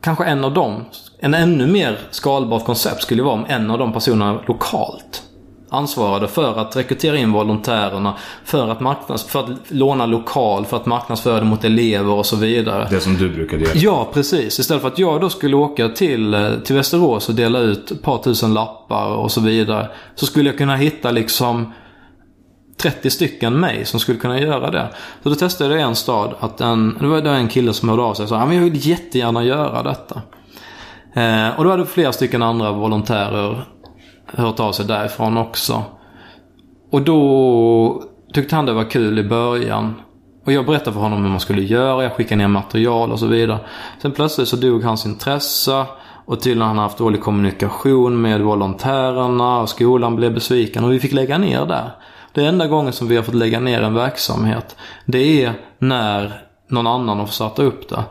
kanske 0.00 0.24
en 0.24 0.44
av 0.44 0.54
dem, 0.54 0.84
en 1.18 1.34
ännu 1.34 1.66
mer 1.66 1.98
skalbart 2.10 2.64
koncept 2.64 3.02
skulle 3.02 3.22
vara 3.22 3.34
om 3.34 3.44
en 3.48 3.70
av 3.70 3.78
de 3.78 3.92
personerna 3.92 4.40
lokalt 4.46 5.22
ansvarade 5.70 6.28
för 6.28 6.58
att 6.58 6.76
rekrytera 6.76 7.16
in 7.16 7.32
volontärerna, 7.32 8.14
för 8.44 8.68
att, 8.68 8.80
marknads, 8.80 9.24
för 9.24 9.40
att 9.40 9.50
låna 9.68 10.06
lokal, 10.06 10.64
för 10.64 10.76
att 10.76 10.86
marknadsföra 10.86 11.40
det 11.40 11.46
mot 11.46 11.64
elever 11.64 12.10
och 12.10 12.26
så 12.26 12.36
vidare. 12.36 12.88
Det 12.90 13.00
som 13.00 13.16
du 13.16 13.28
brukade 13.28 13.62
göra. 13.64 13.72
Ja, 13.74 14.10
precis. 14.14 14.58
Istället 14.58 14.82
för 14.82 14.88
att 14.88 14.98
jag 14.98 15.20
då 15.20 15.28
skulle 15.28 15.56
åka 15.56 15.88
till, 15.88 16.34
eh, 16.34 16.50
till 16.64 16.76
Västerås 16.76 17.28
och 17.28 17.34
dela 17.34 17.58
ut 17.58 17.90
ett 17.90 18.02
par 18.02 18.18
tusen 18.18 18.54
lappar 18.54 19.06
och 19.06 19.32
så 19.32 19.40
vidare. 19.40 19.90
Så 20.14 20.26
skulle 20.26 20.48
jag 20.48 20.58
kunna 20.58 20.76
hitta 20.76 21.10
liksom 21.10 21.72
30 22.76 23.10
stycken 23.10 23.60
mig 23.60 23.84
som 23.84 24.00
skulle 24.00 24.18
kunna 24.18 24.40
göra 24.40 24.70
det. 24.70 24.88
Så 25.22 25.28
då 25.28 25.34
testade 25.34 25.70
jag 25.70 25.80
i 25.80 25.82
en 25.82 25.94
stad 25.94 26.34
att 26.40 26.60
en, 26.60 26.96
det 27.00 27.06
var 27.06 27.18
en 27.18 27.48
kille 27.48 27.72
som 27.72 27.88
hörde 27.88 28.02
av 28.02 28.14
sig 28.14 28.22
och 28.22 28.28
sa 28.28 28.36
att 28.36 28.54
jag 28.54 28.62
vill 28.62 28.86
jättegärna 28.86 29.44
göra 29.44 29.82
detta. 29.82 30.22
Eh, 31.14 31.58
och 31.58 31.64
då 31.64 31.70
hade 31.70 31.86
flera 31.86 32.12
stycken 32.12 32.42
andra 32.42 32.72
volontärer 32.72 33.64
hört 34.32 34.60
av 34.60 34.72
sig 34.72 34.86
därifrån 34.86 35.36
också. 35.36 35.82
Och 36.90 37.02
då 37.02 38.02
tyckte 38.34 38.56
han 38.56 38.66
det 38.66 38.72
var 38.72 38.90
kul 38.90 39.18
i 39.18 39.24
början. 39.24 39.94
Och 40.44 40.52
jag 40.52 40.66
berättade 40.66 40.92
för 40.92 41.00
honom 41.00 41.22
hur 41.22 41.30
man 41.30 41.40
skulle 41.40 41.62
göra, 41.62 42.02
jag 42.02 42.12
skickade 42.12 42.36
ner 42.36 42.48
material 42.48 43.12
och 43.12 43.18
så 43.18 43.26
vidare. 43.26 43.58
Sen 44.02 44.12
plötsligt 44.12 44.48
så 44.48 44.56
dog 44.56 44.84
hans 44.84 45.06
intresse. 45.06 45.86
Och 46.26 46.40
tydligen 46.40 46.60
har 46.60 46.68
han 46.68 46.78
haft 46.78 46.98
dålig 46.98 47.20
kommunikation 47.20 48.20
med 48.20 48.40
volontärerna 48.40 49.60
och 49.60 49.68
skolan 49.68 50.16
blev 50.16 50.34
besviken 50.34 50.84
och 50.84 50.92
vi 50.92 51.00
fick 51.00 51.12
lägga 51.12 51.38
ner 51.38 51.66
där. 51.66 51.90
Det 52.32 52.44
enda 52.44 52.66
gången 52.66 52.92
som 52.92 53.08
vi 53.08 53.16
har 53.16 53.22
fått 53.22 53.34
lägga 53.34 53.60
ner 53.60 53.82
en 53.82 53.94
verksamhet, 53.94 54.76
det 55.04 55.44
är 55.44 55.52
när 55.78 56.47
någon 56.68 56.86
annan 56.86 57.20
och 57.20 57.26
fått 57.26 57.34
starta 57.34 57.62
upp 57.62 57.88
det. 57.88 58.04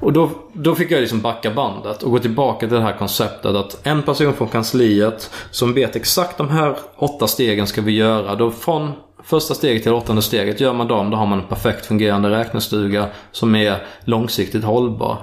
Och 0.00 0.12
då, 0.12 0.30
då 0.52 0.74
fick 0.74 0.90
jag 0.90 1.00
liksom 1.00 1.20
backa 1.20 1.50
bandet 1.50 2.02
och 2.02 2.10
gå 2.10 2.18
tillbaka 2.18 2.66
till 2.66 2.76
det 2.76 2.82
här 2.82 2.98
konceptet 2.98 3.56
att 3.56 3.86
en 3.86 4.02
person 4.02 4.34
från 4.34 4.48
kansliet 4.48 5.30
som 5.50 5.74
vet 5.74 5.96
exakt 5.96 6.38
de 6.38 6.48
här 6.48 6.76
åtta 6.96 7.26
stegen 7.26 7.66
ska 7.66 7.80
vi 7.80 7.92
göra. 7.92 8.34
Då 8.34 8.50
från 8.50 8.92
första 9.24 9.54
steget 9.54 9.82
till 9.82 9.92
åttonde 9.92 10.22
steget, 10.22 10.60
gör 10.60 10.72
man 10.72 10.88
dem 10.88 11.10
då 11.10 11.16
har 11.16 11.26
man 11.26 11.40
en 11.40 11.48
perfekt 11.48 11.86
fungerande 11.86 12.30
räknestuga 12.30 13.06
som 13.32 13.54
är 13.54 13.86
långsiktigt 14.04 14.64
hållbar. 14.64 15.18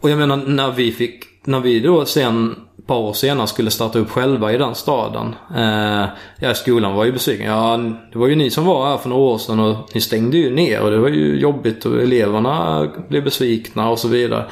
Och 0.00 0.10
jag 0.10 0.18
menar 0.18 0.36
när 0.36 0.70
vi 0.70 0.92
fick, 0.92 1.24
när 1.44 1.60
vi 1.60 1.80
då 1.80 2.04
sen 2.04 2.56
par 2.90 2.98
år 2.98 3.12
senare 3.12 3.46
skulle 3.46 3.70
starta 3.70 3.98
upp 3.98 4.10
själva 4.10 4.52
i 4.52 4.56
den 4.58 4.74
staden. 4.74 5.34
Eh, 5.56 6.04
ja, 6.38 6.54
skolan 6.54 6.94
var 6.94 7.04
ju 7.04 7.12
besviken. 7.12 7.46
Ja, 7.46 7.80
det 8.12 8.18
var 8.18 8.28
ju 8.28 8.34
ni 8.34 8.50
som 8.50 8.64
var 8.64 8.90
här 8.90 8.96
för 8.96 9.08
några 9.08 9.22
år 9.22 9.38
sedan 9.38 9.60
och 9.60 9.90
ni 9.94 10.00
stängde 10.00 10.38
ju 10.38 10.54
ner 10.54 10.82
och 10.82 10.90
det 10.90 10.98
var 10.98 11.08
ju 11.08 11.40
jobbigt 11.40 11.84
och 11.86 12.02
eleverna 12.02 12.88
blev 13.08 13.24
besvikna 13.24 13.90
och 13.90 13.98
så 13.98 14.08
vidare. 14.08 14.44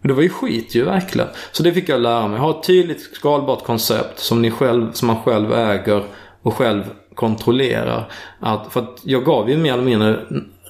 Men 0.00 0.08
det 0.08 0.14
var 0.14 0.22
ju 0.22 0.28
skit 0.28 0.74
ju 0.74 0.84
verkligen. 0.84 1.28
Så 1.52 1.62
det 1.62 1.72
fick 1.72 1.88
jag 1.88 2.00
lära 2.00 2.28
mig. 2.28 2.38
Ha 2.38 2.50
ett 2.50 2.66
tydligt 2.66 3.00
skalbart 3.00 3.64
koncept 3.64 4.18
som, 4.18 4.42
ni 4.42 4.50
själv, 4.50 4.92
som 4.92 5.06
man 5.06 5.22
själv 5.22 5.52
äger 5.52 6.04
och 6.42 6.54
själv 6.54 6.82
kontrollerar. 7.14 8.08
Att, 8.40 8.72
för 8.72 8.80
att 8.80 9.00
jag 9.02 9.24
gav 9.24 9.50
ju 9.50 9.56
mer 9.56 9.72
eller 9.72 9.82
mindre 9.82 10.20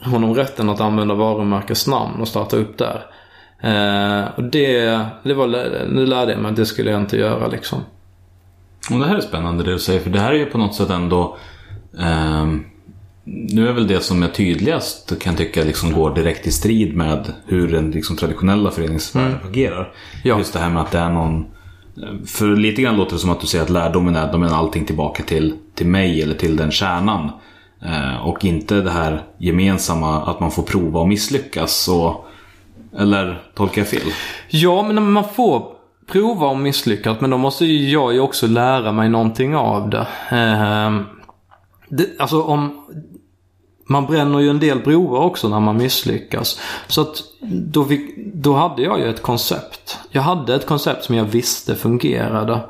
honom 0.05 0.35
rätten 0.35 0.69
att 0.69 0.81
använda 0.81 1.15
varumärkesnamn 1.15 2.21
och 2.21 2.29
starta 2.29 2.57
upp 2.57 2.79
där. 2.79 3.07
Eh, 3.61 4.25
och 4.37 4.45
det, 4.45 5.01
det 5.23 5.35
var, 5.35 5.47
nu 5.89 6.07
lärde 6.07 6.33
jag 6.33 6.41
mig 6.41 6.51
att 6.51 6.57
det 6.57 6.67
skulle 6.67 6.91
jag 6.91 7.01
inte 7.01 7.17
göra 7.17 7.49
liksom. 7.49 7.81
Och 8.91 8.99
det 8.99 9.07
här 9.07 9.17
är 9.17 9.21
spännande 9.21 9.65
det 9.65 9.73
du 9.73 9.79
säger, 9.79 10.01
för 10.01 10.11
det 10.11 10.21
här 10.21 10.33
är 10.33 10.39
ju 10.39 10.47
på 10.47 10.59
något 10.59 10.75
sätt 10.75 10.91
ändå 10.91 11.37
eh, 11.99 12.47
Nu 13.25 13.69
är 13.69 13.73
väl 13.73 13.87
det 13.87 14.01
som 14.01 14.23
är 14.23 14.29
tydligast 14.29 15.19
kan 15.19 15.33
jag 15.33 15.39
tycka 15.39 15.65
liksom 15.65 15.93
går 15.93 16.15
direkt 16.15 16.47
i 16.47 16.53
strid 16.53 16.97
med 16.97 17.33
hur 17.47 17.69
den 17.73 17.91
liksom, 17.91 18.17
traditionella 18.17 18.71
föreningsvärlden 18.71 19.31
Mm. 19.33 19.43
fungerar. 19.45 19.93
Ja. 20.25 20.39
Just 20.39 20.53
det 20.53 20.59
här 20.59 20.71
med 20.71 20.83
att 20.83 20.91
det 20.91 20.99
är 20.99 21.11
någon 21.11 21.47
För 22.27 22.57
lite 22.57 22.83
grann 22.83 22.97
låter 22.97 23.13
det 23.13 23.19
som 23.19 23.31
att 23.31 23.41
du 23.41 23.47
säger 23.47 23.65
att 23.65 23.71
lärdomen 23.71 24.17
är 24.17 24.33
de 24.33 24.41
menar 24.41 24.57
allting 24.57 24.85
tillbaka 24.87 25.23
till, 25.23 25.55
till 25.75 25.87
mig 25.87 26.23
eller 26.23 26.35
till 26.35 26.57
den 26.57 26.71
kärnan. 26.71 27.31
Eh, 27.85 28.27
och 28.27 28.45
inte 28.45 28.81
det 28.81 28.91
här 28.91 29.23
gemensamma 29.39 30.23
att 30.23 30.41
man 30.41 30.51
får 30.51 30.63
prova 30.63 31.01
och 31.01 31.09
misslyckas. 31.09 31.89
Och, 31.89 32.27
eller 32.99 33.43
tolkar 33.55 33.81
jag 33.81 33.89
fel? 33.89 34.13
Ja, 34.49 34.83
men 34.83 35.13
man 35.13 35.25
får 35.25 35.75
prova 36.07 36.47
och 36.47 36.59
misslyckas. 36.59 37.21
Men 37.21 37.31
då 37.31 37.39
måste 37.39 37.65
ju 37.65 37.91
jag 37.91 38.13
ju 38.13 38.21
också 38.21 38.47
lära 38.47 38.93
mig 38.93 39.09
någonting 39.09 39.57
av 39.57 39.91
det. 39.91 40.07
Eh, 40.31 41.01
det 41.89 42.07
alltså 42.19 42.43
om... 42.43 42.81
Man 43.89 44.07
bränner 44.07 44.39
ju 44.39 44.51
en 44.51 44.61
del 44.61 44.79
broar 44.79 45.21
också 45.21 45.49
när 45.49 45.61
man 45.61 45.77
misslyckas. 45.77 46.61
Så 46.87 47.01
att 47.01 47.23
då, 47.43 47.83
vi, 47.83 48.15
då 48.35 48.55
hade 48.55 48.83
jag 48.83 48.99
ju 48.99 49.11
ett 49.11 49.23
koncept. 49.23 49.99
Jag 50.11 50.23
hade 50.23 50.55
ett 50.55 50.67
koncept 50.67 51.05
som 51.05 51.15
jag 51.15 51.25
visste 51.25 51.75
fungerade. 51.75 52.61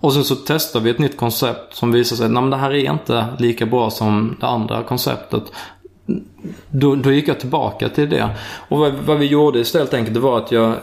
Och 0.00 0.12
sen 0.12 0.24
så 0.24 0.34
testade 0.34 0.84
vi 0.84 0.90
ett 0.90 0.98
nytt 0.98 1.16
koncept 1.16 1.74
som 1.74 1.92
visade 1.92 2.16
sig 2.16 2.36
att 2.36 2.50
det 2.50 2.56
här 2.56 2.70
är 2.70 2.92
inte 2.92 3.26
lika 3.38 3.66
bra 3.66 3.90
som 3.90 4.36
det 4.40 4.46
andra 4.46 4.82
konceptet. 4.82 5.42
Då, 6.70 6.94
då 6.94 7.12
gick 7.12 7.28
jag 7.28 7.40
tillbaka 7.40 7.88
till 7.88 8.10
det. 8.10 8.28
Och 8.68 8.78
vad, 8.78 8.92
vad 8.92 9.18
vi 9.18 9.26
gjorde 9.26 9.58
istället 9.58 9.94
enkelt 9.94 10.14
det 10.14 10.20
var 10.20 10.38
att 10.38 10.52
jag 10.52 10.74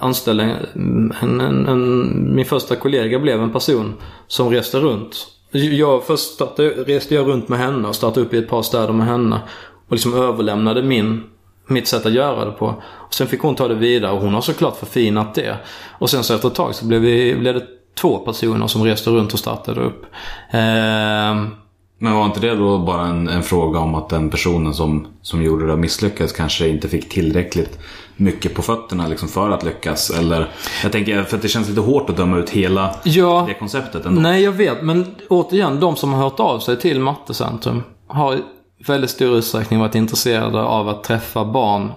anställde 0.00 0.56
en, 0.74 1.14
en, 1.20 1.40
en, 1.40 2.34
min 2.34 2.44
första 2.44 2.76
kollega 2.76 3.18
blev 3.18 3.42
en 3.42 3.52
person 3.52 3.94
som 4.26 4.50
reste 4.50 4.80
runt. 4.80 5.26
Jag, 5.50 6.04
först 6.04 6.34
startade, 6.34 6.68
reste 6.68 7.14
jag 7.14 7.28
runt 7.28 7.48
med 7.48 7.58
henne 7.58 7.88
och 7.88 7.94
startade 7.94 8.26
upp 8.26 8.34
i 8.34 8.38
ett 8.38 8.48
par 8.48 8.62
städer 8.62 8.92
med 8.92 9.06
henne. 9.06 9.40
Och 9.86 9.92
liksom 9.92 10.14
överlämnade 10.14 10.82
min, 10.82 11.22
mitt 11.66 11.88
sätt 11.88 12.06
att 12.06 12.12
göra 12.12 12.44
det 12.44 12.52
på. 12.52 12.74
Och 12.82 13.14
sen 13.14 13.26
fick 13.26 13.40
hon 13.40 13.54
ta 13.54 13.68
det 13.68 13.74
vidare 13.74 14.12
och 14.12 14.20
hon 14.20 14.34
har 14.34 14.40
såklart 14.40 14.76
förfinat 14.76 15.34
det. 15.34 15.56
Och 15.98 16.10
sen 16.10 16.24
så 16.24 16.34
efter 16.34 16.48
ett 16.48 16.54
tag 16.54 16.74
så 16.74 16.86
blev, 16.86 17.00
vi, 17.00 17.34
blev 17.34 17.54
det 17.54 17.66
två 17.94 18.18
personer 18.18 18.66
som 18.66 18.84
reste 18.84 19.10
runt 19.10 19.32
och 19.32 19.38
startade 19.38 19.80
upp. 19.80 20.04
Eh, 20.50 21.61
men 22.02 22.14
var 22.14 22.24
inte 22.24 22.40
det 22.40 22.54
då 22.54 22.78
bara 22.78 23.06
en, 23.06 23.28
en 23.28 23.42
fråga 23.42 23.78
om 23.78 23.94
att 23.94 24.08
den 24.08 24.30
personen 24.30 24.74
som, 24.74 25.06
som 25.22 25.42
gjorde 25.42 25.66
det 25.66 25.76
misslyckades 25.76 26.32
kanske 26.32 26.68
inte 26.68 26.88
fick 26.88 27.08
tillräckligt 27.08 27.78
mycket 28.16 28.54
på 28.54 28.62
fötterna 28.62 29.08
liksom 29.08 29.28
för 29.28 29.50
att 29.50 29.62
lyckas? 29.62 30.10
Eller, 30.10 30.48
jag 30.82 30.92
tänker, 30.92 31.22
för 31.22 31.36
att 31.36 31.42
det 31.42 31.48
känns 31.48 31.68
lite 31.68 31.80
hårt 31.80 32.10
att 32.10 32.16
döma 32.16 32.38
ut 32.38 32.50
hela 32.50 32.94
ja, 33.04 33.44
det 33.48 33.54
konceptet 33.54 34.06
ändå. 34.06 34.20
Nej, 34.20 34.42
jag 34.42 34.52
vet. 34.52 34.82
Men 34.82 35.14
återigen, 35.28 35.80
de 35.80 35.96
som 35.96 36.12
har 36.12 36.22
hört 36.22 36.40
av 36.40 36.58
sig 36.58 36.80
till 36.80 37.00
Mattecentrum 37.00 37.82
har 38.06 38.34
i 38.34 38.42
väldigt 38.86 39.10
stor 39.10 39.36
utsträckning 39.36 39.80
varit 39.80 39.94
intresserade 39.94 40.62
av 40.62 40.88
att 40.88 41.04
träffa 41.04 41.44
barn 41.44 41.92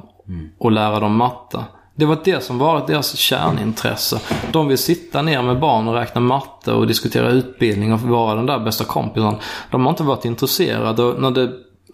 och 0.59 0.71
lära 0.71 0.99
dem 0.99 1.15
matte. 1.15 1.63
Det 1.97 2.05
var 2.05 2.19
det 2.23 2.43
som 2.43 2.57
varit 2.57 2.87
deras 2.87 3.17
kärnintresse. 3.17 4.19
De 4.51 4.67
vill 4.67 4.77
sitta 4.77 5.21
ner 5.21 5.41
med 5.41 5.59
barn 5.59 5.87
och 5.87 5.93
räkna 5.93 6.21
matte 6.21 6.71
och 6.71 6.87
diskutera 6.87 7.29
utbildning 7.29 7.93
och 7.93 8.01
vara 8.01 8.35
den 8.35 8.45
där 8.45 8.59
bästa 8.59 8.83
kompisen. 8.83 9.35
De 9.71 9.85
har 9.85 9.89
inte 9.89 10.03
varit 10.03 10.25
intresserade 10.25 11.03
och 11.03 11.21
när 11.21 11.31
det 11.31 11.51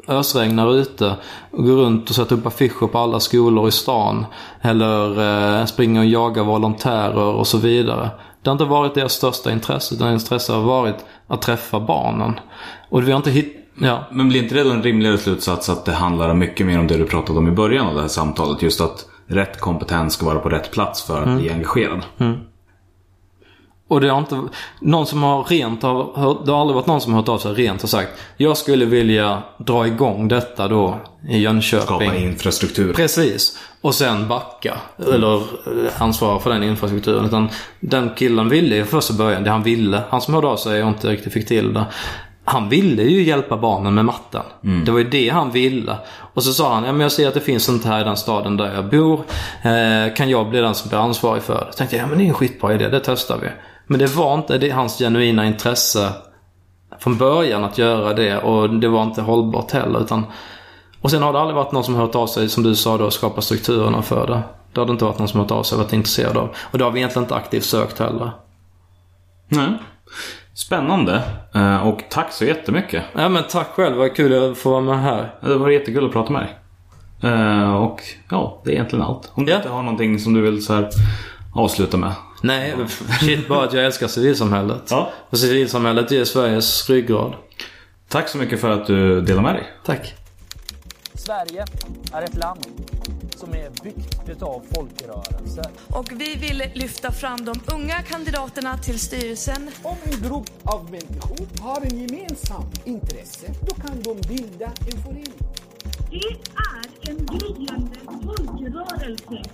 ösregnar 0.08 0.76
ute 0.76 1.16
och 1.52 1.64
går 1.64 1.76
runt 1.76 2.10
och 2.10 2.16
sätter 2.16 2.36
upp 2.36 2.45
affischer 2.45 2.88
på 2.88 2.97
alla 2.97 3.20
skolor 3.20 3.68
i 3.68 3.72
stan. 3.72 4.26
Eller 4.62 5.20
eh, 5.60 5.66
springer 5.66 5.99
och 5.99 6.06
jagar 6.06 6.43
volontärer 6.43 7.34
och 7.36 7.47
så 7.47 7.58
vidare. 7.58 8.10
Det 8.41 8.49
har 8.49 8.56
inte 8.56 8.66
varit 8.66 8.93
deras 8.93 9.14
största 9.14 9.52
intresse. 9.52 9.95
Deras 9.95 10.24
intresse 10.24 10.54
har 10.54 10.62
varit 10.62 11.06
att 11.28 11.41
träffa 11.41 11.80
barnen. 11.80 12.39
Och 12.89 13.08
vi 13.08 13.12
har 13.12 13.18
inte 13.18 13.32
hittat... 13.32 13.62
Ja. 13.82 14.04
Men 14.12 14.30
blir 14.30 14.43
inte 14.43 14.56
det 14.56 14.64
då 14.64 14.70
en 14.70 14.84
rimligare 14.84 15.18
slutsats 15.18 15.70
att 15.70 15.86
det 15.86 15.93
handlar 15.93 16.34
mycket 16.34 16.66
mer 16.66 16.80
om 16.80 16.88
det 16.88 16.97
du 16.97 17.06
pratade 17.06 17.39
om 17.39 17.47
i 17.47 17.52
början 17.52 17.88
av 17.88 17.95
det 17.95 18.02
här 18.02 18.08
samtalet? 18.08 18.62
Just 18.62 18.82
att 18.82 19.06
rätt 19.32 19.59
kompetens 19.59 20.13
ska 20.13 20.25
vara 20.25 20.39
på 20.39 20.49
rätt 20.49 20.71
plats 20.71 21.03
för 21.03 21.21
att 21.21 21.39
bli 21.39 21.51
engagerad. 21.51 22.01
Och 23.91 24.01
det 24.01 24.09
har 24.09 24.19
inte... 24.19 24.41
Någon 24.79 25.05
som 25.05 25.23
har 25.23 25.43
rent 25.43 25.84
har 25.84 26.13
hört, 26.15 26.45
Det 26.45 26.51
har 26.51 26.61
aldrig 26.61 26.75
varit 26.75 26.88
någon 26.88 27.01
som 27.01 27.13
har 27.13 27.21
hört 27.21 27.29
av 27.29 27.38
sig 27.38 27.53
rent 27.53 27.84
och 27.84 27.89
sagt 27.89 28.11
Jag 28.38 28.57
skulle 28.57 28.86
vilja 28.86 29.43
dra 29.57 29.88
igång 29.88 30.28
detta 30.28 30.67
då 30.67 30.99
i 31.29 31.37
Jönköping. 31.37 31.86
Skapa 31.86 32.16
infrastruktur. 32.16 32.93
Precis. 32.93 33.58
Och 33.82 33.95
sen 33.95 34.28
backa. 34.28 34.78
Eller 34.97 35.36
eh, 35.36 36.01
ansvara 36.01 36.39
för 36.39 36.49
den 36.49 36.63
infrastrukturen. 36.63 37.25
Utan 37.25 37.49
den 37.79 38.09
killen 38.16 38.49
ville 38.49 38.75
ju 38.75 38.86
första 38.86 39.13
början, 39.13 39.43
det 39.43 39.49
han 39.49 39.63
ville. 39.63 40.01
Han 40.09 40.21
som 40.21 40.33
hörde 40.33 40.47
av 40.47 40.58
sig 40.58 40.83
och 40.83 40.89
inte 40.89 41.09
riktigt 41.09 41.33
fick 41.33 41.47
till 41.47 41.74
det. 41.74 41.86
Han 42.51 42.69
ville 42.69 43.03
ju 43.03 43.23
hjälpa 43.23 43.57
barnen 43.57 43.93
med 43.93 44.05
matten. 44.05 44.41
Det 44.86 44.91
var 44.91 44.99
ju 44.99 45.09
det 45.09 45.29
han 45.29 45.51
ville. 45.51 45.95
Och 46.33 46.43
så 46.43 46.53
sa 46.53 46.73
han, 46.73 46.83
ja 46.83 46.91
men 46.91 47.01
jag 47.01 47.11
ser 47.11 47.28
att 47.28 47.33
det 47.33 47.39
finns 47.39 47.63
sånt 47.63 47.86
här 47.86 48.01
i 48.01 48.03
den 48.03 48.17
staden 48.17 48.57
där 48.57 48.73
jag 48.73 48.89
bor. 48.89 49.19
Eh, 49.61 50.13
kan 50.15 50.29
jag 50.29 50.49
bli 50.49 50.59
den 50.59 50.75
som 50.75 50.89
blir 50.89 50.99
ansvarig 50.99 51.43
för 51.43 51.65
det? 51.65 51.71
Så 51.71 51.78
tänkte 51.78 51.95
jag, 51.95 52.03
ja 52.03 52.07
men 52.07 52.17
det 52.17 52.23
är 52.23 52.28
en 52.28 52.33
skitbra 52.33 52.73
idé, 52.73 52.89
det 52.89 52.99
testar 52.99 53.37
vi. 53.37 53.47
Men 53.87 53.99
det 53.99 54.15
var 54.15 54.33
inte 54.33 54.57
det 54.57 54.69
hans 54.69 54.97
genuina 54.97 55.45
intresse 55.45 56.09
från 56.99 57.17
början 57.17 57.63
att 57.63 57.78
göra 57.78 58.13
det. 58.13 58.37
Och 58.37 58.69
det 58.69 58.87
var 58.87 59.03
inte 59.03 59.21
hållbart 59.21 59.71
heller. 59.71 60.01
Utan 60.01 60.25
Och 61.01 61.11
sen 61.11 61.23
har 61.23 61.33
det 61.33 61.39
aldrig 61.39 61.55
varit 61.55 61.71
någon 61.71 61.83
som 61.83 61.95
hört 61.95 62.15
av 62.15 62.28
sig, 62.28 62.49
som 62.49 62.63
du 62.63 62.75
sa 62.75 62.97
då, 62.97 63.11
skapa 63.11 63.41
strukturerna 63.41 64.01
för 64.01 64.28
det. 64.28 64.41
Det 64.73 64.79
har 64.82 64.86
det 64.86 64.91
inte 64.91 65.05
varit 65.05 65.19
någon 65.19 65.28
som 65.28 65.39
hört 65.39 65.51
av 65.51 65.63
sig 65.63 65.75
och 65.75 65.83
varit 65.83 65.93
intresserad 65.93 66.37
av. 66.37 66.49
Och 66.71 66.78
det 66.78 66.83
har 66.83 66.91
vi 66.91 66.99
egentligen 66.99 67.23
inte 67.23 67.36
aktivt 67.36 67.63
sökt 67.63 67.99
heller. 67.99 68.32
Nej. 69.47 69.69
Spännande. 70.53 71.21
Eh, 71.55 71.87
Och 71.87 72.03
tack 72.09 72.32
så 72.33 72.45
jättemycket. 72.45 73.03
Ja 73.15 73.29
men 73.29 73.43
tack 73.49 73.67
själv, 73.67 73.97
vad 73.97 74.15
kul 74.15 74.51
att 74.51 74.57
få 74.57 74.69
vara 74.71 74.82
med 74.82 75.01
här. 75.01 75.33
Det 75.41 75.55
var 75.55 75.69
jättekul 75.69 76.05
att 76.05 76.11
prata 76.11 76.32
med 76.33 76.41
dig. 76.41 76.57
Eh, 77.32 77.75
Och 77.75 78.01
ja, 78.29 78.61
det 78.63 78.69
är 78.71 78.73
egentligen 78.73 79.05
allt. 79.05 79.32
Om 79.33 79.45
du 79.45 79.51
Ja. 79.51 79.57
inte 79.57 79.69
har 79.69 79.83
någonting 79.83 80.19
som 80.19 80.33
du 80.33 80.41
vill 80.41 80.65
så 80.65 80.73
här 80.73 80.89
avsluta 81.55 81.97
med. 81.97 82.11
Nej, 82.41 82.75
shit 83.19 83.47
bara 83.47 83.63
att 83.65 83.73
jag 83.73 83.86
älskar 83.86 84.07
civilsamhället. 84.07 84.82
Ja. 84.89 85.09
Och 85.29 85.37
civilsamhället 85.37 86.11
är 86.11 86.25
Sveriges 86.25 86.89
ryggrad. 86.89 87.33
Tack 88.09 88.29
så 88.29 88.37
mycket 88.37 88.61
för 88.61 88.69
att 88.69 88.87
du 88.87 89.21
delade 89.21 89.41
med 89.41 89.55
dig. 89.55 89.63
Tack. 89.86 90.13
Sverige 91.13 91.65
är 92.13 92.21
ett 92.21 92.36
land 92.36 92.59
som 93.42 93.54
är 93.54 93.84
byggt 93.84 94.30
utav 94.30 94.66
folkrörelser. 94.76 95.66
Och 95.89 96.12
vi 96.12 96.36
vill 96.36 96.63
lyfta 96.74 97.12
fram 97.12 97.46
de 97.46 97.54
unga 97.74 98.01
kandidaterna 98.01 98.78
till 98.78 99.00
styrelsen 99.00 99.70
Om 99.84 99.97
en 100.04 100.30
grupp 100.30 100.51
av 100.63 100.84
människor 100.92 101.62
har 101.62 101.82
en 101.82 101.97
gemensam 101.97 102.63
intresse, 102.86 103.54
då 103.68 103.76
kan 103.76 104.01
de 104.01 104.22
bilda 104.28 104.66
en 104.66 105.01
förening. 105.04 105.39
Det 106.09 106.18
är 106.72 107.09
en 107.09 107.26
gryende 107.26 107.97
folkrörelse. 108.26 109.50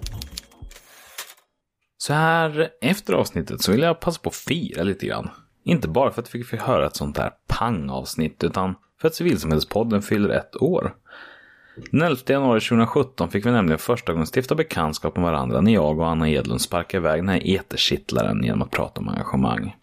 Så 1.98 2.14
här 2.14 2.70
efter 2.82 3.14
avsnittet 3.14 3.62
så 3.62 3.72
vill 3.72 3.82
jag 3.82 4.00
passa 4.00 4.20
på 4.20 4.30
att 4.30 4.36
fira 4.36 4.84
lite 4.84 5.06
grann. 5.06 5.30
Inte 5.64 5.88
bara 5.88 6.12
för 6.12 6.22
att 6.22 6.36
vi 6.36 6.44
fick 6.44 6.62
höra 6.62 6.88
ett 6.88 6.96
sånt 6.96 7.18
här 7.18 7.32
pang-avsnitt 7.48 8.44
utan 8.44 8.76
för 9.02 9.08
att 9.08 9.16
Civilsamhällespodden 9.16 10.02
fyller 10.02 10.30
ett 10.30 10.62
år. 10.62 10.96
Den 11.92 12.02
11 12.02 12.22
januari 12.28 12.60
2017 12.60 13.30
fick 13.30 13.46
vi 13.46 13.52
nämligen 13.52 13.80
första 13.80 14.12
gången 14.12 14.28
stifta 14.36 14.56
bekantskap 14.56 15.16
med 15.16 15.26
varandra 15.26 15.62
när 15.62 15.74
jag 15.74 16.00
och 16.00 16.08
Anna 16.08 16.30
Edlund 16.30 16.62
sparkade 16.62 17.02
iväg 17.02 17.20
den 17.20 17.30
här 17.30 17.42
eterkittlaren 17.44 18.44
genom 18.44 18.62
att 18.62 18.72
prata 18.72 19.02
om 19.02 19.10
engagemang. 19.10 19.76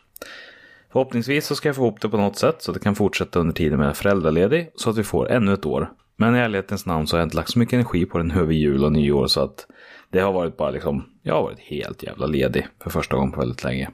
Förhoppningsvis 0.93 1.47
så 1.47 1.57
ska 1.57 1.69
jag 1.69 1.77
få 1.77 1.83
ihop 1.83 2.01
det 2.01 2.09
på 2.09 2.17
något 2.17 2.37
sätt 2.37 2.63
så 2.63 2.71
att 2.71 2.75
det 2.75 2.81
kan 2.81 2.95
fortsätta 2.95 3.39
under 3.39 3.55
tiden 3.55 3.79
med 3.79 3.97
föräldraledig 3.97 4.71
så 4.77 4.91
att 4.91 4.99
vi 4.99 5.05
får 5.05 5.31
ännu 5.31 5.53
ett 5.53 5.67
år. 5.67 5.91
Men 6.17 6.37
i 6.37 6.39
ärlighetens 6.39 6.87
namn 6.87 7.07
så 7.07 7.17
har 7.17 7.21
jag 7.21 7.27
inte 7.27 7.37
lagt 7.37 7.51
så 7.51 7.59
mycket 7.59 7.75
energi 7.75 8.07
på 8.07 8.19
den 8.19 8.31
över 8.31 8.53
jul 8.53 8.85
och 8.85 8.93
nyår 8.93 9.27
så 9.27 9.41
att 9.41 9.67
det 10.11 10.21
har 10.21 10.33
varit 10.33 10.57
bara 10.57 10.71
liksom, 10.71 11.05
jag 11.23 11.35
har 11.35 11.43
varit 11.43 11.61
helt 11.61 12.03
jävla 12.03 12.27
ledig 12.27 12.67
för 12.83 12.91
första 12.91 13.17
gången 13.17 13.33
på 13.33 13.41
väldigt 13.41 13.65
länge. 13.65 13.91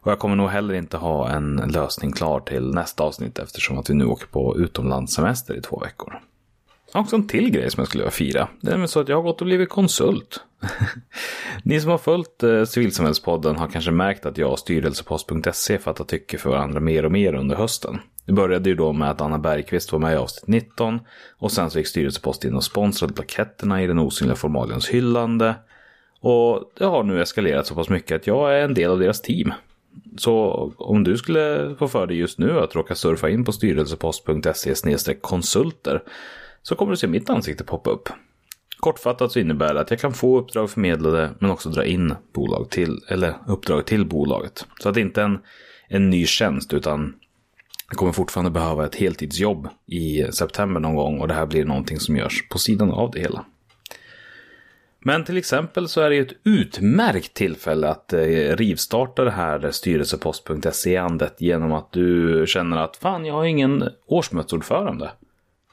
Och 0.00 0.10
jag 0.10 0.18
kommer 0.18 0.36
nog 0.36 0.48
heller 0.48 0.74
inte 0.74 0.96
ha 0.96 1.30
en 1.30 1.56
lösning 1.56 2.12
klar 2.12 2.40
till 2.40 2.70
nästa 2.74 3.04
avsnitt 3.04 3.38
eftersom 3.38 3.78
att 3.78 3.90
vi 3.90 3.94
nu 3.94 4.04
åker 4.04 4.26
på 4.26 4.58
utomlandssemester 4.58 5.54
i 5.54 5.60
två 5.60 5.80
veckor. 5.80 6.20
Också 6.96 7.16
en 7.16 7.26
till 7.26 7.50
grej 7.50 7.70
som 7.70 7.80
jag 7.80 7.88
skulle 7.88 8.02
vilja 8.02 8.10
fira. 8.10 8.48
Det 8.60 8.66
är 8.66 8.70
nämligen 8.70 8.88
så 8.88 9.00
att 9.00 9.08
jag 9.08 9.16
har 9.16 9.22
gått 9.22 9.40
och 9.40 9.46
blivit 9.46 9.68
konsult. 9.68 10.40
Ni 11.62 11.80
som 11.80 11.90
har 11.90 11.98
följt 11.98 12.42
eh, 12.42 12.64
Civilsamhällspodden 12.64 13.56
har 13.56 13.68
kanske 13.68 13.90
märkt 13.90 14.26
att 14.26 14.38
jag 14.38 14.52
och 14.52 14.58
styrelsepost.se 14.58 15.78
fattar 15.78 16.04
tycke 16.04 16.38
för 16.38 16.50
varandra 16.50 16.80
mer 16.80 17.04
och 17.04 17.12
mer 17.12 17.34
under 17.34 17.56
hösten. 17.56 18.00
Det 18.24 18.32
började 18.32 18.68
ju 18.68 18.76
då 18.76 18.92
med 18.92 19.10
att 19.10 19.20
Anna 19.20 19.38
Bergqvist 19.38 19.92
var 19.92 19.98
med 19.98 20.12
i 20.12 20.16
avsnitt 20.16 20.48
19 20.48 21.00
och 21.38 21.52
sen 21.52 21.70
så 21.70 21.78
gick 21.78 21.86
Styrelsepost 21.86 22.44
in 22.44 22.54
och 22.54 22.64
sponsrade 22.64 23.12
plaketterna 23.12 23.82
i 23.82 23.86
den 23.86 23.98
osynliga 23.98 24.36
formaliens 24.36 24.88
hyllande. 24.88 25.54
Och 26.20 26.72
det 26.78 26.84
har 26.84 27.02
nu 27.02 27.22
eskalerat 27.22 27.66
så 27.66 27.74
pass 27.74 27.88
mycket 27.88 28.16
att 28.16 28.26
jag 28.26 28.58
är 28.58 28.64
en 28.64 28.74
del 28.74 28.90
av 28.90 28.98
deras 28.98 29.22
team. 29.22 29.54
Så 30.18 30.72
om 30.76 31.04
du 31.04 31.16
skulle 31.16 31.74
få 31.78 31.88
för 31.88 32.06
dig 32.06 32.16
just 32.16 32.38
nu 32.38 32.60
att 32.60 32.74
råka 32.74 32.94
surfa 32.94 33.30
in 33.30 33.44
på 33.44 33.52
styrelsepost.se 33.52 35.14
konsulter 35.14 36.02
så 36.68 36.74
kommer 36.74 36.90
du 36.90 36.96
se 36.96 37.06
mitt 37.06 37.30
ansikte 37.30 37.64
poppa 37.64 37.90
upp. 37.90 38.08
Kortfattat 38.80 39.32
så 39.32 39.38
innebär 39.38 39.74
det 39.74 39.80
att 39.80 39.90
jag 39.90 40.00
kan 40.00 40.12
få 40.12 40.38
uppdrag 40.38 40.70
förmedlade 40.70 41.30
men 41.38 41.50
också 41.50 41.68
dra 41.68 41.84
in 41.84 42.14
bolag 42.32 42.70
till, 42.70 43.00
eller 43.08 43.34
uppdrag 43.46 43.86
till 43.86 44.06
bolaget. 44.06 44.66
Så 44.80 44.88
att 44.88 44.94
det 44.94 45.00
inte 45.00 45.20
är 45.20 45.24
en, 45.24 45.38
en 45.88 46.10
ny 46.10 46.26
tjänst 46.26 46.72
utan 46.72 47.14
jag 47.88 47.96
kommer 47.96 48.12
fortfarande 48.12 48.50
behöva 48.50 48.84
ett 48.84 48.94
heltidsjobb 48.94 49.68
i 49.86 50.24
september 50.32 50.80
någon 50.80 50.94
gång 50.94 51.20
och 51.20 51.28
det 51.28 51.34
här 51.34 51.46
blir 51.46 51.64
någonting 51.64 52.00
som 52.00 52.16
görs 52.16 52.48
på 52.48 52.58
sidan 52.58 52.90
av 52.90 53.10
det 53.10 53.20
hela. 53.20 53.44
Men 55.00 55.24
till 55.24 55.36
exempel 55.36 55.88
så 55.88 56.00
är 56.00 56.10
det 56.10 56.16
ju 56.16 56.22
ett 56.22 56.36
utmärkt 56.44 57.34
tillfälle 57.34 57.88
att 57.88 58.12
eh, 58.12 58.20
rivstarta 58.56 59.24
det 59.24 59.30
här 59.30 59.70
styrelsepost.se-andet 59.70 61.40
genom 61.40 61.72
att 61.72 61.92
du 61.92 62.44
känner 62.48 62.76
att 62.76 62.96
fan, 62.96 63.24
jag 63.24 63.34
har 63.34 63.44
ingen 63.44 63.88
årsmötesordförande. 64.06 65.10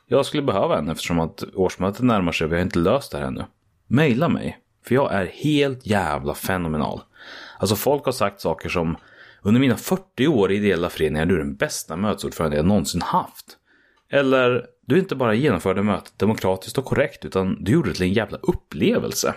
Jag 0.08 0.26
skulle 0.26 0.44
behöva 0.44 0.78
en 0.78 0.90
eftersom 0.90 1.20
att 1.20 1.44
årsmötet 1.54 2.02
närmar 2.02 2.32
sig 2.32 2.46
och 2.46 2.52
vi 2.52 2.56
har 2.56 2.64
inte 2.64 2.80
löst 2.80 3.12
det 3.12 3.18
här 3.18 3.26
ännu. 3.26 3.46
Maila 3.88 4.30
mig, 4.30 4.60
för 4.86 4.96
jag 4.96 5.14
är 5.14 5.26
helt 5.26 5.86
jävla 5.86 6.34
fenomenal. 6.34 7.02
Alltså 7.60 7.76
folk 7.76 8.06
har 8.06 8.12
sagt 8.12 8.42
saker 8.42 8.70
som 8.70 8.98
under 9.42 9.62
mina 9.62 9.78
40 9.78 10.28
år 10.28 10.52
i 10.52 10.56
ideella 10.56 10.90
föreningar 10.90 11.26
du 11.26 11.36
är 11.36 11.40
den 11.40 11.56
bästa 11.56 11.96
mötesordförande 11.96 12.58
jag 12.58 12.66
någonsin 12.66 13.02
haft. 13.02 13.58
Eller 14.10 14.66
du 14.86 15.00
inte 15.00 15.16
bara 15.16 15.34
genomförde 15.34 15.84
mötet 15.84 16.20
demokratiskt 16.20 16.78
och 16.78 16.86
korrekt 16.86 17.26
utan 17.26 17.64
du 17.64 17.72
gjorde 17.72 17.90
det 17.90 17.94
till 17.94 18.04
en 18.04 18.14
jävla 18.14 18.38
upplevelse. 18.38 19.36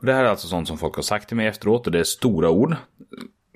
Och 0.00 0.06
det 0.06 0.12
här 0.12 0.24
är 0.24 0.28
alltså 0.28 0.48
sånt 0.48 0.68
som 0.68 0.78
folk 0.78 0.94
har 0.94 1.02
sagt 1.02 1.28
till 1.28 1.36
mig 1.36 1.46
efteråt 1.46 1.86
och 1.86 1.92
det 1.92 1.98
är 1.98 2.04
stora 2.04 2.50
ord. 2.50 2.76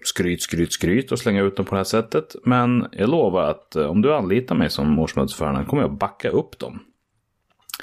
Skryt, 0.09 0.43
skryt, 0.43 0.73
skryt 0.73 1.13
och 1.13 1.19
slänga 1.19 1.43
ut 1.43 1.57
dem 1.57 1.67
på 1.67 1.75
det 1.75 1.79
här 1.79 1.85
sättet. 1.85 2.37
Men 2.45 2.87
jag 2.93 3.09
lovar 3.11 3.43
att 3.43 3.77
eh, 3.77 3.87
om 3.87 4.03
du 4.03 4.15
anlitar 4.15 4.55
mig 4.55 4.71
som 4.71 4.99
årsmötesförhandlare 4.99 5.67
kommer 5.67 5.83
jag 5.83 5.93
backa 5.93 6.29
upp 6.29 6.59
dem. 6.59 6.81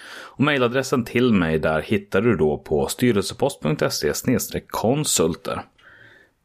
Och 0.07 0.43
mejladressen 0.43 1.03
till 1.03 1.33
mig 1.33 1.59
där 1.59 1.81
hittar 1.81 2.21
du 2.21 2.35
då 2.37 2.57
på 2.57 2.87
styrelsepost.se 2.87 4.61
konsulter. 4.67 5.61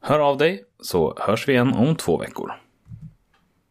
Hör 0.00 0.18
av 0.18 0.38
dig 0.38 0.64
så 0.80 1.16
hörs 1.18 1.48
vi 1.48 1.52
igen 1.52 1.72
om 1.72 1.96
två 1.96 2.16
veckor. 2.16 2.52